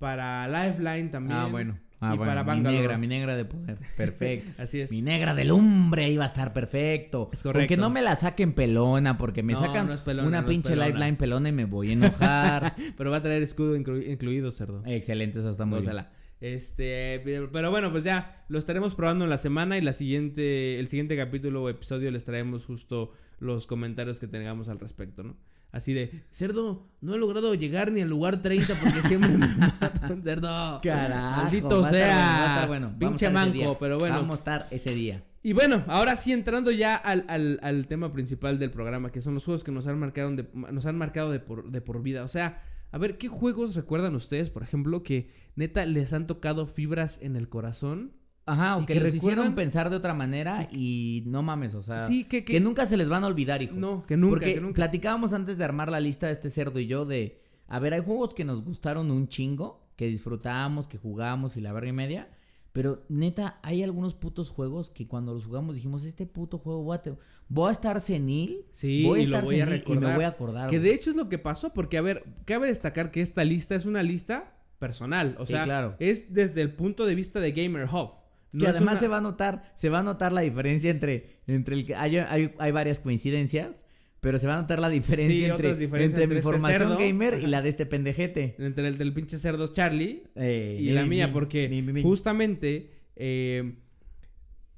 para 0.00 0.48
Lifeline 0.48 1.10
también. 1.10 1.38
Ah, 1.38 1.46
bueno. 1.46 1.78
Ah, 2.00 2.14
y 2.14 2.16
bueno. 2.16 2.32
para 2.44 2.56
mi 2.56 2.60
negra, 2.60 2.98
mi 2.98 3.06
negra 3.06 3.36
de 3.36 3.44
poder. 3.44 3.78
Perfecto. 3.96 4.50
Así 4.60 4.80
es. 4.80 4.90
Mi 4.90 5.00
negra 5.00 5.32
de 5.36 5.44
lumbre 5.44 6.10
iba 6.10 6.24
a 6.24 6.26
estar 6.26 6.52
perfecto. 6.52 7.30
Es 7.32 7.44
correcto. 7.44 7.60
Porque 7.60 7.76
no 7.76 7.88
me 7.88 8.02
la 8.02 8.16
saquen 8.16 8.52
pelona, 8.52 9.16
porque 9.16 9.44
me 9.44 9.52
No, 9.52 9.60
sacan 9.60 9.86
no 9.86 9.92
es 9.92 10.00
pelona, 10.00 10.26
una 10.26 10.40
no 10.40 10.48
pinche 10.48 10.74
lifeline 10.74 11.14
pelona 11.14 11.50
y 11.50 11.52
me 11.52 11.66
voy 11.66 11.90
a 11.90 11.92
enojar. 11.92 12.74
Pero 12.96 13.12
va 13.12 13.18
a 13.18 13.22
traer 13.22 13.42
escudo 13.44 13.76
inclu- 13.76 14.04
incluido, 14.10 14.50
cerdo. 14.50 14.82
Excelente, 14.86 15.38
eso 15.38 15.50
está 15.50 15.66
muy 15.66 15.82
bien. 15.82 16.04
Este, 16.40 17.20
pero 17.52 17.70
bueno, 17.70 17.90
pues 17.90 18.04
ya 18.04 18.44
lo 18.48 18.58
estaremos 18.58 18.94
probando 18.94 19.24
en 19.24 19.30
la 19.30 19.38
semana 19.38 19.76
y 19.76 19.82
la 19.82 19.92
siguiente, 19.92 20.80
el 20.80 20.88
siguiente 20.88 21.16
capítulo 21.16 21.62
o 21.62 21.68
episodio 21.68 22.10
les 22.10 22.24
traemos 22.24 22.64
justo 22.64 23.12
los 23.40 23.66
comentarios 23.66 24.20
que 24.20 24.26
tengamos 24.26 24.68
al 24.68 24.78
respecto, 24.78 25.22
¿no? 25.22 25.36
Así 25.72 25.92
de, 25.92 26.24
cerdo, 26.30 26.88
no 27.00 27.14
he 27.14 27.18
logrado 27.18 27.54
llegar 27.54 27.92
ni 27.92 28.00
al 28.00 28.08
lugar 28.08 28.42
30 28.42 28.74
porque 28.74 29.02
siempre 29.02 29.30
me 29.36 29.46
matan, 29.80 30.22
cerdo. 30.22 30.80
Carajo. 30.82 31.42
Maldito 31.42 31.84
sea. 31.84 32.64
bueno, 32.66 32.92
Pinche 32.98 33.30
manco, 33.30 33.76
pero 33.78 33.98
bueno. 33.98 34.16
Vamos 34.16 34.36
a 34.36 34.38
estar 34.38 34.68
ese 34.70 34.94
día. 34.94 35.22
Y 35.42 35.52
bueno, 35.52 35.84
ahora 35.86 36.16
sí 36.16 36.32
entrando 36.32 36.70
ya 36.70 36.96
al, 36.96 37.24
al, 37.28 37.60
al 37.62 37.86
tema 37.86 38.12
principal 38.12 38.58
del 38.58 38.70
programa, 38.70 39.12
que 39.12 39.22
son 39.22 39.34
los 39.34 39.44
juegos 39.44 39.62
que 39.62 39.72
nos 39.72 39.86
han 39.86 39.98
marcado 39.98 40.30
de, 40.32 40.46
nos 40.52 40.86
han 40.86 40.98
marcado 40.98 41.30
de 41.30 41.38
por, 41.38 41.70
de 41.70 41.80
por 41.80 42.02
vida. 42.02 42.24
O 42.24 42.28
sea, 42.28 42.62
a 42.92 42.98
ver, 42.98 43.18
¿qué 43.18 43.28
juegos 43.28 43.74
recuerdan 43.74 44.14
ustedes, 44.14 44.50
por 44.50 44.62
ejemplo, 44.62 45.02
que 45.02 45.30
neta 45.56 45.84
les 45.86 46.12
han 46.12 46.26
tocado 46.26 46.66
fibras 46.66 47.20
en 47.22 47.36
el 47.36 47.48
corazón? 47.48 48.12
Ajá, 48.46 48.72
aunque 48.72 48.94
que 48.94 49.00
recuerdan- 49.00 49.16
hicieron 49.16 49.54
pensar 49.54 49.90
de 49.90 49.96
otra 49.96 50.12
manera 50.14 50.68
y 50.72 51.22
no 51.26 51.42
mames, 51.42 51.74
o 51.74 51.82
sea, 51.82 52.00
Sí, 52.00 52.24
que, 52.24 52.44
que, 52.44 52.54
que, 52.54 52.60
nunca 52.60 52.84
se 52.86 52.96
les 52.96 53.08
van 53.08 53.22
a 53.22 53.28
olvidar, 53.28 53.62
hijo. 53.62 53.74
no, 53.76 54.04
que 54.06 54.16
nunca, 54.16 54.30
Porque 54.34 54.54
que 54.54 54.60
nunca. 54.60 54.74
platicábamos 54.74 55.32
antes 55.32 55.56
de 55.58 55.64
armar 55.64 55.90
la 55.90 56.00
lista 56.00 56.26
de 56.26 56.32
este 56.32 56.50
cerdo 56.50 56.80
y 56.80 56.86
yo 56.86 57.04
de, 57.04 57.40
a 57.68 57.78
ver, 57.78 57.94
hay 57.94 58.02
juegos 58.02 58.34
que 58.34 58.44
nos 58.44 58.64
gustaron 58.64 59.10
un 59.12 59.28
chingo, 59.28 59.88
que 59.94 60.06
disfrutamos, 60.06 60.88
que 60.88 60.98
jugamos 60.98 61.56
y 61.56 61.60
la 61.60 61.72
verga 61.72 61.90
y 61.90 61.92
media, 61.92 62.30
pero 62.72 63.04
neta, 63.08 63.60
hay 63.62 63.82
algunos 63.82 64.14
putos 64.14 64.48
juegos 64.48 64.90
que 64.90 65.06
cuando 65.06 65.34
los 65.34 65.44
jugamos 65.44 65.74
dijimos, 65.76 66.04
este 66.04 66.26
puto 66.26 66.58
juego 66.58 66.98
te- 67.00 67.14
voy 67.52 67.68
a 67.68 67.72
estar 67.72 68.00
senil, 68.00 68.64
Sí, 68.72 69.04
voy 69.04 69.20
a 69.20 69.22
y 69.22 69.26
lo 69.26 69.36
estar 69.36 69.44
voy 69.44 69.60
a 69.60 69.64
senil 69.66 69.68
y 69.68 69.70
me 69.72 69.78
recordar. 69.94 70.14
voy 70.14 70.24
a 70.24 70.28
acordar. 70.28 70.70
Que 70.70 70.78
güey". 70.78 70.88
de 70.88 70.94
hecho 70.94 71.10
es 71.10 71.16
lo 71.16 71.28
que 71.28 71.36
pasó, 71.38 71.74
porque 71.74 71.98
a 71.98 72.00
ver, 72.02 72.24
cabe 72.46 72.68
destacar 72.68 73.10
que 73.10 73.20
esta 73.20 73.44
lista 73.44 73.74
es 73.74 73.84
una 73.84 74.02
lista 74.02 74.56
personal, 74.78 75.36
o 75.38 75.44
Sí, 75.44 75.52
sea, 75.52 75.64
claro. 75.64 75.96
es 75.98 76.32
desde 76.32 76.62
el 76.62 76.72
punto 76.72 77.04
de 77.04 77.14
vista 77.14 77.40
de 77.40 77.52
Gamer 77.52 77.84
Hub. 77.92 78.12
No 78.52 78.64
que 78.64 78.70
además 78.70 78.92
una- 78.94 79.00
se 79.00 79.08
va 79.08 79.18
a 79.18 79.20
notar, 79.20 79.72
se 79.76 79.88
va 79.90 79.98
a 79.98 80.02
notar 80.02 80.32
la 80.32 80.40
diferencia 80.40 80.90
entre, 80.90 81.26
entre 81.46 81.74
el 81.74 81.84
que 81.86 81.94
hay, 81.94 82.16
hay, 82.16 82.54
hay 82.58 82.72
varias 82.72 82.98
coincidencias, 82.98 83.84
pero 84.20 84.38
se 84.38 84.46
va 84.46 84.56
a 84.58 84.60
notar 84.62 84.78
la 84.80 84.88
diferencia 84.88 85.36
Sí, 85.36 85.44
entre, 85.44 85.70
entre 85.84 86.04
entre 86.04 86.26
mi 86.26 86.34
este 86.34 86.42
formación 86.42 86.78
cerdo, 86.88 86.98
gamer 86.98 87.38
y 87.42 87.46
la 87.46 87.62
de 87.62 87.68
este 87.68 87.86
pendejete. 87.86 88.56
entre 88.58 88.88
el 88.88 88.98
del 88.98 89.12
pinche 89.12 89.38
cerdo 89.38 89.68
Charlie 89.68 90.24
Eh, 90.34 90.78
y 90.80 90.90
la 90.90 91.04
mía, 91.06 91.32
porque 91.32 91.68
justamente, 92.02 92.90
eh, 93.16 93.74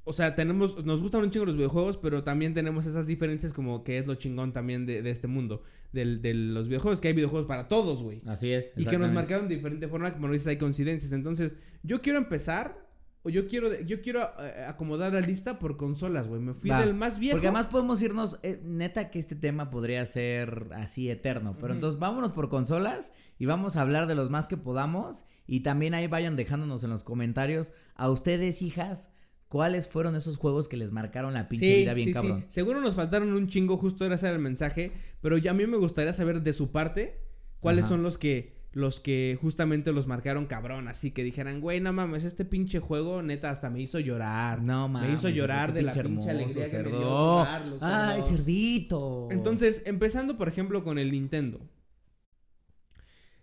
o 0.05 0.13
sea, 0.13 0.35
tenemos, 0.35 0.85
nos 0.85 1.01
gustan 1.01 1.23
un 1.23 1.31
chingo 1.31 1.47
los 1.47 1.57
videojuegos, 1.57 1.97
pero 1.97 2.25
también 2.25 2.55
tenemos 2.55 2.87
esas 2.87 3.07
diferencias 3.07 3.53
como 3.53 3.85
que 3.85 3.99
es 3.99 4.07
lo 4.07 4.15
chingón 4.17 4.53
también 4.53 4.85
de, 4.85 5.03
de 5.03 5.11
este 5.11 5.29
mundo, 5.29 5.63
del, 5.93 6.21
de 6.21 6.35
los 6.35 6.69
videojuegos, 6.69 7.01
que 7.01 7.09
hay 7.09 7.15
videojuegos 7.15 7.47
para 7.47 7.69
todos, 7.69 8.03
güey. 8.03 8.21
Así 8.27 8.53
es. 8.53 8.73
Y 8.77 8.85
que 8.85 8.99
nos 8.99 9.13
marcaron 9.13 9.49
de 9.49 9.57
diferente 9.57 9.87
forma, 9.89 10.13
como 10.13 10.27
lo 10.27 10.33
dices, 10.33 10.49
hay 10.49 10.57
coincidencias. 10.57 11.13
Entonces, 11.13 11.55
yo 11.83 12.03
quiero 12.03 12.19
empezar 12.19 12.83
o 13.25 13.31
yo 13.31 13.47
quiero, 13.47 13.81
yo 13.83 14.03
quiero 14.03 14.23
eh, 14.41 14.65
acomodar 14.67 15.13
la 15.13 15.21
lista 15.21 15.61
por 15.61 15.77
consolas, 15.77 16.27
güey. 16.27 16.41
Me 16.41 16.55
fui 16.55 16.71
Va, 16.71 16.81
del 16.81 16.95
más 16.95 17.21
viejo. 17.21 17.37
Porque 17.37 17.47
además 17.47 17.67
podemos 17.67 18.03
irnos, 18.03 18.41
eh, 18.43 18.61
neta 18.65 19.11
que 19.11 19.21
este 19.21 19.37
tema 19.37 19.71
podría 19.71 20.05
ser 20.05 20.69
así 20.75 21.09
eterno, 21.09 21.57
pero 21.61 21.73
entonces 21.73 22.01
vámonos 22.01 22.33
por 22.33 22.49
consolas 22.49 23.13
y 23.39 23.47
vamos 23.47 23.77
a 23.77 23.83
hablar 23.83 24.09
de 24.09 24.17
los 24.17 24.31
más 24.31 24.49
que 24.49 24.57
podamos 24.57 25.25
y 25.47 25.61
también 25.61 25.95
ahí 25.95 26.09
vayan 26.09 26.35
dejándonos 26.35 26.83
en 26.83 26.91
los 26.91 27.05
comentarios 27.05 27.73
a 27.95 28.11
ustedes, 28.11 28.61
hijas, 28.61 29.11
cuáles 29.53 29.87
fueron 29.87 30.17
esos 30.17 30.39
juegos 30.39 30.67
que 30.67 30.79
les 30.79 30.93
marcaron 30.93 31.35
la 31.35 31.47
pinche 31.47 31.77
vida 31.77 31.93
bien 31.93 32.09
sí, 32.09 32.15
cabrón. 32.15 32.41
sí. 32.41 32.47
Seguro 32.49 32.81
nos 32.81 32.95
faltaron 32.95 33.35
un 33.35 33.49
chingo, 33.49 33.77
justo 33.77 34.07
era 34.07 34.15
ese 34.15 34.31
el 34.31 34.39
mensaje. 34.39 34.93
Pero 35.21 35.37
ya 35.37 35.51
a 35.51 35.55
mí 35.55 35.67
me 35.67 35.77
gustaría 35.77 36.15
saber 36.15 36.41
de 36.41 36.55
su 36.55 36.73
parte 36.73 37.19
cuáles 37.61 37.85
Ajá. 37.85 37.91
son 37.91 38.03
los 38.03 38.17
que, 38.17 38.49
los 38.73 38.99
que 38.99 39.37
justamente 39.39 39.93
los 39.93 40.07
marcaron 40.07 40.47
cabrón. 40.47 40.89
Así 40.89 41.11
que 41.11 41.23
dijeran, 41.23 41.61
güey, 41.61 41.81
no 41.81 41.93
mames, 41.93 42.25
este 42.25 42.47
pinche 42.47 42.81
juego 42.81 43.21
neta 43.21 43.51
hasta 43.51 43.69
me 43.69 43.83
hizo 43.83 44.01
llorar. 44.01 44.63
No 44.63 44.89
mames. 44.89 45.11
me 45.11 45.15
hizo 45.17 45.29
llorar 45.29 45.75
de 45.75 45.83
la 45.83 45.93
pinche 45.93 46.01
hermoso, 46.09 46.31
alegría 46.31 46.71
que 46.71 46.79
me 46.79 46.89
dio 46.89 47.43
Ay, 47.83 48.23
cerdito. 48.23 49.29
Entonces, 49.31 49.83
empezando 49.85 50.39
por 50.39 50.49
ejemplo 50.49 50.83
con 50.83 50.99
el 50.99 51.13
Nintendo. 51.13 51.61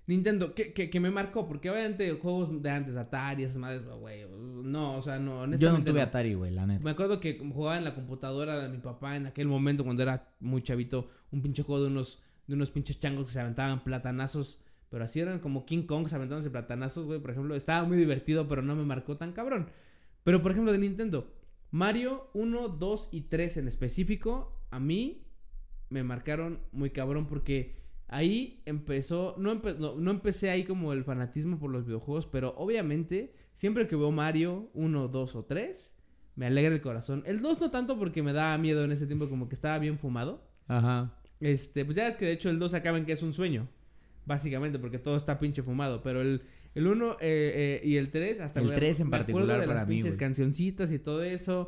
Nintendo, 0.09 0.55
que, 0.55 0.73
que, 0.73 0.89
que 0.89 0.99
me 0.99 1.11
marcó, 1.11 1.47
porque 1.47 1.69
obviamente 1.69 2.11
juegos 2.13 2.63
de 2.63 2.69
antes, 2.71 2.95
Atari, 2.95 3.43
esas 3.43 3.57
madres, 3.57 3.83
güey, 3.85 4.25
no, 4.27 4.95
o 4.95 5.01
sea, 5.03 5.19
no, 5.19 5.45
yo 5.55 5.71
no 5.71 5.83
tuve 5.83 5.99
no. 5.99 6.01
Atari, 6.01 6.33
güey, 6.33 6.51
la 6.51 6.65
neta. 6.65 6.83
Me 6.83 6.89
acuerdo 6.89 7.19
que 7.19 7.37
jugaba 7.37 7.77
en 7.77 7.83
la 7.83 7.93
computadora 7.93 8.59
de 8.59 8.69
mi 8.69 8.79
papá 8.79 9.17
en 9.17 9.27
aquel 9.27 9.47
momento 9.47 9.83
cuando 9.83 10.01
era 10.01 10.33
muy 10.39 10.63
chavito, 10.63 11.11
un 11.29 11.43
pinche 11.43 11.61
juego 11.61 11.83
de 11.83 11.91
unos, 11.91 12.23
de 12.47 12.55
unos 12.55 12.71
pinches 12.71 12.99
changos 12.99 13.27
que 13.27 13.33
se 13.33 13.39
aventaban 13.39 13.83
platanazos, 13.83 14.59
pero 14.89 15.03
así 15.03 15.19
eran 15.19 15.37
como 15.37 15.67
King 15.67 15.83
Kong 15.83 16.07
se 16.07 16.15
aventándose 16.15 16.49
platanazos, 16.49 17.05
güey, 17.05 17.19
por 17.19 17.29
ejemplo, 17.29 17.53
estaba 17.53 17.87
muy 17.87 17.95
divertido, 17.95 18.47
pero 18.47 18.63
no 18.63 18.75
me 18.75 18.85
marcó 18.85 19.15
tan 19.15 19.31
cabrón. 19.31 19.69
Pero 20.23 20.41
por 20.41 20.53
ejemplo 20.53 20.71
de 20.71 20.79
Nintendo, 20.79 21.31
Mario 21.69 22.31
1, 22.33 22.69
2 22.69 23.09
y 23.11 23.21
3 23.21 23.57
en 23.57 23.67
específico, 23.67 24.59
a 24.71 24.79
mí 24.79 25.27
me 25.89 26.03
marcaron 26.03 26.61
muy 26.71 26.89
cabrón 26.89 27.27
porque 27.27 27.77
ahí 28.09 28.61
empezó, 28.65 29.35
no, 29.37 29.51
empe- 29.53 29.77
no, 29.77 29.95
no 29.95 30.11
empecé 30.11 30.49
ahí 30.49 30.63
como 30.63 30.93
el 30.93 31.03
fanatismo 31.03 31.57
por 31.59 31.71
los 31.71 31.85
videojuegos, 31.85 32.25
pero 32.27 32.53
obviamente 32.57 33.33
siempre 33.53 33.87
que 33.87 33.95
veo 33.95 34.11
Mario 34.11 34.69
1, 34.73 35.07
2 35.07 35.35
o 35.35 35.45
3, 35.45 35.93
me 36.35 36.45
alegra 36.47 36.73
el 36.75 36.81
corazón. 36.81 37.23
El 37.25 37.41
2 37.41 37.59
no 37.61 37.71
tanto 37.71 37.97
porque 37.97 38.21
me 38.23 38.33
daba 38.33 38.57
miedo 38.57 38.83
en 38.83 38.91
ese 38.91 39.07
tiempo, 39.07 39.29
como 39.29 39.47
que 39.49 39.55
estaba 39.55 39.77
bien 39.79 39.97
fumado. 39.97 40.43
Ajá. 40.67 41.15
Este, 41.39 41.85
pues 41.85 41.95
ya 41.95 42.07
es 42.07 42.15
que 42.17 42.25
de 42.25 42.33
hecho 42.33 42.49
el 42.49 42.59
2 42.59 42.73
acaba 42.73 42.97
en 42.97 43.05
que 43.05 43.13
es 43.13 43.23
un 43.23 43.33
sueño. 43.33 43.67
Básicamente, 44.25 44.77
porque 44.79 44.99
todo 44.99 45.15
está 45.17 45.39
pinche 45.39 45.63
fumado. 45.63 46.03
Pero 46.03 46.21
el, 46.21 46.43
el 46.75 46.85
1 46.87 47.13
eh, 47.13 47.19
eh, 47.21 47.81
y 47.83 47.95
el 47.95 48.09
3, 48.11 48.39
hasta 48.41 48.59
El 48.59 48.67
me- 48.67 48.75
3 48.75 48.99
en 48.99 49.09
me 49.09 49.17
acuerdo 49.17 49.25
particular 49.47 49.59
de 49.61 49.67
las 49.67 49.75
para 49.75 49.85
mí, 49.87 49.95
pinches 49.95 50.15
cancioncitas 50.15 50.91
y 50.91 50.99
todo 50.99 51.23
eso. 51.23 51.67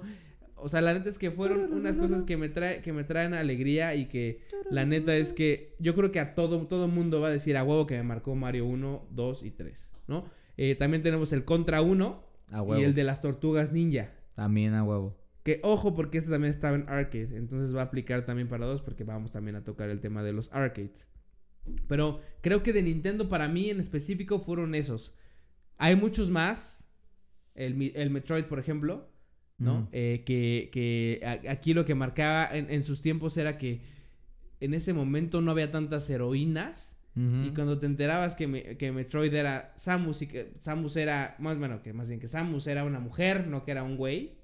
O 0.62 0.70
sea, 0.70 0.82
la 0.82 0.94
neta 0.94 1.10
es 1.10 1.18
que 1.18 1.32
fueron 1.32 1.74
unas 1.74 1.98
cosas 1.98 2.24
que 2.24 2.38
me, 2.38 2.50
trae, 2.50 2.82
que 2.82 2.94
me 2.94 3.04
traen 3.04 3.34
alegría 3.34 3.96
y 3.96 4.06
que 4.06 4.42
la 4.70 4.86
neta 4.86 5.16
es 5.16 5.34
que 5.34 5.76
yo 5.80 5.96
creo 5.96 6.12
que 6.12 6.20
a 6.20 6.36
todo, 6.36 6.68
todo 6.68 6.88
mundo 6.88 7.20
va 7.20 7.28
a 7.28 7.32
decir 7.32 7.58
a 7.58 7.64
huevo 7.64 7.88
que 7.88 7.96
me 7.98 8.04
marcó 8.04 8.36
Mario 8.36 8.66
1, 8.66 9.08
2 9.12 9.44
y 9.44 9.52
3, 9.52 9.90
¿no? 10.08 10.26
Eh, 10.58 10.76
también 10.76 11.02
tenemos 11.02 11.34
el 11.34 11.44
Contra 11.44 11.82
1 11.82 12.24
A 12.52 12.62
huevo. 12.62 12.82
y 12.82 12.86
el 12.86 12.94
de 12.94 13.04
las 13.04 13.22
tortugas 13.22 13.72
ninja. 13.72 14.12
También 14.36 14.74
a 14.74 14.84
huevo. 14.84 15.18
Que 15.44 15.60
ojo, 15.64 15.96
porque 15.96 16.20
este 16.20 16.30
también 16.30 16.52
estaba 16.52 16.76
en 16.76 16.88
arcade. 16.88 17.36
Entonces 17.36 17.76
va 17.76 17.82
a 17.82 17.86
aplicar 17.86 18.26
también 18.26 18.48
para 18.48 18.66
dos, 18.68 18.82
porque 18.82 19.04
vamos 19.04 19.32
también 19.32 19.56
a 19.56 19.64
tocar 19.64 19.90
el 19.90 20.00
tema 20.00 20.24
de 20.24 20.34
los 20.34 20.52
arcades. 20.54 21.08
Pero 21.88 22.22
creo 22.42 22.64
que 22.64 22.74
de 22.74 22.84
Nintendo 22.84 23.30
para 23.30 23.48
mí 23.48 23.70
en 23.70 23.80
específico 23.80 24.40
fueron 24.40 24.76
esos. 24.76 25.14
Hay 25.78 25.96
muchos 25.96 26.30
más. 26.30 26.86
El, 27.56 27.92
el 27.96 28.10
Metroid, 28.12 28.46
por 28.46 28.60
ejemplo. 28.60 29.11
¿No? 29.62 29.80
Ujú. 29.80 29.88
Eh, 29.94 30.24
que 30.26 30.70
que 30.74 31.22
a- 31.26 31.52
aquí 31.52 31.74
lo 31.74 31.86
que 31.86 31.96
marcaba 31.96 32.50
en, 32.52 32.70
en 32.70 32.84
sus 32.84 33.02
tiempos 33.02 33.38
era 33.38 33.58
que 33.58 33.82
en 34.60 34.74
ese 34.74 34.94
momento 34.94 35.40
no 35.42 35.52
había 35.52 35.72
tantas 35.72 36.10
heroínas. 36.10 36.96
Y 37.14 37.50
cuando 37.50 37.78
te 37.78 37.88
enterabas 37.88 38.36
que, 38.38 38.48
me- 38.48 38.78
que 38.78 38.92
Metroid 38.94 39.34
era 39.34 39.74
Samus 39.76 40.22
y 40.22 40.28
que 40.28 40.54
Samus 40.62 40.96
era, 40.96 41.36
más 41.40 41.58
bueno, 41.60 41.82
que 41.82 41.92
más 41.92 42.08
bien 42.08 42.22
que 42.22 42.30
Samus 42.30 42.68
era 42.68 42.86
una 42.86 43.00
mujer, 43.02 43.48
no 43.48 43.66
que 43.66 43.72
era 43.72 43.84
un 43.84 43.98
güey, 43.98 44.38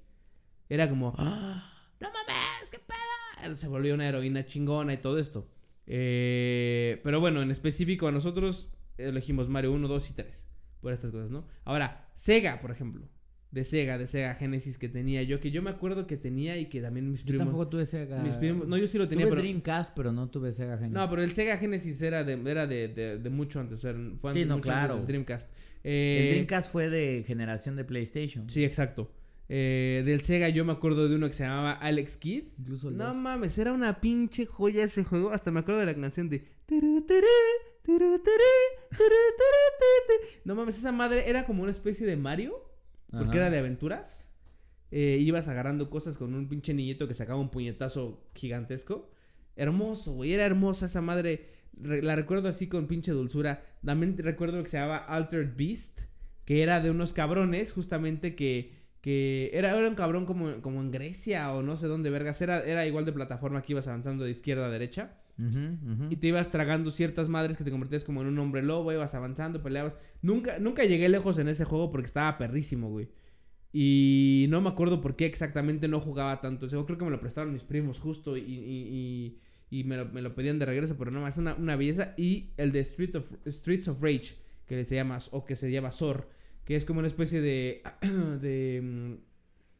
era 0.68 0.86
como, 0.88 1.14
"Ah, 1.16 1.72
no 2.00 2.08
mames, 2.08 2.70
qué 2.70 2.78
pedo. 2.78 3.54
Se 3.54 3.68
volvió 3.68 3.94
una 3.94 4.06
heroína 4.06 4.44
chingona 4.44 4.92
y 4.92 4.98
todo 4.98 5.18
esto. 5.18 5.48
Eh, 5.86 7.00
pero 7.02 7.20
bueno, 7.20 7.40
en 7.40 7.50
específico 7.50 8.06
a 8.06 8.12
nosotros 8.12 8.68
elegimos 8.98 9.48
Mario 9.48 9.72
1, 9.72 9.88
2 9.88 10.10
y 10.10 10.12
3 10.12 10.44
por 10.82 10.92
estas 10.92 11.10
cosas, 11.10 11.30
¿no? 11.30 11.46
Ahora, 11.64 12.10
Sega, 12.14 12.60
por 12.60 12.70
ejemplo, 12.70 13.08
de 13.50 13.64
Sega, 13.64 13.96
de 13.96 14.06
Sega 14.06 14.34
Genesis 14.34 14.76
que 14.76 14.88
tenía 14.90 15.22
yo, 15.22 15.40
que 15.40 15.50
yo 15.50 15.62
me 15.62 15.70
acuerdo 15.70 16.06
que 16.06 16.16
tenía 16.18 16.58
y 16.58 16.66
que 16.66 16.80
también 16.82 17.10
mis 17.10 17.20
Yo 17.20 17.28
primos... 17.28 17.46
tampoco 17.46 17.68
tuve 17.68 17.86
Sega. 17.86 18.22
mis 18.22 18.34
primos- 18.34 18.68
no, 18.68 18.76
yo 18.76 18.86
sí 18.86 18.98
lo 18.98 19.08
tenía, 19.08 19.24
tuve 19.24 19.36
pero... 19.36 19.42
Dreamcast, 19.42 19.94
pero 19.96 20.12
no 20.12 20.28
tuve 20.28 20.52
Sega 20.52 20.76
Genesis. 20.76 20.94
No, 20.94 21.08
pero 21.08 21.22
el 21.22 21.34
Sega 21.34 21.56
Genesis 21.56 22.02
era 22.02 22.24
de, 22.24 22.34
era 22.50 22.66
de, 22.66 22.88
de, 22.88 23.18
de 23.18 23.30
mucho 23.30 23.58
antes. 23.60 23.78
o 23.78 23.80
sea, 23.80 23.92
fue 24.18 24.32
Sí, 24.34 24.40
antes- 24.40 24.46
no, 24.48 24.54
mucho 24.56 24.64
claro. 24.64 24.80
antes 24.94 24.96
del 24.98 25.06
Dreamcast. 25.06 25.50
El 25.82 25.90
Eh, 25.92 26.28
Dreamcast 26.32 26.70
fue 26.72 26.90
de 26.90 27.24
generación 27.26 27.76
de 27.76 27.84
PlayStation. 27.84 28.48
Sí, 28.50 28.64
exacto. 28.64 29.10
Eh, 29.48 30.02
del 30.04 30.20
Sega 30.20 30.50
yo 30.50 30.66
me 30.66 30.72
acuerdo 30.72 31.08
de 31.08 31.16
uno 31.16 31.26
que 31.28 31.32
se 31.32 31.44
llamaba 31.44 31.72
Alex 31.72 32.18
Kidd. 32.18 32.44
Incluso 32.58 32.90
No 32.90 33.14
mames, 33.14 33.56
era 33.56 33.72
una 33.72 33.98
pinche 34.00 34.44
joya 34.44 34.84
ese 34.84 35.04
juego. 35.04 35.30
Hasta 35.30 35.50
me 35.50 35.60
acuerdo 35.60 35.80
de 35.80 35.86
la 35.86 35.94
canción 35.94 36.28
de... 36.28 36.44
No 40.44 40.54
mames, 40.54 40.78
esa 40.78 40.92
madre 40.92 41.28
era 41.28 41.44
como 41.46 41.62
una 41.62 41.70
especie 41.70 42.06
de 42.06 42.16
Mario. 42.16 42.62
Porque 43.10 43.38
Ajá. 43.38 43.46
era 43.46 43.50
de 43.50 43.58
aventuras. 43.58 44.26
Eh, 44.90 45.18
ibas 45.20 45.48
agarrando 45.48 45.90
cosas 45.90 46.16
con 46.16 46.34
un 46.34 46.48
pinche 46.48 46.72
niñito 46.74 47.06
que 47.08 47.14
sacaba 47.14 47.38
un 47.40 47.50
puñetazo 47.50 48.28
gigantesco. 48.34 49.10
Hermoso, 49.56 50.12
güey. 50.14 50.32
Era 50.32 50.44
hermosa 50.46 50.86
esa 50.86 51.00
madre. 51.00 51.46
Re- 51.74 52.02
la 52.02 52.16
recuerdo 52.16 52.48
así 52.48 52.68
con 52.68 52.86
pinche 52.86 53.12
dulzura. 53.12 53.62
También 53.84 54.16
recuerdo 54.18 54.62
que 54.62 54.68
se 54.68 54.78
llamaba 54.78 54.98
Altered 54.98 55.54
Beast. 55.56 56.02
Que 56.44 56.62
era 56.62 56.80
de 56.80 56.90
unos 56.90 57.12
cabrones, 57.12 57.72
justamente 57.72 58.34
que. 58.34 58.76
Que 59.00 59.50
era, 59.54 59.76
era 59.78 59.88
un 59.88 59.94
cabrón 59.94 60.26
como, 60.26 60.60
como 60.60 60.80
en 60.80 60.90
Grecia 60.90 61.52
o 61.52 61.62
no 61.62 61.76
sé 61.76 61.86
dónde 61.86 62.10
vergas. 62.10 62.40
Era, 62.42 62.60
era 62.62 62.84
igual 62.86 63.04
de 63.04 63.12
plataforma 63.12 63.62
que 63.62 63.72
ibas 63.72 63.86
avanzando 63.86 64.24
de 64.24 64.30
izquierda 64.32 64.66
a 64.66 64.70
derecha. 64.70 65.18
Y 66.10 66.16
te 66.16 66.26
ibas 66.26 66.50
tragando 66.50 66.90
ciertas 66.90 67.28
madres 67.28 67.56
que 67.56 67.62
te 67.62 67.70
convertías 67.70 68.02
como 68.02 68.22
en 68.22 68.26
un 68.26 68.38
hombre 68.40 68.60
lobo, 68.62 68.92
ibas 68.92 69.14
avanzando, 69.14 69.62
peleabas. 69.62 69.96
Nunca, 70.20 70.58
nunca 70.58 70.84
llegué 70.84 71.08
lejos 71.08 71.38
en 71.38 71.46
ese 71.48 71.64
juego 71.64 71.90
porque 71.90 72.06
estaba 72.06 72.36
perrísimo, 72.38 72.90
güey. 72.90 73.08
Y 73.72 74.46
no 74.48 74.60
me 74.60 74.70
acuerdo 74.70 75.00
por 75.00 75.14
qué 75.14 75.26
exactamente 75.26 75.86
no 75.86 76.00
jugaba 76.00 76.40
tanto. 76.40 76.66
ese 76.66 76.74
juego. 76.74 76.86
creo 76.86 76.98
que 76.98 77.04
me 77.04 77.10
lo 77.12 77.20
prestaron 77.20 77.52
mis 77.52 77.62
primos 77.62 78.00
justo 78.00 78.36
y, 78.36 79.38
y, 79.70 79.84
me, 79.84 79.96
lo, 79.96 80.34
pedían 80.34 80.58
de 80.58 80.66
regreso, 80.66 80.96
pero 80.98 81.12
no 81.12 81.20
más, 81.20 81.38
una, 81.38 81.54
una 81.54 81.76
belleza. 81.76 82.14
Y 82.16 82.50
el 82.56 82.72
de 82.72 82.80
of, 82.80 83.32
Streets 83.46 83.86
of 83.86 84.02
Rage, 84.02 84.34
que 84.66 84.84
se 84.84 84.96
llama, 84.96 85.18
o 85.30 85.44
que 85.44 85.54
se 85.54 85.70
llama 85.70 85.92
Sor, 85.92 86.28
que 86.64 86.74
es 86.74 86.84
como 86.84 86.98
una 86.98 87.08
especie 87.08 87.40
de... 87.40 87.82
de 88.40 88.80
mm, 88.82 89.28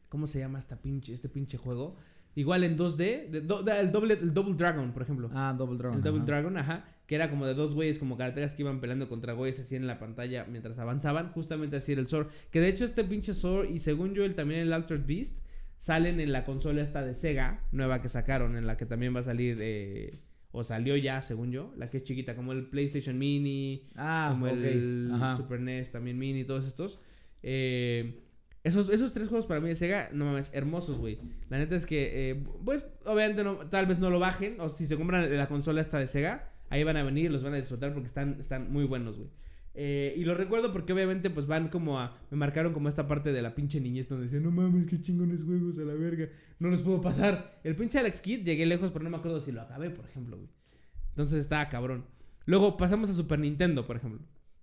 ¿Cómo 0.07 0.25
se 0.25 0.39
llama 0.39 0.57
esta 0.57 0.81
pinche, 0.81 1.13
este 1.13 1.29
pinche 1.29 1.57
juego? 1.57 1.97
Igual 2.35 2.63
en 2.63 2.77
2D, 2.77 3.27
de- 3.29 3.41
do- 3.41 3.63
da- 3.63 3.79
el, 3.79 3.91
doble, 3.91 4.13
el 4.13 4.33
Double 4.33 4.53
Dragon, 4.55 4.91
por 4.93 5.01
ejemplo. 5.01 5.29
Ah, 5.33 5.53
Double 5.57 5.77
Dragon. 5.77 5.97
El 5.97 6.03
Double 6.03 6.19
ajá. 6.21 6.25
Dragon, 6.25 6.57
ajá. 6.57 6.85
Que 7.05 7.15
era 7.15 7.29
como 7.29 7.45
de 7.47 7.53
dos 7.55 7.73
güeyes 7.73 7.97
como 7.97 8.17
karatekas 8.17 8.53
que 8.53 8.61
iban 8.61 8.79
peleando 8.79 9.09
contra 9.09 9.33
güeyes 9.33 9.59
así 9.59 9.75
en 9.75 9.87
la 9.87 9.97
pantalla 9.99 10.45
mientras 10.49 10.77
avanzaban. 10.77 11.31
Justamente 11.31 11.75
así 11.77 11.91
era 11.93 12.01
el 12.01 12.07
Sword. 12.07 12.27
Que 12.51 12.61
de 12.61 12.69
hecho 12.69 12.85
este 12.85 13.03
pinche 13.03 13.33
Sword 13.33 13.71
y 13.71 13.79
según 13.79 14.13
yo 14.13 14.23
el, 14.23 14.35
también 14.35 14.59
el 14.61 14.71
Altered 14.73 15.05
Beast 15.07 15.39
salen 15.79 16.19
en 16.19 16.31
la 16.31 16.45
consola 16.45 16.81
esta 16.81 17.01
de 17.03 17.13
Sega 17.15 17.61
nueva 17.71 18.01
que 18.01 18.09
sacaron. 18.09 18.55
En 18.57 18.67
la 18.67 18.77
que 18.77 18.85
también 18.85 19.15
va 19.15 19.21
a 19.21 19.23
salir, 19.23 19.57
eh, 19.59 20.11
o 20.51 20.63
salió 20.63 20.95
ya 20.97 21.21
según 21.23 21.51
yo. 21.51 21.73
La 21.77 21.89
que 21.89 21.97
es 21.97 22.03
chiquita, 22.03 22.35
como 22.35 22.51
el 22.53 22.67
PlayStation 22.67 23.17
Mini. 23.17 23.87
Ah, 23.95 24.27
como 24.31 24.45
el 24.47 25.09
Ajá. 25.11 25.35
Super 25.35 25.59
NES 25.61 25.91
también 25.91 26.17
Mini, 26.19 26.43
todos 26.43 26.67
estos. 26.67 26.99
Eh, 27.41 28.21
esos, 28.63 28.89
esos 28.89 29.13
tres 29.13 29.29
juegos 29.29 29.45
para 29.45 29.61
mí 29.61 29.69
de 29.69 29.75
Sega, 29.75 30.09
no 30.11 30.25
mames, 30.25 30.51
hermosos, 30.53 30.97
güey. 30.97 31.19
La 31.49 31.57
neta 31.57 31.75
es 31.75 31.85
que, 31.85 32.31
eh, 32.31 32.43
pues, 32.65 32.85
obviamente 33.05 33.43
tal 33.69 33.85
vez 33.85 33.99
no 33.99 34.09
lo 34.09 34.19
bajen. 34.19 34.59
O 34.59 34.69
si 34.69 34.85
se 34.85 34.97
compran 34.97 35.35
la 35.35 35.47
consola 35.47 35.81
esta 35.81 35.97
de 35.97 36.07
Sega, 36.07 36.51
ahí 36.69 36.83
van 36.83 36.97
a 36.97 37.03
venir 37.03 37.25
y 37.25 37.29
los 37.29 37.43
van 37.43 37.53
a 37.53 37.57
disfrutar 37.57 37.93
porque 37.93 38.07
están, 38.07 38.37
están 38.39 38.71
muy 38.71 38.85
buenos, 38.85 39.17
güey. 39.17 39.29
Eh, 39.75 40.13
y 40.17 40.25
lo 40.25 40.35
recuerdo 40.35 40.73
porque 40.73 40.91
obviamente 40.91 41.29
pues 41.29 41.45
van 41.45 41.69
como 41.69 41.99
a... 41.99 42.17
Me 42.31 42.37
marcaron 42.37 42.73
como 42.73 42.89
esta 42.89 43.07
parte 43.07 43.31
de 43.31 43.41
la 43.41 43.55
pinche 43.55 43.79
niñez 43.79 44.09
donde 44.09 44.25
decía, 44.25 44.41
no 44.41 44.51
mames, 44.51 44.87
qué 44.87 45.01
chingones 45.01 45.43
juegos 45.43 45.77
a 45.77 45.81
la 45.81 45.93
verga. 45.93 46.27
No 46.59 46.69
los 46.69 46.81
puedo 46.81 46.99
pasar. 46.99 47.61
El 47.63 47.75
pinche 47.75 47.97
Alex 47.97 48.19
Kidd 48.19 48.43
llegué 48.43 48.65
lejos, 48.65 48.91
pero 48.91 49.03
no 49.03 49.09
me 49.09 49.17
acuerdo 49.17 49.39
si 49.39 49.53
lo 49.53 49.61
acabé, 49.61 49.89
por 49.89 50.05
ejemplo, 50.05 50.35
güey. 50.35 50.49
Entonces 51.11 51.39
estaba 51.39 51.69
cabrón. 51.69 52.05
Luego 52.45 52.75
pasamos 52.75 53.09
a 53.09 53.13
Super 53.13 53.39
Nintendo, 53.39 53.87
por 53.87 53.95
ejemplo. 53.95 54.19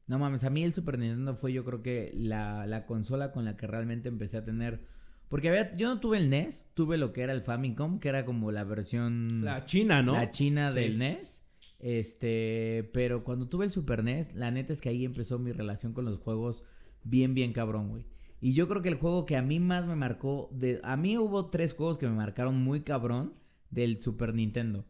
No 0.07 0.19
mames, 0.19 0.45
a 0.45 0.51
mí 0.51 0.63
el 0.63 0.73
Super 0.73 0.99
Nintendo 0.99 1.35
fue 1.35 1.53
yo 1.53 1.65
creo 1.65 1.83
que 1.83 2.13
la, 2.15 2.67
la 2.67 2.87
consola 2.87 3.33
con 3.33 3.45
la 3.45 3.57
que 3.57 3.67
realmente 3.67 4.09
empecé 4.09 4.37
a 4.39 4.45
tener... 4.45 4.81
Porque 5.29 5.49
había, 5.49 5.75
yo 5.75 5.89
no 5.89 5.99
tuve 5.99 6.19
el 6.19 6.31
NES, 6.31 6.69
tuve 6.75 6.97
lo 6.99 7.13
que 7.13 7.23
era 7.23 7.33
el 7.33 7.43
Famicom, 7.43 7.99
que 7.99 8.09
era 8.09 8.25
como 8.25 8.53
la 8.53 8.63
versión... 8.63 9.45
La 9.45 9.65
China, 9.65 10.03
¿no? 10.03 10.13
La 10.13 10.31
china 10.31 10.69
Sí. 10.69 10.77
del 10.77 10.99
NES. 10.99 11.41
Este, 11.81 12.89
pero 12.93 13.25
cuando 13.25 13.49
tuve 13.49 13.65
el 13.65 13.71
Super 13.71 14.05
NES, 14.05 14.35
la 14.35 14.51
neta 14.51 14.73
es 14.73 14.81
que 14.81 14.89
ahí 14.89 15.05
empezó 15.05 15.39
mi 15.39 15.51
relación 15.53 15.93
con 15.93 16.05
los 16.05 16.19
juegos 16.19 16.63
bien, 17.03 17.35
bien 17.35 17.53
cabrón, 17.53 17.89
güey. 17.89 18.07
Y 18.41 18.53
yo 18.53 18.69
creo 18.69 18.83
que 18.83 18.89
el 18.89 18.97
juego 18.97 19.27
que 19.27 19.37
a 19.37 19.43
mí 19.43 19.59
más 19.61 19.87
me 19.87 19.97
marcó, 19.97 20.49
de, 20.53 20.81
a 20.85 20.97
mí 20.97 21.19
hubo 21.19 21.47
tres 21.47 21.73
juegos 21.75 21.99
que 21.99 22.07
me 22.07 22.15
marcaron 22.15 22.57
muy 22.63 22.83
cabrón 22.83 23.33
del 23.71 23.99
Super 24.01 24.35
Nintendo. 24.35 24.85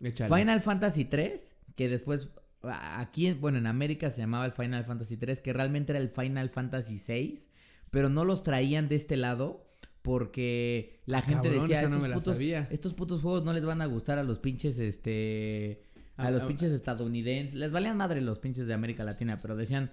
Final 0.00 0.60
Fantasy 0.60 1.04
3, 1.04 1.56
que 1.76 1.88
después 1.88 2.30
aquí, 2.70 3.32
bueno, 3.32 3.58
en 3.58 3.66
América 3.66 4.10
se 4.10 4.20
llamaba 4.20 4.46
el 4.46 4.52
Final 4.52 4.84
Fantasy 4.84 5.16
3, 5.16 5.40
que 5.40 5.52
realmente 5.52 5.92
era 5.92 5.98
el 6.00 6.08
Final 6.08 6.48
Fantasy 6.50 6.98
6, 6.98 7.48
pero 7.90 8.08
no 8.08 8.24
los 8.24 8.42
traían 8.42 8.88
de 8.88 8.96
este 8.96 9.16
lado 9.16 9.66
porque 10.02 11.00
la 11.06 11.22
gente 11.22 11.48
Ah, 11.48 11.52
cabrón, 11.52 11.68
decía, 11.68 11.88
no 11.88 11.96
estos, 11.96 12.08
la 12.08 12.14
putos, 12.16 12.34
sabía". 12.34 12.68
estos 12.70 12.94
putos 12.94 13.22
juegos 13.22 13.44
no 13.44 13.52
les 13.52 13.64
van 13.64 13.80
a 13.82 13.86
gustar 13.86 14.18
a 14.18 14.22
los 14.22 14.38
pinches, 14.38 14.78
este, 14.78 15.82
a 16.16 16.26
Ah, 16.26 16.30
los 16.30 16.42
ah, 16.42 16.46
pinches 16.46 16.72
estadounidenses, 16.72 17.54
les 17.54 17.72
valían 17.72 17.96
madre 17.96 18.20
los 18.20 18.38
pinches 18.38 18.66
de 18.66 18.74
América 18.74 19.04
Latina, 19.04 19.40
pero 19.40 19.56
decían, 19.56 19.90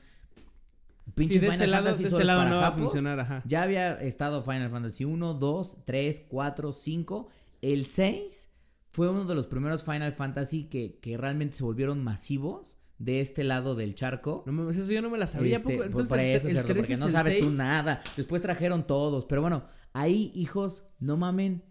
Sí, 1.06 1.12
pinches 1.16 1.42
de 1.42 1.48
ese 1.48 1.56
Final 1.58 1.72
lado, 1.72 1.84
Fantasy 1.86 2.04
de 2.04 2.10
ese 2.10 2.20
es 2.20 2.26
lado 2.26 2.46
no 2.46 2.56
va 2.58 2.62
a 2.62 2.72
japos". 2.72 2.82
funcionar, 2.84 3.20
ajá. 3.20 3.42
Ya 3.46 3.64
había 3.64 3.94
estado 4.02 4.44
Final 4.44 4.70
Fantasy 4.70 5.06
1, 5.06 5.34
2, 5.34 5.78
3, 5.86 6.26
4, 6.28 6.72
5. 6.74 7.30
El 7.62 7.86
6 7.86 8.48
fue 8.92 9.10
uno 9.10 9.26
de 9.26 9.36
los 9.36 9.48
primeros 9.48 9.84
Final 9.84 10.12
Fantasy 10.14 10.66
que, 10.66 11.00
que 11.02 11.18
realmente 11.18 11.56
se 11.58 11.64
volvieron 11.64 12.04
masivos 12.04 12.78
de 12.98 13.22
este 13.22 13.44
lado 13.44 13.74
del 13.76 13.96
charco. 13.96 14.44
No 14.46 14.54
mames, 14.54 14.78
eso 14.78 14.92
yo 14.92 15.02
no 15.02 15.10
me 15.10 15.18
la 15.18 15.28
sabía. 15.28 15.58
Este, 15.58 15.70
¿a 15.70 15.72
poco? 15.78 15.84
Entonces, 15.86 16.10
por 16.10 16.20
eso, 16.20 16.48
el 16.48 16.54
cerdo, 16.56 16.68
3 16.74 16.78
porque 16.78 16.98
no 16.98 17.12
sabes 17.12 17.40
tú 17.40 17.46
6. 17.48 17.58
nada. 17.58 18.04
Después 18.16 18.42
trajeron 18.42 18.86
todos. 18.86 19.26
Pero 19.26 19.42
bueno, 19.42 19.64
ahí, 19.94 20.32
hijos, 20.36 20.84
no 21.00 21.18
mamen. 21.18 21.64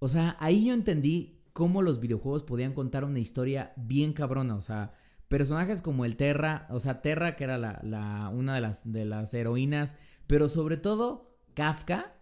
O 0.00 0.08
sea, 0.08 0.36
ahí 0.40 0.66
yo 0.66 0.74
entendí 0.74 1.42
cómo 1.52 1.80
los 1.82 2.00
videojuegos 2.00 2.42
podían 2.42 2.72
contar 2.72 3.04
una 3.04 3.20
historia 3.20 3.72
bien 3.76 4.12
cabrona. 4.14 4.56
O 4.56 4.60
sea, 4.60 4.92
personajes 5.28 5.80
como 5.80 6.04
el 6.04 6.16
Terra, 6.16 6.66
o 6.70 6.80
sea, 6.80 7.02
Terra, 7.02 7.36
que 7.36 7.44
era 7.44 7.56
la, 7.58 7.78
la- 7.84 8.28
una 8.30 8.54
de 8.56 8.60
las, 8.60 8.90
de 8.90 9.04
las 9.04 9.32
heroínas, 9.34 9.94
pero 10.26 10.48
sobre 10.48 10.76
todo 10.76 11.36
Kafka, 11.54 12.14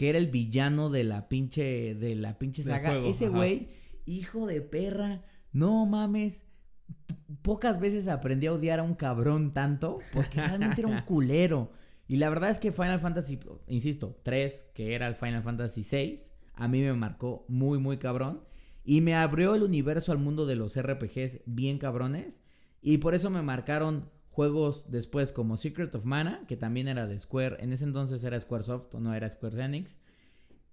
que 0.00 0.08
era 0.08 0.16
el 0.16 0.28
villano 0.28 0.88
de 0.88 1.04
la 1.04 1.28
pinche, 1.28 1.94
de 1.94 2.14
la 2.14 2.38
pinche 2.38 2.62
saga. 2.62 2.88
juego, 2.88 3.08
Ese 3.08 3.28
güey, 3.28 3.68
hijo 4.06 4.46
de 4.46 4.62
perra, 4.62 5.26
no 5.52 5.84
mames. 5.84 6.46
Pocas 7.42 7.78
veces 7.80 8.08
aprendí 8.08 8.46
a 8.46 8.54
odiar 8.54 8.78
a 8.78 8.82
un 8.82 8.94
cabrón 8.94 9.52
tanto, 9.52 9.98
porque 10.14 10.40
realmente 10.40 10.80
era 10.80 10.88
un 10.88 11.02
culero. 11.02 11.72
Y 12.08 12.16
la 12.16 12.30
verdad 12.30 12.48
es 12.48 12.58
que 12.58 12.72
Final 12.72 12.98
Fantasy, 12.98 13.40
insisto, 13.66 14.18
3, 14.22 14.70
que 14.72 14.94
era 14.94 15.06
el 15.06 15.16
Final 15.16 15.42
Fantasy 15.42 15.82
6, 15.82 16.30
a 16.54 16.66
mí 16.66 16.80
me 16.80 16.94
marcó 16.94 17.44
muy, 17.48 17.76
muy 17.76 17.98
cabrón. 17.98 18.42
Y 18.82 19.02
me 19.02 19.14
abrió 19.14 19.54
el 19.54 19.64
universo 19.64 20.12
al 20.12 20.18
mundo 20.18 20.46
de 20.46 20.56
los 20.56 20.80
RPGs 20.80 21.40
bien 21.44 21.76
cabrones. 21.76 22.40
Y 22.80 22.96
por 22.96 23.14
eso 23.14 23.28
me 23.28 23.42
marcaron 23.42 24.08
juegos 24.30 24.90
después 24.90 25.32
como 25.32 25.56
Secret 25.56 25.94
of 25.94 26.04
Mana, 26.04 26.44
que 26.48 26.56
también 26.56 26.88
era 26.88 27.06
de 27.06 27.18
Square. 27.18 27.56
En 27.60 27.72
ese 27.72 27.84
entonces 27.84 28.22
era 28.24 28.40
Squaresoft 28.40 28.94
o 28.94 29.00
no 29.00 29.12
era 29.14 29.28
Square 29.28 29.62
Enix. 29.64 29.98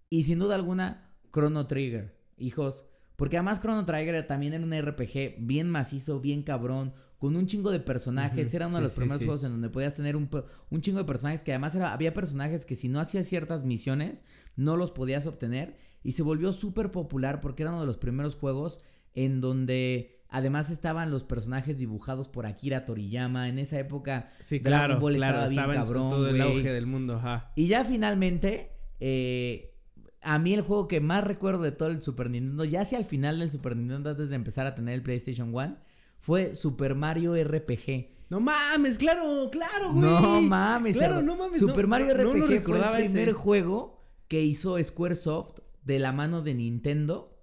Y 0.09 0.23
sin 0.23 0.39
duda 0.39 0.55
alguna, 0.55 1.11
Chrono 1.33 1.67
Trigger. 1.67 2.15
Hijos. 2.37 2.85
Porque 3.15 3.37
además 3.37 3.59
Chrono 3.59 3.83
Trigger 3.83 4.25
también 4.27 4.53
era 4.53 4.63
un 4.63 4.73
RPG 4.73 5.37
bien 5.39 5.69
macizo, 5.69 6.19
bien 6.19 6.43
cabrón, 6.43 6.93
con 7.17 7.35
un 7.35 7.47
chingo 7.47 7.71
de 7.71 7.79
personajes. 7.79 8.53
Era 8.53 8.67
uno 8.67 8.77
de 8.77 8.83
los 8.83 8.93
sí, 8.93 8.99
primeros 8.99 9.19
sí. 9.19 9.25
juegos 9.25 9.43
en 9.43 9.51
donde 9.53 9.69
podías 9.69 9.95
tener 9.95 10.15
un, 10.15 10.29
un 10.69 10.81
chingo 10.81 10.99
de 10.99 11.05
personajes 11.05 11.41
que 11.41 11.51
además 11.51 11.73
era- 11.73 11.91
había 11.93 12.13
personajes 12.13 12.65
que 12.67 12.75
si 12.75 12.89
no 12.89 12.99
hacías 12.99 13.27
ciertas 13.27 13.65
misiones 13.65 14.23
no 14.55 14.77
los 14.77 14.91
podías 14.91 15.25
obtener. 15.25 15.77
Y 16.03 16.11
se 16.11 16.21
volvió 16.21 16.53
súper 16.53 16.91
popular 16.91 17.41
porque 17.41 17.63
era 17.63 17.71
uno 17.71 17.81
de 17.81 17.87
los 17.87 17.97
primeros 17.97 18.35
juegos 18.35 18.77
en 19.15 19.41
donde 19.41 20.16
además 20.29 20.69
estaban 20.69 21.11
los 21.11 21.23
personajes 21.23 21.77
dibujados 21.79 22.27
por 22.27 22.45
Akira 22.45 22.85
Toriyama. 22.85 23.49
En 23.49 23.59
esa 23.59 23.79
época 23.79 24.29
Sí, 24.39 24.59
Dragon 24.59 24.87
claro, 24.87 24.99
Ball 25.01 25.15
claro. 25.15 25.37
estaba 25.39 25.49
bien 25.49 25.59
Estaba 25.59 25.75
en 25.75 25.81
cabrón, 25.81 26.09
todo 26.09 26.29
el 26.29 26.41
auge 26.41 26.71
del 26.73 26.85
mundo, 26.87 27.15
ajá. 27.17 27.51
y 27.55 27.67
ya 27.67 27.83
finalmente, 27.85 28.71
eh, 28.99 29.73
a 30.21 30.39
mí 30.39 30.53
el 30.53 30.61
juego 30.61 30.87
que 30.87 30.99
más 30.99 31.23
recuerdo 31.23 31.63
de 31.63 31.71
todo 31.71 31.89
el 31.89 32.01
Super 32.01 32.29
Nintendo, 32.29 32.65
ya 32.65 32.81
hacia 32.81 32.97
el 32.97 33.05
final 33.05 33.39
del 33.39 33.49
Super 33.51 33.75
Nintendo, 33.77 34.09
antes 34.09 34.29
de 34.29 34.35
empezar 34.35 34.65
a 34.67 34.75
tener 34.75 34.93
el 34.95 35.01
PlayStation 35.03 35.53
1, 35.53 35.77
fue 36.19 36.55
Super 36.55 36.95
Mario 36.95 37.35
RPG. 37.41 38.09
No 38.29 38.41
mames, 38.41 38.97
claro, 38.97 39.49
claro, 39.51 39.93
güey. 39.93 40.01
No 40.01 40.41
mames, 40.41 40.97
Claro, 40.97 41.21
no 41.21 41.37
mames. 41.37 41.59
Super 41.59 41.83
no, 41.85 41.89
Mario 41.89 42.07
no, 42.07 42.13
RPG 42.33 42.61
fue 42.63 42.77
el 42.77 42.83
primer 43.05 43.29
ese. 43.29 43.33
juego 43.33 44.03
que 44.27 44.41
hizo 44.41 44.81
Squaresoft 44.83 45.59
de 45.83 45.99
la 45.99 46.11
mano 46.11 46.41
de 46.41 46.53
Nintendo. 46.55 47.36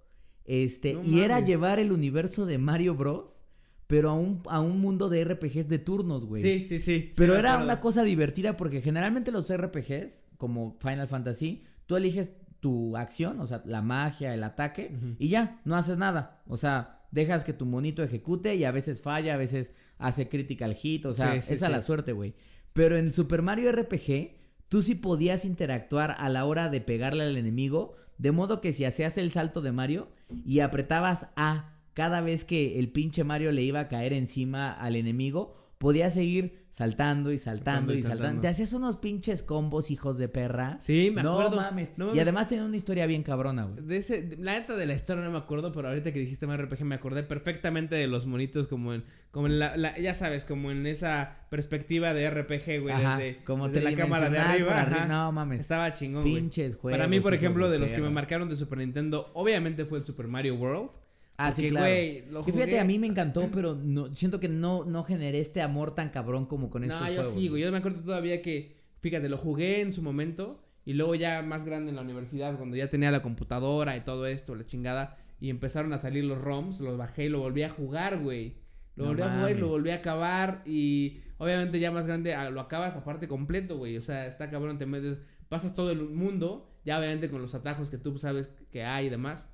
Este, 0.45 0.93
No 0.93 1.03
y 1.03 1.21
era 1.21 1.39
llevar 1.39 1.79
el 1.79 1.91
universo 1.91 2.45
de 2.45 2.57
Mario 2.57 2.95
Bros. 2.95 3.41
Pero 3.87 4.09
a 4.09 4.13
un, 4.15 4.41
a 4.49 4.61
un 4.61 4.79
mundo 4.81 5.09
de 5.09 5.23
RPGs 5.23 5.69
de 5.69 5.77
turnos, 5.77 6.25
güey. 6.25 6.41
Sí, 6.41 6.63
sí, 6.63 6.79
sí. 6.79 7.11
Pero 7.15 7.35
era 7.35 7.57
una 7.57 7.81
cosa 7.81 8.03
divertida 8.03 8.57
porque 8.57 8.81
generalmente 8.81 9.31
los 9.31 9.55
RPGs, 9.55 10.23
como 10.37 10.75
Final 10.81 11.07
Fantasy, 11.07 11.63
tú 11.85 11.95
eliges 11.95 12.31
tu 12.61 12.97
acción, 12.97 13.39
o 13.39 13.45
sea, 13.45 13.61
la 13.63 13.83
magia, 13.83 14.33
el 14.33 14.43
ataque, 14.43 14.97
y 15.19 15.27
ya, 15.27 15.61
no 15.65 15.75
haces 15.75 15.99
nada. 15.99 16.41
O 16.47 16.57
sea, 16.57 17.03
dejas 17.11 17.43
que 17.43 17.53
tu 17.53 17.67
monito 17.67 18.01
ejecute 18.01 18.55
y 18.55 18.63
a 18.63 18.71
veces 18.71 19.01
falla, 19.03 19.35
a 19.35 19.37
veces 19.37 19.71
hace 19.99 20.29
critical 20.29 20.73
hit, 20.73 21.05
o 21.05 21.13
sea, 21.13 21.33
Sí, 21.33 21.41
sí, 21.43 21.53
es 21.53 21.61
a 21.61 21.67
sí. 21.67 21.71
la 21.71 21.81
suerte, 21.83 22.11
güey. 22.11 22.33
Pero 22.73 22.97
en 22.97 23.13
Super 23.13 23.43
Mario 23.43 23.71
RPG, 23.71 24.31
tú 24.67 24.81
sí 24.81 24.95
podías 24.95 25.45
interactuar 25.45 26.15
a 26.17 26.27
la 26.27 26.45
hora 26.45 26.69
de 26.69 26.81
pegarle 26.81 27.23
al 27.23 27.37
enemigo, 27.37 27.93
de 28.17 28.31
modo 28.31 28.61
que 28.61 28.73
si 28.73 28.85
hacías 28.85 29.17
el 29.17 29.31
salto 29.31 29.61
de 29.61 29.71
Mario 29.71 30.09
y 30.45 30.59
apretabas 30.59 31.31
A 31.35 31.73
cada 31.93 32.21
vez 32.21 32.43
que 32.43 32.77
el 32.79 32.89
pinche 32.91 33.23
Mario 33.23 33.51
le 33.51 33.63
iba 33.63 33.79
a 33.79 33.87
caer 33.87 34.13
encima 34.13 34.71
al 34.71 34.95
enemigo, 34.95 35.55
podías 35.77 36.13
seguir 36.13 36.64
saltando 36.75 37.31
y 37.31 37.37
saltando 37.37 37.63
Saltando 37.63 37.93
y 37.93 37.97
saltando. 37.99 38.17
saltando. 38.17 38.41
Te 38.41 38.47
hacías 38.49 38.73
unos 38.73 38.97
pinches 38.97 39.43
combos, 39.43 39.91
hijos 39.91 40.17
de 40.17 40.27
perra. 40.27 40.77
Sí, 40.81 41.09
me 41.13 41.21
acuerdo. 41.21 41.51
No 41.51 41.55
mames. 41.55 41.93
Y 42.13 42.19
además 42.19 42.49
tenía 42.49 42.65
una 42.65 42.75
historia 42.75 43.05
bien 43.05 43.23
cabrona, 43.23 43.63
güey. 43.63 43.81
De 43.81 43.95
ese, 43.95 44.35
la 44.39 44.59
neta 44.59 44.75
de 44.75 44.85
la 44.85 44.93
historia 44.93 45.23
no 45.23 45.31
me 45.31 45.37
acuerdo, 45.37 45.71
pero 45.71 45.87
ahorita 45.87 46.11
que 46.11 46.19
dijiste 46.19 46.45
Mario 46.47 46.65
RPG 46.65 46.83
me 46.83 46.95
acordé 46.95 47.23
perfectamente 47.23 47.95
de 47.95 48.07
los 48.07 48.25
monitos 48.25 48.67
como 48.67 48.93
en, 48.93 49.05
como 49.31 49.47
en 49.47 49.57
la, 49.57 49.77
la- 49.77 49.97
ya 49.97 50.13
sabes, 50.13 50.43
como 50.43 50.69
en 50.69 50.85
esa 50.85 51.37
perspectiva 51.49 52.13
de 52.13 52.29
RPG, 52.29 52.81
güey, 52.81 52.91
Ajá, 52.93 53.17
desde, 53.19 53.43
como 53.45 53.67
desde 53.69 53.81
la 53.81 53.95
cámara 53.95 54.29
de 54.29 54.37
arriba, 54.39 54.81
ajá. 54.81 55.05
No 55.07 55.31
mames. 55.31 55.61
Estaba 55.61 55.93
chingón, 55.93 56.23
güey. 56.23 56.35
Pinches 56.35 56.75
juegos. 56.75 56.97
Para 56.97 57.07
mí, 57.07 57.21
por 57.21 57.33
ejemplo, 57.33 57.69
de 57.69 57.79
los 57.79 57.93
que 57.93 58.01
me 58.01 58.09
marcaron 58.09 58.49
de 58.49 58.57
Super 58.57 58.79
Nintendo, 58.79 59.31
obviamente 59.33 59.85
fue 59.85 59.99
el 59.99 60.05
Super 60.05 60.27
Mario 60.27 60.55
World. 60.55 60.89
Ah, 61.37 61.51
sí, 61.51 61.63
Porque, 61.63 61.69
claro. 61.69 61.85
güey, 61.87 62.25
lo 62.29 62.43
Que 62.45 62.53
fíjate, 62.53 62.79
a 62.79 62.85
mí 62.85 62.97
me 62.97 63.07
encantó, 63.07 63.49
pero 63.53 63.75
no, 63.75 64.13
siento 64.15 64.39
que 64.39 64.47
no, 64.47 64.85
no 64.85 65.03
generé 65.03 65.39
este 65.39 65.61
amor 65.61 65.93
tan 65.93 66.09
cabrón 66.09 66.45
como 66.45 66.69
con 66.69 66.83
estos 66.83 66.99
No, 67.01 67.07
yo 67.07 67.13
juegos. 67.15 67.33
sí, 67.33 67.47
güey. 67.49 67.61
Yo 67.61 67.71
me 67.71 67.77
acuerdo 67.79 68.01
todavía 68.01 68.41
que, 68.41 68.77
fíjate, 69.01 69.27
lo 69.27 69.37
jugué 69.37 69.81
en 69.81 69.93
su 69.93 70.01
momento 70.01 70.63
y 70.85 70.93
luego 70.93 71.15
ya 71.15 71.41
más 71.41 71.65
grande 71.65 71.89
en 71.89 71.95
la 71.97 72.03
universidad, 72.03 72.55
cuando 72.57 72.75
ya 72.77 72.89
tenía 72.89 73.11
la 73.11 73.21
computadora 73.21 73.97
y 73.97 74.01
todo 74.01 74.27
esto, 74.27 74.55
la 74.55 74.65
chingada, 74.65 75.17
y 75.39 75.49
empezaron 75.49 75.91
a 75.93 75.97
salir 75.97 76.23
los 76.23 76.39
ROMs, 76.39 76.79
los 76.79 76.97
bajé 76.97 77.25
y 77.25 77.29
lo 77.29 77.39
volví 77.39 77.63
a 77.63 77.69
jugar, 77.69 78.19
güey. 78.19 78.55
Lo 78.95 79.03
No 79.03 79.09
volví 79.09 79.23
a 79.23 79.33
jugar 79.35 79.51
y 79.51 79.55
lo 79.55 79.67
volví 79.67 79.89
a 79.89 79.95
acabar 79.95 80.61
y 80.65 81.19
obviamente 81.37 81.81
ya 81.81 81.91
más 81.91 82.07
grande 82.07 82.33
ah, 82.33 82.49
lo 82.49 82.61
acabas 82.61 82.95
aparte 82.95 83.27
completo, 83.27 83.77
güey. 83.77 83.97
O 83.97 84.01
sea, 84.01 84.25
está 84.25 84.49
cabrón, 84.49 84.77
te 84.77 84.85
metes, 84.85 85.19
pasas 85.49 85.75
todo 85.75 85.91
el 85.91 85.99
mundo, 86.01 86.69
ya 86.85 86.97
obviamente 86.97 87.29
con 87.29 87.41
los 87.41 87.53
atajos 87.55 87.89
que 87.89 87.97
tú 87.97 88.17
sabes 88.19 88.49
que 88.71 88.83
hay 88.85 89.07
y 89.07 89.09
demás. 89.09 89.49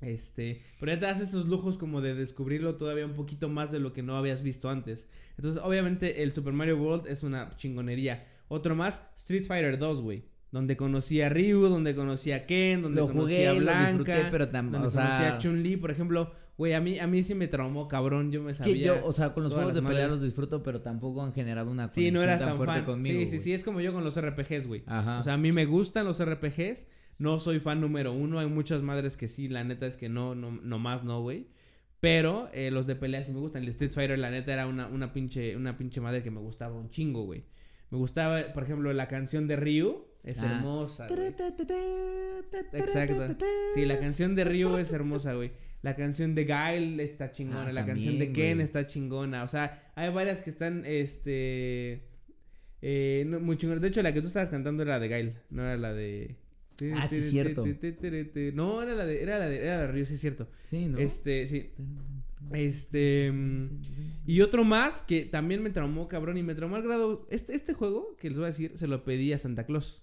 Este, 0.00 0.62
pero 0.78 0.92
ya 0.92 1.00
te 1.00 1.06
das 1.06 1.20
esos 1.20 1.46
lujos 1.46 1.78
como 1.78 2.00
de 2.00 2.14
descubrirlo 2.14 2.76
todavía 2.76 3.06
un 3.06 3.14
poquito 3.14 3.48
más 3.48 3.72
de 3.72 3.80
lo 3.80 3.92
que 3.92 4.02
no 4.02 4.16
habías 4.16 4.42
visto 4.42 4.68
antes. 4.68 5.08
Entonces, 5.36 5.60
obviamente, 5.62 6.22
el 6.22 6.32
Super 6.34 6.52
Mario 6.52 6.78
World 6.78 7.06
es 7.08 7.22
una 7.22 7.56
chingonería. 7.56 8.26
Otro 8.48 8.74
más, 8.76 9.06
Street 9.16 9.44
Fighter 9.46 9.78
2, 9.78 10.02
güey. 10.02 10.24
Donde 10.52 10.76
conocí 10.76 11.20
a 11.20 11.28
Ryu, 11.28 11.62
donde 11.68 11.94
conocí 11.94 12.30
a 12.30 12.46
Ken, 12.46 12.82
donde 12.82 13.00
Lo 13.00 13.08
conocí 13.08 13.34
jugué, 13.34 13.48
a 13.48 13.52
lo 13.54 13.60
Blanca. 13.60 13.86
disfruté, 13.88 14.24
pero 14.30 14.48
tam- 14.48 14.70
donde 14.70 14.88
o 14.88 14.90
sea- 14.90 15.06
conocí 15.08 15.24
a 15.24 15.38
Chun-Li, 15.38 15.76
por 15.76 15.90
ejemplo. 15.90 16.32
Güey, 16.56 16.72
a 16.72 16.80
mí, 16.80 16.98
a 16.98 17.06
mí 17.06 17.22
sí 17.22 17.34
me 17.34 17.48
traumó, 17.48 17.86
cabrón. 17.88 18.32
Yo 18.32 18.40
me 18.42 18.48
Que 18.52 18.54
sabía. 18.54 18.86
yo, 18.86 19.04
o 19.04 19.12
sea, 19.12 19.34
con 19.34 19.42
los 19.42 19.52
juegos 19.52 19.74
de 19.74 19.82
pelea 19.82 20.08
los 20.08 20.22
disfruto, 20.22 20.62
pero 20.62 20.80
tampoco 20.80 21.22
han 21.22 21.34
generado 21.34 21.70
una 21.70 21.90
Sí, 21.90 22.10
no 22.10 22.20
conexión 22.20 22.22
eras 22.22 22.38
tan, 22.38 22.48
tan, 22.48 22.56
fuerte 22.56 22.74
fan. 22.76 22.84
conmigo. 22.84 23.18
sí, 23.20 23.26
sí, 23.26 23.30
güey. 23.36 23.40
sí, 23.40 23.52
es 23.52 23.62
como 23.64 23.80
yo 23.82 23.92
con 23.92 24.04
los 24.04 24.16
RPGs, 24.18 24.66
güey. 24.66 24.82
Ajá. 24.86 25.18
O 25.18 25.22
sea, 25.22 25.34
a 25.34 25.36
mí 25.36 25.52
me 25.52 25.66
gustan 25.66 26.06
los 26.06 26.18
RPGs. 26.24 26.86
No 27.18 27.38
soy 27.40 27.60
fan 27.60 27.80
número 27.80 28.12
uno. 28.12 28.38
Hay 28.38 28.46
muchas 28.48 28.82
madres 28.82 29.16
que 29.16 29.28
sí, 29.28 29.48
la 29.48 29.64
neta 29.64 29.86
es 29.86 29.96
que 29.96 30.08
no, 30.08 30.34
no, 30.34 30.50
no 30.50 30.78
más 30.78 31.04
no, 31.04 31.22
güey. 31.22 31.46
Pero 32.00 32.50
eh, 32.52 32.70
los 32.70 32.86
de 32.86 32.94
pelea 32.94 33.24
sí 33.24 33.32
me 33.32 33.40
gustan. 33.40 33.62
El 33.62 33.68
Street 33.70 33.90
Fighter, 33.90 34.18
la 34.18 34.30
neta, 34.30 34.52
era 34.52 34.66
una, 34.66 34.86
una 34.86 35.12
pinche, 35.12 35.56
una 35.56 35.78
pinche 35.78 36.00
madre 36.00 36.22
que 36.22 36.30
me 36.30 36.40
gustaba 36.40 36.74
un 36.76 36.90
chingo, 36.90 37.24
güey. 37.24 37.44
Me 37.90 37.98
gustaba, 37.98 38.52
por 38.52 38.64
ejemplo, 38.64 38.92
la 38.92 39.08
canción 39.08 39.48
de 39.48 39.56
Ryu. 39.56 40.04
Es 40.22 40.42
Ah. 40.42 40.56
hermosa. 40.56 41.06
güey. 41.06 41.28
Exacto. 42.72 43.36
Sí, 43.74 43.84
la 43.86 43.98
canción 44.00 44.34
de 44.34 44.44
Ryu 44.44 44.76
es 44.76 44.92
hermosa, 44.92 45.34
güey. 45.34 45.52
La 45.82 45.94
canción 45.94 46.34
de 46.34 46.44
Guile 46.44 47.02
está 47.02 47.30
chingona. 47.30 47.68
Ah, 47.68 47.72
la 47.72 47.86
canción 47.86 48.18
de 48.18 48.32
Ken 48.32 48.56
güey. 48.56 48.64
está 48.64 48.86
chingona. 48.86 49.44
O 49.44 49.48
sea, 49.48 49.92
hay 49.94 50.12
varias 50.12 50.42
que 50.42 50.50
están, 50.50 50.84
este... 50.84 52.02
Eh, 52.82 53.24
no, 53.26 53.40
muy 53.40 53.56
chingonas. 53.56 53.80
De 53.82 53.88
hecho, 53.88 54.02
la 54.02 54.12
que 54.12 54.20
tú 54.20 54.26
estabas 54.26 54.48
cantando 54.48 54.82
era 54.82 54.92
la 54.94 55.00
de 55.00 55.08
Guile. 55.08 55.36
No 55.50 55.62
era 55.62 55.76
la 55.76 55.92
de... 55.92 56.36
Ah, 56.96 57.08
sí, 57.08 57.22
cierto. 57.22 57.64
No, 58.54 58.82
era 58.82 58.94
la 58.94 59.06
de... 59.06 59.22
Era 59.22 59.38
la 59.38 59.48
de... 59.48 59.62
Era 59.62 59.76
la 59.76 59.80
de 59.82 59.92
Ryu, 59.92 60.06
sí 60.06 60.14
es 60.14 60.20
cierto. 60.20 60.48
Sí, 60.70 60.86
¿no? 60.86 60.98
Este, 60.98 61.46
sí. 61.46 61.72
Este. 62.52 63.32
mm, 63.32 63.80
Y 64.26 64.40
otro 64.40 64.64
más 64.64 65.02
que 65.02 65.24
también 65.24 65.62
me 65.62 65.70
traumó, 65.70 66.08
cabrón, 66.08 66.36
y 66.38 66.42
me 66.42 66.54
traumó 66.54 66.76
al 66.76 66.82
grado. 66.82 67.26
Este, 67.30 67.54
este 67.54 67.74
juego, 67.74 68.16
que 68.18 68.28
les 68.28 68.38
voy 68.38 68.44
a 68.44 68.48
decir, 68.48 68.72
se 68.76 68.86
lo 68.86 69.04
pedí 69.04 69.32
a 69.32 69.38
Santa 69.38 69.64
Claus. 69.64 70.02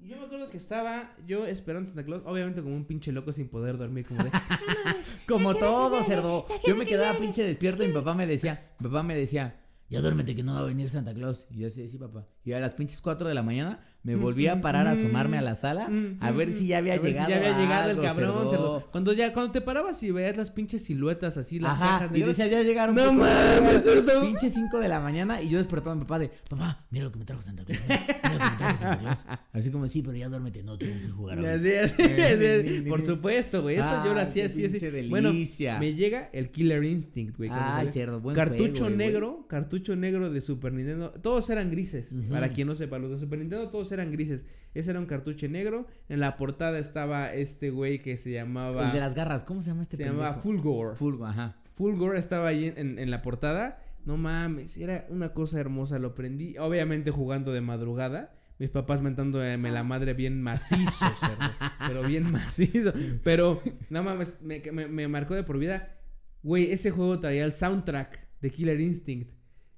Y 0.00 0.08
yo 0.08 0.16
me 0.16 0.26
acuerdo 0.26 0.48
que 0.48 0.56
estaba 0.56 1.16
yo 1.26 1.44
esperando 1.44 1.88
a 1.88 1.92
Santa 1.92 2.04
Claus, 2.04 2.22
obviamente 2.24 2.62
como 2.62 2.76
un 2.76 2.84
pinche 2.84 3.10
loco 3.10 3.32
sin 3.32 3.48
poder 3.48 3.78
dormir, 3.78 4.06
como 4.06 4.22
de. 4.22 4.30
Como 5.26 5.54
todo, 5.54 6.02
cerdo. 6.04 6.46
Yo 6.66 6.76
me 6.76 6.86
quedaba 6.86 7.18
pinche 7.18 7.42
despierto 7.42 7.84
y 7.84 7.88
mi 7.88 7.92
papá 7.94 8.14
me 8.14 8.26
decía, 8.26 8.72
mi 8.78 8.88
papá 8.88 9.02
me 9.02 9.16
decía, 9.16 9.60
ya 9.90 10.00
duérmete 10.00 10.34
que 10.34 10.42
no 10.42 10.54
va 10.54 10.60
a 10.60 10.64
venir 10.64 10.88
Santa 10.88 11.14
Claus. 11.14 11.46
Y 11.50 11.58
yo 11.58 11.64
decía, 11.66 11.86
sí, 11.88 11.98
papá. 11.98 12.26
Y 12.44 12.52
a 12.52 12.60
las 12.60 12.72
pinches 12.72 13.00
4 13.00 13.28
de 13.28 13.34
la 13.34 13.42
mañana 13.42 13.84
me 14.08 14.16
volví 14.16 14.46
a 14.46 14.60
parar 14.60 14.86
a 14.86 14.92
asomarme 14.92 15.38
a 15.38 15.42
la 15.42 15.54
sala 15.54 15.90
a 16.20 16.30
ver 16.30 16.52
si 16.52 16.66
ya 16.68 16.78
había 16.78 16.94
A 16.94 16.96
ver 16.96 17.04
si 17.04 17.08
llegado. 17.12 17.28
ya 17.30 17.36
había 17.36 17.58
llegado 17.58 17.84
el 17.84 17.90
algo, 17.90 18.02
cabrón. 18.02 18.32
cerdo. 18.32 18.50
cerdo. 18.50 18.88
Cuando 18.90 19.12
ya, 19.12 19.32
cuando 19.32 19.52
te 19.52 19.60
parabas 19.60 20.02
y 20.02 20.10
veías 20.10 20.36
las 20.36 20.50
pinches 20.50 20.84
siluetas 20.84 21.36
así, 21.36 21.58
las 21.58 21.72
Ajá, 21.72 21.98
cajas 22.00 22.16
y 22.16 22.22
decía, 22.22 22.46
ya 22.46 22.62
llegaron. 22.62 22.94
No 22.94 23.02
puto". 23.10 23.14
mames, 23.14 23.82
cerdo. 23.84 24.20
Pinche 24.22 24.50
5 24.50 24.78
de 24.78 24.88
la 24.88 25.00
mañana 25.00 25.42
y 25.42 25.48
yo 25.48 25.58
despertaba 25.58 25.92
a 25.92 25.94
mi 25.96 26.02
papá 26.02 26.18
de, 26.20 26.30
papá, 26.48 26.86
Mira 26.90 27.04
lo 27.04 27.12
que 27.12 27.18
me 27.18 27.24
trajo 27.24 27.42
Santa 27.42 27.64
Claus. 27.64 27.80
Mira 27.88 28.32
lo 28.32 28.38
que 28.38 28.50
me 28.50 28.56
trajo 28.56 28.76
Santa 28.78 28.98
Claus. 28.98 29.26
así 29.52 29.70
como, 29.70 29.88
sí, 29.88 30.02
pero 30.02 30.16
ya 30.16 30.28
duérmete, 30.28 30.62
no 30.62 30.78
tengo 30.78 30.98
que 31.00 31.08
jugar. 31.08 31.38
Así, 31.44 31.72
así, 31.74 32.02
así, 32.02 32.80
por 32.88 33.02
supuesto, 33.04 33.62
güey. 33.62 33.76
Eso 33.76 34.02
yo 34.04 34.14
lo 34.14 34.20
Ay, 34.20 34.26
hacía 34.26 34.46
así, 34.46 34.64
así. 34.64 34.78
Bueno, 35.08 35.32
me 35.32 35.94
llega 35.94 36.30
el 36.32 36.50
Killer 36.50 36.82
Instinct, 36.84 37.36
güey. 37.36 37.50
sale. 37.50 37.90
cerdo, 37.90 38.20
buen 38.20 38.34
Cartucho 38.36 38.64
juego, 38.84 38.84
güey. 38.86 38.96
negro, 38.96 39.46
cartucho 39.48 39.96
negro 39.96 40.30
de 40.30 40.40
Super 40.40 40.72
Nintendo. 40.72 41.10
Todos 41.22 41.50
eran 41.50 41.70
grises. 41.70 42.10
Para 42.30 42.48
quien 42.48 42.68
no 42.68 42.74
sepa, 42.74 42.98
los 42.98 43.10
de 43.10 43.18
Super 43.18 43.38
Nintendo 43.38 43.68
todos 43.68 43.90
eran 43.92 43.97
grises. 44.06 44.44
Ese 44.74 44.90
era 44.90 45.00
un 45.00 45.06
cartucho 45.06 45.48
negro. 45.48 45.86
En 46.08 46.20
la 46.20 46.36
portada 46.36 46.78
estaba 46.78 47.32
este 47.34 47.70
güey 47.70 48.00
que 48.02 48.16
se 48.16 48.30
llamaba. 48.32 48.86
El 48.86 48.92
de 48.92 49.00
las 49.00 49.14
garras, 49.14 49.44
¿cómo 49.44 49.62
se 49.62 49.70
llama 49.70 49.82
este 49.82 49.96
se 49.96 50.04
llamaba 50.04 50.30
pendejo? 50.34 50.42
Fulgore. 50.42 50.96
Fulgo, 50.96 51.26
ajá. 51.26 51.56
Fulgore 51.74 52.18
estaba 52.18 52.48
ahí 52.48 52.66
en, 52.66 52.78
en- 52.78 52.98
en 52.98 53.10
la 53.10 53.22
portada. 53.22 53.82
No 54.04 54.16
mames, 54.16 54.76
era 54.78 55.06
una 55.10 55.32
cosa 55.34 55.60
hermosa. 55.60 55.98
Lo 55.98 56.14
prendí, 56.14 56.56
obviamente 56.58 57.10
jugando 57.10 57.52
de 57.52 57.60
madrugada. 57.60 58.34
Mis 58.58 58.70
papás 58.70 59.02
mentándome 59.02 59.56
la 59.70 59.84
madre 59.84 60.14
bien 60.14 60.42
macizo, 60.42 61.04
cerdo, 61.16 61.52
Pero 61.86 62.02
bien 62.02 62.30
macizo. 62.32 62.92
Pero, 63.22 63.62
no 63.90 64.02
mames, 64.02 64.38
me, 64.42 64.60
me- 64.72 64.88
me 64.88 65.06
marcó 65.08 65.34
de 65.34 65.44
por 65.44 65.58
vida. 65.58 65.94
Güey, 66.42 66.72
ese 66.72 66.90
juego 66.90 67.18
traía 67.20 67.44
el 67.44 67.52
soundtrack 67.52 68.26
de 68.40 68.50
Killer 68.50 68.80
Instinct. 68.80 69.30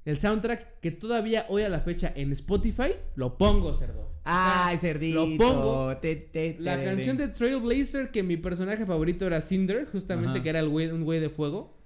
El 0.07 0.18
soundtrack 0.18 0.81
que 0.81 0.91
todavía 0.93 1.45
hoy 1.51 1.62
a 1.62 1.68
la 1.68 1.81
fecha 1.81 2.11
en 2.14 2.33
Spotify 2.33 2.93
lo 3.16 3.37
pongo, 3.37 3.75
cerdo. 3.75 4.09
Ay, 4.33 4.78
cerdito. 4.78 5.26
lo 5.26 5.37
pongo. 5.37 5.97
te, 5.97 6.16
te, 6.16 6.57
La 6.59 6.83
canción 6.83 7.16
de 7.16 7.28
Trailblazer, 7.28 8.11
que 8.11 8.22
mi 8.22 8.37
personaje 8.37 8.87
favorito 8.87 9.26
era 9.26 9.41
Cinder, 9.41 9.87
justamente 9.87 10.35
Ajá. 10.35 10.43
que 10.43 10.49
era 10.51 10.61
el 10.61 10.68
güey, 10.68 10.89
un 10.91 11.05
güey 11.05 11.20
de 11.20 11.31
fuego. 11.31 11.76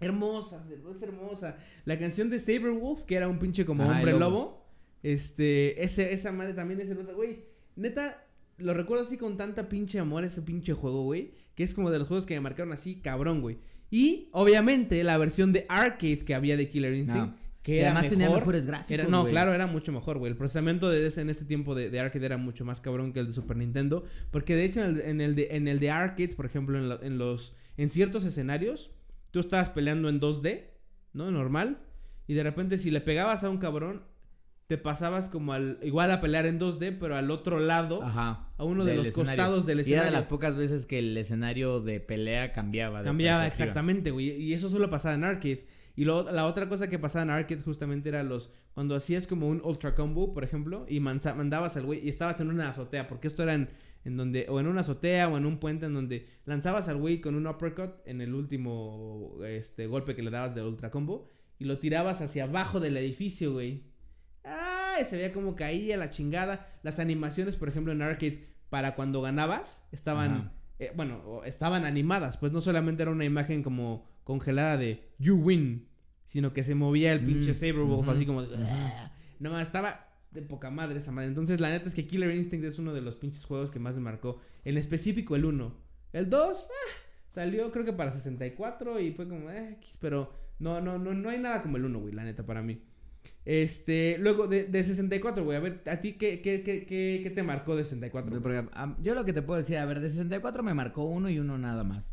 Hermosa, 0.00 0.66
es 0.90 1.02
hermosa. 1.02 1.58
La 1.84 1.98
canción 1.98 2.28
de 2.28 2.38
Saberwolf, 2.40 3.04
que 3.04 3.14
era 3.14 3.28
un 3.28 3.38
pinche 3.38 3.64
como 3.64 3.84
Ajá, 3.84 3.92
hombre 3.92 4.12
lobo. 4.12 4.20
lobo. 4.20 4.66
Este, 5.02 5.82
ese, 5.82 6.12
esa 6.12 6.32
madre 6.32 6.54
también 6.54 6.80
es 6.80 6.90
hermosa, 6.90 7.12
güey. 7.12 7.44
Neta, 7.76 8.24
lo 8.58 8.74
recuerdo 8.74 9.04
así 9.04 9.16
con 9.16 9.36
tanta 9.36 9.68
pinche 9.68 9.98
amor 9.98 10.24
ese 10.24 10.42
pinche 10.42 10.72
juego, 10.74 11.04
güey. 11.04 11.34
Que 11.54 11.62
es 11.64 11.74
como 11.74 11.90
de 11.90 11.98
los 11.98 12.08
juegos 12.08 12.26
que 12.26 12.34
me 12.34 12.40
marcaron 12.40 12.72
así, 12.72 12.96
cabrón, 12.96 13.40
güey. 13.40 13.58
Y, 13.90 14.28
obviamente, 14.32 15.04
la 15.04 15.18
versión 15.18 15.52
de 15.52 15.66
arcade 15.68 16.20
que 16.20 16.34
había 16.34 16.56
de 16.56 16.68
Killer 16.68 16.94
Instinct. 16.94 17.32
No. 17.32 17.41
Que 17.62 17.76
Y 17.76 17.78
era 17.78 17.88
además 17.90 18.02
mejor. 18.04 18.18
tenía 18.18 18.34
mejores 18.34 18.66
gráficos, 18.66 18.90
Era- 18.90 19.04
no, 19.08 19.24
claro, 19.24 19.54
era 19.54 19.66
mucho 19.68 19.92
mejor, 19.92 20.18
güey. 20.18 20.32
El 20.32 20.36
procesamiento 20.36 20.90
de 20.90 21.06
ese, 21.06 21.20
en 21.20 21.30
este 21.30 21.44
tiempo 21.44 21.74
de, 21.76 21.90
de 21.90 22.00
arcade 22.00 22.26
era 22.26 22.36
mucho 22.36 22.64
más 22.64 22.80
cabrón 22.80 23.12
que 23.12 23.20
el 23.20 23.28
de 23.28 23.32
Super 23.32 23.56
Nintendo. 23.56 24.04
Porque 24.32 24.56
de 24.56 24.64
hecho, 24.64 24.82
en 24.82 24.96
el, 24.96 25.00
en 25.00 25.20
el 25.20 25.34
de, 25.36 25.48
en 25.52 25.68
el 25.68 25.78
de 25.78 25.90
arcade, 25.90 26.34
por 26.34 26.44
ejemplo, 26.46 26.76
en, 26.76 26.88
lo- 26.88 27.02
en 27.02 27.18
los. 27.18 27.54
En 27.76 27.88
ciertos 27.88 28.24
escenarios, 28.24 28.90
tú 29.30 29.38
estabas 29.38 29.70
peleando 29.70 30.08
en 30.08 30.20
2D, 30.20 30.64
¿no? 31.12 31.30
Normal. 31.30 31.78
Y 32.26 32.34
de 32.34 32.42
repente, 32.42 32.78
si 32.78 32.90
le 32.90 33.00
pegabas 33.00 33.44
a 33.44 33.50
un 33.50 33.58
cabrón, 33.58 34.02
te 34.66 34.76
pasabas 34.76 35.28
como 35.28 35.52
al. 35.52 35.78
Igual 35.82 36.10
a 36.10 36.20
pelear 36.20 36.46
en 36.46 36.58
2D, 36.58 36.96
pero 36.98 37.14
al 37.16 37.30
otro 37.30 37.60
lado. 37.60 38.02
Ajá. 38.02 38.48
A 38.58 38.64
uno 38.64 38.84
de 38.84 38.96
los 38.96 39.06
escenario. 39.06 39.36
costados 39.36 39.66
del 39.66 39.78
Y 39.78 39.80
era 39.82 39.82
escenario. 39.82 40.10
de 40.10 40.16
las 40.16 40.26
pocas 40.26 40.56
veces 40.56 40.84
que 40.84 40.98
el 40.98 41.16
escenario 41.16 41.80
de 41.80 42.00
pelea 42.00 42.52
cambiaba. 42.52 42.98
de 43.00 43.04
Cambiaba, 43.04 43.46
exactamente, 43.46 44.10
güey. 44.10 44.30
Y 44.30 44.52
eso 44.52 44.68
solo 44.68 44.90
pasaba 44.90 45.14
en 45.14 45.22
arcade. 45.24 45.64
Y 45.94 46.04
lo- 46.04 46.30
la 46.30 46.46
otra 46.46 46.68
cosa 46.68 46.88
que 46.88 46.98
pasaba 46.98 47.22
en 47.24 47.30
arcade 47.30 47.60
justamente 47.62 48.08
era 48.08 48.22
los... 48.22 48.50
Cuando 48.74 48.94
hacías 48.94 49.26
como 49.26 49.48
un 49.48 49.60
ultra 49.62 49.94
combo, 49.94 50.32
por 50.32 50.44
ejemplo, 50.44 50.86
y 50.88 51.00
manza- 51.00 51.34
mandabas 51.34 51.76
al 51.76 51.84
güey 51.84 52.00
y 52.04 52.08
estabas 52.08 52.40
en 52.40 52.48
una 52.48 52.70
azotea, 52.70 53.08
porque 53.08 53.28
esto 53.28 53.42
era 53.42 53.54
en, 53.54 53.68
en 54.04 54.16
donde... 54.16 54.46
O 54.48 54.58
en 54.60 54.66
una 54.66 54.80
azotea 54.80 55.28
o 55.28 55.36
en 55.36 55.44
un 55.46 55.58
puente 55.58 55.86
en 55.86 55.94
donde 55.94 56.28
lanzabas 56.46 56.88
al 56.88 56.96
güey 56.96 57.20
con 57.20 57.34
un 57.34 57.46
uppercut 57.46 57.90
en 58.06 58.20
el 58.22 58.34
último 58.34 59.36
este, 59.44 59.86
golpe 59.86 60.16
que 60.16 60.22
le 60.22 60.30
dabas 60.30 60.54
del 60.54 60.64
ultra 60.64 60.90
combo 60.90 61.28
y 61.58 61.64
lo 61.66 61.78
tirabas 61.78 62.20
hacia 62.22 62.44
abajo 62.44 62.80
del 62.80 62.96
edificio, 62.96 63.52
güey. 63.52 63.84
¡Ay! 64.44 65.04
Se 65.04 65.16
veía 65.16 65.32
como 65.32 65.54
caía 65.54 65.96
la 65.96 66.10
chingada. 66.10 66.68
Las 66.82 66.98
animaciones, 66.98 67.56
por 67.56 67.68
ejemplo, 67.68 67.92
en 67.92 68.02
arcade, 68.02 68.48
para 68.70 68.94
cuando 68.94 69.20
ganabas, 69.22 69.82
estaban... 69.92 70.52
Eh, 70.78 70.90
bueno, 70.96 71.42
estaban 71.44 71.84
animadas, 71.84 72.38
pues 72.38 72.50
no 72.50 72.60
solamente 72.60 73.02
era 73.04 73.12
una 73.12 73.24
imagen 73.24 73.62
como 73.62 74.04
congelada 74.24 74.76
de 74.78 75.02
You 75.18 75.36
win, 75.36 75.88
sino 76.24 76.52
que 76.52 76.62
se 76.62 76.74
movía 76.74 77.12
el 77.12 77.20
pinche 77.24 77.50
Mm, 77.52 77.54
Saberwolf 77.54 78.08
así 78.08 78.26
como 78.26 78.42
de, 78.42 78.56
"Ah". 78.56 79.12
No, 79.38 79.58
estaba 79.60 80.08
de 80.30 80.42
poca 80.42 80.70
madre 80.70 80.98
esa 80.98 81.12
madre. 81.12 81.28
Entonces, 81.28 81.60
la 81.60 81.68
neta 81.70 81.88
es 81.88 81.94
que 81.94 82.06
Killer 82.06 82.34
Instinct 82.34 82.64
es 82.64 82.78
uno 82.78 82.94
de 82.94 83.02
los 83.02 83.16
pinches 83.16 83.44
juegos 83.44 83.70
que 83.70 83.78
más 83.78 83.96
me 83.96 84.02
marcó. 84.02 84.40
En 84.64 84.78
específico 84.78 85.36
el 85.36 85.44
1. 85.44 85.74
El 86.12 86.30
2 86.30 86.66
ah, 86.70 86.72
salió 87.28 87.70
creo 87.72 87.84
que 87.84 87.92
para 87.92 88.12
64 88.12 88.98
y 89.00 89.12
fue 89.12 89.28
como, 89.28 89.50
eh, 89.50 89.78
pero 90.00 90.32
no, 90.58 90.80
no, 90.80 90.98
no, 90.98 91.12
no 91.14 91.28
hay 91.28 91.38
nada 91.38 91.62
como 91.62 91.76
el 91.76 91.84
1, 91.84 92.00
güey, 92.00 92.14
la 92.14 92.24
neta, 92.24 92.44
para 92.46 92.62
mí. 92.62 92.80
Este, 93.44 94.16
luego 94.18 94.46
de, 94.46 94.64
de 94.64 94.84
64, 94.84 95.44
güey, 95.44 95.56
a 95.56 95.60
ver, 95.60 95.82
¿a 95.86 96.00
ti 96.00 96.12
qué, 96.14 96.40
qué, 96.40 96.62
qué, 96.62 96.84
qué, 96.86 97.20
qué 97.22 97.30
te 97.30 97.42
marcó 97.42 97.74
de 97.76 97.84
64? 97.84 98.40
Porque, 98.42 98.68
am, 98.72 98.96
yo 99.02 99.14
lo 99.14 99.24
que 99.24 99.32
te 99.32 99.42
puedo 99.42 99.58
decir, 99.58 99.76
a 99.78 99.84
ver, 99.84 100.00
de 100.00 100.08
64 100.08 100.62
me 100.62 100.74
marcó 100.74 101.04
uno 101.04 101.28
y 101.28 101.38
uno 101.38 101.58
nada 101.58 101.82
más. 101.84 102.12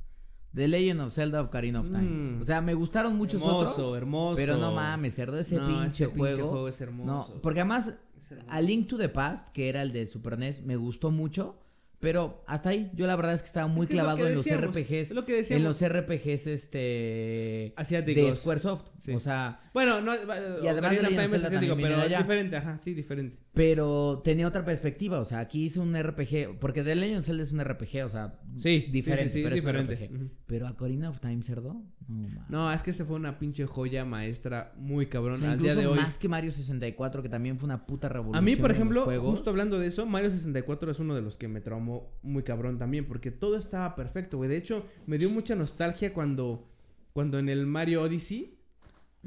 The 0.56 0.68
Legend 0.68 1.02
of 1.02 1.14
Zelda 1.14 1.42
of 1.42 1.50
Ocarina 1.50 1.80
of 1.82 1.88
Time. 1.92 2.02
Mm. 2.38 2.42
O 2.42 2.46
sea, 2.46 2.60
me 2.62 2.74
gustaron 2.74 3.16
muchos 3.16 3.42
hermoso, 3.42 3.58
otros. 3.90 3.98
hermoso. 3.98 4.36
Pero 4.36 4.58
no 4.58 4.72
mames, 4.74 5.14
cerdo, 5.16 5.38
ese 5.40 5.56
No, 5.56 5.68
pinche 5.68 5.86
ese 5.88 6.06
juego. 6.08 6.36
pinche 6.36 6.42
juego 6.50 6.68
es 6.68 6.82
hermoso. 6.82 7.34
No, 7.36 7.42
porque 7.42 7.60
además, 7.60 7.94
hermoso. 8.32 8.52
A 8.52 8.62
Link 8.62 8.88
to 8.88 8.98
the 8.98 9.10
Past, 9.10 9.48
que 9.54 9.70
era 9.70 9.82
el 9.82 9.92
de 9.92 10.08
Super 10.08 10.38
NES, 10.38 10.64
me 10.64 10.76
gustó 10.76 11.12
mucho. 11.12 11.58
Pero 12.00 12.44
hasta 12.48 12.70
ahí, 12.70 12.90
yo 12.96 13.08
la 13.08 13.16
verdad 13.18 13.34
es 13.34 13.42
que 13.42 13.48
estaba 13.48 13.68
muy 13.68 13.84
Es 13.84 13.90
que 13.90 13.98
es 13.98 13.98
lo 13.98 14.04
clavado 14.06 14.28
en 14.28 14.36
los 14.36 14.46
RPGs. 14.46 14.92
es 14.92 15.12
lo 15.12 15.26
que 15.26 15.46
en 15.50 15.64
los 15.64 15.82
RPGs, 15.86 16.48
este. 16.48 17.74
Asiáticos. 17.76 18.24
De 18.24 18.34
Squaresoft. 18.36 18.86
Sí. 19.00 19.14
O 19.14 19.20
sea, 19.20 19.62
Bueno, 19.74 20.02
no, 20.02 20.14
Y 20.14 20.18
y 20.66 20.68
además 20.68 20.92
de 20.92 21.00
of 21.00 21.08
Time 21.10 21.26
es 21.26 21.44
asiático, 21.46 21.72
también 21.74 21.90
pero 21.90 22.02
es 22.04 22.18
diferente, 22.18 22.56
ajá, 22.58 22.78
sí, 22.78 22.94
diferente. 22.94 23.38
pero 23.54 24.22
tenía 24.24 24.48
otra 24.48 24.64
perspectiva. 24.66 25.20
O 25.20 25.26
sea, 25.26 25.40
aquí 25.40 25.64
hice 25.66 25.80
un 25.80 25.96
RPG. 25.98 26.60
Porque 26.60 26.84
The 26.84 26.96
Legend 26.96 27.20
of 27.20 27.26
Zelda 27.26 27.44
es 27.44 27.52
un 27.52 27.64
RPG, 27.64 28.04
o 28.06 28.10
sea, 28.10 28.40
Sí, 28.58 28.88
diferente. 28.92 29.30
sí, 29.30 29.42
pero 29.44 29.56
es 29.56 29.62
un 29.84 29.88
diferente. 29.90 30.32
Pero 30.46 30.68
a 30.68 30.76
Corina 30.76 31.10
of 31.10 31.20
Time, 31.20 31.42
cerdo. 31.44 31.82
No, 32.08 32.28
mames. 32.28 32.50
No, 32.50 32.72
es 32.74 32.82
que 32.84 32.92
se 32.92 33.06
fue 33.06 33.16
una 33.16 33.38
pinche 33.40 33.66
joya 33.68 34.04
maestra 34.04 34.74
muy 34.78 35.06
O 35.06 35.10
cabrón 35.10 35.40
sea, 35.40 35.52
al 35.52 35.60
día 35.60 35.76
de 35.76 35.86
hoy. 35.88 35.98
más 35.98 36.18
que 36.18 36.28
Mario 36.28 36.52
64, 36.52 37.22
que 37.22 37.30
también 37.30 37.58
fue 37.60 37.68
una 37.68 37.86
puta 37.86 38.10
revolución. 38.10 38.38
A 38.38 38.42
mí, 38.42 38.56
por 38.56 38.72
ejemplo, 38.72 39.06
justo 39.20 39.50
hablando 39.52 39.78
de 39.80 39.88
eso, 39.88 40.06
Mario 40.06 40.32
64 40.32 40.92
es 40.92 41.00
uno 41.00 41.14
de 41.16 41.22
los 41.22 41.38
que 41.38 41.48
me 41.48 41.62
traumó 41.62 42.12
muy 42.24 42.44
cabrón 42.44 42.78
también, 42.80 43.06
porque 43.08 43.30
todo 43.32 43.58
estaba 43.58 43.96
perfecto, 43.96 44.38
güey. 44.38 44.50
De 44.50 44.58
hecho, 44.58 44.86
me 45.06 45.18
dio 45.18 45.30
mucha 45.30 45.56
nostalgia 45.56 46.14
cuando, 46.14 46.68
cuando 47.14 47.38
en 47.38 47.48
el 47.50 47.66
Mario 47.68 48.02
Odyssey 48.02 48.59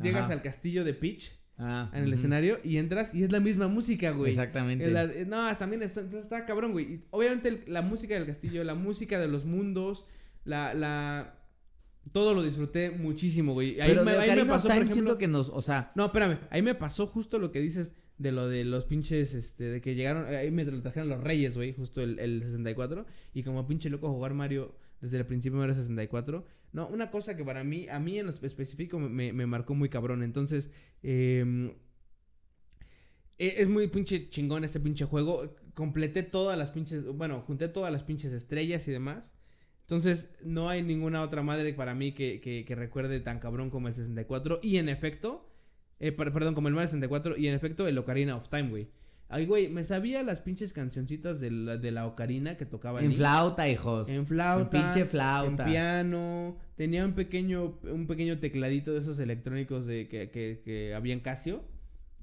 llegas 0.01 0.24
Ajá. 0.24 0.32
al 0.34 0.43
castillo 0.43 0.84
de 0.84 0.95
Peach 0.95 1.32
Ah, 1.59 1.90
en 1.95 2.05
el 2.05 2.12
escenario 2.12 2.59
y 2.64 2.78
entras 2.78 3.14
y 3.14 3.22
es 3.22 3.30
la 3.30 3.38
misma 3.38 3.68
música, 3.68 4.11
güey. 4.11 4.30
Exactamente. 4.30 4.90
La- 4.90 5.05
eh, 5.05 5.24
no, 5.26 5.55
también 5.57 5.82
está, 5.82 6.01
está 6.01 6.45
cabrón, 6.47 6.72
güey. 6.72 6.84
Y 6.95 7.05
obviamente 7.11 7.49
el- 7.51 7.62
la 7.68 7.82
música 7.82 8.14
del 8.14 8.26
castillo, 8.26 8.64
la 8.64 8.74
música 8.74 9.20
de 9.20 9.28
los 9.28 9.45
mundos, 9.45 10.07
la, 10.45 10.74
la... 10.74 11.38
Todo 12.11 12.34
lo 12.34 12.43
disfruté 12.43 12.90
muchísimo, 12.90 13.53
güey. 13.53 13.80
Ahí, 13.80 13.90
Pero 13.90 14.05
me, 14.05 14.11
ahí 14.12 14.34
me 14.34 14.47
pasó, 14.47 14.66
por 14.68 14.76
ejemplo... 14.78 14.95
siento 14.95 15.18
que 15.18 15.28
nos, 15.28 15.51
o 15.51 15.62
sea, 15.62 15.93
No, 15.95 16.07
espérame. 16.07 16.38
Ahí 16.51 16.62
me 16.62 16.74
pasó 16.74 17.07
justo 17.07 17.38
lo 17.38 17.53
que 17.53 17.61
dices 17.61 17.95
de 18.18 18.32
lo 18.32 18.49
de 18.49 18.64
los 18.64 18.84
pinches, 18.86 19.34
este, 19.34 19.64
de 19.64 19.80
que 19.80 19.95
llegaron, 19.95 20.26
ahí 20.26 20.51
me 20.51 20.64
lo 20.64 20.80
trajeron 20.82 21.09
los 21.09 21.22
reyes, 21.22 21.55
güey, 21.55 21.74
justo 21.74 22.01
el, 22.03 22.18
el 22.18 22.43
64. 22.43 23.07
Y 23.34 23.43
como 23.45 23.66
pinche 23.68 23.88
loco 23.88 24.09
jugar 24.11 24.34
Mario 24.34 24.74
desde 25.01 25.18
el 25.18 25.26
principio 25.26 25.59
Mario 25.59 25.74
64. 25.74 26.45
No, 26.73 26.89
una 26.89 27.11
cosa 27.11 27.37
que 27.37 27.45
para 27.45 27.64
mí, 27.64 27.87
a 27.89 27.99
mí 27.99 28.18
en 28.18 28.27
lo 28.27 28.33
específico 28.33 28.99
me, 28.99 29.33
me 29.33 29.47
marcó 29.47 29.75
muy 29.75 29.89
cabrón. 29.91 30.23
Entonces, 30.23 30.70
eh, 31.03 31.75
e- 33.39 33.55
es 33.62 33.68
muy 33.68 33.89
pinche 33.89 34.29
chingón 34.29 34.64
este 34.64 34.81
pinche 34.81 35.05
juego. 35.05 35.55
Completé 35.75 36.23
todas 36.23 36.59
las 36.59 36.70
pinches, 36.70 37.05
bueno, 37.07 37.41
junté 37.43 37.68
todas 37.68 37.93
las 37.93 38.03
pinches 38.05 38.33
estrellas 38.33 38.87
y 38.89 38.93
demás. 38.93 39.35
Entonces, 39.83 40.31
no 40.43 40.68
hay 40.68 40.83
ninguna 40.83 41.23
otra 41.23 41.43
madre 41.43 41.75
para 41.75 41.95
mí 41.95 42.12
que, 42.12 42.41
que, 42.41 42.75
recuerde 42.75 43.20
tan 43.20 43.41
cabrón 43.41 43.70
como 43.70 43.89
el 43.89 43.95
64. 43.95 44.61
Y 44.62 44.77
en 44.79 44.89
efecto, 44.89 45.49
eh, 45.99 46.12
per- 46.12 46.33
perdón, 46.33 46.55
como 46.55 46.68
el 46.68 46.75
Mario 46.75 46.89
64. 46.89 47.37
Y 47.37 47.47
en 47.49 47.55
efecto, 47.55 47.87
el 47.89 47.99
Ocarina 47.99 48.37
of 48.37 48.49
Time, 48.49 48.70
güey. 48.70 48.89
Ay, 49.29 49.47
güey, 49.47 49.68
me 49.70 49.83
sabía 49.83 50.23
las 50.23 50.41
pinches 50.43 50.73
cancioncitas 50.75 51.41
de 51.41 51.51
la, 51.51 51.77
de 51.79 51.91
la 51.91 52.07
ocarina 52.07 52.57
que 52.59 52.66
tocaba 52.66 53.01
En 53.03 53.14
flauta, 53.14 53.66
hijos. 53.68 54.09
En 54.09 54.27
flauta. 54.27 54.77
En 54.79 54.83
pinche 54.93 55.07
flauta. 55.07 55.64
En 55.64 55.70
piano. 55.70 56.57
Tenía 56.77 57.05
un 57.07 57.14
pequeño, 57.14 57.79
un 57.85 58.07
pequeño 58.07 58.39
tecladito 58.41 58.93
de 58.93 58.99
esos 59.01 59.18
electrónicos 59.18 59.87
de 59.87 60.07
que, 60.09 60.31
que, 60.31 60.61
que 60.64 60.95
había 60.95 61.14
en 61.14 61.20
Casio. 61.20 61.64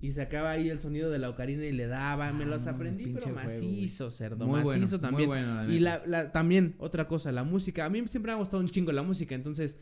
Y 0.02 0.12
sacaba 0.14 0.52
ahí 0.52 0.70
el 0.70 0.80
sonido 0.80 1.10
de 1.10 1.20
la 1.20 1.30
ocarina 1.30 1.66
y 1.66 1.72
le 1.74 1.88
daba. 1.88 2.32
me 2.32 2.43
Ah, 2.45 2.47
los 2.47 2.68
aprendí, 2.68 3.08
pero 3.08 3.22
juego, 3.22 3.36
macizo, 3.43 4.12
cerdo. 4.12 4.45
Muy 4.47 4.62
bueno, 4.62 4.80
macizo 4.80 4.95
muy 4.97 5.02
también. 5.02 5.28
bueno, 5.30 5.64
la 5.64 5.74
y 5.74 5.80
la, 5.80 6.04
la- 6.06 6.32
también, 6.32 6.76
otra 6.78 7.08
cosa, 7.08 7.32
la 7.34 7.43
música. 7.43 7.84
A 7.86 7.89
mí 7.89 8.04
siempre 8.08 8.32
me 8.32 8.36
ha 8.36 8.39
gustado 8.39 8.62
un 8.64 8.70
chingo 8.70 8.91
la 8.93 9.04
música. 9.04 9.36
Entonces, 9.36 9.76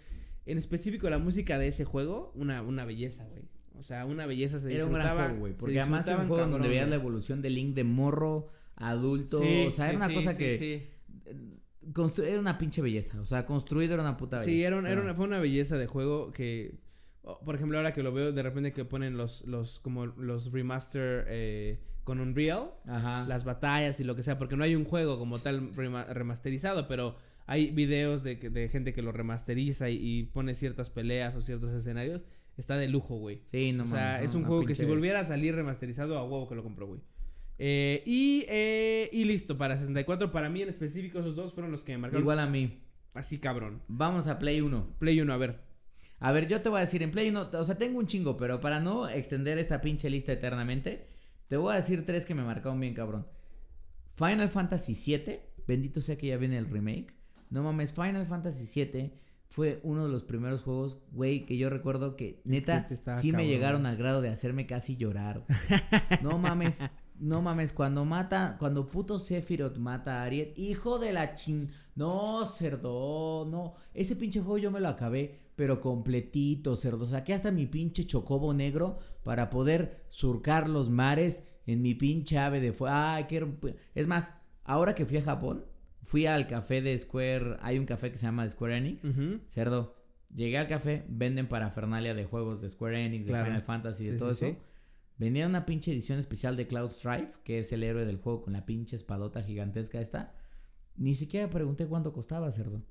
en 0.48 0.58
específico, 0.58 1.08
la 1.10 1.20
música 1.20 1.60
de 1.60 1.68
ese 1.68 1.84
juego, 1.86 2.32
una, 2.36 2.62
una 2.64 2.84
belleza, 2.86 3.26
güey. 3.26 3.44
O 3.80 3.84
sea, 3.84 4.06
una 4.06 4.26
belleza 4.26 4.60
se 4.60 4.74
Era 4.74 4.86
un 4.86 4.94
gran 4.94 5.06
disfrutaba. 5.08 5.38
juego, 5.40 5.58
Porque 5.58 5.80
además 5.80 6.08
era 6.08 6.18
un 6.18 6.28
juego 6.28 6.48
donde 6.48 6.68
veías 6.68 6.90
la 6.90 6.96
evolución 6.96 7.42
de 7.42 7.50
Link 7.50 7.76
de 7.76 7.84
morro, 7.84 8.50
a 8.76 8.90
adulto. 8.90 9.40
Sí, 9.40 9.66
o 9.68 9.72
sea, 9.72 9.90
era 9.90 9.94
sí, 9.94 9.96
una 9.98 10.08
sí, 10.08 10.14
cosa 10.16 10.38
que. 10.38 10.90
Era 12.26 12.40
una 12.40 12.58
pinche 12.58 12.82
belleza. 12.82 13.20
O 13.22 13.26
sea, 13.26 13.46
construido 13.46 13.94
era 13.94 14.04
una 14.04 14.18
puta 14.18 14.38
belleza. 14.38 14.52
Sí, 14.52 14.64
era, 14.64 14.78
un- 14.78 14.88
era 14.88 15.02
una, 15.02 15.14
fue 15.14 15.26
una 15.26 15.40
belleza 15.40 15.78
de 15.78 15.88
juego 15.88 16.32
que, 16.32 16.76
oh, 17.24 17.40
por 17.46 17.56
ejemplo, 17.56 17.78
ahora 17.78 17.94
que 17.94 18.04
lo 18.04 18.12
veo, 18.12 18.32
de 18.32 18.44
repente 18.44 18.74
que 18.74 18.84
ponen 18.86 19.16
los, 19.18 19.46
los, 19.48 19.80
como 19.80 20.06
los 20.06 20.52
remaster 20.52 21.26
eh, 21.30 21.80
con 22.04 22.20
Unreal, 22.20 22.72
Ajá. 22.86 23.26
las 23.28 23.46
batallas 23.46 24.00
y 24.00 24.04
lo 24.04 24.16
que 24.16 24.24
sea, 24.24 24.38
porque 24.38 24.58
no 24.58 24.64
hay 24.64 24.76
un 24.76 24.84
juego 24.86 25.18
como 25.18 25.40
tal 25.40 25.72
rema- 25.76 26.06
remasterizado, 26.06 26.88
pero 26.88 27.16
hay 27.46 27.72
videos 27.72 28.22
de, 28.24 28.38
que- 28.38 28.50
de 28.50 28.68
gente 28.68 28.92
que 28.92 29.02
lo 29.02 29.14
remasteriza 29.14 29.90
y, 29.90 29.96
y 29.98 30.24
pone 30.24 30.56
ciertas 30.56 30.90
peleas 30.90 31.36
o 31.36 31.42
ciertos 31.42 31.74
escenarios. 31.74 32.22
Está 32.58 32.76
de 32.76 32.88
lujo, 32.88 33.18
güey. 33.18 33.44
Sí, 33.52 33.72
no 33.72 33.84
o 33.84 33.88
sea, 33.88 34.22
es 34.22 34.34
un 34.34 34.44
juego 34.44 34.66
que 34.66 34.74
si 34.74 34.86
volviera 34.86 35.20
a 35.20 35.26
salir 35.26 35.56
remasterizado, 35.56 36.18
a 36.18 36.24
huevo 36.24 36.50
que 36.50 36.56
lo 36.56 36.64
compro, 36.64 36.88
güey. 36.88 37.02
Eh, 37.60 38.04
y, 38.06 38.46
eh, 38.50 39.10
y 39.12 39.26
listo, 39.26 39.58
para 39.58 39.78
64, 39.78 40.32
para 40.32 40.50
mí 40.50 40.64
en 40.64 40.70
específico, 40.70 41.20
esos 41.20 41.36
dos 41.36 41.54
fueron 41.54 41.72
los 41.72 41.84
que 41.84 41.94
me 41.94 42.00
marcaron. 42.00 42.24
Igual 42.24 42.40
a 42.40 42.48
mí. 42.48 42.82
Así 43.14 43.40
cabrón. 43.40 43.82
Vamos 43.88 44.28
a 44.28 44.40
Play 44.40 44.62
1. 44.62 44.96
Play 45.00 45.22
1, 45.22 45.32
a 45.32 45.38
ver. 45.38 45.60
A 46.20 46.32
ver, 46.32 46.48
yo 46.48 46.62
te 46.62 46.70
voy 46.70 46.78
a 46.78 46.82
decir 46.82 47.04
en 47.04 47.12
Play 47.12 47.30
1, 47.30 47.50
o 47.54 47.64
sea, 47.64 47.78
tengo 47.78 48.00
un 48.00 48.08
chingo, 48.08 48.38
pero 48.38 48.60
para 48.60 48.80
no 48.80 49.08
extender 49.08 49.60
esta 49.60 49.82
pinche 49.82 50.10
lista 50.10 50.32
eternamente, 50.32 51.08
te 51.48 51.58
voy 51.58 51.74
a 51.74 51.78
decir 51.78 52.06
tres 52.06 52.26
que 52.26 52.34
me 52.34 52.44
marcaron 52.44 52.80
bien 52.80 52.96
cabrón. 52.96 53.28
Final 54.16 54.50
Fantasy 54.50 54.96
VII, 54.96 55.40
bendito 55.68 56.02
sea 56.02 56.18
que 56.18 56.28
ya 56.28 56.38
viene 56.38 56.58
el 56.58 56.70
remake. 56.70 57.14
No 57.52 57.62
mames, 57.62 57.94
Final 57.94 58.26
Fantasy 58.26 58.84
VII 58.84 59.14
fue 59.58 59.80
uno 59.82 60.06
de 60.06 60.12
los 60.12 60.22
primeros 60.24 60.62
juegos, 60.62 61.00
güey, 61.12 61.44
que 61.48 61.58
yo 61.58 61.72
recuerdo 61.72 62.16
que 62.16 62.42
neta 62.46 62.86
sí 63.20 63.32
me 63.32 63.48
llegaron 63.48 63.88
al 63.88 63.98
grado 63.98 64.22
de 64.22 64.30
hacerme 64.30 64.68
casi 64.68 64.98
llorar. 64.98 65.46
No 66.22 66.38
mames, 66.38 66.80
no 67.20 67.42
mames, 67.42 67.74
cuando 67.74 68.06
mata, 68.06 68.58
cuando 68.60 68.86
puto 68.88 69.18
Sephiroth 69.18 69.78
mata 69.80 70.22
a 70.22 70.26
Ariet, 70.26 70.54
hijo 70.60 71.00
de 71.00 71.12
la 71.12 71.34
chin... 71.34 71.72
No, 71.96 72.46
cerdo, 72.46 73.48
no. 73.50 73.74
Ese 73.96 74.16
pinche 74.16 74.42
juego 74.42 74.60
yo 74.60 74.70
me 74.70 74.80
lo 74.80 74.90
acabé, 74.90 75.40
pero 75.56 75.82
completito, 75.82 76.76
cerdo. 76.76 77.08
Saqué 77.08 77.34
hasta 77.34 77.50
mi 77.50 77.66
pinche 77.66 78.06
chocobo 78.06 78.54
negro 78.54 79.00
para 79.24 79.50
poder 79.50 80.04
surcar 80.08 80.70
los 80.70 80.92
mares 80.92 81.42
en 81.66 81.82
mi 81.82 81.96
pinche 81.96 82.38
ave 82.38 82.62
de 82.62 82.74
fuego. 82.74 82.94
Ay, 82.96 83.24
qué... 83.28 83.42
her- 83.42 83.76
Es 83.96 84.06
más, 84.06 84.34
ahora 84.64 84.94
que 84.94 85.08
fui 85.08 85.18
a 85.18 85.24
Japón, 85.24 85.66
fui 86.08 86.26
al 86.26 86.48
café 86.48 86.82
de 86.82 86.98
Square, 86.98 87.58
hay 87.60 87.78
un 87.78 87.86
café 87.86 88.10
que 88.12 88.18
se 88.18 88.26
llama 88.26 88.50
Square 88.50 88.78
Enix. 88.78 89.06
Cerdo, 89.48 89.94
llegué 90.34 90.58
al 90.58 90.70
café, 90.70 91.04
venden 91.10 91.50
parafernalia 91.50 92.14
de 92.14 92.24
juegos 92.24 92.62
de 92.62 92.70
Square 92.70 93.06
Enix, 93.06 93.28
de. 93.28 93.34
Final 93.34 93.62
Fantasy, 93.62 94.06
de 94.06 94.18
todo 94.18 94.34
sí, 94.34 94.46
eso. 94.46 94.56
sí. 94.56 94.64
Venía 95.18 95.46
una 95.46 95.66
pinche 95.66 95.92
edición 95.92 96.18
especial 96.18 96.56
de 96.56 96.66
Cloud 96.66 96.92
Strife, 96.92 97.34
que 97.44 97.60
es 97.60 97.74
el 97.74 97.84
héroe 97.84 98.06
del 98.06 98.22
juego 98.22 98.44
con 98.44 98.54
la 98.54 98.66
pinche 98.66 98.96
espadota 98.96 99.44
gigantesca 99.44 100.00
esta. 100.00 100.34
Ni 100.96 101.14
siquiera 101.14 101.50
pregunté 101.50 101.86
cuánto 101.88 102.14
costaba, 102.14 102.50
cerdo. 102.54 102.84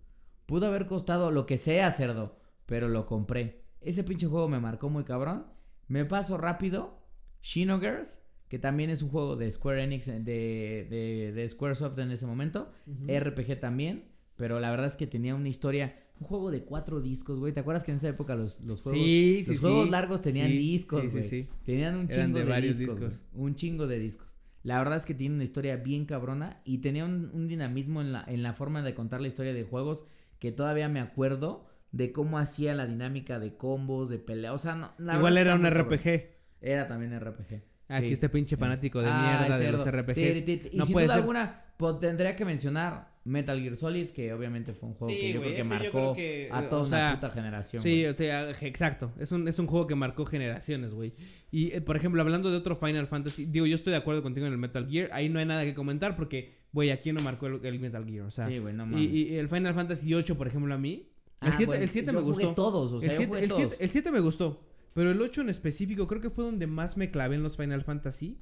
Pudo 0.44 0.66
haber 0.66 0.86
costado 0.86 1.30
lo 1.30 1.46
que 1.46 1.56
sea, 1.56 1.90
cerdo, 1.92 2.36
pero 2.66 2.86
lo 2.88 3.06
compré. 3.06 3.62
Ese 3.80 4.04
pinche 4.04 4.26
juego 4.26 4.46
me 4.46 4.60
marcó 4.60 4.90
muy 4.90 5.04
cabrón. 5.04 5.46
Me 5.88 6.04
paso 6.04 6.36
rápido. 6.36 7.00
Shinogers, 7.40 8.20
que 8.48 8.58
también 8.58 8.90
es 8.90 9.02
un 9.02 9.10
juego 9.10 9.36
de 9.36 9.50
Square 9.50 9.82
Enix, 9.84 10.08
eh, 10.08 10.20
de, 10.20 10.86
de, 10.90 11.32
de 11.32 11.48
Squaresoft 11.48 11.98
en 11.98 12.10
ese 12.10 12.26
momento. 12.26 12.72
RPG 13.06 13.60
también, 13.60 14.04
pero 14.36 14.60
la 14.60 14.70
verdad 14.70 14.86
es 14.86 14.96
que 14.96 15.06
tenía 15.06 15.34
una 15.34 15.48
historia. 15.48 15.98
Un 16.18 16.26
juego 16.26 16.50
de 16.50 16.64
cuatro 16.64 17.00
discos, 17.02 17.38
güey. 17.38 17.52
¿Te 17.52 17.60
acuerdas 17.60 17.84
que 17.84 17.90
en 17.90 17.98
esa 17.98 18.08
época 18.08 18.34
los, 18.36 18.64
los 18.64 18.80
juegos, 18.80 18.98
Sí, 18.98 19.42
sí, 19.44 19.52
los 19.52 19.60
juegos 19.60 19.84
sí. 19.84 19.90
largos 19.90 20.22
tenían 20.22 20.48
discos, 20.48 21.02
sí, 21.02 21.10
sí, 21.10 21.16
güey? 21.18 21.28
sí. 21.28 21.48
Tenían 21.64 21.94
un 21.96 22.08
Eran 22.10 22.26
chingo 22.26 22.38
de 22.38 22.44
varios 22.44 22.78
discos. 22.78 23.20
Un 23.34 23.54
chingo 23.54 23.86
de 23.86 23.98
discos. 23.98 24.40
La 24.62 24.78
verdad 24.78 24.96
es 24.96 25.04
que 25.06 25.14
tiene 25.14 25.34
una 25.34 25.44
historia 25.44 25.76
bien 25.76 26.06
cabrona 26.06 26.62
y 26.64 26.78
tenía 26.78 27.04
un, 27.04 27.30
un 27.34 27.46
dinamismo 27.48 28.00
en 28.00 28.12
la, 28.12 28.24
en 28.26 28.42
la 28.42 28.52
forma 28.54 28.82
de 28.82 28.94
contar 28.94 29.20
la 29.20 29.28
historia 29.28 29.52
de 29.52 29.64
juegos 29.64 30.04
que 30.38 30.52
todavía 30.52 30.88
me 30.88 31.00
acuerdo 31.00 31.66
de 31.92 32.12
cómo 32.12 32.38
hacía 32.38 32.74
la 32.74 32.86
dinámica 32.86 33.38
de 33.38 33.56
combos, 33.56 34.08
de 34.08 34.18
pelea. 34.18 34.52
O 34.54 34.58
sea, 34.58 34.74
no, 34.74 34.92
la 34.98 35.16
Igual 35.16 35.36
era 35.38 35.54
un 35.54 35.62
cabrón. 35.62 35.84
RPG. 35.84 36.30
Era 36.60 36.88
también 36.88 37.18
RPG. 37.20 37.62
Aquí 37.88 38.08
Sí. 38.08 38.12
este 38.14 38.28
pinche 38.28 38.56
fanático 38.56 39.00
de 39.00 39.08
Ah, 39.08 39.38
mierda 39.40 39.58
de 39.58 39.70
los 39.72 39.86
RPGs. 39.86 40.38
Y 40.72 40.76
no 40.76 40.86
sin 40.86 40.92
puede 40.92 41.06
duda 41.06 41.14
ser. 41.14 41.20
alguna, 41.22 41.64
pues 41.76 42.00
tendría 42.00 42.34
que 42.34 42.44
mencionar 42.44 43.14
Metal 43.24 43.60
Gear 43.60 43.76
Solid, 43.76 44.10
que 44.10 44.32
obviamente 44.32 44.72
fue 44.72 44.88
un 44.88 44.94
juego 44.96 45.12
Sí, 45.14 45.20
que 45.20 45.32
yo 45.32 45.40
creo 45.40 45.54
que 45.56 45.64
marcó 45.64 45.90
creo 45.90 46.14
que, 46.14 46.48
a 46.52 46.62
eh, 46.62 46.66
toda 46.68 46.82
o 46.82 46.84
sea, 46.84 46.98
una 47.10 47.14
puta 47.20 47.30
generación. 47.30 47.82
Sí, 47.82 48.04
o 48.06 48.14
sea, 48.14 48.50
exacto. 48.60 49.12
Es 49.18 49.30
un, 49.32 49.46
es 49.48 49.58
un 49.58 49.66
juego 49.66 49.86
que 49.86 49.94
marcó 49.94 50.24
generaciones, 50.26 50.92
güey. 50.94 51.12
Y, 51.50 51.72
eh, 51.74 51.80
por 51.80 51.96
ejemplo, 51.96 52.20
hablando 52.22 52.50
de 52.50 52.56
otro 52.56 52.76
Final 52.76 53.06
Fantasy, 53.06 53.46
digo, 53.46 53.66
yo 53.66 53.74
estoy 53.76 53.92
de 53.92 53.98
acuerdo 53.98 54.22
contigo 54.22 54.46
en 54.46 54.52
el 54.52 54.58
Metal 54.58 54.86
Gear. 54.88 55.10
Ahí 55.12 55.28
no 55.28 55.38
hay 55.38 55.46
nada 55.46 55.64
que 55.64 55.74
comentar 55.74 56.16
porque, 56.16 56.56
güey, 56.72 56.90
aquí 56.90 57.12
no 57.12 57.20
marcó 57.22 57.46
el, 57.46 57.64
el 57.64 57.78
Metal 57.80 58.04
Gear, 58.04 58.26
o 58.26 58.30
sea. 58.30 58.46
Sí, 58.48 58.58
güey, 58.58 58.74
no 58.74 58.84
y, 58.84 58.86
mames. 58.88 59.02
y 59.12 59.36
el 59.36 59.48
Final 59.48 59.74
Fantasy 59.74 60.12
8, 60.14 60.36
por 60.36 60.46
ejemplo, 60.48 60.74
a 60.74 60.78
mí. 60.78 61.08
El 61.42 61.48
Ah, 61.48 61.54
7, 61.56 61.66
güey, 61.66 61.82
el 61.82 61.90
7 61.90 62.06
yo 62.06 62.12
me 62.14 62.20
gustó. 62.20 62.54
todos, 62.54 62.92
o 62.92 63.00
sea, 63.00 63.08
el 63.08 63.12
yo 63.12 63.16
7, 63.18 63.28
jugué 63.28 63.42
el 63.42 63.48
todos. 63.50 63.60
7 63.62 63.76
el 63.84 63.90
7 63.90 64.10
me 64.10 64.20
gustó. 64.20 64.65
Pero 64.96 65.10
el 65.10 65.20
8 65.20 65.42
en 65.42 65.50
específico 65.50 66.06
creo 66.06 66.22
que 66.22 66.30
fue 66.30 66.42
donde 66.44 66.66
más 66.66 66.96
me 66.96 67.10
clavé 67.10 67.34
en 67.36 67.42
los 67.42 67.56
Final 67.58 67.84
Fantasy. 67.84 68.40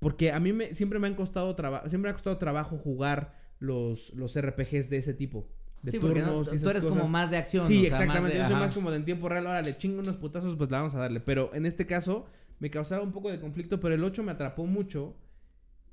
Porque 0.00 0.32
a 0.32 0.40
mí 0.40 0.52
me, 0.52 0.74
siempre 0.74 0.98
me 0.98 1.06
han 1.06 1.14
costado 1.14 1.54
trabajo, 1.54 1.88
siempre 1.88 2.08
me 2.08 2.10
ha 2.10 2.14
costado 2.14 2.38
trabajo 2.38 2.76
jugar 2.76 3.34
los, 3.60 4.14
los 4.14 4.36
RPGs 4.40 4.90
de 4.90 4.96
ese 4.98 5.14
tipo. 5.14 5.48
De 5.82 5.92
Sí, 5.92 5.98
no- 6.00 6.08
turnos 6.08 6.48
y 6.48 6.50
tú 6.50 6.56
esas 6.56 6.70
eres 6.70 6.82
cosas. 6.84 6.98
como 6.98 7.08
más 7.10 7.30
de 7.30 7.36
acción. 7.36 7.64
Sí, 7.64 7.78
o 7.78 7.82
sea, 7.82 7.90
más 7.90 8.00
exactamente. 8.00 8.34
de- 8.36 8.42
Yo 8.42 8.46
soy 8.46 8.54
ajá. 8.56 8.64
más 8.64 8.74
como 8.74 8.90
de 8.90 8.96
en 8.96 9.04
tiempo 9.04 9.28
real. 9.28 9.46
Ahora 9.46 9.62
le 9.62 9.76
chingo 9.78 10.00
unos 10.00 10.16
putazos, 10.16 10.56
pues 10.56 10.70
la 10.72 10.78
vamos 10.78 10.96
a 10.96 10.98
darle. 10.98 11.20
Pero 11.20 11.54
en 11.54 11.66
este 11.66 11.86
caso, 11.86 12.26
me 12.58 12.68
causaba 12.68 13.02
un 13.02 13.12
poco 13.12 13.30
de 13.30 13.40
conflicto. 13.40 13.78
Pero 13.78 13.94
el 13.94 14.02
8 14.02 14.24
me 14.24 14.32
atrapó 14.32 14.66
mucho. 14.66 15.16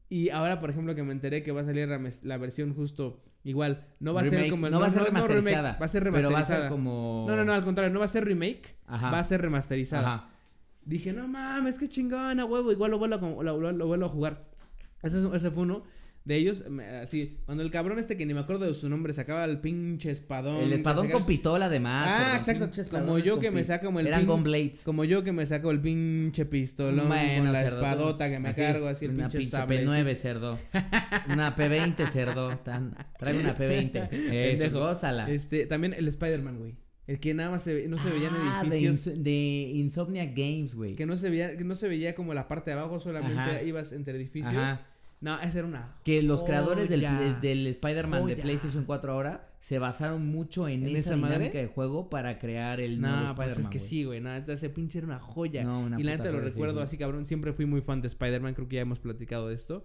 Y 0.10 0.30
ahora, 0.30 0.60
por 0.60 0.72
ejemplo, 0.72 0.96
que 0.96 1.04
me 1.04 1.12
enteré 1.14 1.44
que 1.44 1.52
va 1.52 1.62
a 1.62 1.66
salir 1.66 1.88
la 2.24 2.38
versión 2.38 2.74
justo 2.74 3.24
igual. 3.46 3.86
No 4.02 4.14
va 4.14 4.22
a 4.22 4.26
ser 4.26 4.50
como 4.50 4.66
el 4.68 4.74
no 4.74 4.80
va 4.82 4.88
a 4.88 4.90
ser 4.90 5.04
remake, 5.04 5.28
remasterizada. 5.28 5.78
va 5.80 5.86
a 5.86 5.88
ser 5.88 6.04
Pero 6.04 6.12
va 6.14 6.18
a 6.18 6.22
remasterizada. 6.22 6.62
ser 6.64 6.70
como. 6.72 7.26
No, 7.30 7.36
no, 7.38 7.46
no, 7.46 7.54
al 7.54 7.64
contrario, 7.64 7.94
no 7.94 8.00
va 8.00 8.06
a 8.06 8.10
ser 8.10 8.26
remake. 8.26 8.76
Ajá. 8.88 9.10
Va 9.12 9.20
a 9.20 9.24
ser 9.24 9.42
remasterizada. 9.42 10.14
Ajá. 10.16 10.30
Dije, 10.84 11.14
no 11.14 11.28
mames, 11.28 11.80
qué 11.80 11.88
chingona, 11.88 12.44
huevo. 12.46 12.72
Igual 12.72 12.92
lo 12.92 13.00
vuelvo 13.00 13.16
a, 13.16 13.44
lo, 13.44 13.60
lo- 13.60 13.72
lo 13.72 13.88
vuelvo 13.88 14.06
a 14.06 14.10
jugar. 14.10 14.44
Ese, 15.02 15.20
es- 15.20 15.34
ese 15.34 15.50
fue 15.52 15.64
uno 15.64 15.84
de 16.26 16.36
ellos. 16.38 16.64
Así, 17.02 17.38
cuando 17.46 17.64
el 17.64 17.70
cabrón 17.72 18.00
este 18.00 18.18
que 18.18 18.26
ni 18.26 18.34
me 18.34 18.40
acuerdo 18.40 18.66
de 18.66 18.74
su 18.74 18.90
nombre 18.90 19.14
sacaba 19.14 19.46
el 19.46 19.60
pinche 19.62 20.10
espadón. 20.12 20.64
El 20.64 20.74
espadón 20.74 21.10
con 21.10 21.26
pistola 21.26 21.68
además. 21.68 22.08
Ah, 22.12 22.36
exacto. 22.36 22.70
Como 22.90 23.20
yo 23.20 23.40
que 23.40 23.52
me 23.52 23.64
saco 23.64 23.86
como 23.86 24.00
el 24.00 24.08
Eran 24.08 24.22
pin- 24.24 24.28
con 24.28 24.44
blades. 24.44 24.82
Como 24.84 25.04
yo 25.06 25.24
que 25.24 25.32
me 25.32 25.46
saco 25.46 25.70
el 25.72 25.80
pinche 25.80 26.46
pistolón 26.46 27.08
Bueno, 27.08 27.44
con 27.44 27.54
la 27.54 27.60
cerdo, 27.62 27.76
espadota 27.78 28.30
que 28.30 28.40
me 28.40 28.50
así, 28.50 28.62
cargo, 28.62 28.88
así 28.88 29.06
el 29.06 29.12
una 29.12 29.24
pinche 29.30 29.38
pinche 29.38 29.52
sable. 29.52 29.86
P9, 29.86 30.12
así. 30.12 30.22
cerdo. 30.22 30.60
Una 31.32 31.56
P20, 31.56 32.08
cerdo. 32.08 32.58
Tan... 32.58 32.96
Traigo 33.18 33.40
una 33.40 33.58
P20. 33.58 34.08
Eso, 34.12 34.30
Pendejo. 34.32 34.80
gózala. 34.80 35.30
Este, 35.32 35.66
también 35.66 35.94
el 35.94 36.08
Spider-Man, 36.08 36.58
güey. 36.60 36.76
El 37.08 37.20
que 37.20 37.34
nada 37.36 37.52
más 37.52 37.62
se 37.64 37.74
ve- 37.74 37.88
no 37.88 37.98
se 38.00 38.10
veía 38.10 38.30
en 38.30 38.34
Ah, 38.36 38.64
de 38.64 38.78
edificios. 38.78 39.08
Ins- 39.16 39.22
de, 39.22 39.32
Insomnia 39.76 40.26
Games, 40.26 40.74
güey. 40.74 40.96
Que 40.96 41.06
no 41.06 41.16
se 41.18 41.30
veía, 41.30 41.56
que 41.56 41.64
no 41.64 41.76
se 41.76 41.88
veía 41.88 42.16
como 42.16 42.34
la 42.34 42.48
parte 42.48 42.72
de 42.72 42.78
abajo, 42.80 43.00
solamente 43.00 43.40
Ajá. 43.40 43.62
ibas 43.62 43.92
entre 43.92 44.16
edificios. 44.18 44.56
Ajá. 44.56 44.82
No, 45.26 45.40
esa 45.42 45.58
era 45.60 45.68
una. 45.68 45.96
Que 46.04 46.22
los 46.22 46.44
creadores 46.44 46.88
del, 46.88 47.02
del 47.42 47.66
Spider-Man 47.68 48.28
de 48.28 48.34
Joya. 48.34 48.44
PlayStation 48.44 48.86
4 48.86 49.12
ahora 49.12 49.50
se 49.60 49.80
basaron 49.80 50.28
mucho 50.28 50.68
en, 50.68 50.84
¿En 50.84 50.96
esa, 50.96 51.10
esa 51.10 51.18
madre? 51.18 51.36
dinámica 51.38 51.58
de 51.58 51.68
juego 51.68 52.10
para 52.12 52.38
crear 52.38 52.80
el 52.80 53.02
nuevo 53.02 53.16
No, 53.18 53.34
pues 53.36 53.48
es 53.48 53.58
Spider-Man, 53.58 53.72
que 53.72 53.78
güey. 53.80 53.90
sí, 53.90 54.04
güey. 54.04 54.22
No, 54.22 54.36
ese 54.36 54.70
pinche 54.70 55.00
era 55.00 55.08
una 55.08 55.20
joya. 55.20 55.64
No, 55.64 55.80
una 55.80 56.00
y 56.00 56.04
la 56.04 56.12
puta 56.12 56.24
neta 56.24 56.32
lo 56.32 56.38
joya, 56.38 56.50
sí, 56.50 56.54
recuerdo 56.54 56.78
sí. 56.78 56.84
así, 56.84 56.98
cabrón. 57.00 57.26
Siempre 57.26 57.54
fui 57.54 57.66
muy 57.66 57.82
fan 57.82 58.02
de 58.02 58.08
Spider-Man. 58.08 58.54
Creo 58.54 58.68
que 58.68 58.76
ya 58.76 58.84
hemos 58.84 59.00
platicado 59.00 59.48
de 59.50 59.56
esto. 59.56 59.84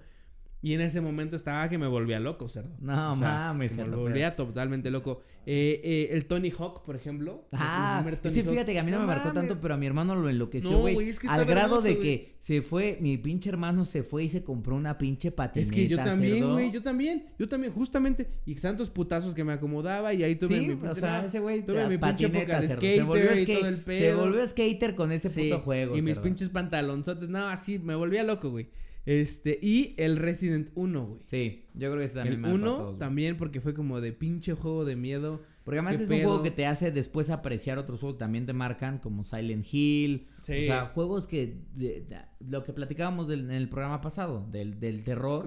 Y 0.62 0.74
en 0.74 0.82
ese 0.82 1.00
momento 1.00 1.36
estaba 1.36 1.68
que 1.70 1.78
me 1.78 1.86
volvía 1.86 2.20
loco, 2.20 2.46
cerdo. 2.46 2.76
No 2.80 3.12
O 3.12 3.16
sea, 3.16 3.28
mames, 3.28 3.74
Me 3.76 3.84
volvía 3.84 4.36
totalmente 4.36 4.90
loco. 4.90 5.22
Eh, 5.46 5.80
eh, 5.82 6.08
el 6.12 6.26
Tony 6.26 6.50
Hawk, 6.50 6.84
por 6.84 6.96
ejemplo. 6.96 7.46
Ah, 7.52 8.04
sí, 8.28 8.40
Hawk. 8.40 8.50
fíjate 8.50 8.72
que 8.74 8.78
a 8.78 8.82
mí 8.84 8.90
no, 8.90 9.00
me 9.00 9.06
marcó 9.06 9.32
tanto, 9.32 9.58
pero 9.58 9.72
a 9.72 9.76
mi 9.78 9.86
hermano 9.86 10.14
lo 10.14 10.28
enloqueció, 10.28 10.70
No, 10.70 10.78
güey. 10.80 10.92
güey, 10.94 11.08
es 11.08 11.18
que 11.18 11.28
al 11.28 11.46
grado 11.46 11.76
hermoso, 11.76 11.88
de 11.88 11.98
que 11.98 12.34
se 12.38 12.60
fue, 12.60 12.98
mi 13.00 13.16
pinche 13.16 13.48
hermano 13.48 13.86
se 13.86 14.02
fue 14.02 14.24
y 14.24 14.28
se 14.28 14.44
compró 14.44 14.76
una 14.76 14.98
pinche 14.98 15.30
patineta. 15.32 15.66
Es 15.66 15.72
que 15.72 15.88
yo 15.88 15.96
también, 15.96 16.52
güey, 16.52 16.70
yo 16.70 16.82
también, 16.82 17.24
yo 17.38 17.48
también, 17.48 17.72
justamente, 17.72 18.28
y 18.44 18.54
tantos 18.56 18.90
putazos 18.90 19.34
que 19.34 19.42
me 19.44 19.54
acomodaba 19.54 20.12
y 20.12 20.22
ahí 20.22 20.36
tuve 20.36 20.58
Sí, 20.60 20.66
mi 20.68 20.74
o 20.74 20.78
pinche- 20.78 20.94
sea, 21.00 21.22
no, 21.22 21.26
ese 21.26 21.40
güey 21.40 21.64
tuve 21.64 21.88
mi 21.88 21.96
pinche 21.96 22.26
época 22.26 22.60
de 22.60 22.68
skater 22.68 22.96
se 22.98 23.02
volvió 23.04 23.34
y 23.34 23.44
skate- 23.46 23.58
todo 23.60 23.68
el 23.68 23.76
Se 23.78 23.82
pedo. 23.82 24.18
volvió 24.20 24.46
skater 24.46 24.94
con 24.94 25.10
ese 25.10 25.28
Sí, 25.30 25.44
puto 25.48 25.60
juego, 25.62 25.96
Y 25.96 26.02
mis 26.02 26.14
cerdo. 26.16 26.22
pinches 26.24 26.48
pantalonzotes, 26.50 27.30
no, 27.30 27.48
así 27.48 27.78
me 27.78 27.94
volvía 27.94 28.22
loco, 28.24 28.50
güey. 28.50 28.68
Este, 29.06 29.58
y 29.62 29.94
el 29.98 30.16
Resident 30.16 30.70
1, 30.74 31.06
güey. 31.06 31.20
Sí, 31.24 31.64
yo 31.74 31.88
creo 31.90 31.98
que 32.00 32.04
ese 32.04 32.14
también 32.14 32.34
El 32.34 32.40
me 32.40 32.48
marcó 32.48 32.56
a 32.56 32.68
1 32.68 32.76
todos, 32.76 32.86
güey. 32.88 32.98
también 32.98 33.36
porque 33.36 33.60
fue 33.60 33.74
como 33.74 34.00
de 34.00 34.12
pinche 34.12 34.54
juego 34.54 34.84
de 34.84 34.96
miedo. 34.96 35.42
Porque 35.64 35.78
además 35.78 35.96
¿Qué 35.98 36.04
es 36.04 36.10
un 36.10 36.16
juego 36.22 36.42
que 36.42 36.50
te 36.50 36.66
hace 36.66 36.90
después 36.90 37.30
apreciar 37.30 37.78
otros 37.78 38.00
juegos 38.00 38.16
que 38.16 38.20
también 38.20 38.46
te 38.46 38.52
marcan, 38.52 38.98
como 38.98 39.24
Silent 39.24 39.66
Hill. 39.72 40.26
Sí. 40.42 40.62
O 40.62 40.64
sea, 40.64 40.86
juegos 40.86 41.26
que. 41.26 41.58
de- 41.74 42.00
de- 42.02 42.18
lo 42.48 42.62
que 42.64 42.72
platicábamos 42.72 43.28
del- 43.28 43.40
en 43.44 43.50
el 43.52 43.68
programa 43.68 44.00
pasado, 44.00 44.46
del, 44.50 44.80
del 44.80 45.04
terror, 45.04 45.46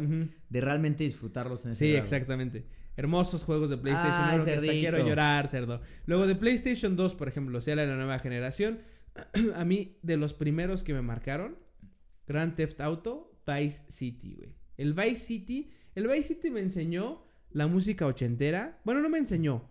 de 0.50 0.62
realmente 0.62 1.04
disfrutarlos 1.04 1.66
en 1.66 1.72
ese 1.72 1.86
Sí, 1.86 1.92
grado. 1.92 2.04
exactamente. 2.04 2.66
Hermosos 2.96 3.44
juegos 3.44 3.70
de 3.72 3.78
PlayStation 3.78 4.24
Ay, 4.24 4.36
1 4.36 4.46
que 4.46 4.52
hasta 4.52 4.72
quiero 4.72 4.98
llorar, 5.06 5.50
cerdo. 5.50 5.82
Luego 6.06 6.28
de 6.28 6.36
PlayStation 6.36 6.96
2, 6.96 7.16
por 7.16 7.28
ejemplo, 7.28 7.58
o 7.58 7.62
sea, 7.62 7.76
la 7.76 7.88
nueva 7.88 8.20
generación, 8.20 8.80
a 9.56 9.66
mí 9.66 9.98
de 10.04 10.16
los 10.18 10.34
primeros 10.36 10.84
que 10.84 10.94
me 10.94 11.02
marcaron, 11.02 11.58
Grand 12.28 12.56
Theft 12.56 12.80
Auto, 12.82 13.33
Vice 13.46 13.84
City, 13.90 14.36
güey. 14.36 14.56
El 14.78 14.94
Vice 14.94 15.16
City, 15.18 15.72
el 15.96 16.08
Vice 16.08 16.24
City 16.24 16.50
me 16.50 16.60
enseñó 16.62 17.24
la 17.52 17.68
música 17.68 18.06
ochentera. 18.08 18.80
Bueno, 18.84 19.02
no 19.02 19.10
me 19.10 19.20
enseñó, 19.20 19.70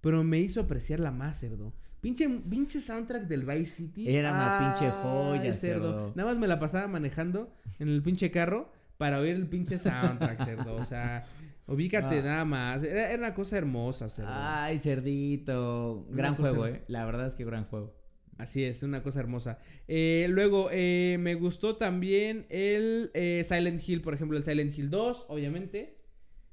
pero 0.00 0.24
me 0.24 0.38
hizo 0.38 0.60
apreciarla 0.62 1.10
más, 1.10 1.40
cerdo. 1.40 1.74
Pinche, 2.00 2.28
pinche 2.28 2.80
soundtrack 2.80 3.24
del 3.26 3.44
Vice 3.44 3.66
City. 3.66 4.08
Era 4.08 4.32
una 4.32 4.76
pinche 4.76 4.90
joya, 4.92 5.52
cerdo. 5.52 6.12
Nada 6.14 6.28
más 6.30 6.38
me 6.38 6.46
la 6.46 6.58
pasaba 6.60 6.86
manejando 6.86 7.52
en 7.78 7.88
el 7.88 8.02
pinche 8.02 8.30
carro 8.30 8.72
para 8.96 9.18
oír 9.18 9.34
el 9.34 9.48
pinche 9.48 9.78
soundtrack, 9.78 10.44
cerdo. 10.44 10.76
O 10.76 10.84
sea, 10.84 11.26
ubícate 11.66 12.20
Ah. 12.20 12.22
nada 12.22 12.44
más. 12.44 12.84
Era, 12.84 13.10
era 13.10 13.18
una 13.18 13.34
cosa 13.34 13.58
hermosa, 13.58 14.08
cerdo. 14.08 14.30
Ay, 14.32 14.78
cerdito. 14.78 16.06
Gran 16.10 16.36
juego, 16.36 16.66
eh. 16.66 16.84
La 16.86 17.04
verdad 17.04 17.26
es 17.26 17.34
que 17.34 17.44
gran 17.44 17.64
juego. 17.64 17.97
Así 18.38 18.64
es, 18.64 18.82
una 18.82 19.02
cosa 19.02 19.20
hermosa. 19.20 19.58
Eh, 19.88 20.26
luego, 20.30 20.68
eh, 20.72 21.16
me 21.20 21.34
gustó 21.34 21.76
también 21.76 22.46
el 22.50 23.10
eh, 23.14 23.42
Silent 23.44 23.80
Hill, 23.86 24.00
por 24.00 24.14
ejemplo, 24.14 24.38
el 24.38 24.44
Silent 24.44 24.76
Hill 24.78 24.90
2, 24.90 25.26
obviamente. 25.28 25.98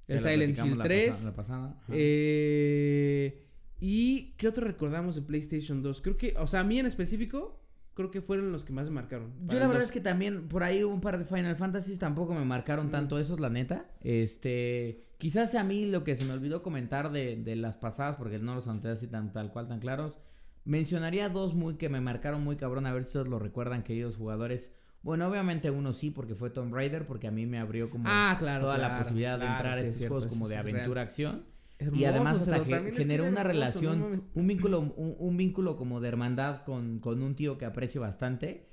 El 0.07 0.17
Ya 0.21 0.29
Silent 0.31 0.57
Hill 0.57 0.77
la 0.77 0.83
3. 0.83 1.09
pasa- 1.09 1.25
la 1.29 1.36
pasada. 1.36 1.81
Eh, 1.89 3.41
¿Y 3.79 4.33
qué 4.38 4.47
otro 4.47 4.65
recordamos 4.65 5.15
de 5.15 5.21
PlayStation 5.21 5.81
2? 5.83 6.01
Creo 6.01 6.17
que, 6.17 6.33
o 6.38 6.47
sea, 6.47 6.61
a 6.61 6.63
mí 6.63 6.79
en 6.79 6.86
específico, 6.86 7.61
creo 7.93 8.09
que 8.09 8.21
fueron 8.21 8.51
los 8.51 8.65
que 8.65 8.73
más 8.73 8.88
me 8.88 8.95
marcaron. 8.95 9.33
Yo 9.47 9.59
la 9.59 9.67
verdad 9.67 9.83
es 9.83 9.91
que 9.91 9.99
también 10.01 10.47
por 10.47 10.63
ahí 10.63 10.83
un 10.83 11.01
par 11.01 11.17
de 11.17 11.25
Final 11.25 11.55
Fantasies 11.55 11.99
tampoco 11.99 12.33
me 12.33 12.45
marcaron 12.45 12.89
tanto 12.91 13.19
esos, 13.19 13.39
la 13.39 13.49
neta. 13.49 13.89
Este, 14.01 15.05
quizás 15.17 15.55
a 15.55 15.63
mí 15.63 15.86
lo 15.86 16.03
que 16.03 16.15
se 16.15 16.25
me 16.25 16.33
olvidó 16.33 16.61
comentar 16.63 17.11
de, 17.11 17.36
de 17.36 17.55
las 17.55 17.77
pasadas, 17.77 18.15
porque 18.15 18.39
no 18.39 18.55
los 18.55 18.67
anoté 18.67 18.89
así 18.89 19.07
tan 19.07 19.31
tal 19.33 19.51
cual 19.51 19.67
tan 19.67 19.79
claros. 19.79 20.17
Mencionaría 20.66 21.30
dos 21.30 21.53
muy 21.53 21.76
que 21.76 21.89
me 21.89 22.01
marcaron 22.01 22.43
muy 22.43 22.55
cabrón, 22.57 22.86
a 22.88 22.93
ver 22.93 23.03
si 23.03 23.13
todos 23.13 23.28
lo 23.28 23.39
recuerdan, 23.39 23.84
queridos 23.84 24.18
jugadores. 24.18 24.72
Bueno, 25.03 25.28
obviamente 25.28 25.70
uno 25.70 25.93
sí, 25.93 26.09
porque 26.09 26.34
fue 26.34 26.49
Tomb 26.49 26.74
Raider, 26.74 27.05
porque 27.05 27.28
a 27.28 27.32
mí 27.32 27.45
me 27.45 27.59
abrió 27.59 27.91
como 27.91 28.05
Ah, 28.07 28.36
claro, 28.39 28.61
toda 28.63 28.78
la 28.80 28.88
claro, 28.88 29.03
posibilidad 29.03 29.38
de 29.39 29.45
entrar 29.45 29.74
sí, 29.76 29.80
a 29.80 29.84
es 29.84 29.88
estos 29.95 30.07
juegos 30.07 30.28
como 30.28 30.47
de 30.47 30.57
aventura-acción. 30.57 31.45
Hermoso, 31.78 32.01
Y 32.01 32.05
además 32.05 32.39
hasta 32.39 32.63
generó 32.63 33.26
una 33.26 33.41
hermoso, 33.41 33.47
relación, 33.47 34.24
un 34.34 34.47
vínculo, 34.47 34.80
un, 34.80 35.16
un 35.20 35.38
vínculo 35.38 35.76
como 35.78 35.99
de 36.01 36.07
hermandad 36.07 36.63
con, 36.63 36.99
con 36.99 37.22
un 37.22 37.36
tío 37.36 37.57
que 37.57 37.66
aprecio 37.66 38.01
bastante. 38.01 38.68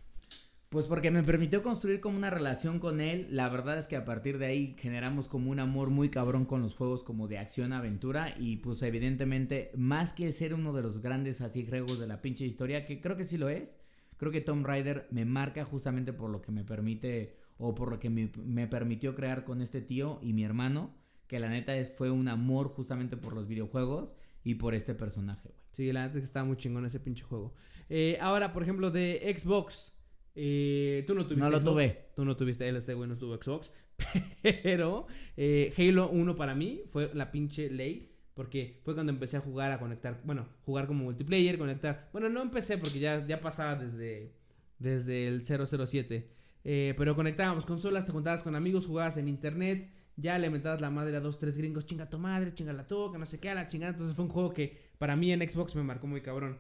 Pues 0.72 0.86
porque 0.86 1.10
me 1.10 1.22
permitió 1.22 1.62
construir 1.62 2.00
como 2.00 2.16
una 2.16 2.30
relación 2.30 2.78
con 2.78 3.02
él. 3.02 3.26
La 3.28 3.50
verdad 3.50 3.76
es 3.76 3.86
que 3.86 3.96
a 3.96 4.06
partir 4.06 4.38
de 4.38 4.46
ahí 4.46 4.74
generamos 4.78 5.28
como 5.28 5.50
un 5.50 5.58
amor 5.58 5.90
muy 5.90 6.08
cabrón 6.08 6.46
con 6.46 6.62
los 6.62 6.74
juegos 6.74 7.04
como 7.04 7.28
de 7.28 7.36
acción 7.36 7.74
aventura. 7.74 8.34
Y 8.38 8.56
pues 8.56 8.80
evidentemente, 8.80 9.70
más 9.76 10.14
que 10.14 10.32
ser 10.32 10.54
uno 10.54 10.72
de 10.72 10.80
los 10.80 11.02
grandes 11.02 11.42
así 11.42 11.66
juegos 11.66 12.00
de 12.00 12.06
la 12.06 12.22
pinche 12.22 12.46
historia, 12.46 12.86
que 12.86 13.02
creo 13.02 13.18
que 13.18 13.26
sí 13.26 13.36
lo 13.36 13.50
es. 13.50 13.76
Creo 14.16 14.32
que 14.32 14.40
Tomb 14.40 14.64
Raider 14.64 15.08
me 15.10 15.26
marca 15.26 15.66
justamente 15.66 16.14
por 16.14 16.30
lo 16.30 16.40
que 16.40 16.52
me 16.52 16.64
permite 16.64 17.36
o 17.58 17.74
por 17.74 17.90
lo 17.90 18.00
que 18.00 18.08
me, 18.08 18.32
me 18.42 18.66
permitió 18.66 19.14
crear 19.14 19.44
con 19.44 19.60
este 19.60 19.82
tío 19.82 20.20
y 20.22 20.32
mi 20.32 20.42
hermano. 20.42 20.94
Que 21.26 21.38
la 21.38 21.50
neta 21.50 21.76
es, 21.76 21.92
fue 21.92 22.10
un 22.10 22.28
amor 22.28 22.68
justamente 22.68 23.18
por 23.18 23.34
los 23.34 23.46
videojuegos 23.46 24.16
y 24.42 24.54
por 24.54 24.74
este 24.74 24.94
personaje. 24.94 25.50
Sí, 25.72 25.92
la 25.92 26.06
neta 26.06 26.14
es 26.14 26.22
que 26.22 26.26
estaba 26.26 26.46
muy 26.46 26.56
chingón 26.56 26.86
ese 26.86 26.98
pinche 26.98 27.24
juego. 27.24 27.52
Eh, 27.90 28.16
ahora, 28.22 28.54
por 28.54 28.62
ejemplo, 28.62 28.90
de 28.90 29.34
Xbox. 29.36 29.91
Eh, 30.34 31.04
tú 31.06 31.14
no 31.14 31.24
tuviste 31.24 31.42
No 31.44 31.50
lo 31.50 31.60
Xbox. 31.60 31.72
tuve. 31.72 32.06
Tú 32.16 32.24
no 32.24 32.36
tuviste, 32.36 32.68
él 32.68 32.76
este 32.76 32.94
güey 32.94 33.08
no 33.08 33.16
tuvo 33.18 33.36
Xbox. 33.36 33.70
Pero 34.42 35.06
eh, 35.36 35.72
Halo 35.76 36.10
1 36.10 36.36
para 36.36 36.54
mí 36.54 36.82
fue 36.88 37.10
la 37.14 37.30
pinche 37.30 37.70
ley. 37.70 38.08
Porque 38.34 38.80
fue 38.82 38.94
cuando 38.94 39.12
empecé 39.12 39.36
a 39.36 39.40
jugar, 39.40 39.72
a 39.72 39.78
conectar. 39.78 40.22
Bueno, 40.24 40.48
jugar 40.64 40.86
como 40.86 41.04
multiplayer, 41.04 41.58
conectar. 41.58 42.08
Bueno, 42.12 42.30
no 42.30 42.40
empecé 42.40 42.78
porque 42.78 42.98
ya, 42.98 43.26
ya 43.26 43.40
pasaba 43.42 43.74
desde, 43.74 44.32
desde 44.78 45.28
el 45.28 45.42
007. 45.44 46.30
Eh, 46.64 46.94
pero 46.96 47.14
conectábamos 47.14 47.66
consolas, 47.66 48.06
te 48.06 48.12
juntabas 48.12 48.42
con 48.42 48.54
amigos, 48.54 48.86
jugabas 48.86 49.18
en 49.18 49.28
internet. 49.28 49.92
Ya 50.16 50.38
le 50.38 50.48
metabas 50.48 50.80
la 50.80 50.88
madre 50.90 51.14
a 51.16 51.20
dos, 51.20 51.38
tres 51.38 51.58
gringos. 51.58 51.84
Chinga 51.84 52.08
tu 52.08 52.18
madre, 52.18 52.54
chinga 52.54 52.72
la 52.72 52.86
toca, 52.86 53.18
no 53.18 53.26
sé 53.26 53.38
qué, 53.38 53.50
a 53.50 53.54
la 53.54 53.66
chingada. 53.66 53.92
Entonces 53.92 54.16
fue 54.16 54.24
un 54.24 54.30
juego 54.30 54.54
que 54.54 54.78
para 54.96 55.14
mí 55.14 55.30
en 55.30 55.46
Xbox 55.46 55.76
me 55.76 55.82
marcó 55.82 56.06
muy 56.06 56.22
cabrón. 56.22 56.58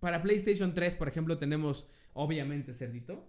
Para 0.00 0.22
PlayStation 0.22 0.72
3, 0.72 0.94
por 0.94 1.08
ejemplo, 1.08 1.36
tenemos, 1.36 1.86
obviamente, 2.14 2.74
Cerdito. 2.74 3.24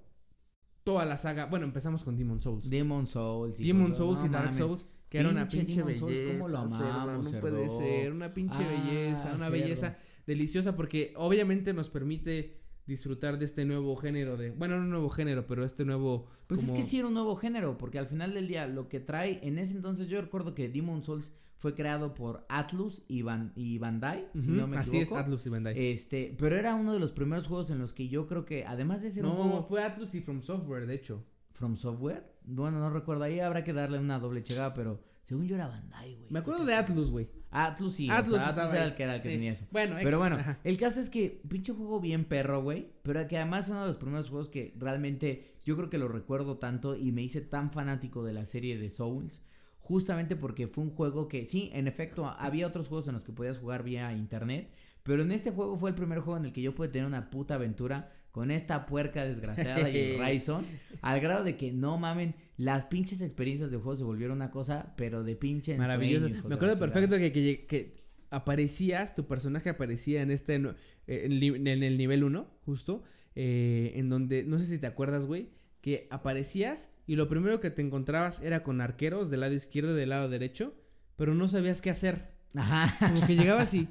Toda 0.84 1.06
la 1.06 1.18
saga. 1.18 1.46
Bueno, 1.46 1.66
empezamos 1.66 2.04
con 2.04 2.16
Demon 2.18 2.42
Souls. 2.42 2.70
Demon 2.70 3.06
Souls 3.06 3.60
y 3.60 3.68
Demon 3.68 3.96
Souls 3.96 4.22
no 4.22 4.28
y 4.28 4.30
Dark. 4.30 4.54
Souls. 4.54 4.86
Que 5.10 5.20
era 5.20 5.30
una 5.30 5.48
Pinche 5.48 5.66
pinche 5.66 5.78
Demon 5.82 5.96
Souls, 6.00 6.14
belleza. 6.16 6.34
cómo 6.34 6.48
lo 6.50 6.70
cerdo, 6.70 6.86
amamos, 6.86 7.34
no 7.34 7.40
puede 7.40 7.70
ser. 7.70 8.12
Una 8.14 8.34
pinche 8.34 8.60
Ah, 8.64 8.70
belleza. 8.70 9.26
Una 9.36 9.38
cerdo. 9.46 9.52
belleza 9.52 9.98
deliciosa 10.28 10.76
porque 10.76 11.14
obviamente 11.16 11.74
nos 11.74 11.90
permite 11.90 12.58
disfrutar 12.86 13.38
de 13.40 13.46
este 13.46 13.66
nuevo 13.66 13.96
género 13.96 14.38
de... 14.38 14.52
Bueno, 14.52 14.78
no 14.78 14.84
un 14.84 14.90
nuevo 14.92 15.10
género, 15.10 15.46
pero 15.48 15.64
este 15.66 15.84
nuevo... 15.86 16.28
Pues 16.48 16.62
como- 16.62 16.74
es 16.74 16.78
que 16.80 16.84
sí 16.84 16.98
era 17.00 17.08
un 17.08 17.14
nuevo 17.16 17.36
género, 17.36 17.78
porque 17.78 18.00
al 18.00 18.08
final 18.08 18.34
del 18.34 18.48
día 18.48 18.68
lo 18.68 18.88
que 18.88 19.00
trae, 19.00 19.40
en 19.48 19.58
ese 19.60 19.76
entonces 19.76 20.10
yo 20.10 20.20
recuerdo 20.22 20.54
que 20.56 20.70
Demon 20.70 21.04
Souls 21.04 21.32
fue 21.60 21.76
creado 21.76 22.14
por 22.16 22.46
Atlus 22.50 23.04
y, 23.08 23.22
Ban- 23.22 23.52
y 23.56 23.78
Bandai, 23.78 24.28
si 24.34 24.48
no 24.48 24.66
me 24.68 24.78
Así 24.78 24.98
es, 24.98 25.04
equivoco. 25.04 25.20
Atlus 25.22 25.46
y 25.46 25.50
Bandai. 25.50 25.92
Este, 25.92 26.36
pero 26.40 26.58
era 26.58 26.74
uno 26.74 26.94
de 26.94 27.00
los 27.00 27.12
primeros 27.12 27.46
juegos 27.48 27.70
en 27.70 27.78
los 27.80 27.94
que 27.94 28.08
yo 28.08 28.26
creo 28.28 28.46
que, 28.46 28.66
además 28.66 29.04
de 29.04 29.12
ser 29.12 29.26
un 29.26 29.32
no, 29.34 29.44
juego 29.44 29.64
fue 29.68 29.84
Atlus 29.84 30.16
y 30.16 30.22
From 30.22 30.42
Software, 30.42 30.88
de 30.88 30.96
hecho. 30.96 31.24
From 31.52 31.76
Software, 31.76 32.24
bueno, 32.46 32.80
no 32.80 32.90
recuerdo, 32.90 33.24
ahí 33.26 33.40
habrá 33.42 33.64
que 33.64 33.74
darle 33.74 34.00
una 34.00 34.18
doble 34.20 34.42
chegada, 34.44 34.74
pero 34.74 35.04
según 35.26 35.46
yo 35.48 35.56
era 35.56 35.68
Bandai, 35.68 36.16
güey. 36.16 36.32
Me 36.32 36.40
acuerdo 36.40 36.64
de 36.66 36.74
Atlus, 36.74 37.12
güey. 37.12 37.28
Atlus 37.52 37.96
sí, 37.96 38.08
Atlus 38.10 38.40
Atlus, 38.40 38.72
era 38.74 38.86
el 38.86 38.96
que 38.96 39.04
era 39.04 39.16
el 39.16 39.22
que 39.22 39.28
Sí. 39.30 39.36
tenía 39.36 39.52
eso. 39.52 39.66
Bueno, 39.72 39.96
Pero 40.02 40.18
bueno, 40.20 40.38
ajá. 40.38 40.60
el 40.64 40.78
caso 40.78 41.00
es 41.02 41.10
que 41.10 41.42
pinche 41.50 41.74
juego 41.74 42.00
bien 42.00 42.24
perro, 42.26 42.62
güey. 42.64 42.94
Pero 43.04 43.28
que 43.28 43.38
además 43.38 43.66
es 43.66 43.72
uno 43.72 43.82
de 43.82 43.88
los 43.88 43.96
primeros 43.98 44.30
juegos 44.30 44.48
que 44.50 44.74
realmente 44.78 45.56
yo 45.66 45.76
creo 45.76 45.90
que 45.90 45.98
lo 45.98 46.08
recuerdo 46.08 46.58
tanto 46.58 46.96
y 46.96 47.12
me 47.12 47.22
hice 47.24 47.42
tan 47.42 47.72
fanático 47.72 48.24
de 48.24 48.34
la 48.34 48.46
serie 48.46 48.78
de 48.78 48.90
Souls. 48.90 49.42
Justamente 49.90 50.36
porque 50.36 50.68
fue 50.68 50.84
un 50.84 50.92
juego 50.92 51.28
que, 51.28 51.46
sí, 51.46 51.72
en 51.74 51.88
efecto, 51.88 52.28
había 52.28 52.68
otros 52.68 52.88
juegos 52.88 53.08
en 53.08 53.16
los 53.16 53.24
que 53.24 53.32
podías 53.32 53.58
jugar 53.58 53.82
vía 53.82 54.14
internet. 54.14 54.70
Pero 55.02 55.24
en 55.24 55.32
este 55.32 55.50
juego 55.50 55.80
fue 55.80 55.90
el 55.90 55.96
primer 55.96 56.20
juego 56.20 56.38
en 56.38 56.46
el 56.46 56.54
que 56.54 56.62
yo 56.62 56.76
pude 56.76 56.90
tener 56.90 57.08
una 57.08 57.32
puta 57.32 57.56
aventura 57.56 58.12
con 58.30 58.52
esta 58.52 58.86
puerca 58.86 59.26
desgraciada 59.26 59.90
y 59.90 60.16
Ryzen. 60.22 60.64
Al 61.02 61.20
grado 61.22 61.44
de 61.44 61.58
que 61.58 61.72
no 61.72 61.98
mamen, 61.98 62.36
las 62.56 62.86
pinches 62.86 63.20
experiencias 63.22 63.72
de 63.72 63.78
juego 63.78 63.98
se 63.98 64.04
volvieron 64.04 64.38
una 64.38 64.52
cosa, 64.52 64.94
pero 64.96 65.24
de 65.24 65.36
pinche 65.36 65.76
Maravilloso. 65.76 66.30
Me 66.48 66.54
acuerdo 66.54 66.78
perfecto 66.78 67.18
que, 67.18 67.32
que, 67.32 67.66
que 67.66 68.04
aparecías, 68.30 69.16
tu 69.16 69.26
personaje 69.26 69.70
aparecía 69.70 70.22
en 70.22 70.30
este, 70.30 70.58
eh, 70.58 70.76
en, 71.08 71.68
en 71.68 71.82
el 71.82 71.98
nivel 71.98 72.24
1, 72.24 72.48
justo, 72.64 73.02
eh, 73.34 73.94
en 73.96 74.08
donde, 74.08 74.44
no 74.44 74.60
sé 74.60 74.68
si 74.68 74.78
te 74.78 74.86
acuerdas, 74.86 75.26
güey, 75.26 75.50
que 75.82 76.08
aparecías 76.12 76.90
y 77.08 77.16
lo 77.16 77.28
primero 77.28 77.60
que 77.60 77.72
te 77.72 77.82
encontrabas 77.82 78.42
era 78.42 78.62
con 78.64 78.82
arqueros 78.82 79.30
del 79.30 79.40
lado 79.42 79.54
izquierdo 79.54 79.94
y 79.94 80.00
del 80.00 80.10
lado 80.10 80.30
derecho, 80.30 80.74
pero 81.16 81.34
no 81.34 81.48
sabías 81.48 81.82
qué 81.82 81.90
hacer. 81.90 82.32
Ajá. 82.56 82.94
Como 83.14 83.26
que 83.26 83.36
llegabas 83.36 83.74
y, 83.74 83.90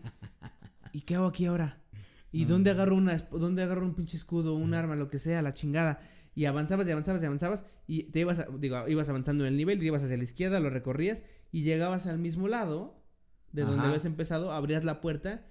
¿y 0.93 1.01
qué 1.02 1.15
hago 1.16 1.27
aquí 1.27 1.47
ahora? 1.47 1.78
¿Y 2.31 2.44
dónde 2.44 2.70
agarro 2.70 2.94
una, 2.94 3.16
dónde 3.31 3.62
agarro 3.62 3.85
un 3.86 3.94
pinche 3.94 4.16
escudo, 4.16 4.55
un 4.55 4.74
arma, 4.74 4.97
lo 4.97 5.09
que 5.09 5.19
sea, 5.19 5.40
la 5.43 5.55
chingada? 5.55 6.01
Y 6.35 6.44
avanzabas 6.44 6.86
y 6.86 6.90
avanzabas 6.93 7.23
y 7.23 7.27
avanzabas 7.27 7.65
y 7.86 8.02
te 8.05 8.20
ibas, 8.20 8.39
a- 8.40 8.47
digo, 8.59 8.86
ibas 8.86 9.09
avanzando 9.09 9.44
en 9.44 9.48
el 9.52 9.56
nivel, 9.56 9.78
te 9.78 9.86
ibas 9.86 10.02
hacia 10.05 10.16
la 10.16 10.23
izquierda, 10.24 10.60
lo 10.60 10.70
recorrías 10.70 11.23
y 11.51 11.62
llegabas 11.62 12.06
al 12.06 12.19
mismo 12.19 12.47
lado 12.48 13.02
de 13.52 13.62
donde 13.62 13.86
habías 13.86 14.05
empezado, 14.05 14.52
abrías 14.52 14.85
la 14.85 15.01
puerta 15.01 15.47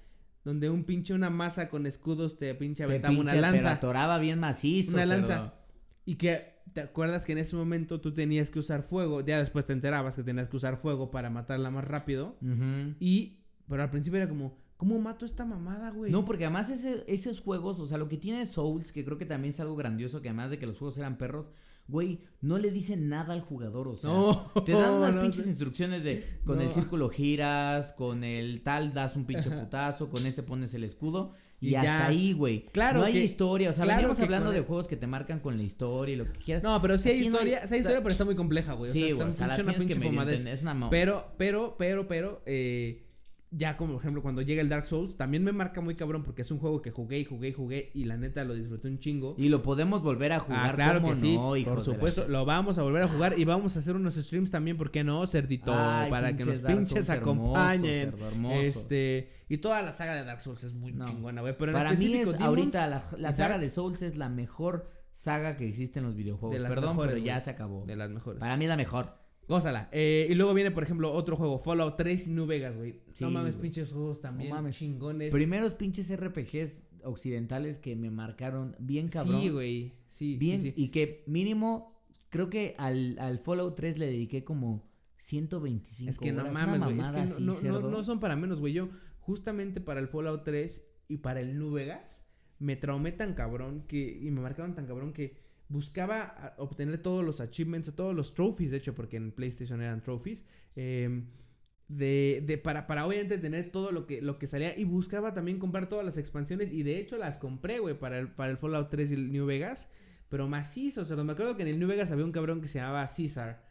donde 0.45 0.69
un 0.69 0.85
pinche, 0.85 1.13
una 1.13 1.29
masa 1.29 1.67
con 1.67 1.85
escudos 1.87 2.37
te 2.37 2.53
pinche 2.55 2.77
Te 2.77 2.83
aventaba 2.83 3.13
una 3.13 3.31
pinche, 3.31 3.41
pero 3.41 3.51
lanza. 3.53 3.71
atoraba 3.73 4.17
bien 4.19 4.39
macizo. 4.39 4.93
Una 4.93 5.05
lanza. 5.05 5.53
Y 6.07 6.15
que 6.15 6.55
¿te 6.73 6.81
acuerdas 6.81 7.25
que 7.25 7.33
en 7.33 7.37
ese 7.39 7.55
momento 7.55 7.99
tú 8.01 8.13
tenías 8.13 8.49
que 8.49 8.59
usar 8.59 8.81
fuego? 8.81 9.21
Ya 9.21 9.39
después 9.39 9.65
te 9.65 9.73
enterabas 9.73 10.15
que 10.15 10.23
tenías 10.23 10.47
que 10.47 10.55
usar 10.57 10.77
fuego 10.77 11.11
para 11.11 11.29
matarla 11.29 11.69
más 11.69 11.85
rápido. 11.85 12.35
Y, 12.99 13.39
pero 13.67 13.83
al 13.83 13.89
principio 13.91 14.17
era 14.17 14.29
como, 14.29 14.57
¿cómo 14.77 14.99
mato 14.99 15.25
esta 15.25 15.43
mamada, 15.45 15.89
güey? 15.91 16.11
No, 16.11 16.23
porque 16.23 16.45
además 16.45 16.69
ese- 16.69 17.03
esos 17.07 17.41
juegos, 17.41 17.79
o 17.79 17.85
sea, 17.87 17.97
lo 17.97 18.07
que 18.07 18.17
tiene 18.17 18.45
Souls, 18.45 18.91
que 18.91 19.03
creo 19.03 19.17
que 19.17 19.25
también 19.25 19.53
es 19.53 19.59
algo 19.59 19.75
grandioso, 19.75 20.21
que 20.21 20.29
además 20.29 20.49
de 20.49 20.59
que 20.59 20.65
los 20.65 20.77
juegos 20.77 20.97
eran 20.97 21.17
perros, 21.17 21.51
güey, 21.89 22.19
no 22.41 22.57
le 22.57 22.69
dicen 22.71 23.09
nada 23.09 23.33
al 23.33 23.41
jugador, 23.41 23.87
o 23.87 23.95
sea, 23.95 24.09
No, 24.09 24.51
te 24.65 24.71
dan 24.73 24.93
unas 24.93 25.15
no 25.15 25.21
pinches 25.21 25.47
instrucciones 25.47 26.03
de 26.03 26.23
con 26.45 26.61
el 26.61 26.69
círculo 26.71 27.09
giras, 27.09 27.91
con 27.93 28.23
el 28.23 28.61
tal 28.61 28.93
das 28.93 29.15
un 29.15 29.25
pinche 29.25 29.49
putazo, 29.59 30.09
con 30.09 30.25
este 30.25 30.43
pones 30.43 30.73
el 30.73 30.83
escudo 30.83 31.33
y, 31.59 31.69
Y 31.69 31.75
hasta 31.75 31.83
ya. 31.91 32.07
ahí, 32.07 32.33
güey. 32.33 32.65
Claro 32.71 32.99
no 32.99 33.05
hay 33.05 33.13
que- 33.13 33.23
historia, 33.23 33.71
o 33.71 33.73
sea, 33.73 33.83
claro 33.83 33.97
veníamos 33.97 34.17
que 34.17 34.23
hablando 34.23 34.51
de 34.51 34.61
juegos 34.61 34.87
que 34.87 34.95
te 34.95 35.07
marcan 35.07 35.39
con 35.39 35.57
la 35.57 35.63
historia 35.63 36.13
y 36.13 36.15
lo 36.17 36.31
que 36.31 36.37
quieras. 36.39 36.63
No, 36.63 36.79
pero 36.81 36.97
sí 36.99 37.09
hay 37.09 37.19
Aquí 37.19 37.29
no 37.29 37.35
historia, 37.37 37.57
sí 37.57 37.61
hay 37.61 37.65
o 37.65 37.67
sea, 37.69 37.77
historia, 37.77 37.99
pero 38.03 38.11
está 38.11 38.25
muy 38.25 38.35
compleja, 38.35 38.73
güey. 38.73 38.91
O 38.91 38.93
Sí, 38.93 38.99
sea, 38.99 39.07
güey, 39.15 39.27
o 39.27 39.29
está 39.31 39.37
sea, 39.37 39.47
la 39.47 39.53
pinche 39.87 39.99
una 40.09 40.21
entender, 40.35 40.53
es 40.53 40.61
una 40.61 40.73
Pero, 40.91 41.25
pero, 41.37 41.75
pero, 41.79 42.07
pero, 42.07 42.41
eh, 42.45 43.03
ya 43.49 43.77
como 43.77 43.93
por 43.93 44.01
ejemplo 44.01 44.21
cuando 44.21 44.41
llega 44.41 44.61
el 44.61 44.67
Dark 44.69 44.85
Souls, 44.85 45.15
también 45.15 45.43
me 45.43 45.51
marca 45.53 45.79
muy 45.79 45.95
cabrón 45.95 46.23
porque 46.23 46.41
es 46.41 46.51
un 46.51 46.59
juego 46.59 46.81
que 46.81 46.91
jugué 46.91 47.19
y 47.19 47.25
jugué 47.25 47.47
y 47.49 47.53
jugué 47.53 47.91
y 47.93 48.03
la 48.05 48.17
neta 48.17 48.43
lo 48.43 48.53
disfruté 48.53 48.87
un 48.89 48.99
chingo. 48.99 49.35
Y 49.37 49.47
lo 49.49 49.61
podemos 49.61 50.03
volver 50.03 50.33
a 50.33 50.39
jugar, 50.39 50.71
ah, 50.71 50.75
claro 50.75 50.99
¿cómo 51.01 51.13
que 51.13 51.19
sí, 51.19 51.35
no, 51.37 51.53
por 51.65 51.83
supuesto, 51.83 52.27
lo 52.27 52.43
vamos 52.45 52.77
a 52.77 52.83
volver 52.83 53.03
a 53.03 53.07
jugar 53.07 53.39
y 53.39 53.45
vamos 53.45 53.75
a 53.75 53.79
hacer 53.79 53.95
unos 53.95 54.15
streams 54.15 54.51
también, 54.51 54.75
¿por 54.77 54.91
qué 54.91 55.03
no? 55.03 55.25
Cerdito, 55.27 55.73
Ay, 55.73 56.09
para 56.11 56.35
que 56.35 56.43
nos 56.43 56.59
pinches 56.59 56.61
Dark 56.61 56.75
pinches 56.77 57.05
Souls 57.05 57.09
acompañen. 57.21 58.13
hermoso. 58.21 58.55
este, 58.61 59.31
y 59.49 59.57
toda 59.59 59.81
la 59.81 59.93
saga 59.93 60.15
de 60.15 60.23
Dark 60.25 60.41
Souls 60.41 60.63
es 60.65 60.73
muy 60.73 60.91
No. 60.91 61.05
chingona, 61.07 61.41
güey, 61.41 61.55
pero 61.57 61.71
en 61.71 61.77
Para 61.77 61.89
mí 61.91 61.95
específico 61.95 62.31
es 62.31 62.37
Demons 62.37 62.47
ahorita 62.75 62.87
la, 63.17 63.31
saga 63.31 63.57
de 63.57 63.69
Souls 63.69 64.01
es 64.01 64.15
la 64.17 64.27
mejor 64.29 64.89
saga 65.11 65.57
que 65.57 65.67
existe 65.67 65.99
en 65.99 66.05
los 66.05 66.15
videojuegos. 66.15 66.53
De 66.53 66.59
las 66.59 66.69
Perdón, 66.69 66.91
mejores, 66.97 67.13
pero 67.15 67.25
ya 67.25 67.39
se 67.39 67.49
acabó. 67.49 67.85
de 67.85 67.95
las 67.95 68.09
mejores. 68.09 68.39
Para 68.39 68.57
mí 68.57 68.65
es 68.65 68.69
la 68.69 68.77
mejor. 68.77 69.17
Gózala. 69.47 69.89
Eh, 69.91 70.27
y 70.29 70.35
luego 70.35 70.53
viene, 70.53 70.71
por 70.71 70.83
ejemplo, 70.83 71.11
otro 71.11 71.35
juego, 71.37 71.57
Fallout 71.59 71.95
3 71.95 72.27
y 72.27 72.29
New 72.31 72.45
Vegas, 72.45 72.75
güey. 72.75 73.01
Sí, 73.13 73.23
no 73.23 73.31
mames, 73.31 73.55
güey. 73.55 73.63
pinches 73.63 73.91
juegos 73.93 74.19
también 74.19 74.49
No 74.49 74.55
mames. 74.55 74.75
chingones. 74.77 75.31
Primeros 75.33 75.73
pinches 75.73 76.13
RPGs 76.15 76.81
occidentales 77.03 77.79
que 77.79 77.95
me 77.95 78.09
marcaron 78.11 78.75
bien 78.79 79.07
cabrón. 79.07 79.41
Sí, 79.41 79.49
güey. 79.49 79.93
Sí, 80.07 80.35
Bien, 80.37 80.59
sí, 80.59 80.71
sí. 80.71 80.73
y 80.83 80.89
que 80.89 81.23
mínimo, 81.27 82.01
creo 82.29 82.49
que 82.49 82.75
al, 82.77 83.17
al 83.19 83.39
Fallout 83.39 83.75
3 83.75 83.97
le 83.99 84.07
dediqué 84.07 84.43
como 84.43 84.85
125 85.17 86.09
Es 86.09 86.17
que 86.19 86.33
no 86.33 86.51
mames, 86.51 86.81
güey. 86.83 86.99
Es 86.99 87.11
que 87.33 87.41
no, 87.41 87.79
no, 87.81 87.89
no 87.89 88.03
son 88.03 88.19
para 88.19 88.35
menos, 88.35 88.59
güey. 88.59 88.73
Yo, 88.73 88.89
justamente 89.19 89.79
para 89.81 89.99
el 89.99 90.07
Fallout 90.07 90.43
3 90.43 90.85
y 91.07 91.17
para 91.17 91.39
el 91.39 91.57
New 91.57 91.71
Vegas, 91.71 92.23
me 92.59 92.75
traumé 92.75 93.11
tan 93.13 93.33
cabrón 93.33 93.85
que. 93.87 94.19
Y 94.21 94.29
me 94.31 94.41
marcaron 94.41 94.75
tan 94.75 94.85
cabrón 94.87 95.13
que 95.13 95.37
buscaba 95.69 96.55
obtener 96.57 97.01
todos 97.01 97.25
los 97.25 97.39
achievements, 97.41 97.93
todos 97.95 98.15
los 98.15 98.33
trophies, 98.33 98.71
de 98.71 98.77
hecho, 98.77 98.95
porque 98.95 99.17
en 99.17 99.31
PlayStation 99.31 99.81
eran 99.81 100.01
trophies. 100.01 100.45
eh, 100.75 101.23
de, 101.87 102.43
de 102.45 102.57
para, 102.57 102.85
para 102.85 103.05
obviamente 103.05 103.37
tener 103.37 103.71
todo 103.71 103.91
lo 103.91 104.05
que, 104.05 104.21
lo 104.21 104.37
que 104.39 104.47
salía. 104.47 104.77
Y 104.77 104.83
buscaba 104.83 105.33
también 105.33 105.59
comprar 105.59 105.87
todas 105.87 106.05
las 106.05 106.17
expansiones. 106.17 106.71
Y 106.71 106.83
de 106.83 106.99
hecho 106.99 107.17
las 107.17 107.37
compré, 107.37 107.79
güey, 107.79 107.97
para 107.97 108.19
el, 108.19 108.29
para 108.29 108.51
el 108.51 108.57
Fallout 108.57 108.89
3 108.89 109.11
y 109.11 109.13
el 109.13 109.31
New 109.31 109.45
Vegas. 109.45 109.87
Pero 110.29 110.47
macizo, 110.47 111.01
o 111.01 111.05
sea, 111.05 111.15
me 111.17 111.31
acuerdo 111.31 111.55
que 111.55 111.63
en 111.63 111.69
el 111.69 111.79
New 111.79 111.87
Vegas 111.87 112.11
había 112.11 112.25
un 112.25 112.31
cabrón 112.33 112.61
que 112.61 112.67
se 112.67 112.79
llamaba 112.79 113.07
Caesar. 113.07 113.65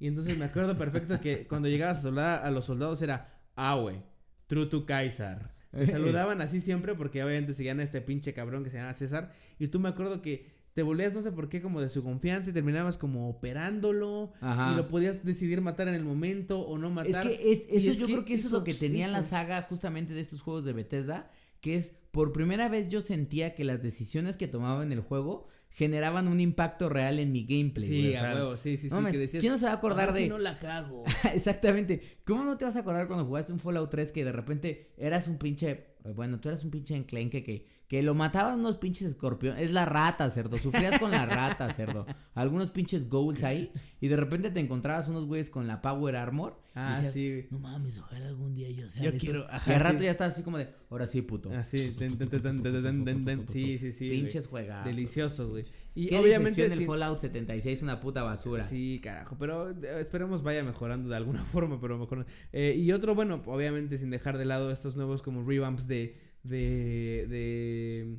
Y 0.00 0.08
entonces 0.08 0.36
me 0.38 0.46
acuerdo 0.46 0.76
perfecto 0.76 1.20
que 1.20 1.46
cuando 1.48 1.68
llegabas 1.68 1.98
a 1.98 2.02
saludar 2.02 2.44
a 2.44 2.50
los 2.50 2.64
soldados 2.64 3.00
era, 3.02 3.40
ah, 3.54 3.76
güey, 3.76 4.02
true 4.46 4.66
to 4.66 4.84
Kaiser. 4.84 5.50
Me 5.72 5.86
saludaban 5.86 6.40
así 6.40 6.60
siempre 6.60 6.96
porque 6.96 7.22
obviamente 7.22 7.52
seguían 7.52 7.78
a 7.78 7.84
este 7.84 8.00
pinche 8.00 8.34
cabrón 8.34 8.64
que 8.64 8.70
se 8.70 8.78
llama 8.78 8.94
César. 8.94 9.32
Y 9.60 9.68
tú 9.68 9.78
me 9.78 9.88
acuerdo 9.88 10.20
que 10.20 10.50
te 10.80 10.84
volvías, 10.84 11.12
no 11.12 11.20
sé 11.20 11.30
por 11.30 11.50
qué, 11.50 11.60
como 11.60 11.78
de 11.82 11.90
su 11.90 12.02
confianza 12.02 12.48
y 12.48 12.52
terminabas 12.54 12.96
como 12.96 13.28
operándolo. 13.28 14.32
Ajá. 14.40 14.72
Y 14.72 14.76
lo 14.76 14.88
podías 14.88 15.22
decidir 15.26 15.60
matar 15.60 15.88
en 15.88 15.94
el 15.94 16.04
momento 16.04 16.60
o 16.60 16.78
no 16.78 16.88
Es 16.88 16.94
matar. 16.94 17.22
que 17.28 17.52
es, 17.52 17.66
Y 17.70 17.76
eso 17.76 17.90
es 17.90 17.98
yo 17.98 18.06
que 18.06 18.12
creo 18.14 18.24
que 18.24 18.34
eso 18.34 18.46
es 18.46 18.52
lo 18.52 18.64
que 18.64 18.70
eso- 18.70 18.80
tenía 18.80 19.08
la 19.08 19.22
saga 19.22 19.60
justamente 19.68 20.14
de 20.14 20.20
estos 20.22 20.40
juegos 20.40 20.64
de 20.64 20.72
Bethesda, 20.72 21.30
que 21.60 21.76
es 21.76 21.94
por 22.12 22.32
primera 22.32 22.70
vez 22.70 22.88
yo 22.88 23.02
sentía 23.02 23.54
que 23.54 23.62
las 23.64 23.82
decisiones 23.82 24.38
que 24.38 24.48
tomaba 24.48 24.82
en 24.82 24.92
el 24.92 25.00
juego 25.00 25.48
generaban 25.68 26.26
un 26.28 26.40
impacto 26.40 26.88
real 26.88 27.18
en 27.18 27.30
mi 27.30 27.44
gameplay. 27.44 27.86
Sí, 27.86 28.02
güey, 28.08 28.16
o 28.16 28.20
a 28.26 28.34
huevo, 28.34 28.56
sí, 28.56 28.76
sí, 28.78 28.88
sí. 28.88 28.94
mames, 28.94 29.12
que 29.12 29.18
decías, 29.18 29.40
¿Quién 29.42 29.52
no 29.52 29.58
se 29.58 29.66
va 29.66 29.72
a 29.72 29.74
acordar 29.74 30.08
"A 30.08 30.12
ver 30.12 30.14
de 30.14 30.22
si 30.22 30.28
no 30.30 30.38
la 30.38 30.58
cago. 30.58 31.04
Exactamente. 31.34 32.00
¿Cómo 32.24 32.42
no 32.44 32.56
te 32.56 32.64
vas 32.64 32.74
a 32.76 32.80
acordar 32.80 33.06
cuando 33.06 33.26
jugaste 33.26 33.52
un 33.52 33.58
Fallout 33.58 33.90
3 33.90 34.10
que 34.12 34.24
de 34.24 34.32
repente 34.32 34.92
eras 34.96 35.28
un 35.28 35.36
pinche. 35.38 35.88
Bueno, 36.14 36.40
tú 36.40 36.48
eras 36.48 36.64
un 36.64 36.70
pinche 36.70 36.96
enclenque 36.96 37.42
que, 37.44 37.66
que 37.90 38.04
lo 38.04 38.14
mataban 38.14 38.60
unos 38.60 38.76
pinches 38.76 39.08
escorpiones. 39.08 39.60
Es 39.64 39.72
la 39.72 39.84
rata, 39.84 40.30
cerdo. 40.30 40.56
Sufrías 40.58 41.00
con 41.00 41.10
la 41.10 41.26
rata, 41.26 41.68
cerdo. 41.72 42.06
Algunos 42.34 42.70
pinches 42.70 43.08
goals 43.08 43.42
ahí. 43.42 43.72
Y 44.00 44.06
de 44.06 44.16
repente 44.16 44.48
te 44.52 44.60
encontrabas 44.60 45.08
unos 45.08 45.26
güeyes 45.26 45.50
con 45.50 45.66
la 45.66 45.82
Power 45.82 46.14
Armor. 46.14 46.56
y 46.68 46.70
Ah, 46.76 46.92
decías, 47.02 47.12
sí. 47.12 47.48
No 47.50 47.58
mames, 47.58 47.98
ojalá 47.98 48.28
algún 48.28 48.54
día 48.54 48.70
yo 48.70 48.88
sea 48.88 49.02
Yo 49.02 49.10
de 49.10 49.16
esos. 49.16 49.28
quiero. 49.28 49.46
Y 49.66 49.72
al 49.72 49.80
rato 49.80 49.98
sí. 49.98 50.04
ya 50.04 50.12
estás 50.12 50.34
así 50.34 50.44
como 50.44 50.58
de. 50.58 50.68
Ahora 50.88 51.08
sí, 51.08 51.20
puto. 51.22 51.50
Así. 51.50 51.90
ten. 51.98 53.48
Sí, 53.48 53.76
sí, 53.76 53.90
sí. 53.90 54.08
pinches 54.08 54.46
juegazos. 54.46 54.84
Deliciosos, 54.84 55.50
güey. 55.50 55.64
Y 55.96 56.06
¿Qué 56.06 56.16
obviamente. 56.16 56.64
el 56.64 56.86
Fallout 56.86 57.18
76 57.18 57.82
una 57.82 57.98
puta 57.98 58.22
basura. 58.22 58.62
Sí, 58.62 59.00
carajo, 59.02 59.36
pero 59.36 59.70
eh, 59.70 59.74
esperemos 59.98 60.44
vaya 60.44 60.62
mejorando 60.62 61.08
de 61.08 61.16
alguna 61.16 61.42
forma, 61.44 61.80
pero 61.80 61.98
mejor. 61.98 62.24
Eh, 62.52 62.76
y 62.78 62.92
otro, 62.92 63.16
bueno, 63.16 63.42
obviamente 63.46 63.98
sin 63.98 64.10
dejar 64.10 64.38
de 64.38 64.44
lado 64.44 64.70
estos 64.70 64.94
nuevos 64.94 65.22
como 65.22 65.42
revamps 65.42 65.88
de 65.88 66.29
de 66.42 67.26
de 67.28 68.16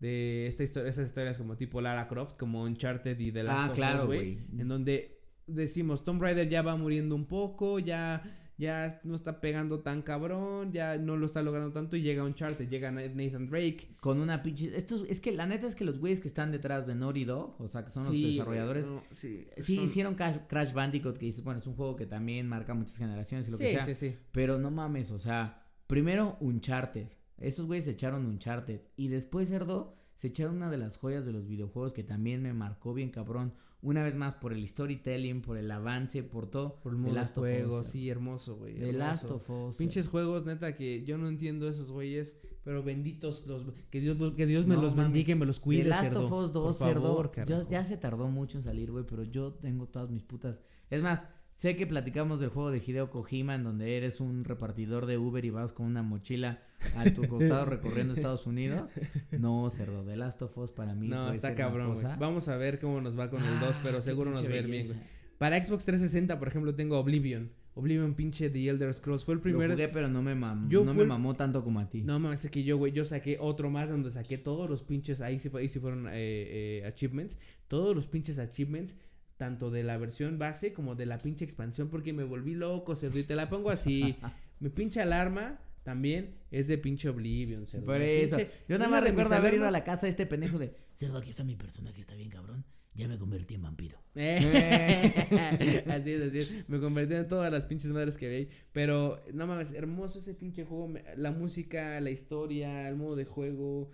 de 0.00 0.46
esta 0.46 0.62
historia, 0.64 0.90
estas 0.90 1.06
historias 1.06 1.38
como 1.38 1.56
tipo 1.56 1.80
Lara 1.80 2.08
Croft, 2.08 2.36
como 2.36 2.62
Uncharted 2.64 3.18
y 3.18 3.32
The 3.32 3.42
Last 3.42 3.60
Ah, 3.60 3.64
of 3.66 3.70
Us, 3.70 3.76
claro, 3.76 4.06
güey, 4.06 4.34
güey. 4.34 4.60
en 4.60 4.68
donde 4.68 5.18
decimos 5.46 6.04
Tomb 6.04 6.20
Raider 6.20 6.48
ya 6.48 6.62
va 6.62 6.76
muriendo 6.76 7.14
un 7.14 7.26
poco, 7.26 7.78
ya 7.78 8.22
ya 8.56 9.00
no 9.02 9.16
está 9.16 9.40
pegando 9.40 9.80
tan 9.80 10.02
cabrón, 10.02 10.70
ya 10.72 10.96
no 10.96 11.16
lo 11.16 11.26
está 11.26 11.42
logrando 11.42 11.72
tanto 11.72 11.96
y 11.96 12.02
llega 12.02 12.22
Uncharted, 12.22 12.68
llega 12.68 12.92
Nathan 12.92 13.48
Drake. 13.48 13.96
Con 14.00 14.20
una 14.20 14.44
pinche. 14.44 14.76
Esto 14.76 15.04
es 15.08 15.18
que 15.20 15.32
la 15.32 15.44
neta 15.46 15.66
es 15.66 15.74
que 15.74 15.84
los 15.84 15.98
güeyes 15.98 16.20
que 16.20 16.28
están 16.28 16.52
detrás 16.52 16.86
de 16.86 16.94
Naughty 16.94 17.24
Dog, 17.24 17.56
o 17.60 17.66
sea, 17.66 17.84
que 17.84 17.90
son 17.90 18.04
Sí, 18.04 18.22
los 18.22 18.30
desarrolladores. 18.32 18.86
no, 18.86 19.02
sí, 19.10 19.44
Sí, 19.56 19.74
son- 19.76 19.84
hicieron 19.86 20.14
Crash, 20.14 20.36
Crash 20.46 20.72
Bandicoot, 20.72 21.18
que 21.18 21.26
dices, 21.26 21.42
bueno, 21.42 21.58
es 21.58 21.66
un 21.66 21.74
juego 21.74 21.96
que 21.96 22.06
también 22.06 22.46
marca 22.46 22.74
muchas 22.74 22.96
generaciones 22.96 23.48
y 23.48 23.50
lo 23.50 23.58
que 23.58 23.66
Sí, 23.66 23.72
sea. 23.72 23.86
sí, 23.86 23.94
sí. 23.96 24.16
Pero 24.30 24.56
no 24.60 24.70
mames, 24.70 25.10
o 25.10 25.18
sea, 25.18 25.66
primero 25.88 26.36
Uncharted. 26.40 27.08
Esos 27.38 27.66
güeyes 27.66 27.84
se 27.84 27.92
echaron 27.92 28.26
Uncharted. 28.26 28.80
Y 28.96 29.08
después, 29.08 29.48
Cerdo, 29.48 29.96
se 30.14 30.28
echaron 30.28 30.56
una 30.56 30.70
de 30.70 30.78
las 30.78 30.96
joyas 30.96 31.26
de 31.26 31.32
los 31.32 31.46
videojuegos 31.46 31.92
que 31.92 32.04
también 32.04 32.42
me 32.42 32.52
marcó 32.52 32.94
bien 32.94 33.10
cabrón. 33.10 33.52
Una 33.82 34.02
vez 34.02 34.16
más, 34.16 34.34
por 34.36 34.52
el 34.54 34.66
storytelling, 34.66 35.42
por 35.42 35.58
el 35.58 35.70
avance, 35.70 36.22
por 36.22 36.46
todo. 36.46 36.80
Por 36.80 36.94
el 36.94 37.14
Last 37.14 37.36
of 37.36 37.44
Us, 37.44 37.50
juego, 37.50 37.82
sí, 37.84 38.08
hermoso, 38.08 38.56
güey. 38.56 38.78
The. 38.78 38.92
Last 38.94 39.30
of 39.30 39.50
Us. 39.50 39.76
Pinches 39.76 40.08
juegos, 40.08 40.46
neta, 40.46 40.74
que 40.74 41.04
yo 41.04 41.18
no 41.18 41.28
entiendo 41.28 41.68
esos 41.68 41.90
güeyes, 41.92 42.34
pero 42.62 42.82
benditos 42.82 43.46
los... 43.46 43.66
Que 43.90 44.00
Dios, 44.00 44.18
los- 44.18 44.32
que 44.32 44.46
Dios 44.46 44.66
me 44.66 44.76
No 44.76 44.80
los 44.82 44.94
bendiga 44.96 45.32
y 45.32 45.34
me 45.34 45.44
los 45.44 45.60
cuide, 45.60 45.82
The 45.82 45.88
Last 45.90 46.04
cerdo. 46.04 46.24
of 46.24 46.32
Us 46.32 46.52
2, 46.54 46.78
Por 46.78 46.92
favor, 46.94 46.94
cerdo. 46.94 47.30
carajo. 47.30 47.64
Ya, 47.64 47.68
ya 47.78 47.84
se 47.84 47.98
tardó 47.98 48.28
mucho 48.28 48.56
en 48.56 48.62
salir, 48.64 48.90
güey, 48.90 49.04
pero 49.04 49.22
yo 49.24 49.52
tengo 49.52 49.86
todas 49.86 50.08
mis 50.10 50.22
putas. 50.22 50.58
Es 50.88 51.02
más, 51.02 51.28
sé 51.54 51.76
que 51.76 51.86
platicamos 51.86 52.40
del 52.40 52.50
juego 52.50 52.70
de 52.70 52.82
Hideo 52.84 53.10
Kojima, 53.10 53.54
en 53.54 53.64
donde 53.64 53.96
eres 53.96 54.20
un 54.20 54.44
repartidor 54.44 55.06
de 55.06 55.18
Uber 55.18 55.44
y 55.44 55.50
vas 55.50 55.72
con 55.72 55.86
una 55.86 56.02
mochila 56.02 56.62
a 56.96 57.04
tu 57.10 57.22
costado 57.28 57.64
recorriendo 57.66 58.14
Estados 58.14 58.46
Unidos. 58.46 58.90
No, 59.30 59.68
cerdo. 59.70 60.04
The 60.04 60.16
Last 60.16 60.42
of 60.42 60.56
Us 60.58 60.70
para 60.70 60.94
mí. 60.94 61.08
No, 61.08 61.30
está 61.30 61.54
cabrón, 61.54 61.94
güey. 61.94 62.04
Vamos 62.18 62.48
a 62.48 62.56
ver 62.56 62.78
cómo 62.78 63.00
nos 63.00 63.18
va 63.18 63.30
con 63.30 63.42
el 63.42 63.60
2, 63.60 63.80
pero 63.82 63.98
Ah, 63.98 64.00
seguro 64.02 64.30
qué 64.32 64.36
nos 64.42 64.50
va 64.50 64.54
a 64.54 64.58
ir 64.58 64.66
bien, 64.66 64.86
güey. 64.86 64.98
Para 65.38 65.62
Xbox 65.62 65.84
360, 65.84 66.38
por 66.38 66.48
ejemplo, 66.48 66.74
tengo 66.74 66.98
Oblivion. 66.98 67.50
Oblivion, 67.76 68.14
pinche 68.14 68.50
The 68.50 68.68
Elder 68.68 68.94
Scrolls. 68.94 69.24
Fue 69.24 69.34
el 69.34 69.38
Lo 69.38 69.42
primer... 69.42 69.72
jugué, 69.72 69.88
pero 69.88 70.08
no 70.08 70.22
me, 70.22 70.36
mam- 70.36 70.68
Yo 70.68 70.84
no 70.84 70.94
fue 70.94 71.02
me 71.02 71.08
mamó 71.08 71.34
tanto 71.34 71.64
como 71.64 71.80
a 71.80 71.90
ti. 71.90 72.02
No 72.02 72.20
mames, 72.20 72.44
es 72.44 72.50
que 72.52 72.62
yo, 72.62 72.76
güey, 72.78 72.92
yo 72.92 73.04
saqué 73.04 73.36
otro 73.40 73.68
más 73.68 73.90
donde 73.90 74.10
saqué 74.12 74.38
todos 74.38 74.70
los 74.70 74.84
pinches, 74.84 75.20
ahí 75.20 75.40
sí, 75.40 75.48
fue, 75.48 75.62
ahí 75.62 75.68
sí 75.68 75.80
fueron 75.80 76.06
eh, 76.06 76.12
eh, 76.14 76.84
achievements, 76.86 77.36
todos 77.66 77.96
los 77.96 78.06
pinches 78.06 78.38
achievements, 78.38 78.94
tanto 79.36 79.70
de 79.70 79.82
la 79.82 79.96
versión 79.98 80.38
base 80.38 80.72
como 80.72 80.94
de 80.94 81.06
la 81.06 81.18
pinche 81.18 81.44
expansión, 81.44 81.88
porque 81.88 82.12
me 82.12 82.24
volví 82.24 82.54
loco, 82.54 82.94
cerdo, 82.96 83.18
y 83.18 83.24
te 83.24 83.34
la 83.34 83.48
pongo 83.48 83.70
así, 83.70 84.16
mi 84.60 84.68
pinche 84.70 85.00
alarma 85.00 85.60
también 85.82 86.36
es 86.50 86.66
de 86.68 86.78
pinche 86.78 87.08
Oblivion, 87.08 87.66
cerdo. 87.66 87.86
Por 87.86 88.00
eso. 88.00 88.36
pinche- 88.38 88.50
Yo 88.68 88.78
nada 88.78 88.90
más 88.90 89.02
recuerdo 89.04 89.34
haber 89.34 89.54
ido 89.54 89.66
a 89.66 89.70
la 89.70 89.84
casa 89.84 90.06
de 90.06 90.10
este 90.10 90.24
pendejo 90.26 90.58
de. 90.58 90.74
Cerdo, 90.94 91.18
aquí 91.18 91.30
está 91.30 91.44
mi 91.44 91.56
personaje, 91.56 92.00
está 92.00 92.14
bien 92.14 92.30
cabrón. 92.30 92.64
Ya 92.96 93.08
me 93.08 93.18
convertí 93.18 93.54
en 93.54 93.62
vampiro. 93.62 93.98
Eh, 94.14 95.82
así 95.90 96.12
es, 96.12 96.22
así 96.22 96.38
es. 96.38 96.68
Me 96.68 96.78
convertí 96.78 97.14
en 97.14 97.26
todas 97.26 97.50
las 97.52 97.66
pinches 97.66 97.90
madres 97.90 98.16
que 98.16 98.28
veis. 98.28 98.48
Pero, 98.72 99.20
no 99.32 99.46
mames, 99.48 99.72
hermoso 99.72 100.20
ese 100.20 100.32
pinche 100.34 100.64
juego. 100.64 100.92
La 101.16 101.32
música, 101.32 102.00
la 102.00 102.10
historia, 102.10 102.88
el 102.88 102.94
modo 102.96 103.16
de 103.16 103.24
juego. 103.24 103.90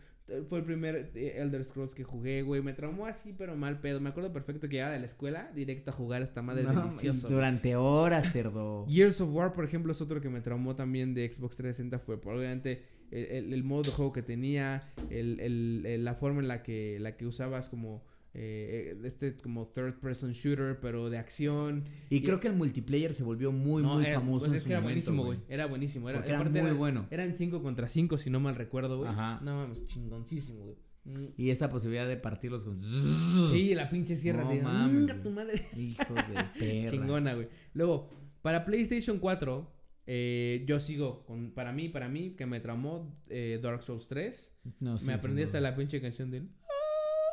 Fue 0.48 0.58
el 0.60 0.64
primer 0.64 1.10
eh, 1.14 1.34
Elder 1.38 1.64
Scrolls 1.64 1.94
que 1.94 2.04
jugué, 2.04 2.42
güey. 2.42 2.62
Me 2.62 2.72
traumó 2.72 3.06
así, 3.06 3.34
pero 3.36 3.56
mal 3.56 3.80
pedo. 3.80 4.00
Me 4.00 4.10
acuerdo 4.10 4.32
perfecto 4.32 4.68
que 4.68 4.76
llegaba 4.76 4.92
de 4.92 5.00
la 5.00 5.06
escuela 5.06 5.50
directo 5.54 5.90
a 5.90 5.94
jugar 5.94 6.22
esta 6.22 6.42
madre 6.42 6.62
No, 6.64 6.72
delicioso. 6.80 7.28
Durante 7.28 7.76
horas, 7.76 8.32
cerdo. 8.32 8.86
Gears 8.88 9.20
of 9.20 9.34
War, 9.34 9.52
por 9.52 9.64
ejemplo, 9.64 9.92
es 9.92 10.00
otro 10.00 10.20
que 10.20 10.28
me 10.28 10.40
traumó 10.40 10.76
también 10.76 11.14
de 11.14 11.30
Xbox 11.30 11.56
360. 11.56 11.98
Fue 11.98 12.16
obviamente 12.16 12.82
el, 13.10 13.24
el- 13.26 13.52
el 13.54 13.64
modo 13.64 13.82
de 13.82 13.90
juego 13.90 14.12
que 14.12 14.22
tenía, 14.22 14.92
el, 15.10 15.40
el- 15.40 15.82
el- 15.86 16.04
la 16.04 16.14
forma 16.14 16.40
en 16.40 16.48
la 16.48 16.62
que, 16.62 16.98
la 17.00 17.16
que 17.16 17.26
usabas 17.26 17.68
como 17.68 18.02
eh, 18.34 18.96
este 19.04 19.36
como 19.36 19.66
third 19.68 19.94
person 20.00 20.32
shooter, 20.32 20.78
pero 20.80 21.10
de 21.10 21.18
acción. 21.18 21.84
Y, 22.10 22.22
creo 22.22 22.38
que 22.40 22.48
el 22.48 22.54
multiplayer 22.54 23.12
se 23.14 23.24
volvió 23.24 23.50
muy, 23.52 23.82
No, 23.82 23.94
muy 23.96 24.04
era- 24.04 24.20
famoso. 24.20 24.40
pues 24.40 24.50
en 24.52 24.56
es 24.56 24.62
su 24.62 24.68
que 24.68 24.72
era 24.74 24.80
momento, 24.80 25.12
buenísimo, 25.12 25.24
güey. 25.24 25.38
Era 25.48 25.66
buenísimo. 25.66 26.08
Era, 26.10 26.24
era 26.24 26.42
muy 26.44 26.72
bueno. 26.72 27.06
Eran 27.10 27.34
5 27.34 27.62
contra 27.62 27.88
5, 27.88 28.18
si 28.18 28.30
no 28.30 28.38
mal 28.40 28.54
recuerdo, 28.56 28.98
güey. 28.98 29.10
Ajá. 29.10 29.40
No 29.42 29.56
mames, 29.56 29.86
chingoncísimo, 29.86 30.64
güey. 30.64 30.76
Mm. 31.04 31.28
Y 31.36 31.50
esta 31.50 31.70
posibilidad 31.70 32.06
de 32.06 32.16
partirlos 32.18 32.62
con. 32.64 32.78
Sí, 33.50 33.74
la 33.74 33.88
pinche 33.88 34.16
sierra 34.16 34.44
No 34.44 34.50
de. 34.50 34.62
mames, 34.62 34.94
"Venga, 34.96 35.12
güey. 35.14 35.22
tu 35.24 35.30
madre! 35.30 35.62
Hijos 35.76 36.08
de 36.16 36.22
perra. 36.58 36.90
Chingona, 36.90 37.34
güey. 37.34 37.48
Luego, 37.74 38.10
para 38.42 38.64
PlayStation 38.66 39.18
4, 39.18 39.72
eh, 40.06 40.62
yo 40.66 40.78
sigo 40.78 41.24
con. 41.24 41.52
Para 41.52 41.72
mí, 41.72 41.88
para 41.88 42.08
mí, 42.08 42.34
que 42.36 42.44
me 42.46 42.60
traumó 42.60 43.18
eh, 43.28 43.58
Dark 43.62 43.82
Souls 43.82 44.06
3. 44.08 44.52
No, 44.80 44.98
sí, 44.98 45.06
me 45.06 45.14
aprendí 45.14 45.42
hasta 45.42 45.58
la 45.60 45.74
pinche 45.74 46.00
canción 46.00 46.30
de. 46.30 46.42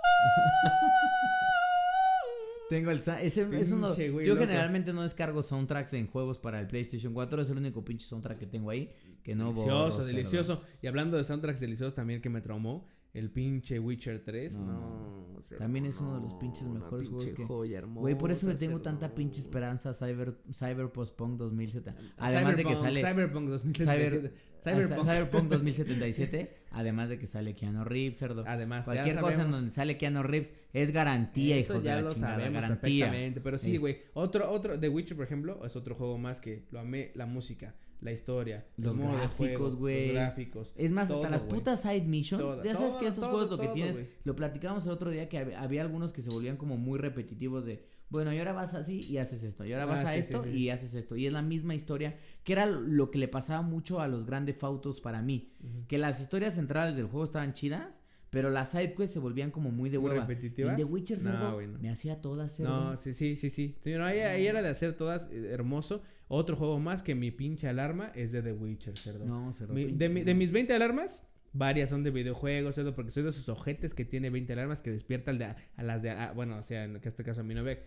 Tengo 2.69 2.91
el 2.91 2.99
ese 2.99 3.25
es 3.61 3.71
uno 3.71 3.93
güey 3.93 4.25
Yo 4.25 4.33
loco. 4.33 4.45
generalmente 4.45 4.91
no 4.91 5.03
descargo 5.03 5.41
soundtracks 5.41 5.93
en 5.93 6.07
juegos 6.07 6.37
para 6.37 6.59
el 6.59 6.67
PlayStation 6.67 7.13
4, 7.13 7.41
es 7.41 7.49
el 7.49 7.57
único 7.57 7.83
pinche 7.85 8.05
soundtrack 8.05 8.39
que 8.39 8.45
tengo 8.47 8.69
ahí 8.69 8.91
que 9.23 9.35
no 9.35 9.53
borro, 9.53 9.83
Delicioso, 9.85 10.05
delicioso. 10.05 10.61
Y 10.81 10.87
hablando 10.87 11.15
de 11.17 11.23
soundtracks 11.23 11.59
deliciosos 11.61 11.95
también 11.95 12.21
que 12.21 12.29
me 12.29 12.41
traumó, 12.41 12.85
el 13.13 13.31
pinche 13.31 13.79
Witcher 13.79 14.23
3. 14.23 14.57
No, 14.57 15.27
No, 15.37 15.57
También 15.57 15.85
es 15.85 15.99
uno 16.01 16.15
de 16.15 16.21
los 16.21 16.33
pinches 16.35 16.67
mejores 16.67 17.07
juegos 17.07 17.25
que- 17.27 17.73
hermosa, 17.73 18.01
Güey, 18.01 18.17
por 18.17 18.31
eso 18.31 18.47
le 18.47 18.55
tengo 18.55 18.81
tanta 18.81 19.13
pinche 19.15 19.39
esperanza 19.39 19.91
a 19.91 19.93
Cyber 19.93 20.37
Cyberpunk 20.51 21.37
2007. 21.37 21.93
Además 22.17 22.57
de 22.57 22.65
que 22.65 22.75
sale 22.75 22.99
Cyberpunk 23.01 23.47
2077. 23.49 24.29
Cyber- 24.29 24.33
Cyberpunk. 24.63 25.01
Cyberpunk 25.03 25.49
2077, 25.49 26.57
además 26.71 27.09
de 27.09 27.17
que 27.19 27.27
sale 27.27 27.55
Keanu 27.55 27.83
Reeves, 27.83 28.17
cerdo. 28.17 28.43
Además, 28.47 28.85
Cualquier 28.85 29.19
cosa 29.19 29.43
en 29.43 29.51
donde 29.51 29.71
sale 29.71 29.97
Keanu 29.97 30.23
Reeves 30.23 30.53
es 30.73 30.91
garantía, 30.91 31.57
Eso 31.57 31.73
hijos 31.73 31.83
ya 31.85 31.95
de 31.95 32.01
la 32.01 32.07
lo 32.09 32.13
chingada, 32.13 32.35
sabemos 32.35 32.61
garantía. 32.61 33.05
perfectamente. 33.05 33.41
Pero 33.41 33.57
sí, 33.57 33.77
güey. 33.77 33.97
Otro, 34.13 34.51
otro, 34.51 34.79
The 34.79 34.89
Witcher, 34.89 35.15
por 35.17 35.25
ejemplo, 35.25 35.65
es 35.65 35.75
otro 35.75 35.95
juego 35.95 36.17
más 36.17 36.39
que 36.39 36.65
lo 36.71 36.79
amé. 36.79 37.11
La 37.15 37.25
música, 37.25 37.75
la 38.01 38.11
historia, 38.11 38.65
Los 38.77 38.97
gráficos, 38.99 39.75
güey. 39.75 40.07
Los 40.07 40.15
gráficos. 40.15 40.73
Es 40.75 40.91
más, 40.91 41.09
hasta 41.09 41.29
las 41.29 41.43
putas 41.43 41.81
side 41.81 42.01
missions. 42.05 42.41
Todo, 42.41 42.63
ya 42.63 42.75
sabes 42.75 42.95
que 42.95 43.07
esos 43.07 43.25
juegos 43.25 43.49
lo 43.49 43.57
que 43.57 43.67
tienes. 43.69 44.03
Lo 44.23 44.35
platicábamos 44.35 44.85
el 44.85 44.91
otro 44.91 45.09
día 45.09 45.29
que 45.29 45.37
hab- 45.39 45.55
había 45.57 45.81
algunos 45.81 46.13
que 46.13 46.21
se 46.21 46.29
volvían 46.29 46.57
como 46.57 46.77
muy 46.77 46.99
repetitivos 46.99 47.65
de. 47.65 47.83
Bueno, 48.09 48.33
y 48.33 48.39
ahora 48.39 48.53
vas 48.53 48.73
así 48.73 48.99
y 49.01 49.17
haces 49.17 49.43
esto. 49.43 49.65
Y 49.65 49.73
ahora 49.73 49.85
vas 49.85 50.05
Ah, 50.05 50.09
a 50.09 50.13
sí, 50.13 50.19
esto 50.19 50.43
sí, 50.43 50.51
sí. 50.51 50.57
y 50.59 50.69
haces 50.69 50.93
esto. 50.93 51.15
Y 51.15 51.27
es 51.27 51.33
la 51.33 51.41
misma 51.41 51.75
historia. 51.75 52.17
Que 52.43 52.53
era 52.53 52.65
lo 52.65 53.11
que 53.11 53.17
le 53.17 53.27
pasaba 53.27 53.61
mucho 53.61 53.99
a 53.99 54.07
los 54.07 54.25
grandes 54.25 54.55
fautos 54.57 55.01
para 55.01 55.21
mí. 55.21 55.51
Que 55.87 55.97
las 55.97 56.21
historias 56.21 56.55
centrales 56.55 56.95
del 56.95 57.07
juego 57.07 57.25
estaban 57.25 57.53
chidas. 57.53 58.01
Pero 58.29 58.49
las 58.49 58.71
side 58.71 58.93
quests 58.93 59.13
se 59.13 59.19
volvían 59.19 59.51
como 59.51 59.71
muy 59.71 59.89
de 59.89 59.99
Muy 59.99 60.09
hueva. 60.09 60.25
repetitivas. 60.25 60.71
En 60.71 60.77
The 60.77 60.83
Witcher, 60.83 61.17
No, 61.21 61.23
cerdo, 61.57 61.77
me 61.81 61.89
hacía 61.89 62.19
todas, 62.19 62.53
cerdo. 62.53 62.89
No, 62.91 62.97
sí, 62.97 63.13
sí, 63.13 63.37
sí, 63.37 63.49
sí. 63.49 63.77
No, 63.85 64.03
ahí, 64.03 64.19
ahí 64.19 64.45
era 64.47 64.61
de 64.61 64.67
hacer 64.67 64.97
todas 64.97 65.29
eh, 65.31 65.47
hermoso. 65.51 66.01
Otro 66.27 66.57
juego 66.57 66.77
más 66.77 67.03
que 67.03 67.15
mi 67.15 67.31
pinche 67.31 67.69
alarma 67.69 68.11
es 68.15 68.33
de 68.33 68.41
The 68.41 68.51
Witcher, 68.51 68.97
cerdo. 68.97 69.25
No, 69.25 69.53
cerdo, 69.53 69.73
Mi- 69.73 69.85
pinche- 69.85 69.97
de, 69.97 70.09
mi- 70.09 70.23
de 70.23 70.33
mis 70.35 70.51
20 70.51 70.73
alarmas, 70.73 71.21
varias 71.57 71.89
son 71.89 72.03
de 72.03 72.11
videojuegos, 72.11 72.75
cerdo, 72.75 72.93
porque 72.95 73.11
soy 73.11 73.23
de 73.23 73.29
esos 73.29 73.49
ojetes 73.49 73.93
que 73.93 74.05
tiene 74.05 74.29
20 74.29 74.53
alarmas 74.53 74.81
que 74.81 74.91
despierta 74.91 75.31
al 75.31 75.37
de, 75.39 75.45
a, 75.45 75.55
a 75.75 75.83
las 75.83 76.01
de, 76.01 76.11
a- 76.11 76.31
bueno, 76.33 76.57
o 76.57 76.63
sea, 76.63 76.83
en 76.85 76.95
este 76.97 77.23
caso 77.23 77.41
a 77.41 77.43
mi 77.43 77.53
novia. 77.55 77.79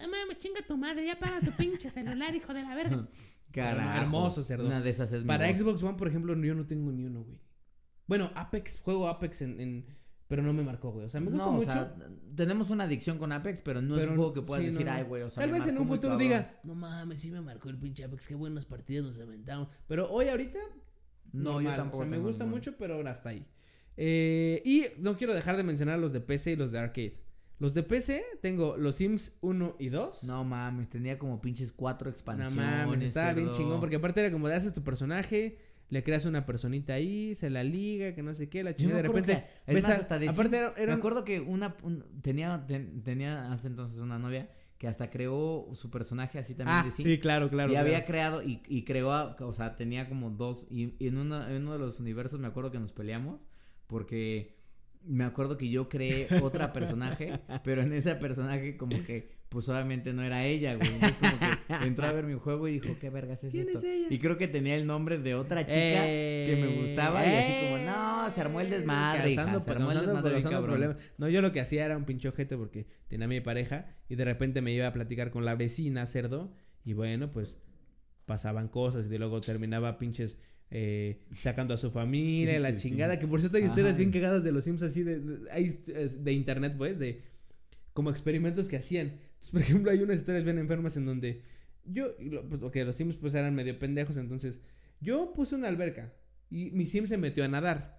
No 0.00 0.06
mames, 0.08 0.38
chinga 0.40 0.60
tu 0.66 0.76
madre, 0.76 1.04
ya 1.06 1.18
para 1.18 1.40
tu 1.40 1.50
pinche 1.52 1.90
celular, 1.90 2.34
hijo 2.34 2.54
de 2.54 2.62
la 2.62 2.74
verga. 2.74 3.08
Carajo. 3.52 4.00
Hermoso, 4.00 4.44
cerdo. 4.44 4.66
Una 4.66 4.80
de 4.80 4.90
esas 4.90 5.12
es 5.12 5.24
Para. 5.24 5.48
Xbox 5.56 5.82
One, 5.82 5.96
por 5.98 6.08
ejemplo, 6.08 6.34
yo 6.42 6.54
no 6.54 6.66
tengo 6.66 6.92
ni 6.92 7.04
uno, 7.04 7.24
güey. 7.24 7.38
Bueno, 8.06 8.30
Apex, 8.34 8.80
juego 8.80 9.08
Apex 9.08 9.42
en, 9.42 9.60
en- 9.60 9.86
pero 10.28 10.42
no 10.42 10.52
me 10.52 10.62
marcó, 10.62 10.92
güey. 10.92 11.06
O 11.06 11.10
sea, 11.10 11.20
me 11.20 11.30
gusta 11.30 11.44
no, 11.46 11.52
mucho. 11.52 11.70
O 11.70 11.72
sea, 11.72 11.96
tenemos 12.36 12.68
una 12.70 12.84
adicción 12.84 13.18
con 13.18 13.32
Apex, 13.32 13.60
pero 13.62 13.80
no 13.82 13.96
es 13.98 14.06
un 14.06 14.16
juego 14.16 14.34
que 14.34 14.42
puedas 14.42 14.62
sí, 14.64 14.70
decir, 14.70 14.84
no. 14.86 14.92
ay, 14.92 15.02
güey, 15.04 15.22
o 15.22 15.30
sea, 15.30 15.42
Tal 15.42 15.52
vez 15.52 15.66
en 15.66 15.78
un 15.78 15.86
futuro 15.88 16.10
cabrón". 16.10 16.18
diga, 16.18 16.60
No 16.64 16.74
mames, 16.74 17.20
sí 17.20 17.30
me 17.30 17.40
marcó 17.40 17.70
el 17.70 17.78
pinche 17.78 18.04
Apex, 18.04 18.28
qué 18.28 18.34
buenas 18.34 18.66
partidas 18.66 19.04
nos 19.06 19.18
aventamos. 19.18 19.68
pero 19.86 20.10
hoy 20.10 20.28
ahorita 20.28 20.58
No, 21.32 21.52
normal, 21.54 21.64
yo 21.64 21.76
tampoco. 21.76 21.98
O 21.98 22.00
sea, 22.02 22.10
me 22.10 22.18
gusta 22.18 22.44
mucho, 22.46 22.76
pero 22.78 22.94
ahora 22.94 23.10
hasta 23.12 23.30
ahí. 23.30 23.46
Eh, 23.96 24.62
y 24.64 24.84
no 24.98 25.16
quiero 25.16 25.34
dejar 25.34 25.56
de 25.56 25.64
mencionar 25.64 25.98
los 25.98 26.12
de 26.12 26.20
PC 26.20 26.52
y 26.52 26.56
los 26.56 26.72
de 26.72 26.78
arcade. 26.78 27.16
Los 27.58 27.74
de 27.74 27.82
PC 27.82 28.24
tengo 28.40 28.76
los 28.76 28.94
Sims 28.96 29.36
1 29.40 29.76
y 29.80 29.88
2. 29.88 30.22
No 30.24 30.44
mames, 30.44 30.88
tenía 30.88 31.18
como 31.18 31.40
pinches 31.40 31.72
cuatro 31.72 32.08
No 32.08 32.12
expansiones. 32.12 32.54
mames, 32.54 33.02
estaba 33.02 33.32
bien 33.32 33.50
chingón. 33.50 33.80
Porque 33.80 33.96
aparte 33.96 34.20
era 34.20 34.30
como 34.30 34.46
de 34.46 34.54
haces 34.54 34.72
tu 34.72 34.84
personaje, 34.84 35.58
le 35.90 36.04
creas 36.04 36.24
una 36.26 36.46
personita 36.46 36.92
ahí, 36.92 37.34
se 37.34 37.50
la 37.50 37.64
liga, 37.64 38.14
que 38.14 38.22
no 38.22 38.32
sé 38.34 38.48
qué, 38.48 38.62
la 38.62 38.74
chingada. 38.76 39.02
De 39.02 39.08
repente, 39.08 39.32
que- 39.66 39.76
es 39.78 39.82
más, 39.88 39.98
hasta 39.98 40.18
de 40.20 40.28
aparte 40.28 40.56
Sims, 40.56 40.70
era, 40.70 40.74
era 40.82 40.92
me 40.92 40.98
acuerdo 40.98 41.24
que 41.24 41.40
una 41.40 41.76
un- 41.82 42.04
tenía 42.22 42.64
ten- 42.68 43.02
tenía 43.02 43.50
hace 43.52 43.66
entonces 43.66 43.98
una 43.98 44.20
novia 44.20 44.48
que 44.78 44.86
hasta 44.88 45.10
creó 45.10 45.68
su 45.74 45.90
personaje 45.90 46.38
así 46.38 46.54
también 46.54 46.78
Ah, 46.78 46.84
de 46.84 46.90
sí, 46.92 47.18
claro, 47.18 47.50
claro. 47.50 47.70
y 47.70 47.74
claro. 47.74 47.86
había 47.88 48.04
creado 48.04 48.42
y, 48.42 48.62
y 48.68 48.84
creó, 48.84 49.36
o 49.40 49.52
sea, 49.52 49.76
tenía 49.76 50.08
como 50.08 50.30
dos 50.30 50.66
y, 50.70 50.94
y 50.98 51.08
en, 51.08 51.18
uno, 51.18 51.48
en 51.48 51.62
uno 51.62 51.72
de 51.72 51.78
los 51.80 51.98
universos 52.00 52.38
me 52.38 52.46
acuerdo 52.46 52.70
que 52.70 52.78
nos 52.78 52.92
peleamos 52.92 53.40
porque 53.88 54.56
me 55.04 55.24
acuerdo 55.24 55.56
que 55.56 55.68
yo 55.68 55.88
creé 55.88 56.28
otra 56.42 56.72
personaje, 56.72 57.40
pero 57.64 57.82
en 57.82 57.92
ese 57.92 58.14
personaje 58.14 58.76
como 58.76 59.02
que 59.04 59.37
pues 59.48 59.68
obviamente 59.68 60.12
no 60.12 60.22
era 60.22 60.44
ella, 60.46 60.74
güey. 60.76 60.88
Entonces 60.88 61.16
como 61.18 61.38
que 61.40 61.86
entró 61.86 62.06
a 62.06 62.12
ver 62.12 62.24
mi 62.26 62.34
juego 62.34 62.68
y 62.68 62.72
dijo, 62.80 62.96
¿qué 63.00 63.08
vergas 63.10 63.42
es 63.44 63.50
¿Quién 63.50 63.66
esto? 63.66 63.78
es 63.78 63.84
ella? 63.84 64.06
Y 64.10 64.18
creo 64.18 64.36
que 64.36 64.46
tenía 64.48 64.74
el 64.76 64.86
nombre 64.86 65.18
de 65.18 65.34
otra 65.34 65.62
chica 65.64 65.72
que 66.04 66.58
me 66.60 66.80
gustaba 66.80 67.24
y 67.26 67.34
así 67.34 67.52
como, 67.64 67.78
no, 67.84 68.30
se 68.30 68.40
armó 68.40 68.60
el 68.60 68.68
desmadre, 68.70 69.30
hija, 69.30 69.44
Causando- 69.44 69.60
se 69.60 69.70
armó 69.70 69.90
el 69.90 69.96
causando- 69.98 70.12
desmadre 70.14 70.32
causando 70.42 70.62
problemas. 70.66 70.96
No, 71.16 71.28
yo 71.28 71.40
lo 71.42 71.52
que 71.52 71.60
hacía 71.60 71.84
era 71.86 71.96
un 71.96 72.04
pinche 72.04 72.28
ojete 72.28 72.56
porque 72.56 72.86
tenía 73.08 73.24
a 73.24 73.28
mi 73.28 73.40
pareja 73.40 73.86
y 74.08 74.16
de 74.16 74.24
repente 74.24 74.60
me 74.60 74.72
iba 74.72 74.86
a 74.86 74.92
platicar 74.92 75.30
con 75.30 75.44
la 75.44 75.54
vecina 75.54 76.04
cerdo 76.06 76.52
y 76.84 76.92
bueno, 76.92 77.30
pues 77.30 77.56
pasaban 78.26 78.68
cosas 78.68 79.06
y 79.10 79.16
luego 79.18 79.40
terminaba 79.40 79.96
pinches 79.98 80.38
eh, 80.70 81.22
sacando 81.40 81.72
a 81.72 81.78
su 81.78 81.90
familia 81.90 82.60
la 82.60 82.72
Sí, 82.72 82.78
sí. 82.78 82.88
chingada. 82.90 83.18
Que 83.18 83.26
por 83.26 83.40
cierto 83.40 83.56
hay 83.56 83.64
historias 83.64 83.92
Ajá. 83.92 83.98
bien 83.98 84.10
cagadas 84.12 84.44
de 84.44 84.52
los 84.52 84.64
Sims 84.64 84.82
así 84.82 85.02
de, 85.02 85.18
de, 85.20 85.38
eh, 85.86 86.08
de 86.18 86.32
internet, 86.34 86.74
pues, 86.76 86.98
de 86.98 87.22
como 87.94 88.10
experimentos 88.10 88.68
que 88.68 88.76
hacían. 88.76 89.14
Por 89.52 89.60
ejemplo, 89.60 89.90
hay 89.90 90.02
unas 90.02 90.18
historias 90.18 90.44
bien 90.44 90.58
enfermas 90.58 90.96
en 90.96 91.06
donde 91.06 91.42
yo, 91.84 92.08
pues, 92.48 92.62
ok, 92.62 92.76
los 92.84 92.96
Sims 92.96 93.16
pues 93.16 93.34
eran 93.34 93.54
medio 93.54 93.78
pendejos, 93.78 94.16
entonces 94.16 94.60
yo 95.00 95.32
puse 95.32 95.54
una 95.54 95.68
alberca 95.68 96.12
y 96.50 96.70
mi 96.72 96.86
Sim 96.86 97.06
se 97.06 97.16
metió 97.18 97.44
a 97.44 97.48
nadar. 97.48 97.98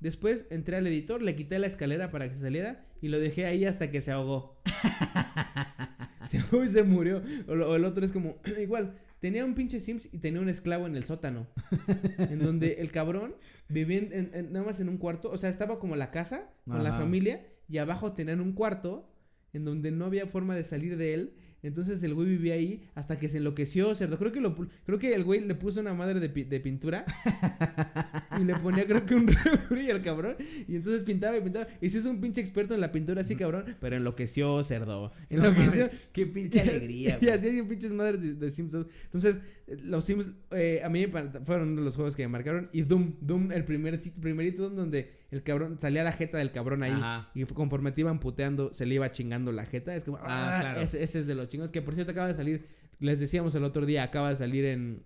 Después 0.00 0.46
entré 0.50 0.76
al 0.76 0.86
editor, 0.86 1.22
le 1.22 1.34
quité 1.34 1.58
la 1.58 1.66
escalera 1.66 2.10
para 2.10 2.28
que 2.28 2.34
saliera 2.36 2.86
y 3.00 3.08
lo 3.08 3.18
dejé 3.18 3.46
ahí 3.46 3.64
hasta 3.64 3.90
que 3.90 4.00
se 4.02 4.10
ahogó. 4.12 4.60
se 6.24 6.38
ahogó 6.38 6.64
y 6.64 6.68
se 6.68 6.82
murió. 6.82 7.22
O, 7.48 7.76
el 7.76 7.84
otro 7.84 8.04
es 8.04 8.12
como, 8.12 8.36
igual, 8.60 8.94
tenía 9.20 9.44
un 9.44 9.54
pinche 9.54 9.80
Sims 9.80 10.12
y 10.12 10.18
tenía 10.18 10.40
un 10.40 10.48
esclavo 10.48 10.86
en 10.86 10.96
el 10.96 11.04
sótano. 11.04 11.46
en 12.18 12.38
donde 12.38 12.74
el 12.80 12.90
cabrón 12.90 13.36
vivía 13.68 13.98
en- 13.98 14.52
nada 14.52 14.64
más 14.66 14.80
en 14.80 14.88
un 14.88 14.98
cuarto. 14.98 15.30
O 15.30 15.38
sea, 15.38 15.50
estaba 15.50 15.78
como 15.78 15.96
la 15.96 16.10
casa 16.10 16.50
con 16.66 16.82
la 16.84 16.90
familia 16.98 17.46
y 17.68 17.78
abajo 17.78 18.12
tenían 18.12 18.40
un 18.40 18.52
cuarto 18.52 19.08
en 19.56 19.64
donde 19.64 19.90
no 19.90 20.04
había 20.04 20.26
forma 20.26 20.54
de 20.54 20.64
salir 20.64 20.96
de 20.96 21.14
él. 21.14 21.34
Entonces 21.62 22.02
el 22.04 22.14
güey 22.14 22.28
vivía 22.28 22.54
ahí 22.54 22.84
hasta 22.94 23.18
que 23.18 23.28
se 23.28 23.38
enloqueció, 23.38 23.94
cerdo. 23.94 24.18
Creo 24.18 24.30
que 24.32 24.40
lo 24.40 24.54
creo 24.84 24.98
que 24.98 25.14
el 25.14 25.24
güey 25.24 25.40
le 25.40 25.54
puso 25.54 25.80
una 25.80 25.94
madre 25.94 26.20
de, 26.20 26.28
pi- 26.28 26.44
de 26.44 26.60
pintura 26.60 27.04
y 28.40 28.44
le 28.44 28.54
ponía 28.56 28.86
creo 28.86 29.04
que 29.04 29.14
un 29.14 29.26
refri 29.26 29.90
al 29.90 30.02
cabrón 30.02 30.36
y 30.68 30.76
entonces 30.76 31.02
pintaba 31.02 31.36
y 31.36 31.40
pintaba 31.40 31.66
y 31.80 31.90
sí 31.90 31.98
es 31.98 32.04
un 32.04 32.20
pinche 32.20 32.40
experto 32.40 32.74
en 32.74 32.80
la 32.80 32.92
pintura 32.92 33.22
así 33.22 33.36
cabrón, 33.36 33.76
pero 33.80 33.96
enloqueció, 33.96 34.62
cerdo. 34.62 35.12
Enloqueció. 35.30 35.90
qué 36.12 36.26
pinche 36.26 36.60
alegría, 36.62 37.18
y 37.20 37.28
así 37.28 37.48
hay 37.48 37.62
pinches 37.62 37.92
madres 37.92 38.20
de, 38.22 38.34
de 38.34 38.50
Simpsons. 38.50 38.86
Entonces, 39.04 39.38
los 39.82 40.04
Sims 40.04 40.30
eh, 40.52 40.80
a 40.84 40.88
mí 40.88 41.06
me 41.06 41.22
fueron 41.44 41.70
uno 41.70 41.80
de 41.80 41.84
los 41.84 41.96
juegos 41.96 42.14
que 42.14 42.22
me 42.22 42.28
marcaron 42.28 42.68
y 42.72 42.82
Doom, 42.82 43.14
Doom 43.20 43.50
el 43.52 43.64
primer 43.64 43.98
primerito 44.20 44.62
Doom 44.62 44.76
donde 44.76 45.16
el 45.32 45.42
cabrón 45.42 45.78
salía 45.80 46.04
la 46.04 46.12
jeta 46.12 46.38
del 46.38 46.52
cabrón 46.52 46.84
ahí 46.84 46.92
Ajá. 46.92 47.30
y 47.34 47.44
conforme 47.46 47.90
te 47.90 48.02
iban 48.02 48.20
puteando, 48.20 48.72
se 48.72 48.86
le 48.86 48.94
iba 48.94 49.10
chingando 49.10 49.50
la 49.50 49.66
jeta. 49.66 49.94
Es 49.96 50.04
como, 50.04 50.18
Ah, 50.18 50.58
ah, 50.58 50.60
claro. 50.60 50.80
ese, 50.82 51.02
ese 51.02 51.18
es 51.18 51.26
de 51.26 51.34
los 51.34 51.45
chingos. 51.48 51.70
Que 51.72 51.82
por 51.82 51.94
cierto 51.94 52.12
acaba 52.12 52.28
de 52.28 52.34
salir, 52.34 52.66
les 52.98 53.20
decíamos 53.20 53.54
el 53.54 53.64
otro 53.64 53.86
día, 53.86 54.02
acaba 54.02 54.30
de 54.30 54.36
salir 54.36 54.64
en. 54.64 55.04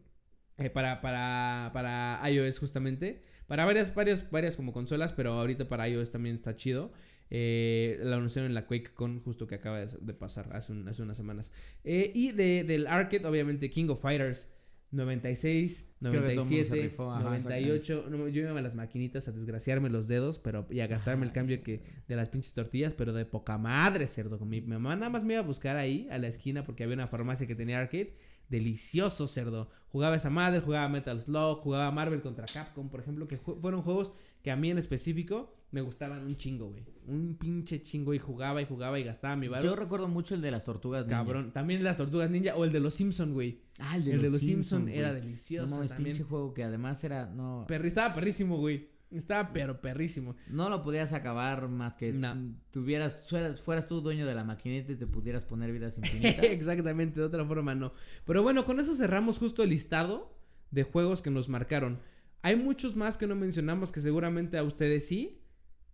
eh, 0.58 0.70
para, 0.70 1.00
para, 1.00 1.70
para 1.72 2.20
iOS 2.30 2.58
justamente. 2.58 3.22
Para 3.46 3.64
varias, 3.64 3.94
varias, 3.94 4.30
varias 4.30 4.56
como 4.56 4.72
consolas, 4.72 5.12
pero 5.12 5.32
ahorita 5.32 5.68
para 5.68 5.88
iOS 5.88 6.12
también 6.12 6.36
está 6.36 6.54
chido. 6.54 6.92
Eh, 7.30 7.98
la 8.02 8.16
anunciaron 8.16 8.50
en 8.50 8.54
la 8.54 8.66
QuakeCon 8.66 9.20
justo 9.20 9.46
que 9.46 9.54
acaba 9.54 9.80
de, 9.80 10.14
pasar 10.14 10.50
hace, 10.52 10.72
hace 10.88 11.02
unas 11.02 11.16
semanas. 11.16 11.52
Eh, 11.84 12.10
y 12.14 12.32
de, 12.32 12.64
del 12.64 12.86
arcade, 12.86 13.26
obviamente, 13.26 13.70
King 13.70 13.88
of 13.88 14.00
Fighters. 14.02 14.48
96, 14.92 15.86
Creo 16.00 16.12
que 16.12 16.18
todo 16.18 16.28
el 16.28 16.36
mundo 16.36 16.44
se 16.44 16.62
97, 16.62 16.82
rifó, 16.82 17.12
ajá, 17.12 17.22
98. 17.22 18.06
No, 18.10 18.28
yo 18.28 18.42
iba 18.42 18.58
a 18.58 18.62
las 18.62 18.74
maquinitas 18.74 19.28
a 19.28 19.32
desgraciarme 19.32 19.88
los 19.88 20.08
dedos 20.08 20.38
pero 20.38 20.66
y 20.70 20.80
a 20.80 20.86
gastarme 20.86 21.26
el 21.26 21.32
cambio 21.32 21.62
que 21.62 21.82
de 22.08 22.16
las 22.16 22.28
pinches 22.28 22.54
tortillas, 22.54 22.94
pero 22.94 23.12
de 23.12 23.24
poca 23.24 23.56
madre, 23.58 24.06
cerdo. 24.06 24.38
Mi, 24.40 24.60
mi 24.60 24.72
mamá 24.72 24.96
nada 24.96 25.10
más 25.10 25.22
me 25.22 25.34
iba 25.34 25.42
a 25.42 25.46
buscar 25.46 25.76
ahí, 25.76 26.08
a 26.10 26.18
la 26.18 26.26
esquina, 26.26 26.64
porque 26.64 26.82
había 26.82 26.94
una 26.94 27.06
farmacia 27.06 27.46
que 27.46 27.54
tenía 27.54 27.78
arcade. 27.78 28.14
delicioso, 28.48 29.28
cerdo. 29.28 29.70
Jugaba 29.88 30.16
esa 30.16 30.30
madre, 30.30 30.60
jugaba 30.60 30.88
Metal 30.88 31.20
Slug, 31.20 31.60
jugaba 31.60 31.90
Marvel 31.92 32.20
contra 32.20 32.46
Capcom, 32.46 32.88
por 32.88 33.00
ejemplo, 33.00 33.28
que 33.28 33.36
fueron 33.38 33.82
juegos 33.82 34.12
que 34.42 34.50
a 34.50 34.56
mí 34.56 34.70
en 34.70 34.78
específico 34.78 35.54
me 35.72 35.80
gustaban 35.82 36.24
un 36.24 36.36
chingo, 36.36 36.68
güey. 36.70 36.82
Un 37.06 37.36
pinche 37.36 37.82
chingo 37.82 38.12
y 38.14 38.18
jugaba 38.18 38.60
y 38.62 38.66
jugaba 38.66 38.98
y 38.98 39.04
gastaba 39.04 39.36
mi 39.36 39.46
Yo 39.46 39.52
barro. 39.52 39.76
recuerdo 39.76 40.08
mucho 40.08 40.34
el 40.34 40.40
de 40.40 40.50
las 40.50 40.64
tortugas 40.64 41.04
ninja. 41.06 41.18
Cabrón. 41.18 41.52
También 41.52 41.82
las 41.84 41.96
tortugas 41.96 42.30
ninja 42.30 42.56
o 42.56 42.64
el 42.64 42.72
de 42.72 42.80
los 42.80 42.94
Simpson, 42.94 43.32
güey. 43.32 43.60
Ah, 43.78 43.96
El 43.96 44.04
de, 44.04 44.16
los, 44.30 44.40
Simpson, 44.40 44.88
era 44.88 45.12
delicioso 45.14 45.68
No 45.68 45.76
mames, 45.76 45.88
también. 45.90 46.12
pinche 46.16 46.28
juego 46.28 46.52
que 46.54 46.64
además 46.64 47.02
era. 47.04 47.26
No, 47.26 47.66
Perri- 47.68 47.86
estaba 47.86 48.14
perrísimo, 48.14 48.58
güey. 48.58 48.88
Estaba 49.10 49.52
pero 49.52 49.80
perrísimo. 49.80 50.36
no 50.48 50.70
lo 50.70 50.82
podías 50.82 51.12
acabar 51.12 51.68
más 51.68 51.96
que 51.96 52.12
No. 52.12 52.36
tuvieras, 52.70 53.16
fueras, 53.28 53.60
fueras 53.60 53.88
tú 53.88 54.00
dueño 54.00 54.24
de 54.24 54.34
la 54.36 54.44
maquinita 54.44 54.92
y 54.92 54.96
te 54.96 55.06
pudieras 55.08 55.44
poner 55.44 55.72
vidas 55.72 55.96
infinitas. 55.98 56.44
Exactamente, 56.44 57.18
de 57.18 57.26
otra 57.26 57.44
forma 57.44 57.74
no. 57.74 57.92
Pero 58.24 58.42
bueno, 58.44 58.64
con 58.64 58.78
eso 58.78 58.94
cerramos 58.94 59.38
justo 59.38 59.64
el 59.64 59.70
listado 59.70 60.36
de 60.70 60.84
juegos 60.84 61.22
que 61.22 61.30
nos 61.30 61.48
marcaron. 61.48 61.98
Hay 62.42 62.54
muchos 62.56 62.94
más 62.94 63.16
que 63.18 63.26
no 63.26 63.34
mencionamos 63.34 63.90
que 63.90 64.00
seguramente 64.00 64.56
a 64.58 64.62
ustedes 64.62 65.08
sí. 65.08 65.39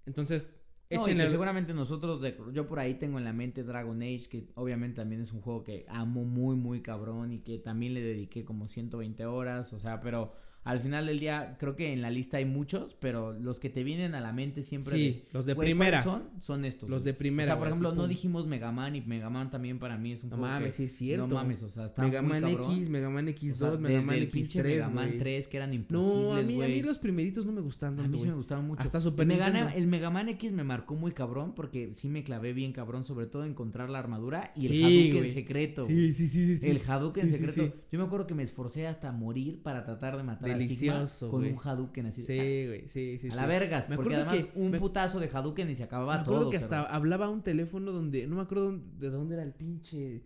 Entonces, 0.07 0.49
No, 0.91 1.03
seguramente 1.31 1.75
nosotros, 1.75 2.21
de- 2.21 2.37
yo 2.53 2.67
por 2.69 2.79
ahí 2.79 2.95
tengo 2.95 3.19
en 3.19 3.25
la 3.25 3.33
mente 3.33 3.65
Dragon 3.65 4.01
Age, 4.03 4.29
que 4.31 4.49
obviamente 4.55 4.97
también 4.97 5.21
es 5.21 5.33
un 5.33 5.41
juego 5.41 5.65
que 5.65 5.85
amo 5.89 6.25
muy, 6.25 6.55
muy 6.57 6.81
cabrón 6.81 7.33
y 7.33 7.41
que 7.41 7.59
también 7.59 7.93
le 7.95 8.01
dediqué 8.03 8.45
como 8.45 8.69
120 8.69 9.27
horas, 9.27 9.73
o 9.73 9.79
sea, 9.81 10.01
pero 10.01 10.33
al 10.67 10.81
final 10.81 11.07
del 11.07 11.19
día 11.21 11.57
creo 11.59 11.77
que 11.77 11.93
en 11.93 12.03
la 12.03 12.11
lista 12.11 12.37
hay 12.39 12.45
muchos, 12.45 12.97
pero 13.01 13.33
los 13.33 13.61
que 13.61 13.71
te 13.71 13.85
vienen 13.85 14.15
a 14.15 14.21
la 14.21 14.33
mente 14.33 14.63
siempre... 14.63 14.97
Sí, 14.97 15.25
los 15.33 15.47
de 15.47 15.55
primera. 15.55 16.03
¿cuáles 16.03 16.23
son? 16.25 16.41
Son 16.43 16.65
estos. 16.65 16.91
Los 16.91 17.05
de 17.05 17.15
primera, 17.15 17.45
O 17.53 17.55
sea, 17.55 17.59
por 17.59 17.69
ejemplo, 17.69 17.95
no 17.95 18.09
dijimos 18.09 18.47
Mega 18.47 18.73
Man 18.73 18.97
y 18.97 19.01
Mega 19.03 19.31
Man 19.31 19.51
también 19.51 19.79
para 19.79 19.97
mí 19.97 20.13
es 20.13 20.25
un 20.25 20.31
No 20.31 20.37
juego 20.37 20.53
mames, 20.53 20.67
que- 20.69 20.73
sí 20.73 20.85
es 20.85 20.93
cierto. 20.97 21.27
No 21.29 21.35
mames, 21.37 21.63
o 21.63 21.69
sea, 21.69 21.85
está 21.87 22.03
Mega 22.03 22.21
muy 22.21 22.33
Man 22.33 22.43
cabrón. 22.43 22.73
X, 22.73 22.89
Mega 22.89 23.09
Man 23.11 23.27
O 23.27 23.31
X2, 23.31 23.55
sea, 23.57 23.71
Mega 23.79 24.03
Man 24.03 24.17
el 24.17 24.29
pinche 24.29 24.59
X3. 24.61 24.65
Mega 24.65 24.89
Man 24.91 25.07
güey. 25.07 25.19
3 25.19 25.49
que 25.49 25.57
eran 25.57 25.73
imposibles, 25.73 26.17
No, 26.23 26.35
a 26.35 26.43
mí, 26.43 26.63
a 26.63 26.67
mí 26.67 26.83
los 26.83 26.99
primeritos 26.99 27.47
no 27.47 27.53
me 27.53 27.61
gustaron 27.61 28.01
A 28.01 28.09
mí 28.09 28.19
sí 28.19 28.27
me 28.27 28.35
gustaron 28.35 28.67
mucho. 28.67 28.83
Hasta 28.83 29.01
Super 29.01 29.23
el, 29.23 29.29
Mega, 29.29 29.51
Nintendo. 29.51 29.79
el 29.79 29.87
Mega 29.87 30.11
Man 30.11 30.29
X 30.31 30.53
me 30.53 30.65
marcó 30.65 30.95
muy 30.97 31.13
cabrón 31.13 31.55
porque 31.55 31.95
sí 31.95 32.09
me 32.09 32.25
clavé 32.25 32.53
bien 32.53 32.73
cabrón, 32.73 33.05
sobre 33.05 33.27
todo 33.27 33.45
encontrar 33.45 33.89
la 33.89 34.01
armadura 34.01 34.53
y 34.57 34.67
el 34.67 34.85
Hadouken 34.85 35.17
güey. 35.19 35.31
secreto. 35.31 35.87
Sí, 35.87 36.13
sí, 36.13 36.27
sí, 36.27 36.59
sí. 36.59 36.69
El 36.71 36.81
Hadouken 36.87 37.31
secreto. 37.31 37.73
Yo 37.93 37.99
me 38.01 38.05
acuerdo 38.05 38.27
que 38.27 38.35
me 38.35 38.43
esforcé 38.43 38.87
hasta 38.89 39.13
morir 39.13 39.63
para 39.63 39.85
tratar 39.85 40.17
de 40.17 40.23
matar 40.25 40.56
Delicioso, 40.59 41.31
con 41.31 41.41
güey. 41.41 41.53
un 41.53 41.59
Hadouken 41.63 42.07
así. 42.07 42.23
Sí, 42.23 42.37
güey, 42.67 42.89
sí, 42.89 43.19
sí. 43.19 43.29
a 43.29 43.31
sí. 43.31 43.37
la 43.37 43.47
vergas, 43.47 43.89
Me 43.89 43.97
porque 43.97 44.15
acuerdo 44.15 44.31
además 44.31 44.53
que- 44.53 44.61
un 44.61 44.71
me- 44.71 44.79
putazo 44.79 45.21
de 45.21 45.29
Hadouken 45.29 45.71
y 45.71 45.75
se 45.77 45.85
acababa 45.85 46.15
Me 46.17 46.21
acuerdo 46.23 46.41
todo. 46.43 46.51
que 46.51 46.57
hasta 46.57 46.83
hablaba 46.85 47.29
un 47.29 47.43
teléfono 47.43 47.93
donde, 47.93 48.27
no 48.27 48.37
me 48.37 48.43
acuerdo 48.43 48.73
de 48.99 49.11
dónde 49.11 49.35
era 49.35 49.43
el 49.45 49.53
pinche 49.53 50.23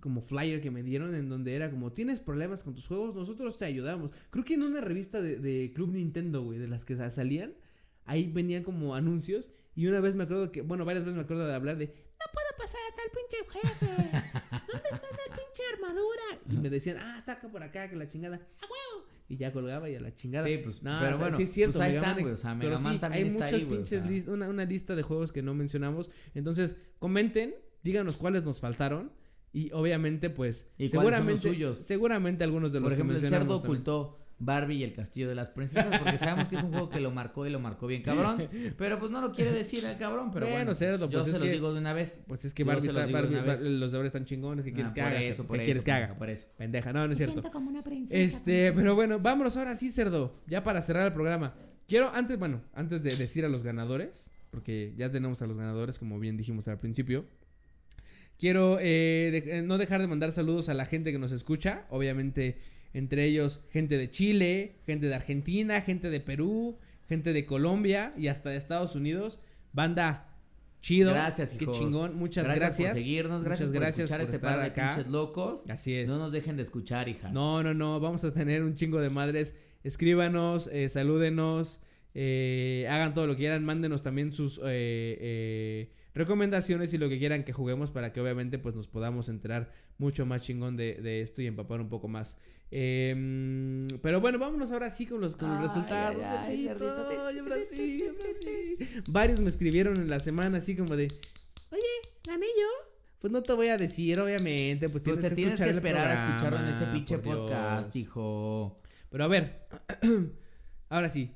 como 0.00 0.22
flyer 0.22 0.62
que 0.62 0.70
me 0.70 0.82
dieron 0.82 1.14
en 1.14 1.28
donde 1.28 1.54
era 1.54 1.70
como 1.70 1.92
tienes 1.92 2.20
problemas 2.20 2.62
con 2.62 2.74
tus 2.74 2.86
juegos, 2.86 3.14
nosotros 3.14 3.58
te 3.58 3.66
ayudamos. 3.66 4.10
Creo 4.30 4.44
que 4.44 4.54
en 4.54 4.62
una 4.62 4.80
revista 4.80 5.20
de, 5.20 5.36
de 5.36 5.72
Club 5.74 5.92
Nintendo, 5.92 6.42
güey, 6.42 6.58
de 6.58 6.68
las 6.68 6.84
que 6.86 6.96
sa- 6.96 7.10
salían, 7.10 7.52
ahí 8.06 8.30
venían 8.32 8.62
como 8.62 8.94
anuncios 8.94 9.50
y 9.76 9.86
una 9.86 10.00
vez 10.00 10.14
me 10.14 10.24
acuerdo 10.24 10.50
que, 10.52 10.62
bueno, 10.62 10.84
varias 10.86 11.04
veces 11.04 11.16
me 11.16 11.22
acuerdo 11.22 11.46
de 11.46 11.54
hablar 11.54 11.76
de 11.76 11.86
No 11.86 12.26
puedo 12.32 12.48
pasar 12.56 12.80
a 12.90 12.96
tal 12.96 13.10
pinche 13.12 13.68
jefe. 13.68 13.86
¿Dónde 14.72 14.88
está 14.90 15.00
tal 15.00 15.36
pinche 15.36 15.62
armadura? 15.74 16.22
y 16.50 16.56
me 16.56 16.70
decían, 16.70 16.96
"Ah, 16.98 17.16
está 17.18 17.32
acá 17.32 17.48
por 17.50 17.62
acá, 17.62 17.88
que 17.90 17.96
la 17.96 18.08
chingada." 18.08 18.36
¡A 18.36 18.64
huevo! 18.64 19.06
Y 19.28 19.36
ya 19.36 19.52
colgaba 19.52 19.90
y 19.90 19.94
a 19.94 20.00
la 20.00 20.14
chingada. 20.14 20.46
Sí, 20.46 20.58
pues, 20.64 20.82
No, 20.82 20.98
pero 21.00 21.18
bueno, 21.18 21.36
sí 21.36 21.42
es 21.42 21.52
cierto, 21.52 21.78
pues 21.78 21.88
ahí 21.90 21.94
están, 21.96 22.18
güey, 22.20 22.32
o 22.32 22.36
sea, 22.36 22.54
Mega 22.54 22.78
Man 22.78 22.94
sí, 22.94 22.98
también 22.98 23.24
hay 23.24 23.28
está 23.30 23.44
muchas 23.44 23.52
ahí, 23.60 23.64
güey, 23.66 23.78
o 23.80 23.82
pinches 23.84 24.24
sea. 24.24 24.32
una, 24.32 24.48
una 24.48 24.64
lista 24.64 24.96
de 24.96 25.02
juegos 25.02 25.32
que 25.32 25.42
no 25.42 25.52
mencionamos. 25.54 26.10
Entonces, 26.34 26.76
comenten, 26.98 27.54
díganos 27.82 28.16
cuáles 28.16 28.44
nos 28.44 28.60
faltaron. 28.60 29.12
Y 29.52 29.70
obviamente, 29.72 30.30
pues, 30.30 30.70
¿Y 30.78 30.88
cuáles 30.88 30.92
son 30.92 31.26
los 31.26 31.40
seguramente, 31.40 31.48
suyos? 31.48 31.78
seguramente 31.78 32.44
algunos 32.44 32.72
de 32.72 32.80
los 32.80 32.86
Por 32.88 32.92
ejemplo, 32.94 33.14
que 33.18 33.24
el 33.24 33.30
cerdo 33.30 33.44
mencionamos. 33.46 33.62
también. 33.62 33.80
ocultó 33.82 34.18
Barbie 34.40 34.76
y 34.76 34.84
el 34.84 34.92
castillo 34.92 35.28
de 35.28 35.34
las 35.34 35.48
princesas 35.48 35.98
porque 35.98 36.16
sabemos 36.16 36.48
que 36.48 36.56
es 36.56 36.62
un 36.62 36.70
juego 36.70 36.88
que 36.88 37.00
lo 37.00 37.10
marcó 37.10 37.44
y 37.46 37.50
lo 37.50 37.58
marcó 37.58 37.86
bien 37.88 38.02
cabrón. 38.02 38.48
Pero 38.78 38.98
pues 39.00 39.10
no 39.10 39.20
lo 39.20 39.32
quiere 39.32 39.50
decir 39.52 39.84
el 39.84 39.96
cabrón, 39.96 40.30
pero 40.32 40.46
Bueno, 40.46 40.58
bueno. 40.58 40.74
cerdo, 40.74 41.08
yo 41.10 41.18
pues, 41.18 41.24
se 41.24 41.30
es 41.32 41.38
los 41.38 41.46
que- 41.48 41.52
digo 41.52 41.72
de 41.74 41.80
una 41.80 41.92
vez. 41.92 42.20
Pues 42.28 42.44
es 42.44 42.54
que 42.54 42.62
Yo 42.62 42.68
Barbie 42.68 42.80
se 42.88 42.92
los 42.92 43.02
está, 43.04 43.18
Barbie- 43.20 43.78
los 43.78 43.90
de 43.90 43.96
ahora 43.96 44.06
están 44.06 44.24
chingones. 44.24 44.64
¿Qué 44.64 44.72
quieres 44.72 44.92
Ah, 44.92 44.94
que 44.94 45.00
haga? 45.02 45.20
eso, 45.20 45.46
¿Qué 45.48 45.54
eso, 45.56 45.64
quieres 45.64 45.84
que 45.84 45.90
pendeja, 45.90 46.04
haga? 46.10 46.18
Por 46.18 46.30
eso. 46.30 46.46
Pendeja, 46.56 46.92
no, 46.92 47.00
no 47.00 47.06
Me 47.08 47.12
es 47.12 47.18
cierto. 47.18 47.34
siento 47.34 47.50
como 47.50 47.68
una 47.70 47.82
princesa. 47.82 48.16
Este, 48.20 48.72
pero 48.72 48.94
bueno, 48.94 49.18
vámonos 49.18 49.56
ahora 49.56 49.74
sí, 49.74 49.90
cerdo. 49.90 50.40
Ya 50.46 50.62
para 50.62 50.80
cerrar 50.82 51.06
el 51.06 51.12
programa. 51.12 51.54
Quiero, 51.88 52.10
antes, 52.14 52.38
bueno, 52.38 52.62
antes 52.74 53.02
de 53.02 53.16
decir 53.16 53.44
a 53.44 53.48
los 53.48 53.62
ganadores, 53.64 54.30
porque 54.50 54.94
ya 54.96 55.10
tenemos 55.10 55.42
a 55.42 55.46
los 55.46 55.56
ganadores, 55.56 55.98
como 55.98 56.18
bien 56.20 56.36
dijimos 56.36 56.68
al 56.68 56.78
principio. 56.78 57.24
Quiero 58.38 58.78
eh, 58.80 59.30
de- 59.44 59.58
eh, 59.58 59.62
no 59.62 59.78
dejar 59.78 60.00
de 60.00 60.06
mandar 60.06 60.30
saludos 60.30 60.68
a 60.68 60.74
la 60.74 60.84
gente 60.84 61.10
que 61.10 61.18
nos 61.18 61.32
escucha. 61.32 61.86
Obviamente, 61.90 62.58
entre 62.94 63.24
ellos, 63.24 63.62
gente 63.70 63.98
de 63.98 64.10
Chile, 64.10 64.76
gente 64.86 65.06
de 65.06 65.14
Argentina, 65.14 65.80
gente 65.80 66.10
de 66.10 66.20
Perú, 66.20 66.78
gente 67.08 67.32
de 67.32 67.46
Colombia 67.46 68.12
y 68.16 68.28
hasta 68.28 68.50
de 68.50 68.56
Estados 68.56 68.94
Unidos. 68.94 69.38
Banda, 69.72 70.26
chido. 70.80 71.12
Gracias, 71.12 71.50
Qué 71.54 71.64
hijos. 71.64 71.78
chingón. 71.78 72.16
Muchas 72.16 72.44
gracias. 72.44 72.60
gracias. 72.78 72.88
por 72.90 72.98
seguirnos, 72.98 73.44
gracias 73.44 73.68
Muchas 73.68 73.78
por 73.78 73.82
gracias 73.86 74.04
escuchar 74.04 74.20
por 74.20 74.24
este 74.26 74.36
estar 74.36 74.50
par 74.50 74.60
de 74.60 74.66
acá. 74.66 74.90
pinches 74.96 75.12
locos. 75.12 75.64
Así 75.68 75.94
es. 75.94 76.08
No 76.08 76.18
nos 76.18 76.32
dejen 76.32 76.56
de 76.56 76.62
escuchar, 76.62 77.08
hija. 77.08 77.30
No, 77.30 77.62
no, 77.62 77.74
no, 77.74 78.00
vamos 78.00 78.24
a 78.24 78.32
tener 78.32 78.62
un 78.62 78.74
chingo 78.74 79.00
de 79.00 79.10
madres. 79.10 79.54
Escríbanos, 79.84 80.66
eh, 80.72 80.88
salúdenos, 80.88 81.80
eh, 82.14 82.86
hagan 82.90 83.14
todo 83.14 83.26
lo 83.26 83.34
que 83.34 83.40
quieran, 83.40 83.64
mándenos 83.64 84.02
también 84.02 84.32
sus 84.32 84.58
eh, 84.58 84.62
eh, 85.20 85.92
recomendaciones 86.14 86.92
y 86.94 86.98
lo 86.98 87.08
que 87.08 87.18
quieran 87.18 87.44
que 87.44 87.52
juguemos 87.52 87.90
para 87.90 88.12
que 88.12 88.20
obviamente 88.20 88.58
pues 88.58 88.74
nos 88.74 88.88
podamos 88.88 89.28
enterar 89.28 89.70
mucho 89.98 90.26
más 90.26 90.42
chingón 90.42 90.76
de, 90.76 90.94
de 90.94 91.20
esto 91.20 91.42
y 91.42 91.46
empapar 91.46 91.80
un 91.80 91.88
poco 91.88 92.08
más. 92.08 92.36
Em, 92.70 93.88
pero 94.02 94.20
bueno, 94.20 94.38
vámonos 94.38 94.70
ahora 94.72 94.90
sí 94.90 95.06
con 95.06 95.20
los, 95.20 95.36
con 95.36 95.48
los 95.50 95.58
Ay, 95.60 95.66
resultados. 95.66 96.22
ay, 96.24 96.68
ay, 96.68 96.68
ahora 96.68 97.56
sí. 97.62 98.02
Varios 99.08 99.40
me 99.40 99.48
escribieron 99.48 99.96
en 99.96 100.10
la 100.10 100.20
semana 100.20 100.58
así 100.58 100.76
como 100.76 100.94
de, 100.96 101.08
Oye, 101.70 101.82
gané 102.26 102.46
yo. 102.46 102.90
pues 103.20 103.32
no 103.32 103.42
te 103.42 103.52
voy 103.54 103.68
a 103.68 103.76
decir, 103.78 104.18
obviamente, 104.20 104.88
pues, 104.90 105.02
Pues 105.02 105.18
tienes 105.18 105.22
te 105.22 105.28
que 105.30 105.34
tienes 105.34 105.60
que 105.60 105.64
escuchar 105.70 105.76
esperar 105.84 106.08
a 106.08 106.14
escucharlo 106.28 106.58
en 106.60 106.74
este 106.74 106.86
pinche 106.92 107.18
podcast, 107.18 107.96
hijo. 107.96 108.80
Pero 109.10 109.24
a 109.24 109.28
ver, 109.28 109.66
ahora 110.90 111.08
sí. 111.08 111.34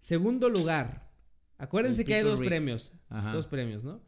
Segundo 0.00 0.48
lugar. 0.48 1.06
Acuérdense 1.58 2.04
que 2.04 2.14
hay 2.14 2.22
dos 2.22 2.38
Rick. 2.38 2.48
premios. 2.48 2.92
Ajá. 3.08 3.32
Dos 3.32 3.46
premios, 3.46 3.82
¿no? 3.84 4.00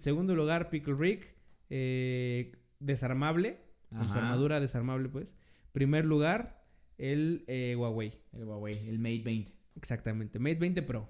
Segundo 0.00 0.34
lugar, 0.34 0.70
Pickle 0.70 0.94
Rick. 0.94 1.34
eh, 1.70 2.52
desarmable. 2.80 3.60
Con 3.90 4.08
su 4.10 4.16
armadura 4.18 4.60
desarmable, 4.60 5.08
pues. 5.08 5.32
Primer 5.78 6.04
lugar, 6.04 6.60
el 6.98 7.44
eh, 7.46 7.76
Huawei. 7.78 8.12
El 8.32 8.46
Huawei, 8.46 8.88
el 8.88 8.98
Mate 8.98 9.22
20. 9.24 9.54
Exactamente. 9.76 10.40
Mate 10.40 10.56
20 10.56 10.82
Pro. 10.82 11.08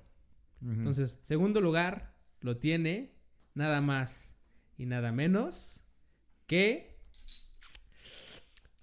Entonces, 0.61 1.19
segundo 1.23 1.63
lugar 1.63 2.15
lo 2.43 2.59
tiene 2.59 3.15
nada 3.55 3.81
más 3.81 4.37
y 4.77 4.85
nada 4.85 5.11
menos 5.11 5.81
que 6.47 6.99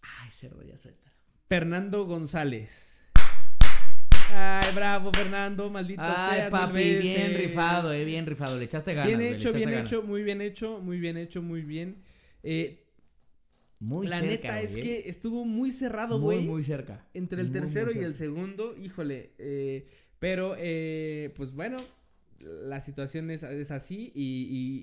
Ay, 0.01 0.31
cerdo, 0.31 0.63
ya 0.63 0.75
suelta. 0.75 1.13
Fernando 1.47 2.05
González. 2.05 2.99
Ay, 4.33 4.73
bravo, 4.73 5.11
Fernando, 5.13 5.69
maldito 5.69 6.01
Ay, 6.03 6.39
seas, 6.39 6.49
papi, 6.49 6.73
bien 6.81 7.27
veces. 7.27 7.37
rifado, 7.37 7.93
eh, 7.93 8.03
bien 8.05 8.25
rifado. 8.25 8.57
Le 8.57 8.65
echaste 8.65 8.91
ganas. 8.95 9.15
Bien 9.15 9.21
hecho, 9.21 9.53
bien 9.53 9.69
ganas. 9.69 9.85
hecho, 9.85 10.01
muy 10.01 10.23
bien 10.23 10.41
hecho, 10.41 10.81
muy 10.81 10.99
bien 10.99 11.15
hecho, 11.15 11.43
muy 11.43 11.61
bien. 11.61 12.01
Eh, 12.41 12.84
Muy 13.85 14.07
la 14.07 14.19
cerca, 14.19 14.33
neta 14.55 14.61
es 14.61 14.75
que 14.75 15.07
estuvo 15.09 15.45
muy 15.45 15.71
cerrado, 15.71 16.17
muy, 16.19 16.35
güey. 16.37 16.47
muy 16.47 16.63
cerca. 16.63 17.05
Entre 17.13 17.39
el 17.41 17.47
Muy, 17.49 17.59
muy 17.59 17.61
tercero 17.61 17.91
y 17.93 18.03
el 18.03 18.15
segundo, 18.15 18.75
híjole. 18.77 19.31
eh, 19.37 19.85
pero, 20.19 20.55
eh, 20.57 21.31
pues 21.35 21.51
bueno, 21.53 21.77
la 22.39 22.79
situación 22.81 23.29
es, 23.31 23.43
es 23.43 23.71
así. 23.71 24.11
Y, 24.15 24.47
y- 24.49 24.81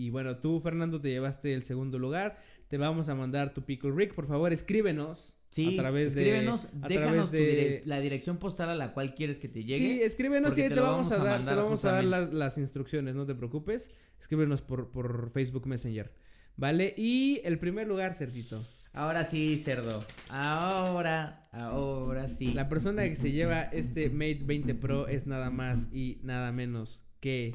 y- 0.00 0.06
y 0.06 0.10
bueno, 0.10 0.36
tú, 0.38 0.60
Fernando, 0.60 1.00
te 1.00 1.10
llevaste 1.10 1.52
el 1.54 1.62
segundo 1.62 1.98
lugar. 1.98 2.38
Te 2.68 2.78
vamos 2.78 3.08
a 3.08 3.14
mandar 3.14 3.52
tu 3.54 3.62
Pickle 3.62 3.92
Rick. 3.92 4.14
Por 4.14 4.26
favor, 4.26 4.52
escríbenos. 4.52 5.34
Sí, 5.50 5.74
a 5.78 5.82
través 5.82 6.14
de- 6.14 6.22
escríbenos, 6.22 6.68
a 6.80 6.88
déjanos 6.88 7.28
través 7.28 7.30
de- 7.30 7.80
direc- 7.82 7.84
la 7.84 8.00
dirección 8.00 8.38
postal 8.38 8.70
a 8.70 8.74
la 8.74 8.94
cual 8.94 9.14
quieres 9.14 9.38
que 9.38 9.48
te 9.48 9.62
llegue. 9.64 9.76
Sí, 9.76 10.02
escríbenos 10.02 10.56
y 10.56 10.62
te 10.62 10.70
te, 10.70 10.80
vamos, 10.80 11.12
a 11.12 11.18
dar, 11.18 11.40
te 11.44 11.54
vamos 11.54 11.84
a 11.84 11.92
dar 11.92 12.04
las, 12.04 12.32
las 12.32 12.56
instrucciones, 12.56 13.14
no 13.14 13.26
te 13.26 13.34
preocupes. 13.34 13.90
Escríbenos 14.18 14.62
por, 14.62 14.90
por 14.90 15.28
Facebook 15.30 15.66
Messenger. 15.66 16.10
¿Vale? 16.56 16.94
Y 16.96 17.40
el 17.44 17.58
primer 17.58 17.86
lugar, 17.86 18.14
Cerdito. 18.14 18.66
Ahora 18.92 19.24
sí, 19.24 19.56
cerdo. 19.58 20.04
Ahora, 20.28 21.42
ahora 21.50 22.28
sí. 22.28 22.52
La 22.52 22.68
persona 22.68 23.04
que 23.04 23.16
se 23.16 23.32
lleva 23.32 23.62
este 23.62 24.10
Mate 24.10 24.40
20 24.44 24.74
Pro 24.74 25.08
es 25.08 25.26
nada 25.26 25.50
más 25.50 25.88
y 25.92 26.18
nada 26.22 26.52
menos 26.52 27.02
que 27.20 27.54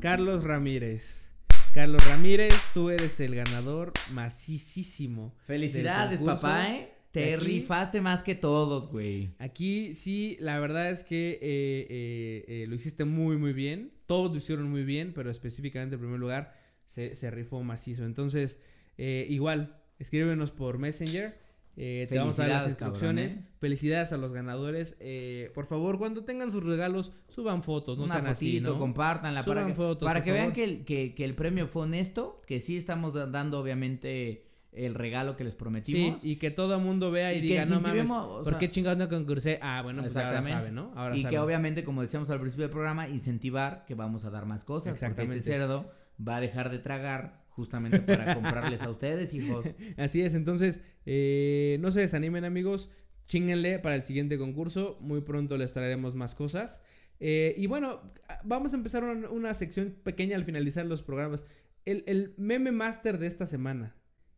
Carlos 0.00 0.44
Ramírez. 0.44 1.30
Carlos 1.74 2.06
Ramírez, 2.06 2.54
tú 2.72 2.90
eres 2.90 3.18
el 3.18 3.34
ganador 3.34 3.92
macicísimo. 4.12 5.34
Felicidades, 5.46 6.22
papá, 6.22 6.68
¿eh? 6.70 6.90
Te 7.10 7.34
aquí- 7.34 7.44
rifaste 7.44 8.00
más 8.00 8.22
que 8.22 8.34
todos, 8.36 8.88
güey. 8.88 9.34
Aquí 9.38 9.94
sí, 9.94 10.36
la 10.40 10.58
verdad 10.60 10.90
es 10.90 11.02
que 11.02 11.32
eh, 11.42 11.86
eh, 11.90 12.44
eh, 12.46 12.66
lo 12.68 12.76
hiciste 12.76 13.04
muy, 13.04 13.36
muy 13.36 13.52
bien. 13.52 13.92
Todos 14.06 14.30
lo 14.30 14.38
hicieron 14.38 14.70
muy 14.70 14.84
bien, 14.84 15.12
pero 15.14 15.30
específicamente 15.30 15.94
en 15.94 16.00
primer 16.00 16.20
lugar 16.20 16.54
se, 16.86 17.16
se 17.16 17.30
rifó 17.30 17.62
macizo. 17.62 18.04
Entonces, 18.04 18.58
eh, 18.98 19.26
igual, 19.30 19.80
escríbenos 19.98 20.50
por 20.52 20.78
Messenger. 20.78 21.38
eh, 21.76 22.06
te 22.08 22.16
vamos 22.18 22.38
a 22.38 22.42
dar 22.46 22.62
las 22.62 22.68
instrucciones. 22.68 23.32
cabrón, 23.34 23.48
¿eh? 23.52 23.58
Felicidades 23.60 24.12
a 24.12 24.16
los 24.16 24.32
ganadores. 24.32 24.96
eh, 25.00 25.50
por 25.54 25.66
favor, 25.66 25.98
cuando 25.98 26.22
tengan 26.24 26.50
sus 26.50 26.62
regalos, 26.62 27.10
suban 27.28 27.62
fotos, 27.64 27.98
no 27.98 28.04
Una 28.04 28.14
sean 28.14 28.26
así, 28.28 28.52
fotito, 28.52 28.72
¿no? 28.74 28.78
compártanla 28.78 29.42
para 29.42 29.60
Suban 29.62 29.72
que, 29.72 29.74
fotos, 29.76 30.06
para 30.06 30.22
que 30.22 30.30
vean 30.32 30.52
que 30.52 30.62
el, 30.64 30.84
que, 30.84 31.14
que 31.16 31.24
el 31.24 31.34
premio 31.34 31.66
fue 31.66 31.82
honesto, 31.82 32.40
que 32.46 32.60
sí 32.60 32.76
estamos 32.76 33.12
da- 33.14 33.26
dando 33.26 33.58
obviamente 33.58 34.44
el 34.70 34.94
regalo 34.94 35.36
que 35.36 35.44
les 35.44 35.54
Sí, 35.54 35.58
prometimos. 35.58 36.24
y 36.24 36.36
que 36.36 36.50
todo 36.50 36.74
el 36.76 36.80
mundo 36.82 37.10
vea 37.12 37.32
y, 37.32 37.38
Y 37.38 37.40
que 37.42 37.46
diga, 37.48 37.64
no 37.66 37.80
mames, 37.80 38.10
o 38.10 38.42
¿por 38.42 38.48
sea- 38.50 38.58
qué 38.58 38.70
chingados 38.70 38.98
no 38.98 39.08
concursé? 39.08 39.58
Ah, 39.62 39.82
bueno, 39.82 40.02
pues 40.02 40.16
ahora 40.16 40.42
saben, 40.44 40.74
¿no? 40.74 40.92
Ahora 40.96 41.16
y 41.16 41.24
que 41.24 41.38
obviamente, 41.40 41.82
como 41.84 42.02
decíamos 42.02 42.28
al 42.30 42.38
principio 42.40 42.64
del 42.66 42.72
programa, 42.72 43.08
incentivar 43.08 43.84
que 43.86 43.94
vamos 43.94 44.24
a 44.24 44.30
dar 44.30 44.46
más 44.46 44.62
cosas. 44.64 44.92
Porque 44.92 45.04
Exactamente. 45.06 45.38
este 45.38 45.50
cerdo 45.52 45.90
va 46.20 46.36
a 46.36 46.40
dejar 46.40 46.70
de 46.70 46.78
tragar 46.78 47.44
justamente 47.48 48.00
para 48.00 48.34
comprarles 48.34 48.82
a 48.82 48.90
ustedes, 48.90 49.32
hijos. 49.34 49.66
Así 49.96 50.22
es, 50.22 50.34
entonces, 50.34 50.80
eh, 51.06 51.78
no 51.80 51.90
se 51.90 52.00
desanimen 52.00 52.44
amigos, 52.44 52.90
chinguenle 53.26 53.78
para 53.78 53.94
el 53.94 54.02
siguiente 54.02 54.38
concurso, 54.38 54.98
muy 55.00 55.20
pronto 55.20 55.56
les 55.56 55.72
traeremos 55.72 56.14
más 56.14 56.34
cosas. 56.34 56.82
Eh, 57.20 57.54
y 57.56 57.66
bueno, 57.66 58.12
vamos 58.42 58.72
a 58.72 58.76
empezar 58.76 59.04
una, 59.04 59.30
una 59.30 59.54
sección 59.54 59.96
pequeña 60.02 60.36
al 60.36 60.44
finalizar 60.44 60.84
los 60.84 61.02
programas. 61.02 61.44
El, 61.84 62.02
el 62.06 62.34
meme 62.36 62.72
master 62.72 63.18
de 63.18 63.28
esta 63.28 63.46
semana. 63.46 63.94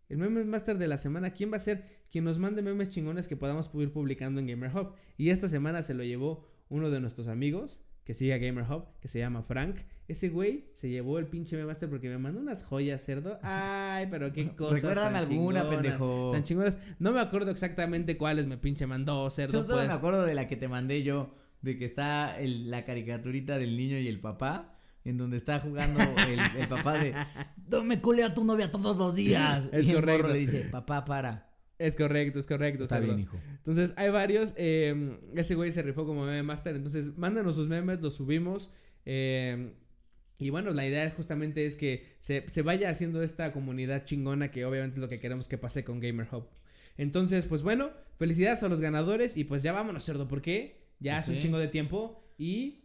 El 0.08 0.18
meme 0.18 0.44
master 0.44 0.78
de 0.78 0.86
la 0.86 0.98
semana, 0.98 1.30
¿quién 1.30 1.50
va 1.50 1.56
a 1.56 1.60
ser? 1.60 2.04
Quien 2.10 2.24
nos 2.24 2.38
mande 2.38 2.62
memes 2.62 2.90
chingones 2.90 3.26
que 3.28 3.36
podamos 3.36 3.70
ir 3.74 3.92
publicando 3.92 4.40
en 4.40 4.46
Gamer 4.46 4.76
Hub. 4.76 4.92
Y 5.16 5.30
esta 5.30 5.48
semana 5.48 5.82
se 5.82 5.94
lo 5.94 6.04
llevó 6.04 6.46
uno 6.68 6.90
de 6.90 7.00
nuestros 7.00 7.28
amigos 7.28 7.80
que 8.06 8.14
sigue 8.14 8.32
a 8.32 8.38
Gamer 8.38 8.64
Hub, 8.70 8.84
que 9.00 9.08
se 9.08 9.18
llama 9.18 9.42
Frank. 9.42 9.76
Ese 10.08 10.28
güey 10.30 10.70
se 10.74 10.88
llevó 10.88 11.18
el 11.18 11.26
pinche 11.26 11.62
master 11.62 11.90
porque 11.90 12.08
me 12.08 12.16
mandó 12.16 12.40
unas 12.40 12.64
joyas, 12.64 13.04
cerdo. 13.04 13.38
Ay, 13.42 14.06
pero 14.10 14.32
qué 14.32 14.48
cosas. 14.54 14.76
Recuérdame 14.76 15.06
tan 15.08 15.16
alguna, 15.16 15.60
chingonas, 15.62 15.66
pendejo. 15.66 16.30
Tan 16.32 16.44
chingonas. 16.44 16.78
No 17.00 17.12
me 17.12 17.20
acuerdo 17.20 17.50
exactamente 17.50 18.16
cuáles 18.16 18.46
me 18.46 18.56
pinche 18.56 18.86
mandó, 18.86 19.28
cerdo. 19.30 19.52
Yo 19.54 19.62
solo 19.64 19.74
Pues. 19.74 19.88
me 19.88 19.92
acuerdo 19.94 20.24
de 20.24 20.34
la 20.34 20.46
que 20.46 20.56
te 20.56 20.68
mandé 20.68 21.02
yo, 21.02 21.34
de 21.60 21.76
que 21.76 21.84
está 21.84 22.38
el- 22.38 22.70
la 22.70 22.84
caricaturita 22.84 23.58
del 23.58 23.76
niño 23.76 23.98
y 23.98 24.06
el 24.06 24.20
papá, 24.20 24.78
en 25.04 25.18
donde 25.18 25.36
está 25.36 25.58
jugando 25.60 26.00
el, 26.28 26.38
el 26.60 26.68
papá 26.68 26.94
de, 26.98 27.12
"No 27.70 27.82
me 27.82 28.00
culé 28.00 28.22
a 28.22 28.32
tu 28.32 28.44
novia 28.44 28.70
todos 28.70 28.96
los 28.96 29.16
días. 29.16 29.68
Es 29.72 29.84
y 29.86 29.90
el 29.90 29.96
correcto. 29.96 30.28
le 30.28 30.38
dice, 30.38 30.60
papá, 30.70 31.04
para. 31.04 31.45
Es 31.78 31.94
correcto, 31.96 32.38
es 32.38 32.46
correcto. 32.46 32.84
Está 32.84 32.96
cerdo. 32.96 33.08
bien, 33.08 33.20
hijo. 33.20 33.38
Entonces, 33.58 33.92
hay 33.96 34.08
varios. 34.10 34.52
eh, 34.56 35.18
ese 35.34 35.54
güey 35.54 35.72
se 35.72 35.82
rifó 35.82 36.06
como 36.06 36.24
meme 36.24 36.42
master. 36.42 36.74
Entonces, 36.76 37.16
mándanos 37.18 37.54
sus 37.56 37.68
memes, 37.68 38.00
los 38.00 38.14
subimos. 38.14 38.70
eh, 39.04 39.72
y 40.38 40.50
bueno, 40.50 40.70
la 40.72 40.86
idea 40.86 41.10
justamente 41.10 41.64
es 41.64 41.76
que 41.76 42.04
se, 42.20 42.44
se 42.48 42.60
vaya 42.60 42.90
haciendo 42.90 43.22
esta 43.22 43.52
comunidad 43.52 44.04
chingona 44.04 44.50
que 44.50 44.66
obviamente 44.66 44.96
es 44.96 45.00
lo 45.00 45.08
que 45.08 45.18
queremos 45.18 45.48
que 45.48 45.56
pase 45.56 45.82
con 45.82 45.98
Gamer 45.98 46.28
Hub. 46.30 46.48
Entonces, 46.98 47.46
pues 47.46 47.62
bueno, 47.62 47.90
felicidades 48.18 48.62
a 48.62 48.68
los 48.68 48.82
ganadores 48.82 49.38
y 49.38 49.44
pues 49.44 49.62
ya 49.62 49.72
vámonos, 49.72 50.04
cerdo, 50.04 50.28
porque 50.28 50.90
ya 51.00 51.14
Pues 51.16 51.22
es 51.24 51.28
un 51.28 51.34
sí. 51.36 51.40
chingo 51.40 51.58
de 51.58 51.68
tiempo 51.68 52.22
y 52.36 52.84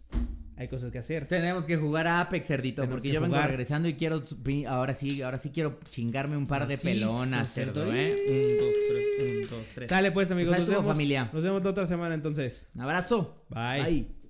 hay 0.62 0.68
cosas 0.68 0.92
que 0.92 1.00
hacer. 1.00 1.28
Tenemos 1.28 1.66
que 1.66 1.76
jugar 1.76 2.08
a 2.08 2.20
Apex, 2.20 2.48
cerdito, 2.48 2.84
Tenemos 2.84 2.98
porque 2.98 3.10
que 3.10 3.16
yo 3.16 3.22
vengo 3.22 3.34
jugar. 3.34 3.50
regresando 3.50 3.88
y 3.88 3.96
quiero, 3.96 4.22
ahora 4.68 4.94
sí, 4.94 5.24
ahora 5.24 5.40
sí 5.40 5.50
quiero 5.50 5.80
chingarme 5.90 6.38
un 6.38 6.46
par 6.46 6.68
de 6.68 6.78
pelonas, 6.78 7.52
cerdo. 7.52 7.92
¿eh? 7.92 8.16
Un, 8.28 8.58
dos, 8.60 8.74
tres, 8.88 9.08
un, 9.20 9.50
dos, 9.50 9.66
tres. 9.74 9.90
Sale 9.90 10.12
pues, 10.12 10.30
amigos. 10.30 10.52
Pues 10.52 10.68
nos 10.68 10.70
vemos. 10.70 10.86
familia. 10.86 11.32
Nos 11.34 11.44
vemos 11.44 11.64
la 11.64 11.70
otra 11.72 11.88
semana 11.88 12.14
entonces. 12.14 12.64
Un 12.76 12.82
abrazo. 12.82 13.44
Bye. 13.50 13.84
Bye. 13.84 14.20